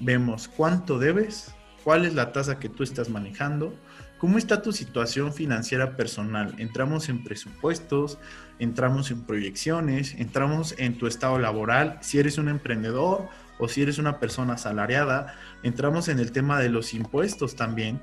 vemos 0.00 0.48
cuánto 0.48 0.98
debes, 0.98 1.54
cuál 1.84 2.06
es 2.06 2.14
la 2.14 2.32
tasa 2.32 2.58
que 2.58 2.70
tú 2.70 2.82
estás 2.82 3.10
manejando, 3.10 3.74
cómo 4.16 4.38
está 4.38 4.62
tu 4.62 4.72
situación 4.72 5.34
financiera 5.34 5.98
personal. 5.98 6.54
Entramos 6.56 7.10
en 7.10 7.24
presupuestos, 7.24 8.18
entramos 8.58 9.10
en 9.10 9.24
proyecciones, 9.24 10.14
entramos 10.14 10.74
en 10.78 10.96
tu 10.96 11.06
estado 11.06 11.38
laboral, 11.38 11.98
si 12.00 12.18
eres 12.18 12.38
un 12.38 12.48
emprendedor 12.48 13.28
o 13.62 13.68
si 13.68 13.80
eres 13.80 13.98
una 13.98 14.18
persona 14.18 14.54
asalariada, 14.54 15.36
entramos 15.62 16.08
en 16.08 16.18
el 16.18 16.32
tema 16.32 16.58
de 16.58 16.68
los 16.68 16.94
impuestos 16.94 17.54
también 17.54 18.00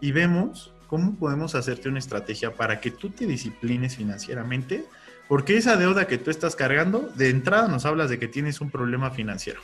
y 0.00 0.12
vemos 0.12 0.72
cómo 0.86 1.18
podemos 1.18 1.54
hacerte 1.54 1.90
una 1.90 1.98
estrategia 1.98 2.54
para 2.54 2.80
que 2.80 2.90
tú 2.90 3.10
te 3.10 3.26
disciplines 3.26 3.96
financieramente 3.96 4.86
porque 5.28 5.58
esa 5.58 5.76
deuda 5.76 6.06
que 6.06 6.16
tú 6.16 6.30
estás 6.30 6.56
cargando, 6.56 7.10
de 7.14 7.28
entrada 7.28 7.68
nos 7.68 7.84
hablas 7.84 8.08
de 8.08 8.18
que 8.18 8.26
tienes 8.26 8.62
un 8.62 8.70
problema 8.70 9.10
financiero. 9.10 9.60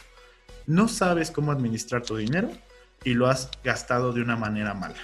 No 0.67 0.87
sabes 0.87 1.31
cómo 1.31 1.51
administrar 1.51 2.03
tu 2.03 2.19
dinero 2.19 2.51
y 3.03 3.15
lo 3.15 3.27
has 3.27 3.49
gastado 3.65 4.13
de 4.13 4.21
una 4.21 4.37
manera 4.37 4.75
mala. 4.75 5.01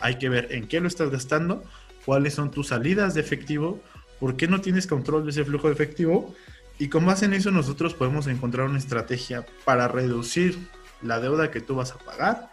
Hay 0.00 0.16
que 0.16 0.28
ver 0.28 0.48
en 0.50 0.66
qué 0.66 0.80
lo 0.80 0.88
estás 0.88 1.10
gastando, 1.10 1.62
cuáles 2.04 2.34
son 2.34 2.50
tus 2.50 2.68
salidas 2.68 3.14
de 3.14 3.20
efectivo, 3.20 3.80
por 4.18 4.36
qué 4.36 4.48
no 4.48 4.60
tienes 4.60 4.88
control 4.88 5.22
de 5.22 5.30
ese 5.30 5.44
flujo 5.44 5.68
de 5.68 5.74
efectivo 5.74 6.34
y 6.78 6.88
con 6.88 7.04
base 7.04 7.24
en 7.24 7.34
eso 7.34 7.50
nosotros 7.50 7.94
podemos 7.94 8.26
encontrar 8.26 8.68
una 8.68 8.78
estrategia 8.78 9.44
para 9.64 9.88
reducir 9.88 10.58
la 11.02 11.20
deuda 11.20 11.50
que 11.50 11.60
tú 11.60 11.74
vas 11.74 11.92
a 11.92 11.98
pagar, 11.98 12.52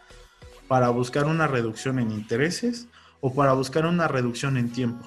para 0.68 0.90
buscar 0.90 1.26
una 1.26 1.48
reducción 1.48 2.00
en 2.00 2.12
intereses 2.12 2.88
o 3.22 3.34
para 3.34 3.54
buscar 3.54 3.86
una 3.86 4.08
reducción 4.08 4.58
en 4.58 4.72
tiempo 4.72 5.06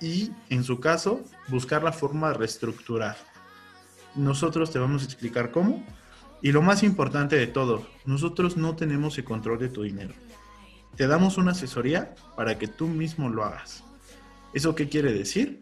y, 0.00 0.32
en 0.48 0.64
su 0.64 0.80
caso, 0.80 1.20
buscar 1.48 1.82
la 1.82 1.92
forma 1.92 2.28
de 2.28 2.34
reestructurar. 2.34 3.16
Nosotros 4.14 4.72
te 4.72 4.78
vamos 4.78 5.02
a 5.02 5.04
explicar 5.04 5.50
cómo. 5.50 5.84
Y 6.42 6.52
lo 6.52 6.62
más 6.62 6.82
importante 6.82 7.36
de 7.36 7.46
todo, 7.46 7.86
nosotros 8.06 8.56
no 8.56 8.74
tenemos 8.74 9.18
el 9.18 9.24
control 9.24 9.58
de 9.58 9.68
tu 9.68 9.82
dinero. 9.82 10.14
Te 10.96 11.06
damos 11.06 11.36
una 11.36 11.52
asesoría 11.52 12.14
para 12.34 12.58
que 12.58 12.66
tú 12.66 12.88
mismo 12.88 13.28
lo 13.28 13.44
hagas. 13.44 13.84
¿Eso 14.54 14.74
qué 14.74 14.88
quiere 14.88 15.12
decir? 15.12 15.60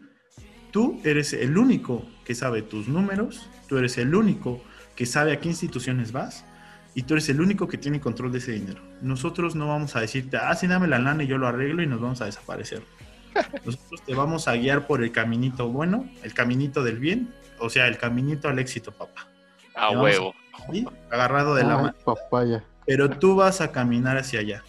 Tú 0.71 0.99
eres 1.03 1.33
el 1.33 1.57
único 1.57 2.05
que 2.25 2.35
sabe 2.35 2.61
tus 2.61 2.87
números, 2.87 3.49
tú 3.67 3.77
eres 3.77 3.97
el 3.97 4.13
único 4.13 4.61
que 4.95 5.05
sabe 5.05 5.33
a 5.33 5.39
qué 5.39 5.47
instituciones 5.49 6.11
vas 6.11 6.45
y 6.93 7.03
tú 7.03 7.13
eres 7.13 7.29
el 7.29 7.41
único 7.41 7.67
que 7.67 7.77
tiene 7.77 7.99
control 7.99 8.31
de 8.31 8.39
ese 8.39 8.51
dinero. 8.51 8.81
Nosotros 9.01 9.55
no 9.55 9.67
vamos 9.67 9.95
a 9.95 10.01
decirte, 10.01 10.37
ah, 10.37 10.53
sí, 10.55 10.67
dame 10.67 10.87
la 10.87 10.99
lana 10.99 11.23
y 11.23 11.27
yo 11.27 11.37
lo 11.37 11.47
arreglo 11.47 11.81
y 11.81 11.87
nos 11.87 12.01
vamos 12.01 12.21
a 12.21 12.25
desaparecer. 12.25 12.83
Nosotros 13.65 14.01
te 14.05 14.13
vamos 14.13 14.47
a 14.47 14.55
guiar 14.55 14.87
por 14.87 15.03
el 15.03 15.11
caminito 15.11 15.69
bueno, 15.69 16.09
el 16.23 16.33
caminito 16.33 16.83
del 16.83 16.99
bien, 16.99 17.33
o 17.59 17.69
sea, 17.69 17.87
el 17.87 17.97
caminito 17.97 18.47
al 18.47 18.59
éxito, 18.59 18.91
papá. 18.91 19.27
A 19.75 19.91
huevo. 19.91 20.33
Agarrado 21.09 21.55
de 21.55 21.63
la 21.63 21.77
mano. 21.77 21.95
papaya. 22.03 22.63
Pero 22.85 23.09
tú 23.09 23.35
vas 23.35 23.61
a 23.61 23.71
caminar 23.71 24.17
hacia 24.17 24.41
allá. 24.41 24.63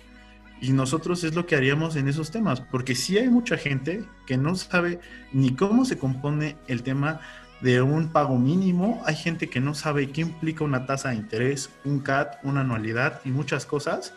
Y 0.60 0.72
nosotros 0.72 1.24
es 1.24 1.34
lo 1.34 1.46
que 1.46 1.56
haríamos 1.56 1.96
en 1.96 2.08
esos 2.08 2.30
temas, 2.30 2.60
porque 2.60 2.94
sí 2.94 3.16
hay 3.16 3.28
mucha 3.28 3.56
gente 3.56 4.04
que 4.26 4.36
no 4.36 4.54
sabe 4.56 5.00
ni 5.32 5.54
cómo 5.54 5.84
se 5.84 5.98
compone 5.98 6.56
el 6.68 6.82
tema 6.82 7.20
de 7.60 7.82
un 7.82 8.10
pago 8.10 8.38
mínimo, 8.38 9.02
hay 9.04 9.16
gente 9.16 9.48
que 9.48 9.60
no 9.60 9.74
sabe 9.74 10.10
qué 10.10 10.22
implica 10.22 10.64
una 10.64 10.86
tasa 10.86 11.10
de 11.10 11.16
interés, 11.16 11.70
un 11.84 12.00
CAT, 12.00 12.38
una 12.42 12.60
anualidad 12.60 13.20
y 13.24 13.30
muchas 13.30 13.66
cosas, 13.66 14.14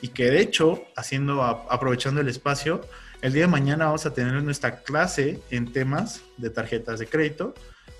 y 0.00 0.08
que 0.08 0.26
de 0.30 0.40
hecho, 0.40 0.82
haciendo, 0.96 1.42
aprovechando 1.42 2.20
el 2.20 2.28
espacio, 2.28 2.80
el 3.22 3.32
día 3.32 3.42
de 3.42 3.48
mañana 3.48 3.86
vamos 3.86 4.06
a 4.06 4.14
tener 4.14 4.42
nuestra 4.42 4.82
clase 4.82 5.40
en 5.50 5.72
temas 5.72 6.22
de 6.36 6.50
tarjetas 6.50 6.98
de 6.98 7.06
crédito, 7.06 7.54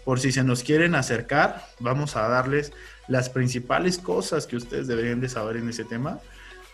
por 0.04 0.18
si 0.18 0.32
se 0.32 0.42
nos 0.42 0.62
quieren 0.62 0.94
acercar, 0.94 1.66
vamos 1.78 2.16
a 2.16 2.26
darles 2.26 2.72
las 3.06 3.28
principales 3.28 3.98
cosas 3.98 4.46
que 4.46 4.56
ustedes 4.56 4.86
deberían 4.86 5.20
de 5.20 5.28
saber 5.28 5.56
en 5.56 5.68
ese 5.68 5.84
tema, 5.84 6.18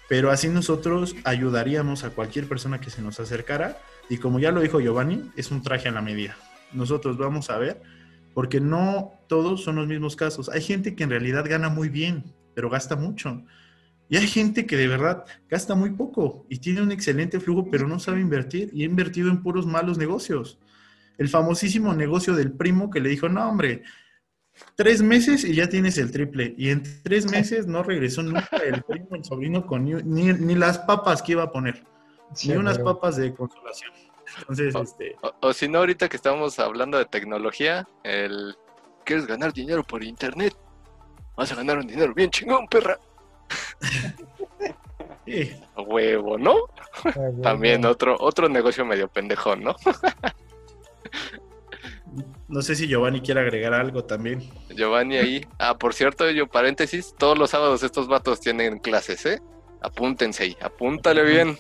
pero 0.08 0.30
así 0.30 0.48
nosotros 0.48 1.16
ayudaríamos 1.24 2.04
a 2.04 2.10
cualquier 2.10 2.48
persona 2.48 2.80
que 2.80 2.90
se 2.90 3.02
nos 3.02 3.18
acercara 3.18 3.78
y 4.08 4.18
como 4.18 4.38
ya 4.38 4.52
lo 4.52 4.60
dijo 4.60 4.80
Giovanni, 4.80 5.30
es 5.36 5.50
un 5.50 5.62
traje 5.62 5.88
a 5.88 5.92
la 5.92 6.02
medida. 6.02 6.36
Nosotros 6.72 7.16
vamos 7.16 7.50
a 7.50 7.58
ver, 7.58 7.82
porque 8.34 8.60
no 8.60 9.12
todos 9.28 9.64
son 9.64 9.76
los 9.76 9.86
mismos 9.86 10.14
casos. 10.14 10.48
Hay 10.48 10.60
gente 10.60 10.94
que 10.94 11.04
en 11.04 11.10
realidad 11.10 11.44
gana 11.48 11.68
muy 11.68 11.88
bien, 11.88 12.24
pero 12.54 12.70
gasta 12.70 12.94
mucho. 12.94 13.42
Y 14.08 14.16
hay 14.16 14.28
gente 14.28 14.66
que 14.66 14.76
de 14.76 14.86
verdad 14.86 15.24
gasta 15.48 15.74
muy 15.74 15.90
poco 15.90 16.46
y 16.48 16.58
tiene 16.58 16.82
un 16.82 16.92
excelente 16.92 17.40
flujo, 17.40 17.68
pero 17.70 17.88
no 17.88 17.98
sabe 17.98 18.20
invertir 18.20 18.70
y 18.72 18.82
ha 18.82 18.86
invertido 18.86 19.30
en 19.30 19.42
puros 19.42 19.66
malos 19.66 19.98
negocios. 19.98 20.58
El 21.18 21.28
famosísimo 21.28 21.94
negocio 21.94 22.34
del 22.34 22.52
primo 22.52 22.90
que 22.90 23.00
le 23.00 23.08
dijo, 23.08 23.28
no, 23.28 23.48
hombre, 23.48 23.82
tres 24.74 25.02
meses 25.02 25.44
y 25.44 25.54
ya 25.54 25.68
tienes 25.68 25.98
el 25.98 26.10
triple. 26.10 26.54
Y 26.56 26.70
en 26.70 26.82
tres 27.02 27.30
meses 27.30 27.66
no 27.66 27.82
regresó 27.82 28.22
nunca 28.22 28.56
el 28.58 28.82
primo, 28.82 29.08
el 29.12 29.24
sobrino, 29.24 29.66
con 29.66 29.84
ni, 29.84 30.54
las 30.54 30.78
papas 30.78 31.22
que 31.22 31.32
iba 31.32 31.44
a 31.44 31.52
poner. 31.52 31.84
ni 32.44 32.56
unas 32.56 32.78
papas 32.78 33.16
de 33.16 33.34
consolación. 33.34 33.92
Entonces, 34.40 34.74
o, 34.74 34.82
este... 34.82 35.16
O, 35.40 35.52
si 35.52 35.68
no, 35.68 35.78
ahorita 35.78 36.08
que 36.08 36.16
estamos 36.16 36.58
hablando 36.58 36.98
de 36.98 37.06
tecnología, 37.06 37.86
el... 38.02 38.56
¿Quieres 39.04 39.26
ganar 39.26 39.52
dinero 39.52 39.84
por 39.84 40.02
internet? 40.02 40.54
Vas 41.36 41.52
a 41.52 41.54
ganar 41.54 41.78
un 41.78 41.86
dinero 41.86 42.12
bien 42.12 42.30
chingón, 42.30 42.66
perra. 42.66 42.98
Huevo, 45.76 46.38
¿no? 46.38 46.54
También 47.42 47.84
otro, 47.84 48.16
otro 48.18 48.48
negocio 48.48 48.84
medio 48.84 49.08
pendejón, 49.08 49.62
¿no? 49.62 49.76
no 52.48 52.62
sé 52.62 52.76
si 52.76 52.86
Giovanni 52.86 53.20
quiere 53.20 53.40
agregar 53.40 53.74
algo 53.74 54.04
también. 54.04 54.48
Giovanni 54.74 55.16
ahí. 55.16 55.46
Ah, 55.58 55.76
por 55.76 55.94
cierto, 55.94 56.30
yo 56.30 56.46
paréntesis, 56.46 57.14
todos 57.18 57.36
los 57.36 57.50
sábados 57.50 57.82
estos 57.82 58.08
vatos 58.08 58.40
tienen 58.40 58.78
clases, 58.78 59.26
¿eh? 59.26 59.42
Apúntense 59.80 60.44
ahí, 60.44 60.56
apúntale 60.60 61.22
bien. 61.24 61.58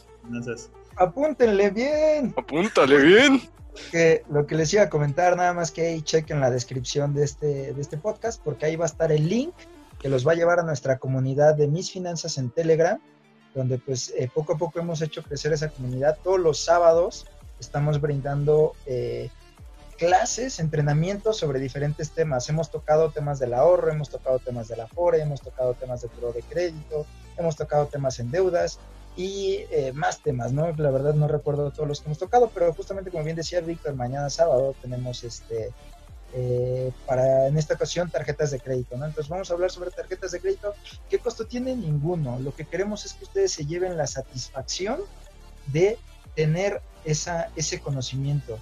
Apúntenle 0.96 1.70
bien. 1.70 2.34
Apúntale 2.36 2.98
bien. 2.98 3.42
Que 3.90 4.22
lo 4.30 4.46
que 4.46 4.54
les 4.54 4.72
iba 4.72 4.84
a 4.84 4.88
comentar, 4.88 5.36
nada 5.36 5.52
más 5.52 5.70
que 5.70 5.82
ahí 5.82 6.02
chequen 6.02 6.40
la 6.40 6.50
descripción 6.50 7.14
de 7.14 7.24
este, 7.24 7.74
de 7.74 7.80
este 7.80 7.98
podcast, 7.98 8.42
porque 8.42 8.66
ahí 8.66 8.76
va 8.76 8.84
a 8.84 8.88
estar 8.88 9.12
el 9.12 9.28
link 9.28 9.54
que 10.00 10.08
los 10.08 10.26
va 10.26 10.32
a 10.32 10.34
llevar 10.34 10.60
a 10.60 10.62
nuestra 10.62 10.98
comunidad 10.98 11.54
de 11.54 11.66
Mis 11.66 11.90
Finanzas 11.90 12.38
en 12.38 12.50
Telegram, 12.50 12.98
donde 13.54 13.78
pues 13.78 14.12
eh, 14.16 14.30
poco 14.32 14.54
a 14.54 14.58
poco 14.58 14.78
hemos 14.78 15.02
hecho 15.02 15.22
crecer 15.22 15.52
esa 15.52 15.68
comunidad. 15.68 16.18
Todos 16.22 16.40
los 16.40 16.58
sábados 16.58 17.26
estamos 17.58 18.00
brindando 18.00 18.74
eh, 18.86 19.30
clases, 19.96 20.60
entrenamientos 20.60 21.38
sobre 21.38 21.58
diferentes 21.58 22.10
temas. 22.10 22.48
Hemos 22.48 22.70
tocado 22.70 23.10
temas 23.10 23.38
del 23.38 23.54
ahorro, 23.54 23.90
hemos 23.90 24.10
tocado 24.10 24.38
temas 24.38 24.68
de 24.68 24.76
la 24.76 24.86
FORE, 24.86 25.20
hemos 25.20 25.40
tocado 25.40 25.74
temas 25.74 26.02
de 26.02 26.08
pro 26.08 26.32
de 26.32 26.42
crédito, 26.42 27.06
hemos 27.36 27.56
tocado 27.56 27.86
temas 27.86 28.18
en 28.20 28.30
deudas 28.30 28.78
y 29.16 29.64
eh, 29.70 29.92
más 29.94 30.20
temas, 30.20 30.52
¿no? 30.52 30.70
La 30.76 30.90
verdad 30.90 31.14
no 31.14 31.26
recuerdo 31.26 31.70
todos 31.70 31.88
los 31.88 32.00
que 32.00 32.06
hemos 32.06 32.18
tocado, 32.18 32.50
pero 32.52 32.72
justamente 32.74 33.10
como 33.10 33.24
bien 33.24 33.36
decía 33.36 33.60
Víctor, 33.60 33.94
mañana 33.94 34.28
sábado 34.28 34.74
tenemos 34.82 35.24
este 35.24 35.72
eh, 36.34 36.92
para 37.06 37.46
en 37.46 37.56
esta 37.56 37.74
ocasión 37.74 38.10
tarjetas 38.10 38.50
de 38.50 38.60
crédito, 38.60 38.96
¿no? 38.96 39.06
Entonces 39.06 39.30
vamos 39.30 39.50
a 39.50 39.54
hablar 39.54 39.70
sobre 39.70 39.90
tarjetas 39.90 40.32
de 40.32 40.40
crédito. 40.40 40.74
¿Qué 41.08 41.18
costo 41.18 41.46
tiene? 41.46 41.74
Ninguno. 41.74 42.38
Lo 42.40 42.54
que 42.54 42.66
queremos 42.66 43.06
es 43.06 43.14
que 43.14 43.24
ustedes 43.24 43.52
se 43.52 43.64
lleven 43.64 43.96
la 43.96 44.06
satisfacción 44.06 45.00
de 45.68 45.98
tener 46.34 46.82
esa, 47.04 47.50
ese 47.56 47.80
conocimiento. 47.80 48.58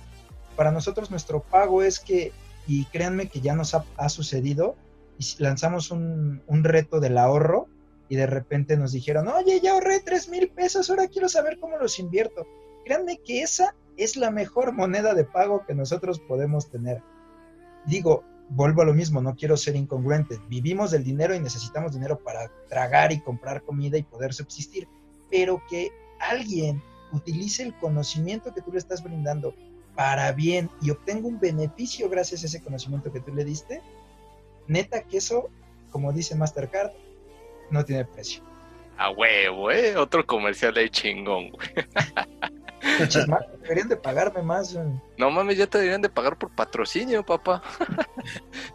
Para 0.57 0.71
nosotros 0.71 1.11
nuestro 1.11 1.43
pago 1.43 1.83
es 1.83 2.01
que, 2.01 2.33
y 2.67 2.85
créanme 2.87 3.29
que 3.29 3.41
ya 3.41 3.55
nos 3.55 3.75
ha, 3.75 4.09
sucedido, 4.09 4.77
y 5.19 5.25
lanzamos 5.43 5.91
un, 5.91 6.43
un, 6.47 6.65
reto 6.65 7.01
del 7.01 7.19
ahorro 7.19 7.69
y 8.09 8.17
de 8.17 8.27
repente 8.27 8.77
nos 8.77 8.93
dijeron, 8.93 9.29
oye, 9.29 9.61
ya 9.61 9.73
ahorré 9.73 10.01
tres 10.01 10.29
mil 10.29 10.49
pesos, 10.49 10.91
ahora 10.91 11.09
quiero 11.09 11.29
saber 11.29 11.59
cómo 11.59 11.79
los 11.79 11.99
invierto. 11.99 12.47
Créanme 12.85 13.19
que 13.19 13.43
esa 13.43 13.75
es 13.97 14.17
la 14.17 14.31
mejor 14.31 14.73
moneda 14.73 15.15
de 15.15 15.25
pago 15.25 15.65
que 15.67 15.75
nosotros 15.75 16.21
podemos 16.21 16.71
tener 16.71 17.01
digo, 17.87 18.25
vuelvo 18.49 18.83
a 18.83 18.85
lo 18.85 18.95
mismo, 18.95 19.21
no 19.21 19.37
quiero 19.37 19.57
ser 19.57 19.77
incongruente. 19.77 20.41
Vivimos 20.49 20.91
del 20.91 21.05
dinero 21.05 21.35
y 21.35 21.41
necesitamos 21.41 21.93
dinero 21.93 22.19
para 22.19 22.51
tragar 22.69 23.13
y 23.13 23.21
comprar 23.21 23.63
comida 23.63 23.99
y 23.99 24.03
poder 24.03 24.33
subsistir, 24.33 24.89
pero 25.31 25.63
que 25.69 25.91
alguien 26.21 26.83
utilice 27.13 27.63
el 27.63 27.75
conocimiento 27.75 28.53
que 28.53 28.63
tú 28.63 28.73
le 28.73 28.79
estás 28.79 29.03
brindando 29.03 29.55
para 29.95 30.33
bien 30.33 30.71
y 30.81 30.91
obtenga 30.91 31.29
un 31.29 31.39
beneficio 31.39 32.09
gracias 32.09 32.43
a 32.43 32.47
ese 32.47 32.63
conocimiento 32.63 33.13
que 33.13 33.21
tú 33.21 33.33
le 33.35 33.45
diste, 33.45 33.81
neta 34.67 35.03
que 35.03 35.19
eso, 35.19 35.51
como 35.91 36.13
dice 36.13 36.35
Mastercard, 36.35 36.93
no 37.71 37.85
tiene 37.85 38.05
precio. 38.05 38.43
A 38.97 39.11
huevo, 39.11 39.71
¿eh? 39.71 39.97
Otro 39.97 40.25
comercial 40.25 40.75
de 40.75 40.89
chingón, 40.89 41.51
güey. 41.51 41.69
deberían 43.63 43.89
de 43.89 43.97
pagarme 43.97 44.43
más. 44.43 44.77
No 45.17 45.31
mames, 45.31 45.57
ya 45.57 45.67
te 45.67 45.79
deberían 45.79 46.03
de 46.03 46.09
pagar 46.09 46.37
por 46.37 46.51
patrocinio, 46.51 47.25
papá. 47.25 47.63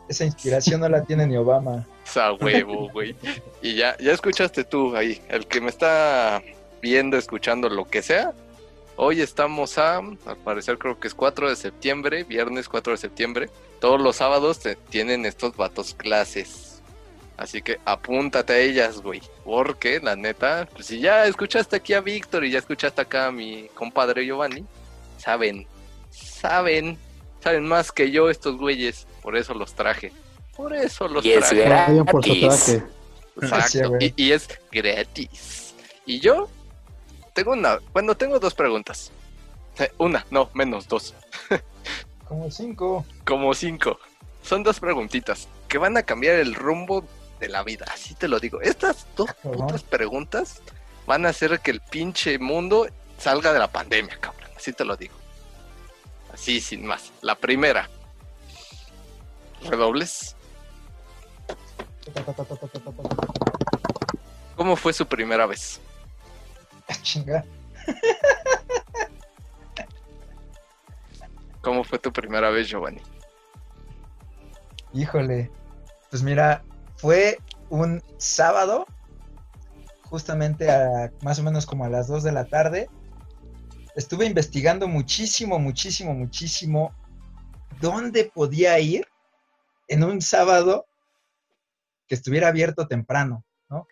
Esa 0.10 0.26
inspiración 0.26 0.82
no 0.82 0.90
la 0.90 1.04
tiene 1.04 1.26
ni 1.28 1.38
Obama. 1.38 1.86
Sa 2.04 2.34
huevo, 2.34 2.90
güey. 2.92 3.16
Y 3.62 3.76
ya, 3.76 3.96
ya 3.98 4.12
escuchaste 4.12 4.64
tú 4.64 4.96
ahí, 4.96 5.22
el 5.30 5.48
que 5.48 5.62
me 5.62 5.70
está 5.70 6.42
viendo, 6.82 7.18
escuchando, 7.18 7.70
lo 7.70 7.86
que 7.86 8.02
sea. 8.02 8.34
Hoy 9.02 9.22
estamos 9.22 9.78
a, 9.78 10.00
al 10.00 10.38
parecer 10.44 10.78
creo 10.78 11.00
que 11.00 11.08
es 11.08 11.14
4 11.14 11.48
de 11.50 11.56
septiembre, 11.56 12.26
viernes 12.26 12.68
4 12.68 12.92
de 12.92 12.98
septiembre. 12.98 13.50
Todos 13.80 14.02
los 14.02 14.18
sábados 14.18 14.60
tienen 14.90 15.26
estos 15.26 15.56
vatos 15.56 15.94
clases 15.94 16.82
Así 17.38 17.62
que 17.62 17.80
apúntate 17.86 18.52
a 18.52 18.60
ellas, 18.60 19.02
güey. 19.02 19.22
Porque, 19.46 20.02
la 20.02 20.18
neta, 20.18 20.68
pues 20.74 20.88
si 20.88 21.00
ya 21.00 21.26
escuchaste 21.28 21.78
aquí 21.78 21.94
a 21.94 22.02
Víctor 22.02 22.44
y 22.44 22.52
ya 22.52 22.60
escuchaste 22.60 23.00
acá 23.00 23.28
a 23.28 23.32
mi 23.32 23.70
compadre 23.74 24.26
Giovanni, 24.26 24.66
saben, 25.18 25.66
saben, 26.10 26.98
saben 27.42 27.66
más 27.66 27.94
que 27.94 28.12
yo 28.12 28.30
estos 28.30 28.58
güeyes. 28.58 29.08
Por 29.22 29.38
eso 29.38 29.54
los 29.54 29.74
traje. 29.76 30.12
Por 30.58 30.74
eso 30.74 31.08
los 31.08 31.26
y 31.26 31.32
traje. 31.36 31.62
Es 31.62 31.66
gratis. 31.66 32.84
Exacto. 33.42 33.96
Y, 34.02 34.14
y, 34.18 34.32
es 34.34 34.50
gratis. 34.70 35.74
Y 36.06 36.20
yo 36.20 36.50
tengo 37.40 37.54
una, 37.54 37.80
bueno, 37.94 38.18
tengo 38.18 38.38
dos 38.38 38.54
preguntas. 38.54 39.12
Eh, 39.78 39.90
una, 39.98 40.26
no, 40.30 40.50
menos 40.54 40.90
dos. 40.90 41.14
Como 42.28 42.52
cinco. 42.52 43.06
Como 43.26 43.54
cinco. 43.54 43.98
Son 44.44 44.62
dos 44.62 44.80
preguntitas 44.82 45.48
que 45.70 45.78
van 45.78 45.96
a 45.96 46.04
cambiar 46.04 46.36
el 46.36 46.54
rumbo 46.54 47.06
de 47.40 47.48
la 47.48 47.64
vida, 47.64 47.86
así 47.94 48.14
te 48.14 48.28
lo 48.28 48.42
digo. 48.42 48.60
Estas 48.62 49.08
dos 49.16 49.34
putas 49.36 49.84
preguntas 49.84 50.62
van 51.08 51.26
a 51.26 51.30
hacer 51.30 51.62
que 51.62 51.72
el 51.72 51.80
pinche 51.80 52.40
mundo 52.40 52.88
salga 53.18 53.54
de 53.54 53.60
la 53.60 53.72
pandemia, 53.72 54.18
cabrón, 54.20 54.50
así 54.58 54.74
te 54.74 54.84
lo 54.84 54.98
digo. 54.98 55.16
Así, 56.34 56.60
sin 56.60 56.86
más. 56.86 57.14
La 57.22 57.36
primera. 57.36 57.90
Redobles. 59.64 60.36
¿Cómo 64.58 64.76
fue 64.76 64.92
su 64.92 65.06
primera 65.06 65.46
vez? 65.46 65.80
Chinga. 67.02 67.44
¿Cómo 71.62 71.84
fue 71.84 72.00
tu 72.00 72.12
primera 72.12 72.50
vez, 72.50 72.68
Giovanni? 72.68 73.02
Híjole, 74.94 75.52
pues 76.10 76.24
mira, 76.24 76.64
fue 76.98 77.38
un 77.70 78.02
sábado, 78.18 78.88
justamente 80.04 80.72
a 80.72 81.12
más 81.22 81.38
o 81.40 81.44
menos 81.44 81.66
como 81.66 81.86
a 81.86 81.90
las 81.90 82.08
2 82.08 82.24
de 82.24 82.32
la 82.32 82.46
tarde. 82.46 82.90
Estuve 83.96 84.26
investigando 84.26 84.88
muchísimo, 84.88 85.60
muchísimo, 85.60 86.14
muchísimo 86.14 86.94
dónde 87.80 88.32
podía 88.34 88.80
ir 88.80 89.08
en 89.88 90.04
un 90.04 90.22
sábado 90.22 90.86
que 92.08 92.16
estuviera 92.16 92.48
abierto 92.48 92.88
temprano, 92.88 93.44
¿no? 93.70 93.88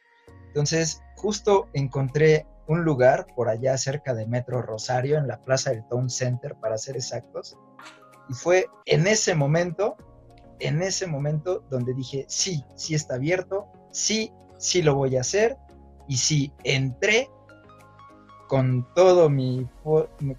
Entonces, 0.48 1.02
justo 1.16 1.70
encontré 1.74 2.48
un 2.68 2.84
lugar 2.84 3.28
por 3.36 3.50
allá 3.50 3.78
cerca 3.78 4.14
de 4.14 4.28
Metro 4.28 4.62
Rosario, 4.62 5.18
en 5.18 5.28
la 5.28 5.44
plaza 5.44 5.72
del 5.72 5.88
Town 5.88 6.10
Center, 6.10 6.56
para 6.56 6.78
ser 6.78 6.96
exactos. 6.96 7.58
Y 8.30 8.34
fue 8.34 8.68
en 8.86 9.08
ese 9.08 9.36
momento 9.36 9.96
en 10.60 10.82
ese 10.82 11.08
momento 11.08 11.64
donde 11.70 11.94
dije, 11.94 12.26
sí, 12.28 12.64
sí 12.76 12.96
está 12.96 13.16
abierto, 13.16 13.68
sí, 13.92 14.32
sí 14.58 14.82
lo 14.82 14.96
voy 14.96 15.18
a 15.18 15.22
hacer, 15.22 15.58
y 16.08 16.18
sí, 16.18 16.52
entré 16.64 17.30
con 18.48 18.88
todo 18.96 19.30
mi, 19.30 19.68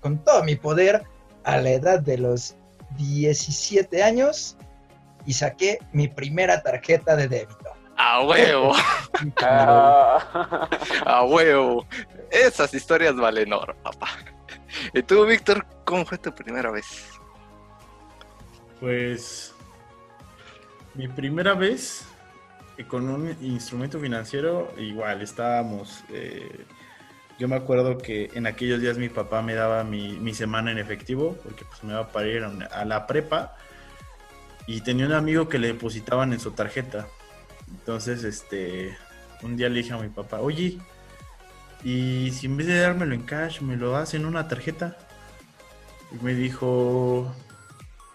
con 0.00 0.24
todo 0.24 0.42
mi 0.42 0.56
poder 0.56 1.04
a 1.44 1.58
la 1.58 1.70
edad 1.70 2.00
de 2.00 2.18
los 2.18 2.56
17 2.96 4.02
años 4.02 4.56
y 5.26 5.34
saqué 5.34 5.78
mi 5.92 6.08
primera 6.08 6.62
tarjeta 6.62 7.16
de 7.16 7.28
débito. 7.28 7.70
A 7.96 8.24
huevo. 8.24 8.72
a 9.42 11.24
huevo. 11.28 11.84
Esas 12.30 12.72
historias 12.74 13.16
valen 13.16 13.52
oro, 13.52 13.74
papá. 13.82 14.08
¿Y 14.92 15.02
tú, 15.02 15.24
Víctor, 15.24 15.66
cómo 15.84 16.04
fue 16.04 16.18
tu 16.18 16.34
primera 16.34 16.70
vez? 16.70 17.08
Pues 18.80 19.54
mi 20.94 21.08
primera 21.08 21.54
vez 21.54 22.06
eh, 22.76 22.84
con 22.84 23.08
un 23.08 23.36
instrumento 23.40 23.98
financiero, 23.98 24.72
igual 24.78 25.22
estábamos. 25.22 26.04
Eh, 26.10 26.64
yo 27.38 27.48
me 27.48 27.56
acuerdo 27.56 27.98
que 27.98 28.30
en 28.34 28.46
aquellos 28.46 28.80
días 28.80 28.98
mi 28.98 29.08
papá 29.08 29.42
me 29.42 29.54
daba 29.54 29.84
mi, 29.84 30.34
semana 30.34 30.72
en 30.72 30.78
efectivo, 30.78 31.36
porque 31.42 31.64
pues 31.64 31.82
me 31.84 31.92
iba 31.92 32.08
para 32.10 32.28
ir 32.28 32.44
a 32.44 32.84
la 32.84 33.06
prepa. 33.06 33.56
Y 34.66 34.82
tenía 34.82 35.06
un 35.06 35.12
amigo 35.12 35.48
que 35.48 35.58
le 35.58 35.68
depositaban 35.68 36.32
en 36.32 36.40
su 36.40 36.50
tarjeta. 36.50 37.08
Entonces, 37.70 38.22
este, 38.24 38.96
un 39.42 39.56
día 39.56 39.68
le 39.68 39.78
dije 39.82 39.92
a 39.94 39.98
mi 39.98 40.08
papá, 40.08 40.40
oye, 40.40 40.78
¿y 41.84 42.30
si 42.32 42.46
en 42.46 42.56
vez 42.56 42.66
de 42.66 42.78
dármelo 42.80 43.14
en 43.14 43.22
cash, 43.22 43.60
me 43.60 43.76
lo 43.76 43.90
das 43.92 44.14
en 44.14 44.26
una 44.26 44.48
tarjeta? 44.48 44.96
Y 46.12 46.24
me 46.24 46.34
dijo, 46.34 47.34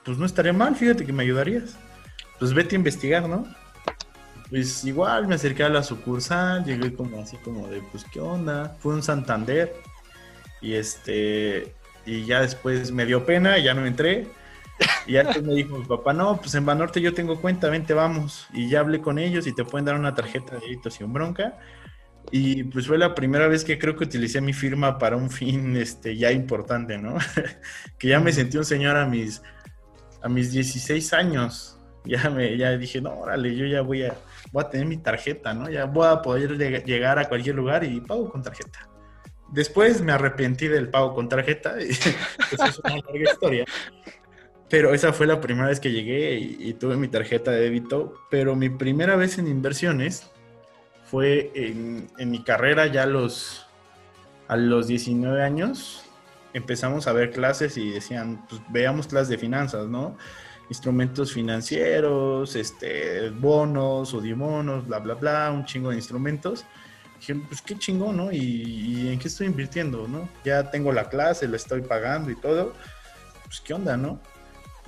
pues 0.03 0.17
no 0.17 0.25
estaría 0.25 0.53
mal, 0.53 0.75
fíjate 0.75 1.05
que 1.05 1.13
me 1.13 1.23
ayudarías. 1.23 1.77
Pues 2.39 2.53
vete 2.53 2.75
a 2.75 2.79
investigar, 2.79 3.27
¿no? 3.27 3.45
Pues 4.49 4.83
igual 4.85 5.27
me 5.27 5.35
acerqué 5.35 5.63
a 5.63 5.69
la 5.69 5.83
sucursal, 5.83 6.63
llegué 6.65 6.93
como 6.93 7.21
así 7.21 7.37
como 7.37 7.67
de, 7.67 7.81
pues, 7.91 8.05
¿qué 8.11 8.19
onda? 8.19 8.75
Fue 8.79 8.93
un 8.93 9.01
Santander. 9.01 9.73
Y 10.61 10.73
este, 10.75 11.73
y 12.05 12.25
ya 12.25 12.41
después 12.41 12.91
me 12.91 13.05
dio 13.05 13.25
pena, 13.25 13.57
ya 13.57 13.73
no 13.73 13.85
entré. 13.85 14.27
Y 15.05 15.17
antes 15.17 15.43
me 15.43 15.53
dijo 15.53 15.81
papá, 15.83 16.13
no, 16.13 16.37
pues 16.37 16.55
en 16.55 16.65
Banorte 16.65 17.01
yo 17.01 17.13
tengo 17.13 17.39
cuenta, 17.39 17.69
vente, 17.69 17.93
vamos. 17.93 18.47
Y 18.53 18.69
ya 18.69 18.79
hablé 18.79 19.01
con 19.01 19.19
ellos 19.19 19.47
y 19.47 19.53
te 19.53 19.63
pueden 19.63 19.85
dar 19.85 19.95
una 19.95 20.15
tarjeta 20.15 20.57
de 20.57 21.03
un 21.03 21.13
bronca. 21.13 21.59
Y 22.31 22.63
pues 22.63 22.87
fue 22.87 22.97
la 22.97 23.13
primera 23.13 23.47
vez 23.47 23.63
que 23.63 23.77
creo 23.77 23.95
que 23.95 24.05
utilicé 24.05 24.41
mi 24.41 24.53
firma 24.53 24.97
para 24.97 25.17
un 25.17 25.29
fin 25.29 25.75
este, 25.75 26.17
ya 26.17 26.31
importante, 26.31 26.97
¿no? 26.97 27.17
que 27.97 28.07
ya 28.07 28.19
me 28.19 28.31
sentí 28.31 28.57
un 28.57 28.65
señor 28.65 28.95
a 28.95 29.05
mis, 29.05 29.41
a 30.21 30.29
mis 30.29 30.51
16 30.51 31.13
años. 31.13 31.77
Ya, 32.05 32.29
me, 32.29 32.57
ya 32.57 32.75
dije, 32.77 32.99
no, 32.99 33.13
órale, 33.13 33.55
yo 33.55 33.65
ya 33.65 33.81
voy 33.81 34.03
a, 34.03 34.15
voy 34.51 34.63
a 34.63 34.69
tener 34.69 34.87
mi 34.87 34.97
tarjeta, 34.97 35.53
¿no? 35.53 35.69
Ya 35.69 35.85
voy 35.85 36.07
a 36.07 36.21
poder 36.21 36.57
llegar 36.85 37.17
a 37.17 37.29
cualquier 37.29 37.55
lugar 37.55 37.83
y 37.83 38.01
pago 38.01 38.29
con 38.29 38.41
tarjeta. 38.41 38.89
Después 39.53 40.01
me 40.01 40.11
arrepentí 40.11 40.67
del 40.67 40.89
pago 40.89 41.13
con 41.13 41.29
tarjeta, 41.29 41.79
y 41.79 41.89
eso 42.51 42.65
es 42.65 42.79
una 42.79 42.95
larga 42.95 43.31
historia. 43.31 43.65
Pero 44.73 44.91
esa 44.95 45.13
fue 45.13 45.27
la 45.27 45.39
primera 45.39 45.67
vez 45.67 45.79
que 45.79 45.91
llegué 45.91 46.33
y, 46.33 46.73
tuve 46.73 46.97
mi 46.97 47.07
tarjeta 47.07 47.51
de 47.51 47.59
débito. 47.59 48.15
Pero 48.31 48.55
mi 48.55 48.69
primera 48.69 49.15
vez 49.15 49.37
en 49.37 49.47
inversiones 49.47 50.31
fue 51.13 51.51
en, 51.53 52.31
mi 52.31 52.43
carrera 52.43 52.87
ya 52.87 53.05
los, 53.05 53.67
a 54.47 54.57
los 54.57 54.87
19 54.87 55.43
años. 55.43 56.05
Empezamos 56.55 57.05
a 57.05 57.13
ver 57.13 57.29
clases 57.29 57.77
y 57.77 57.91
decían, 57.91 58.43
pues 58.49 58.59
veamos 58.69 59.05
clases 59.05 59.29
de 59.29 59.37
finanzas, 59.37 59.85
¿no? 59.85 60.17
Instrumentos 60.69 61.31
financieros, 61.31 62.55
este, 62.55 63.29
bonos, 63.29 64.11
o 64.15 64.21
dimonos, 64.21 64.87
bla, 64.87 64.97
bla, 64.97 65.13
bla, 65.13 65.51
un 65.51 65.65
chingo 65.65 65.91
de 65.91 65.97
instrumentos. 65.97 66.65
Dije, 67.19 67.35
pues 67.47 67.61
qué 67.61 67.77
chingón, 67.77 68.17
¿no? 68.17 68.31
¿Y, 68.31 68.37
¿Y, 68.39 69.09
en 69.09 69.19
qué 69.19 69.27
estoy 69.27 69.45
invirtiendo, 69.45 70.07
no? 70.07 70.27
Ya 70.43 70.71
tengo 70.71 70.91
la 70.91 71.09
clase, 71.09 71.47
la 71.47 71.57
estoy 71.57 71.81
pagando 71.81 72.31
y 72.31 72.35
todo. 72.35 72.73
Pues 73.45 73.61
qué 73.61 73.75
onda, 73.75 73.97
¿no? 73.97 74.19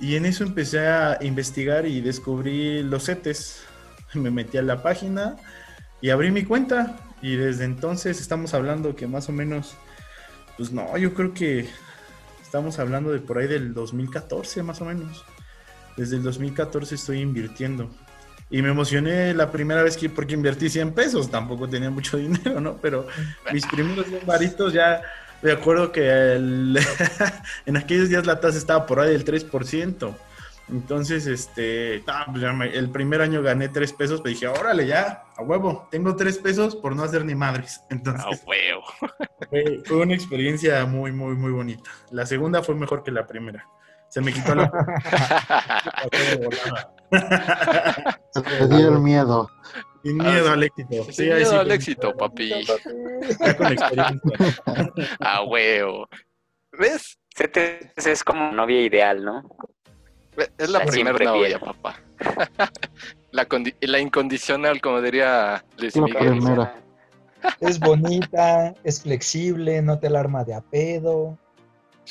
Y 0.00 0.16
en 0.16 0.26
eso 0.26 0.42
empecé 0.42 0.88
a 0.88 1.18
investigar 1.20 1.86
y 1.86 2.00
descubrí 2.00 2.82
los 2.82 3.04
CETES. 3.04 3.64
Me 4.14 4.32
metí 4.32 4.58
a 4.58 4.62
la 4.62 4.82
página 4.82 5.36
y 6.06 6.10
abrí 6.10 6.30
mi 6.30 6.44
cuenta. 6.44 6.96
Y 7.20 7.34
desde 7.34 7.64
entonces 7.64 8.20
estamos 8.20 8.54
hablando 8.54 8.94
que 8.94 9.08
más 9.08 9.28
o 9.28 9.32
menos, 9.32 9.74
pues 10.56 10.70
no, 10.70 10.96
yo 10.96 11.12
creo 11.14 11.34
que 11.34 11.68
estamos 12.40 12.78
hablando 12.78 13.10
de 13.10 13.18
por 13.18 13.38
ahí 13.38 13.48
del 13.48 13.74
2014 13.74 14.62
más 14.62 14.80
o 14.80 14.84
menos. 14.84 15.24
Desde 15.96 16.14
el 16.14 16.22
2014 16.22 16.94
estoy 16.94 17.18
invirtiendo. 17.18 17.90
Y 18.50 18.62
me 18.62 18.68
emocioné 18.68 19.34
la 19.34 19.50
primera 19.50 19.82
vez 19.82 19.96
que 19.96 20.08
porque 20.08 20.34
invertí 20.34 20.70
100 20.70 20.92
pesos, 20.92 21.28
tampoco 21.28 21.68
tenía 21.68 21.90
mucho 21.90 22.16
dinero, 22.18 22.60
¿no? 22.60 22.76
Pero 22.76 23.08
mis 23.52 23.66
primeros 23.66 24.06
100 24.06 24.26
varitos 24.26 24.72
ya 24.72 25.02
me 25.42 25.50
acuerdo 25.50 25.90
que 25.90 26.08
en 27.66 27.76
aquellos 27.76 28.08
días 28.08 28.26
la 28.26 28.38
tasa 28.38 28.58
estaba 28.58 28.86
por 28.86 29.00
ahí 29.00 29.10
del 29.10 29.24
3%. 29.24 30.14
Entonces, 30.68 31.26
este, 31.26 32.02
pues 32.32 32.74
el 32.74 32.90
primer 32.90 33.20
año 33.20 33.40
gané 33.40 33.68
3 33.68 33.92
pesos, 33.92 34.20
pero 34.20 34.34
dije, 34.34 34.48
órale, 34.48 34.86
ya, 34.86 35.24
a 35.36 35.42
huevo, 35.42 35.86
tengo 35.90 36.16
3 36.16 36.38
pesos 36.38 36.74
por 36.74 36.96
no 36.96 37.04
hacer 37.04 37.24
ni 37.24 37.34
madres. 37.34 37.80
Entonces, 37.90 38.24
a 38.24 38.46
huevo. 38.46 38.84
Fue, 39.48 39.82
fue, 39.84 39.96
una 39.98 40.14
experiencia 40.14 40.84
muy, 40.86 41.12
muy, 41.12 41.34
muy 41.34 41.52
bonita. 41.52 41.88
La 42.10 42.26
segunda 42.26 42.62
fue 42.62 42.74
mejor 42.74 43.04
que 43.04 43.12
la 43.12 43.26
primera. 43.26 43.66
Se 44.08 44.20
me 44.20 44.32
quitó 44.32 44.54
la... 44.54 44.70
Se 48.32 48.40
me 48.40 48.76
dio 48.76 48.88
el 48.88 49.00
miedo. 49.00 49.50
Sin 50.02 50.18
miedo 50.18 50.52
al 50.52 50.62
éxito. 50.62 51.04
Sí, 51.04 51.12
Sin 51.12 51.34
miedo 51.34 51.60
al 51.60 51.70
éxito, 51.70 52.16
papi. 52.16 52.52
Ya 53.40 53.56
con 53.56 53.72
experiencia. 53.72 54.20
A 55.20 55.42
huevo. 55.42 56.08
¿Ves? 56.72 57.18
Es 57.96 58.24
como 58.24 58.52
novia 58.52 58.82
ideal, 58.82 59.24
¿no? 59.24 59.42
Es 60.58 60.70
la, 60.70 60.84
primera 60.84 61.24
novia, 61.24 61.58
papá. 61.58 62.00
la, 63.30 63.46
la, 63.80 63.98
incondicional, 63.98 64.80
como 64.80 65.00
diría 65.00 65.64
Luis 65.78 65.96
Miguel. 65.96 66.40
Es 67.60 67.78
bonita, 67.78 68.74
es 68.82 69.02
flexible, 69.02 69.80
no 69.80 70.00
te 70.00 70.08
alarma 70.08 70.42
de 70.42 70.54
a 70.54 70.60
pedo. 70.62 71.38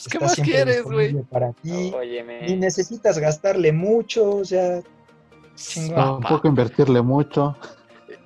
¿Qué 0.10 0.20
más 0.20 0.36
quieres, 0.36 0.84
güey? 0.84 1.14
Para 1.24 1.52
ti. 1.52 1.94
Ni 2.48 2.56
necesitas 2.56 3.18
gastarle 3.18 3.74
mucho, 3.74 4.38
o 4.38 4.46
sea, 4.46 4.82
un 5.78 6.22
poco 6.22 6.48
invertirle 6.48 7.02
mucho. 7.02 7.58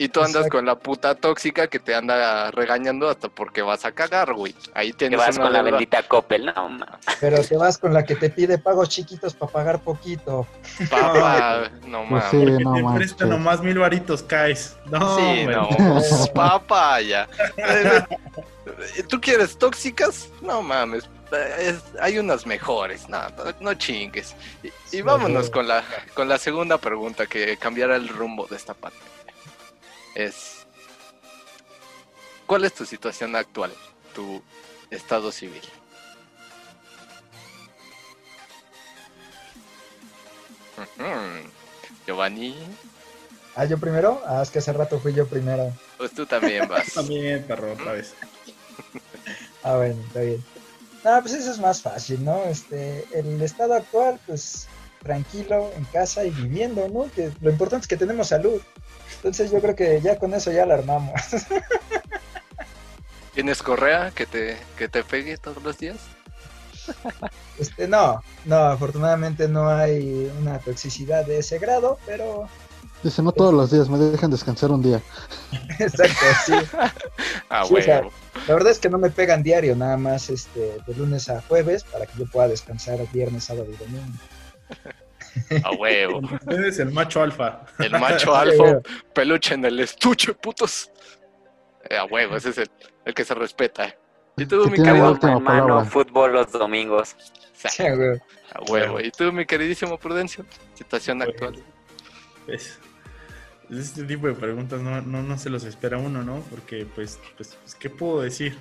Y 0.02 0.08
tú 0.08 0.22
andas 0.22 0.48
con 0.48 0.66
la 0.66 0.80
puta 0.80 1.14
tóxica 1.14 1.68
que 1.68 1.78
te 1.78 1.94
anda 1.94 2.52
regañando 2.52 3.10
hasta 3.10 3.28
porque 3.28 3.62
vas 3.62 3.84
a 3.84 3.92
cagar, 3.92 4.34
güey. 4.34 4.56
Ahí 4.74 4.94
tienes 4.94 5.20
te 5.20 5.26
vas 5.26 5.38
con 5.38 5.52
la 5.52 5.62
bendita 5.62 6.04
Coppel, 6.04 6.46
no, 6.46 6.78
Pero 7.20 7.44
te 7.44 7.58
vas 7.58 7.78
con 7.78 7.94
la 7.94 8.06
que 8.06 8.16
te 8.16 8.30
pide 8.30 8.58
pagos 8.58 8.88
chiquitos 8.88 9.34
para 9.34 9.52
pagar 9.52 9.82
poquito. 9.82 10.48
Papá, 10.90 11.70
no 11.86 12.06
pues 12.08 12.24
mames. 12.24 12.30
Sí, 12.32 12.64
no, 12.64 12.74
te 12.76 12.98
presta 12.98 13.26
nomás 13.26 13.62
mil 13.62 13.78
varitos, 13.78 14.24
caes. 14.24 14.78
No, 14.86 15.18
sí, 15.18 15.46
no. 15.46 15.68
Papá, 16.34 17.02
ya. 17.02 17.28
¿Tú 19.10 19.20
quieres 19.20 19.58
tóxicas? 19.58 20.30
No 20.42 20.62
mames. 20.62 21.10
hay 22.00 22.20
unas 22.20 22.46
mejores, 22.46 23.10
no, 23.10 23.20
no, 23.60 23.74
chingues. 23.74 24.34
Y, 24.94 25.02
vámonos 25.02 25.50
con 25.50 25.68
la, 25.68 25.84
con 26.14 26.30
la 26.30 26.38
segunda 26.38 26.78
pregunta 26.78 27.26
que 27.26 27.58
cambiará 27.58 27.98
el 27.98 28.08
rumbo 28.08 28.48
de 28.48 28.56
esta 28.56 28.74
parte 28.74 28.98
es, 30.16 30.66
¿cuál 32.46 32.66
es 32.66 32.74
tu 32.74 32.86
situación 32.86 33.36
actual, 33.36 33.74
tu 34.14 34.42
estado 34.90 35.32
civil? 35.32 35.62
Giovanni. 42.06 42.56
Ah, 43.56 43.66
yo 43.66 43.78
primero. 43.78 44.22
Ah, 44.26 44.42
es 44.42 44.50
que 44.50 44.60
hace 44.60 44.74
rato 44.74 45.00
fui 45.00 45.14
yo 45.14 45.28
primero. 45.28 45.74
Pues 45.98 46.12
tú 46.12 46.26
también 46.26 46.68
vas. 46.68 46.94
también, 46.94 47.44
perro, 47.44 47.74
otra 47.74 47.94
vez. 47.94 48.14
ah, 49.64 49.76
bueno, 49.76 50.02
está 50.08 50.22
bien. 50.22 50.44
No, 51.04 51.22
pues 51.22 51.34
eso 51.34 51.52
es 51.52 51.60
más 51.60 51.82
fácil, 51.82 52.24
¿no? 52.24 52.44
Este, 52.46 53.06
el 53.14 53.42
estado 53.42 53.74
actual, 53.74 54.20
pues 54.26 54.68
tranquilo, 55.02 55.72
en 55.76 55.86
casa 55.86 56.26
y 56.26 56.30
viviendo, 56.30 56.88
¿no? 56.90 57.10
Que 57.12 57.32
lo 57.42 57.50
importante 57.52 57.86
es 57.86 57.88
que 57.88 57.98
tenemos 57.98 58.28
salud. 58.28 58.62
Entonces 59.18 59.52
yo 59.52 59.60
creo 59.60 59.76
que 59.76 60.02
ya 60.02 60.18
con 60.18 60.34
eso 60.34 60.52
ya 60.52 60.66
la 60.66 60.76
armamos. 60.76 61.14
¿Tienes 63.34 63.62
correa 63.62 64.12
que 64.12 64.26
te, 64.26 64.58
que 64.78 64.90
te 64.90 65.04
pegue 65.04 65.38
todos 65.38 65.64
los 65.64 65.78
días? 65.78 65.98
Este, 67.58 67.88
no, 67.88 68.24
no, 68.46 68.56
afortunadamente 68.56 69.48
no 69.48 69.70
hay 69.70 70.32
una 70.40 70.60
toxicidad 70.60 71.26
de 71.26 71.40
ese 71.40 71.60
grado, 71.60 71.98
pero... 72.06 72.48
Dice, 73.04 73.22
no 73.22 73.32
todos 73.32 73.54
los 73.54 73.72
días, 73.72 73.90
me 73.90 73.98
dejan 73.98 74.32
descansar 74.32 74.72
un 74.72 74.82
día. 74.82 75.02
Exacto, 75.80 76.26
sí. 76.46 76.54
Ah, 77.52 77.64
la 78.48 78.54
verdad 78.54 78.72
es 78.72 78.78
que 78.78 78.90
no 78.90 79.00
me 79.00 79.10
pegan 79.10 79.42
diario, 79.42 79.76
nada 79.76 79.98
más 79.98 80.30
este, 80.30 80.78
de 80.86 80.96
lunes 80.96 81.30
a 81.30 81.42
jueves, 81.42 81.84
para 81.84 82.06
que 82.06 82.20
yo 82.20 82.26
pueda 82.28 82.48
descansar 82.48 83.00
viernes, 83.12 83.46
sábado 83.46 83.66
y 83.72 83.76
domingo. 83.76 84.14
A 85.64 85.72
huevo. 85.72 86.22
Eres 86.50 86.80
el 86.80 86.92
macho 86.92 87.22
alfa. 87.22 87.66
El 87.80 87.92
macho 87.92 88.36
alfa, 88.36 88.82
peluche 89.14 89.54
en 89.56 89.66
el 89.66 89.80
estuche, 89.80 90.34
putos. 90.34 90.92
Eh, 91.90 91.98
a 91.98 92.06
huevo, 92.06 92.36
ese 92.36 92.50
es 92.50 92.58
el, 92.60 92.72
el 93.06 93.14
que 93.14 93.24
se 93.24 93.34
respeta. 93.34 93.96
¿Y 94.38 94.46
tú, 94.46 94.70
mi 94.70 94.78
querido 94.78 95.18
hermano, 95.22 95.86
fútbol 95.86 96.34
los 96.34 96.52
domingos? 96.52 97.16
a 98.54 98.72
huevo. 98.72 99.00
¿Y 99.02 99.12
tú, 99.12 99.32
mi 99.32 99.46
queridísimo 99.46 99.98
Prudencio? 99.98 100.46
Situación 100.76 101.22
actual. 101.22 101.56
Pues, 102.46 102.80
este 103.70 104.04
tipo 104.04 104.28
de 104.28 104.34
preguntas 104.34 104.82
no, 104.82 105.02
no, 105.02 105.22
no, 105.22 105.38
se 105.38 105.50
los 105.50 105.64
espera 105.64 105.98
uno, 105.98 106.24
¿no? 106.24 106.40
Porque, 106.50 106.88
pues, 106.96 107.20
pues, 107.38 107.58
pues 107.62 107.76
¿qué 107.76 107.90
puedo 107.90 108.22
decir? 108.22 108.58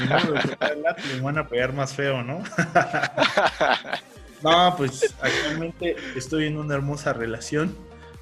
Ni 0.00 0.06
modo 0.06 0.32
de 0.32 1.14
le 1.14 1.20
van 1.20 1.38
a 1.38 1.48
pegar 1.48 1.72
más 1.72 1.92
feo, 1.92 2.22
¿no? 2.22 2.42
No, 4.42 4.74
pues 4.76 5.14
actualmente 5.20 5.96
estoy 6.16 6.46
en 6.46 6.58
una 6.58 6.74
hermosa 6.74 7.12
relación. 7.12 7.74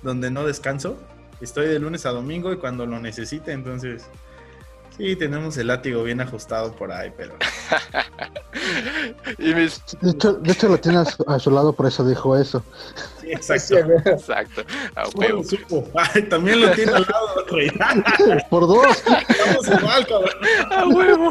donde 0.03 0.31
no 0.31 0.47
descanso. 0.47 0.99
Estoy 1.41 1.67
de 1.67 1.79
lunes 1.79 2.07
a 2.07 2.11
domingo 2.11 2.53
y 2.53 2.57
cuando 2.57 2.87
lo 2.87 2.99
necesite, 2.99 3.53
entonces 3.53 4.09
Sí, 4.97 5.15
tenemos 5.15 5.57
el 5.59 5.67
látigo 5.67 6.03
bien 6.03 6.23
ajustado 6.23 6.73
por 6.73 6.91
ahí, 6.91 7.13
pero. 7.15 7.37
de, 9.39 9.71
hecho, 10.53 10.69
lo 10.69 10.79
tiene 10.79 11.05
a 11.27 11.39
su, 11.39 11.51
lado, 11.51 11.75
por 11.75 11.87
eso 11.87 12.07
dijo 12.07 12.35
eso. 12.37 12.63
Sí, 13.21 13.31
exacto. 13.31 13.77
exacto. 14.07 14.63
Ay, 15.95 16.23
también 16.23 16.63
lo 16.63 16.71
tiene 16.71 16.93
al 16.93 17.03
lado, 17.03 17.29
por 18.51 18.67
dos. 18.67 19.03
Estamos 19.29 19.69
igual, 19.69 20.07
cabrón. 20.07 20.35
A 20.71 20.87
huevo. 20.87 21.31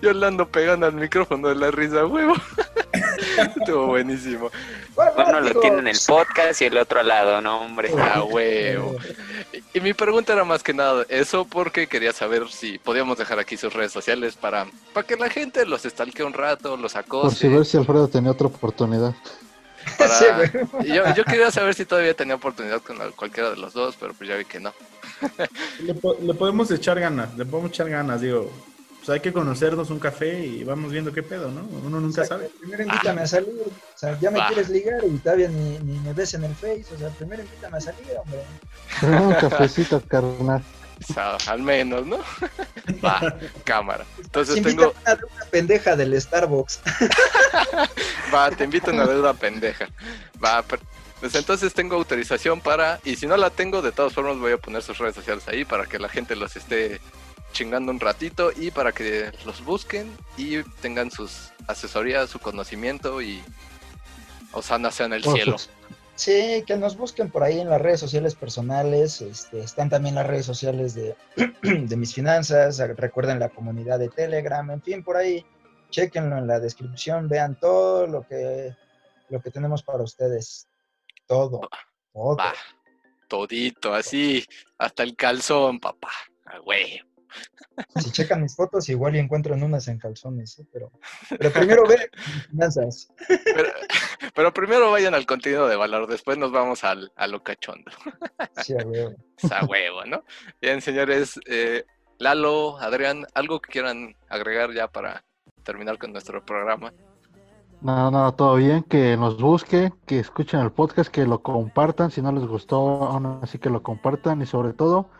Yo 0.00 0.12
le 0.14 0.26
ando 0.26 0.48
pegando 0.48 0.86
al 0.86 0.94
micrófono 0.94 1.48
de 1.48 1.56
la 1.56 1.70
risa, 1.70 2.00
a 2.00 2.06
huevo. 2.06 2.34
Estuvo 3.56 3.86
buenísimo. 3.86 4.50
Uno 4.96 5.40
lo 5.40 5.60
tiene 5.60 5.78
en 5.78 5.88
el 5.88 5.98
podcast 6.06 6.60
y 6.62 6.66
el 6.66 6.76
otro 6.76 7.00
al 7.00 7.08
lado, 7.08 7.40
no, 7.40 7.62
hombre. 7.62 7.90
A 7.98 8.22
huevo. 8.22 8.96
Y, 9.74 9.80
mi 9.80 9.94
pregunta 9.94 10.32
era 10.32 10.44
más 10.44 10.62
que 10.62 10.74
nada 10.74 11.04
eso 11.08 11.44
porque 11.44 11.86
quería 11.86 12.12
saber 12.12 12.48
si 12.50 12.78
podíamos 12.78 13.18
dejar 13.18 13.38
aquí 13.38 13.56
sus 13.56 13.72
redes 13.72 13.92
sociales 13.92 14.34
para, 14.36 14.66
para 14.92 15.06
que 15.06 15.16
la 15.16 15.30
gente 15.30 15.64
los 15.66 15.84
estalque 15.84 16.22
un 16.24 16.32
rato, 16.32 16.76
los 16.76 16.96
acose. 16.96 17.28
Por 17.28 17.34
si 17.34 17.48
ver 17.48 17.66
si 17.66 17.76
Alfredo 17.76 18.08
tenía 18.08 18.30
otra 18.30 18.46
oportunidad. 18.46 19.14
yo, 20.84 21.14
yo, 21.14 21.24
quería 21.24 21.50
saber 21.50 21.74
si 21.74 21.84
todavía 21.84 22.14
tenía 22.14 22.36
oportunidad 22.36 22.80
con 22.82 22.98
cualquiera 23.16 23.50
de 23.50 23.56
los 23.56 23.72
dos, 23.72 23.96
pero 23.98 24.14
pues 24.14 24.28
ya 24.28 24.36
vi 24.36 24.44
que 24.44 24.60
no. 24.60 24.72
le, 25.80 25.94
le 26.24 26.34
podemos 26.34 26.70
echar 26.70 27.00
ganas, 27.00 27.36
le 27.36 27.44
podemos 27.44 27.72
echar 27.72 27.88
ganas, 27.88 28.20
digo 28.20 28.48
pues 29.04 29.16
hay 29.16 29.20
que 29.20 29.32
conocernos 29.32 29.90
un 29.90 29.98
café 29.98 30.46
y 30.46 30.62
vamos 30.62 30.92
viendo 30.92 31.12
qué 31.12 31.24
pedo, 31.24 31.50
¿no? 31.50 31.62
Uno 31.84 31.98
nunca 31.98 32.24
sabe. 32.24 32.48
Primero 32.60 32.84
invítame 32.84 33.22
a 33.22 33.26
salir, 33.26 33.60
o 33.66 33.98
sea, 33.98 34.16
ya 34.20 34.30
me 34.30 34.38
quieres 34.46 34.68
ligar 34.68 35.00
y 35.04 35.18
todavía 35.18 35.48
ni, 35.48 35.76
ni, 35.80 35.98
me 35.98 36.12
ves 36.12 36.34
en 36.34 36.44
el 36.44 36.54
Face, 36.54 36.86
o 36.94 36.98
sea, 36.98 37.08
primero 37.08 37.42
invítame 37.42 37.78
a 37.78 37.80
salir, 37.80 38.06
hombre. 38.16 39.26
un 39.26 39.34
cafecito, 39.34 40.00
carnal. 40.06 40.62
al 41.48 41.62
menos, 41.62 42.06
¿no? 42.06 42.18
Va, 43.04 43.36
cámara. 43.64 44.04
Entonces 44.22 44.62
tengo. 44.62 44.94
A 45.04 45.14
una 45.14 45.44
pendeja 45.50 45.96
del 45.96 46.20
Starbucks. 46.20 46.80
Va, 48.32 48.52
te 48.52 48.62
invito 48.62 48.92
a 48.92 48.94
una 48.94 49.06
deuda 49.06 49.34
pendeja. 49.34 49.88
Va, 50.42 50.62
pues 50.62 51.34
entonces 51.34 51.74
tengo 51.74 51.96
autorización 51.96 52.60
para. 52.60 53.00
Y 53.02 53.16
si 53.16 53.26
no 53.26 53.36
la 53.36 53.50
tengo, 53.50 53.82
de 53.82 53.90
todas 53.90 54.12
formas 54.12 54.38
voy 54.38 54.52
a 54.52 54.58
poner 54.58 54.80
sus 54.80 54.98
redes 54.98 55.16
sociales 55.16 55.42
ahí 55.48 55.64
para 55.64 55.86
que 55.86 55.98
la 55.98 56.08
gente 56.08 56.36
los 56.36 56.54
esté 56.54 57.00
chingando 57.52 57.92
un 57.92 58.00
ratito 58.00 58.50
y 58.56 58.70
para 58.70 58.92
que 58.92 59.30
los 59.44 59.64
busquen 59.64 60.10
y 60.36 60.62
tengan 60.80 61.10
sus 61.10 61.52
asesorías, 61.68 62.30
su 62.30 62.38
conocimiento 62.38 63.22
y 63.22 63.42
Osana 64.52 64.90
sea 64.90 65.06
en 65.06 65.12
el 65.14 65.24
cielo. 65.24 65.56
Sí, 66.14 66.62
que 66.66 66.76
nos 66.76 66.96
busquen 66.96 67.30
por 67.30 67.42
ahí 67.42 67.58
en 67.58 67.70
las 67.70 67.80
redes 67.80 68.00
sociales 68.00 68.34
personales, 68.34 69.22
este, 69.22 69.60
están 69.60 69.88
también 69.88 70.14
las 70.14 70.26
redes 70.26 70.44
sociales 70.44 70.94
de, 70.94 71.16
de 71.62 71.96
mis 71.96 72.14
finanzas, 72.14 72.78
recuerden 72.96 73.38
la 73.38 73.48
comunidad 73.48 73.98
de 73.98 74.08
Telegram, 74.08 74.70
en 74.70 74.82
fin, 74.82 75.02
por 75.02 75.16
ahí, 75.16 75.44
chequenlo 75.90 76.36
en 76.36 76.46
la 76.46 76.60
descripción, 76.60 77.28
vean 77.28 77.58
todo 77.58 78.06
lo 78.06 78.26
que, 78.26 78.74
lo 79.30 79.40
que 79.40 79.50
tenemos 79.50 79.82
para 79.82 80.02
ustedes, 80.02 80.68
todo, 81.26 81.62
todo. 82.12 82.36
todito, 83.26 83.94
así, 83.94 84.44
hasta 84.78 85.02
el 85.02 85.16
calzón, 85.16 85.80
papá, 85.80 86.12
güey. 86.62 87.00
Si 87.96 88.10
checan 88.10 88.42
mis 88.42 88.54
fotos, 88.54 88.88
igual 88.88 89.16
y 89.16 89.18
encuentran 89.18 89.62
unas 89.62 89.88
en 89.88 89.98
calzones, 89.98 90.58
¿eh? 90.58 90.66
pero, 90.72 90.92
pero 91.30 91.52
primero 91.52 91.86
ve 91.86 92.10
finanzas. 92.50 93.08
Pero, 94.34 94.52
primero 94.52 94.90
vayan 94.90 95.14
al 95.14 95.26
contenido 95.26 95.68
de 95.68 95.76
valor, 95.76 96.06
después 96.06 96.38
nos 96.38 96.52
vamos 96.52 96.84
al, 96.84 97.12
a 97.16 97.26
lo 97.26 97.42
cachondo. 97.42 97.90
Sí, 98.62 98.74
a 98.74 98.84
huevo. 98.86 99.14
A 99.50 99.64
huevo, 99.64 100.04
¿no? 100.04 100.24
Bien, 100.60 100.80
señores, 100.80 101.38
eh, 101.46 101.84
Lalo, 102.18 102.78
Adrián, 102.78 103.26
¿algo 103.34 103.60
que 103.60 103.72
quieran 103.72 104.14
agregar 104.28 104.72
ya 104.72 104.88
para 104.88 105.24
terminar 105.64 105.98
con 105.98 106.12
nuestro 106.12 106.44
programa? 106.44 106.92
No, 107.80 108.12
no, 108.12 108.32
todo 108.34 108.54
bien, 108.54 108.84
que 108.84 109.16
nos 109.16 109.40
busquen, 109.40 109.92
que 110.06 110.20
escuchen 110.20 110.60
el 110.60 110.70
podcast, 110.70 111.10
que 111.10 111.26
lo 111.26 111.42
compartan, 111.42 112.12
si 112.12 112.22
no 112.22 112.30
les 112.30 112.46
gustó, 112.46 113.02
aún 113.02 113.40
así 113.42 113.58
que 113.58 113.70
lo 113.70 113.82
compartan 113.82 114.40
y 114.40 114.46
sobre 114.46 114.72
todo 114.72 115.10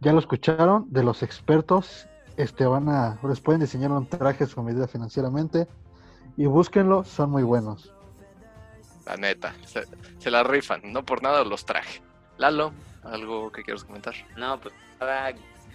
ya 0.00 0.12
lo 0.12 0.18
escucharon, 0.18 0.86
de 0.90 1.02
los 1.02 1.22
expertos, 1.22 2.08
este 2.36 2.66
van 2.66 2.88
a, 2.88 3.18
les 3.26 3.40
pueden 3.40 3.60
diseñar 3.60 3.90
un 3.90 4.06
traje 4.06 4.46
su 4.46 4.62
medida 4.62 4.86
financieramente 4.86 5.66
y 6.36 6.46
búsquenlo, 6.46 7.04
son 7.04 7.30
muy 7.30 7.42
buenos. 7.42 7.92
La 9.06 9.16
neta, 9.16 9.54
se, 10.18 10.30
la 10.30 10.42
rifan, 10.42 10.80
no 10.92 11.04
por 11.04 11.22
nada 11.22 11.44
los 11.44 11.64
traje. 11.64 12.02
Lalo, 12.38 12.72
¿algo 13.04 13.50
que 13.52 13.62
quieras 13.62 13.84
comentar? 13.84 14.14
No, 14.36 14.60
pues 14.60 14.74
nada, 15.00 15.32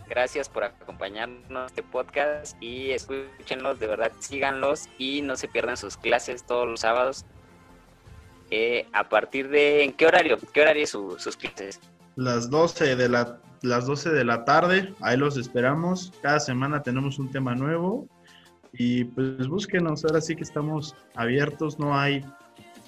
gracias 0.08 0.50
por 0.50 0.66
acompañarnos 0.66 1.72
este 1.72 1.82
podcast 1.82 2.62
y 2.62 2.92
escúchenlos, 2.92 3.80
de 3.80 3.88
verdad, 3.88 4.12
síganlos 4.20 4.88
y 4.98 5.22
no 5.22 5.36
se 5.36 5.48
pierdan 5.48 5.78
sus 5.78 5.98
clases 5.98 6.44
todos 6.46 6.68
los 6.68 6.82
sábados. 6.82 7.26
Eh, 8.52 8.86
a 8.92 9.08
partir 9.08 9.50
de, 9.50 9.86
¿en 9.86 9.94
qué 9.94 10.06
horario? 10.06 10.38
¿Qué 10.54 10.62
horario 10.62 10.86
sus 10.86 11.38
clases? 11.38 11.80
Las 12.18 12.50
12 12.50 12.98
de 12.98 13.08
la 13.08 13.40
las 13.62 13.86
12 13.86 14.10
de 14.12 14.24
la 14.24 14.46
tarde. 14.46 14.94
Ahí 15.02 15.18
los 15.18 15.38
esperamos. 15.38 16.12
Cada 16.22 16.40
semana 16.40 16.84
tenemos 16.84 17.20
un 17.20 17.32
tema 17.32 17.56
nuevo. 17.56 18.08
Y 18.74 19.06
pues 19.06 19.48
búsquenos, 19.48 20.06
ahora 20.06 20.22
sí 20.22 20.36
que 20.36 20.44
estamos 20.44 20.96
abiertos, 21.16 21.80
no 21.80 21.98
hay... 21.98 22.26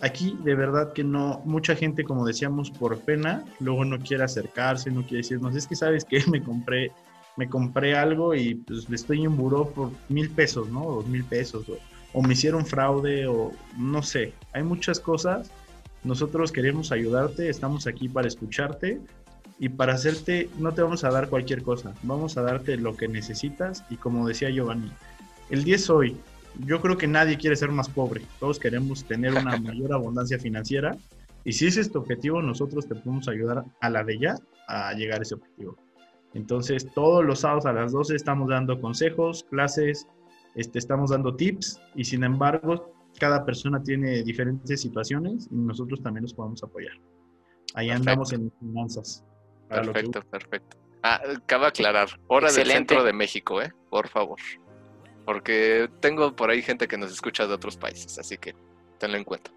Aquí 0.01 0.37
de 0.43 0.55
verdad 0.55 0.91
que 0.91 1.03
no, 1.03 1.41
mucha 1.45 1.75
gente, 1.75 2.03
como 2.03 2.25
decíamos, 2.25 2.71
por 2.71 2.99
pena, 2.99 3.45
luego 3.59 3.85
no 3.85 3.99
quiere 3.99 4.23
acercarse, 4.23 4.91
no 4.91 5.03
quiere 5.03 5.17
decirnos, 5.17 5.55
es 5.55 5.65
que 5.65 5.77
sabes 5.77 6.03
que 6.03 6.21
me 6.29 6.43
compré, 6.43 6.91
me 7.37 7.47
compré 7.47 7.95
algo 7.95 8.35
y 8.35 8.55
pues 8.55 8.89
le 8.89 8.97
estoy 8.97 9.23
en 9.23 9.37
buró 9.37 9.69
por 9.69 9.91
mil 10.09 10.29
pesos, 10.29 10.67
¿no? 10.69 10.83
Dos 10.83 11.07
mil 11.07 11.23
pesos, 11.23 11.69
o, 11.69 11.77
o 12.11 12.21
me 12.21 12.33
hicieron 12.33 12.65
fraude, 12.65 13.27
o 13.27 13.51
no 13.77 14.03
sé, 14.03 14.33
hay 14.51 14.63
muchas 14.63 14.99
cosas. 14.99 15.49
Nosotros 16.03 16.51
queremos 16.51 16.91
ayudarte, 16.91 17.47
estamos 17.47 17.87
aquí 17.87 18.09
para 18.09 18.27
escucharte 18.27 18.99
y 19.63 19.69
para 19.69 19.93
hacerte 19.93 20.49
no 20.59 20.73
te 20.73 20.81
vamos 20.81 21.05
a 21.05 21.09
dar 21.09 21.29
cualquier 21.29 21.63
cosa, 21.63 21.93
vamos 22.03 22.35
a 22.35 22.41
darte 22.41 22.75
lo 22.75 22.97
que 22.97 23.07
necesitas 23.07 23.85
y 23.89 23.95
como 23.95 24.27
decía 24.27 24.49
Giovanni, 24.49 24.91
el 25.49 25.63
10 25.63 25.89
hoy, 25.89 26.17
yo 26.65 26.81
creo 26.81 26.97
que 26.97 27.07
nadie 27.07 27.37
quiere 27.37 27.55
ser 27.55 27.69
más 27.71 27.87
pobre, 27.87 28.23
todos 28.41 28.59
queremos 28.59 29.05
tener 29.05 29.31
una 29.31 29.55
mayor 29.61 29.93
abundancia 29.93 30.37
financiera 30.37 30.97
y 31.45 31.53
si 31.53 31.67
ese 31.67 31.79
es 31.79 31.89
tu 31.89 31.99
objetivo, 31.99 32.41
nosotros 32.41 32.89
te 32.89 32.95
podemos 32.95 33.29
ayudar 33.29 33.63
a 33.79 33.89
la 33.89 34.03
de 34.03 34.19
ya 34.19 34.35
a 34.67 34.91
llegar 34.95 35.19
a 35.19 35.21
ese 35.21 35.35
objetivo. 35.35 35.77
Entonces, 36.33 36.85
todos 36.93 37.23
los 37.23 37.39
sábados 37.39 37.65
a 37.65 37.71
las 37.71 37.93
12 37.93 38.17
estamos 38.17 38.49
dando 38.49 38.81
consejos, 38.81 39.45
clases, 39.49 40.07
este, 40.55 40.77
estamos 40.77 41.11
dando 41.11 41.37
tips 41.37 41.79
y 41.95 42.03
sin 42.03 42.25
embargo, 42.25 42.93
cada 43.17 43.45
persona 43.45 43.81
tiene 43.81 44.23
diferentes 44.23 44.81
situaciones 44.81 45.47
y 45.49 45.55
nosotros 45.55 46.01
también 46.01 46.23
los 46.23 46.33
podemos 46.33 46.61
apoyar. 46.63 46.97
Ahí 47.75 47.91
andamos 47.91 48.33
en 48.33 48.51
finanzas. 48.59 49.23
Perfecto, 49.73 50.21
perfecto. 50.23 50.77
Ah, 51.01 51.21
cabe 51.45 51.67
aclarar, 51.67 52.07
hora 52.27 52.51
del 52.51 52.67
centro 52.67 53.03
de 53.03 53.13
México, 53.13 53.61
¿eh? 53.61 53.73
Por 53.89 54.07
favor. 54.07 54.39
Porque 55.25 55.89
tengo 55.99 56.35
por 56.35 56.49
ahí 56.49 56.61
gente 56.61 56.87
que 56.87 56.97
nos 56.97 57.11
escucha 57.11 57.45
de 57.47 57.53
otros 57.53 57.77
países, 57.77 58.17
así 58.17 58.37
que 58.37 58.55
tenlo 58.99 59.17
en 59.17 59.23
cuenta. 59.23 59.51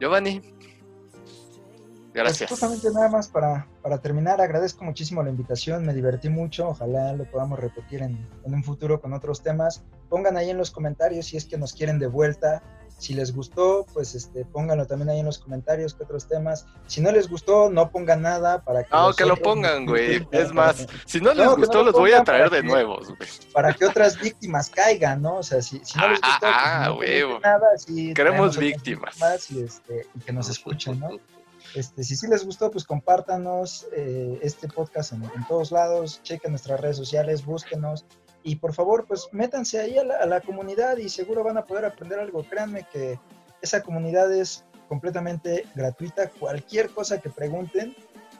Giovanni, 0.00 0.40
pues, 0.40 2.24
gracias. 2.24 2.50
justamente 2.50 2.90
nada 2.90 3.08
más 3.08 3.28
para, 3.28 3.68
para, 3.82 4.00
terminar, 4.00 4.40
agradezco 4.40 4.84
muchísimo 4.84 5.22
la 5.22 5.30
invitación, 5.30 5.84
me 5.84 5.94
divertí 5.94 6.28
mucho, 6.28 6.68
ojalá 6.68 7.12
lo 7.14 7.30
podamos 7.30 7.58
repetir 7.58 8.02
en, 8.02 8.28
en 8.44 8.54
un 8.54 8.64
futuro 8.64 9.00
con 9.00 9.12
otros 9.12 9.42
temas. 9.42 9.84
Pongan 10.08 10.36
ahí 10.36 10.50
en 10.50 10.58
los 10.58 10.70
comentarios 10.70 11.26
si 11.26 11.36
es 11.36 11.44
que 11.46 11.56
nos 11.56 11.72
quieren 11.72 11.98
de 11.98 12.06
vuelta 12.06 12.62
si 13.02 13.14
les 13.14 13.34
gustó, 13.34 13.84
pues 13.92 14.14
este, 14.14 14.44
pónganlo 14.44 14.86
también 14.86 15.10
ahí 15.10 15.18
en 15.18 15.26
los 15.26 15.38
comentarios 15.38 15.92
que 15.94 16.04
otros 16.04 16.28
temas. 16.28 16.66
Si 16.86 17.00
no 17.00 17.10
les 17.10 17.28
gustó, 17.28 17.68
no 17.68 17.90
pongan 17.90 18.22
nada 18.22 18.62
para 18.62 18.84
que. 18.84 18.90
No, 18.94 19.12
que 19.12 19.26
lo 19.26 19.36
pongan, 19.36 19.86
güey. 19.86 20.26
Es 20.30 20.52
más, 20.52 20.86
si 21.04 21.20
no 21.20 21.34
les 21.34 21.48
gustó, 21.48 21.82
los 21.82 21.94
voy 21.94 22.12
a 22.12 22.22
traer 22.22 22.48
de 22.50 22.62
nuevo, 22.62 22.98
güey. 22.98 23.28
Para 23.52 23.72
que 23.74 23.86
otras 23.86 24.20
víctimas 24.20 24.70
caigan, 24.70 25.20
¿no? 25.20 25.38
O 25.38 25.42
sea, 25.42 25.60
si, 25.60 25.80
si 25.84 25.98
no 25.98 26.08
les 26.08 26.20
ah, 26.22 26.28
gustó, 26.28 26.46
ah, 26.48 26.92
pues, 26.96 27.22
no 27.22 27.40
nada, 27.40 27.76
sí, 27.76 28.14
Queremos 28.14 28.56
víctimas. 28.56 29.16
y, 29.50 29.62
este, 29.62 30.06
y 30.14 30.20
que 30.20 30.32
nos 30.32 30.48
escuchen, 30.48 31.00
¿no? 31.00 31.10
Este, 31.74 32.04
si 32.04 32.16
sí 32.16 32.28
les 32.28 32.44
gustó, 32.44 32.70
pues 32.70 32.84
compártanos 32.84 33.86
eh, 33.92 34.38
este 34.42 34.68
podcast 34.68 35.12
en, 35.12 35.24
en, 35.24 35.46
todos 35.48 35.72
lados, 35.72 36.20
chequen 36.22 36.52
nuestras 36.52 36.80
redes 36.80 36.98
sociales, 36.98 37.44
búsquenos, 37.44 38.04
y 38.42 38.56
por 38.56 38.74
favor, 38.74 39.06
pues 39.06 39.28
métanse 39.32 39.80
ahí 39.80 39.96
a 39.98 40.26
la, 40.26 40.40
comunidad 40.40 40.96
y 40.98 41.08
seguro 41.08 41.44
van 41.44 41.58
a 41.58 41.64
poder 41.64 41.84
aprender 41.84 42.18
algo. 42.18 42.44
Créanme 42.44 42.86
que 42.92 43.18
esa 43.60 43.82
comunidad 43.82 44.32
es 44.32 44.64
completamente 44.88 45.66
gratuita. 45.74 46.28
Cualquier 46.28 46.90
cosa 46.90 47.20
que 47.20 47.30
pregunten, 47.30 47.94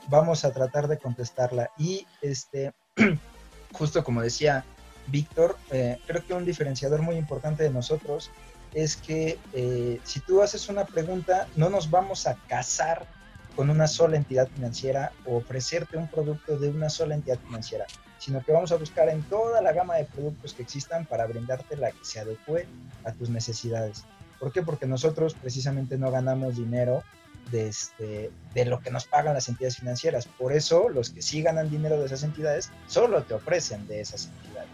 vamos 0.08 0.44
a 0.44 0.52
tratar 0.52 0.88
de 0.88 0.98
contestarla. 0.98 1.70
Y 1.78 2.06
este, 2.20 2.72
justo 3.72 4.02
como 4.04 4.22
decía 4.22 4.64
Víctor, 5.08 5.56
eh, 5.70 5.98
creo 6.06 6.24
que 6.26 6.34
un 6.34 6.44
diferenciador 6.44 7.02
muy 7.02 7.16
importante 7.16 7.62
de 7.62 7.70
nosotros 7.70 8.30
es 8.74 8.96
que 8.96 9.38
eh, 9.52 10.00
si 10.04 10.20
tú 10.20 10.42
haces 10.42 10.68
una 10.68 10.84
pregunta, 10.84 11.46
no 11.56 11.68
nos 11.68 11.90
vamos 11.90 12.26
a 12.26 12.36
casar 12.48 13.06
con 13.54 13.70
una 13.70 13.86
sola 13.86 14.16
entidad 14.16 14.48
financiera 14.48 15.12
o 15.26 15.36
ofrecerte 15.36 15.96
un 15.96 16.08
producto 16.08 16.58
de 16.58 16.70
una 16.70 16.88
sola 16.88 17.14
entidad 17.14 17.38
financiera, 17.38 17.86
sino 18.22 18.40
que 18.40 18.52
vamos 18.52 18.70
a 18.70 18.76
buscar 18.76 19.08
en 19.08 19.20
toda 19.24 19.60
la 19.60 19.72
gama 19.72 19.96
de 19.96 20.04
productos 20.04 20.54
que 20.54 20.62
existan 20.62 21.06
para 21.06 21.26
brindarte 21.26 21.76
la 21.76 21.90
que 21.90 22.04
se 22.04 22.20
adecue 22.20 22.68
a 23.04 23.10
tus 23.10 23.30
necesidades. 23.30 24.04
¿Por 24.38 24.52
qué? 24.52 24.62
Porque 24.62 24.86
nosotros 24.86 25.34
precisamente 25.34 25.98
no 25.98 26.12
ganamos 26.12 26.54
dinero 26.54 27.02
de, 27.50 27.66
este, 27.66 28.30
de 28.54 28.64
lo 28.64 28.78
que 28.78 28.92
nos 28.92 29.06
pagan 29.06 29.34
las 29.34 29.48
entidades 29.48 29.78
financieras. 29.78 30.28
Por 30.38 30.52
eso 30.52 30.88
los 30.88 31.10
que 31.10 31.20
sí 31.20 31.42
ganan 31.42 31.68
dinero 31.68 31.98
de 31.98 32.06
esas 32.06 32.22
entidades 32.22 32.70
solo 32.86 33.24
te 33.24 33.34
ofrecen 33.34 33.88
de 33.88 34.00
esas 34.00 34.26
entidades. 34.26 34.70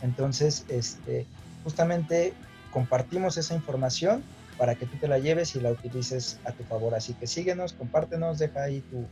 Entonces, 0.00 0.64
este, 0.68 1.26
justamente 1.64 2.32
compartimos 2.70 3.36
esa 3.36 3.54
información 3.54 4.24
para 4.56 4.76
que 4.76 4.86
tú 4.86 4.96
te 4.96 5.08
la 5.08 5.18
lleves 5.18 5.54
y 5.56 5.60
la 5.60 5.72
utilices 5.72 6.38
a 6.46 6.52
tu 6.52 6.64
favor. 6.64 6.94
Así 6.94 7.12
que 7.12 7.26
síguenos, 7.26 7.74
compártenos, 7.74 8.38
deja 8.38 8.62
ahí 8.62 8.80
tu, 8.80 9.06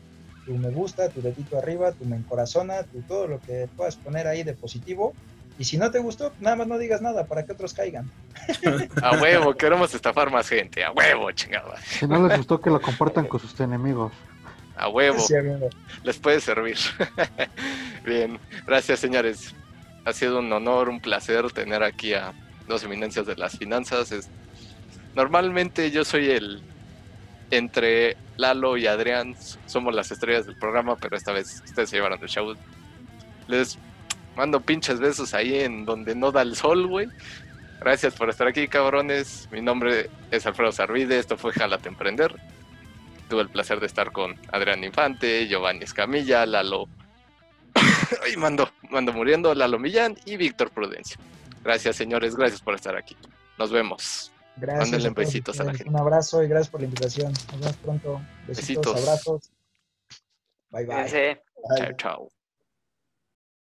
tu 0.45 0.53
me 0.57 0.71
gusta, 0.71 1.09
tu 1.09 1.21
dedito 1.21 1.59
arriba, 1.59 1.93
tu 1.93 2.05
me 2.05 2.17
encorazona, 2.17 2.83
tu, 2.85 3.03
todo 3.03 3.27
lo 3.27 3.41
que 3.41 3.69
puedas 3.77 3.97
poner 3.97 4.27
ahí 4.27 4.43
de 4.43 4.55
positivo. 4.55 5.15
Y 5.59 5.65
si 5.65 5.77
no 5.77 5.91
te 5.91 5.99
gustó, 5.99 6.33
nada 6.41 6.57
más 6.57 6.67
no 6.67 6.79
digas 6.79 7.03
nada 7.03 7.27
para 7.27 7.45
que 7.45 7.53
otros 7.53 7.75
caigan. 7.75 8.11
A 9.03 9.21
huevo, 9.21 9.55
queremos 9.55 9.95
estafar 9.95 10.31
más 10.31 10.49
gente. 10.49 10.83
A 10.83 10.93
huevo, 10.93 11.31
chingada. 11.33 11.77
Si 11.83 12.07
no 12.07 12.27
les 12.27 12.39
gustó, 12.39 12.61
que 12.61 12.71
lo 12.71 12.81
compartan 12.81 13.27
con 13.27 13.41
sus 13.41 13.59
enemigos. 13.61 14.13
A 14.77 14.89
huevo. 14.89 15.23
les 16.03 16.19
puede 16.19 16.41
servir. 16.41 16.79
Bien, 18.07 18.39
gracias, 18.67 19.01
señores. 19.01 19.55
Ha 20.07 20.15
sido 20.15 20.39
un 20.39 20.51
honor, 20.51 20.89
un 20.89 21.01
placer 21.01 21.53
tener 21.53 21.83
aquí 21.83 22.15
a 22.15 22.33
dos 22.67 22.83
eminencias 22.85 23.27
de 23.27 23.37
las 23.37 23.59
finanzas. 23.59 24.13
Es 24.13 24.31
Normalmente 25.15 25.91
yo 25.91 26.05
soy 26.05 26.31
el 26.31 26.63
entre 27.51 28.17
Lalo 28.37 28.77
y 28.77 28.87
Adrián 28.87 29.35
somos 29.67 29.95
las 29.95 30.11
estrellas 30.11 30.47
del 30.47 30.57
programa, 30.57 30.97
pero 30.97 31.17
esta 31.17 31.33
vez 31.33 31.63
ustedes 31.65 31.91
se 31.91 31.97
llevaron 31.97 32.21
el 32.23 32.29
show. 32.29 32.55
Les 33.49 33.79
mando 34.37 34.61
pinches 34.61 35.01
besos 35.01 35.35
ahí 35.35 35.61
en 35.61 35.85
donde 35.85 36.15
no 36.15 36.33
da 36.33 36.43
el 36.43 36.57
sol, 36.57 36.87
güey. 36.87 37.09
Gracias 37.81 38.15
por 38.15 38.29
estar 38.29 38.47
aquí, 38.47 38.69
cabrones. 38.69 39.49
Mi 39.51 39.61
nombre 39.61 40.11
es 40.31 40.47
Alfredo 40.47 40.73
Sarvide, 40.73 41.19
esto 41.19 41.37
fue 41.37 41.53
Jalate 41.53 41.89
Emprender. 41.89 42.35
Tuve 43.29 43.43
el 43.43 43.49
placer 43.49 43.81
de 43.81 43.87
estar 43.87 44.13
con 44.13 44.37
Adrián 44.53 44.85
Infante, 44.85 45.47
Giovanni 45.49 45.85
Escamilla, 45.85 46.45
Lalo. 46.47 46.89
Ay, 48.25 48.37
mando, 48.37 48.71
mando 48.91 49.13
muriendo, 49.13 49.55
Lalo 49.55 49.79
Millán 49.79 50.17
y 50.25 50.37
Víctor 50.37 50.71
Prudencio. 50.71 51.19
Gracias, 51.65 51.97
señores, 51.97 52.37
gracias 52.37 52.61
por 52.61 52.75
estar 52.75 52.97
aquí. 52.97 53.17
Nos 53.59 53.71
vemos. 53.71 54.33
Gracias. 54.61 55.15
besitos 55.15 55.61
a 55.61 55.65
la 55.65 55.75
gente. 55.75 55.89
Un 55.89 55.99
abrazo 55.99 56.43
y 56.43 56.49
gracias 56.49 56.71
por 56.71 56.81
la 56.81 56.87
invitación. 56.87 57.33
Nos 57.33 57.61
vemos 57.61 57.77
pronto. 57.77 58.21
Besitos, 58.47 58.97
abrazos. 58.97 59.51
Bye 60.71 60.87
bye. 60.87 61.41
Chao, 61.77 61.93
chao. 61.97 62.40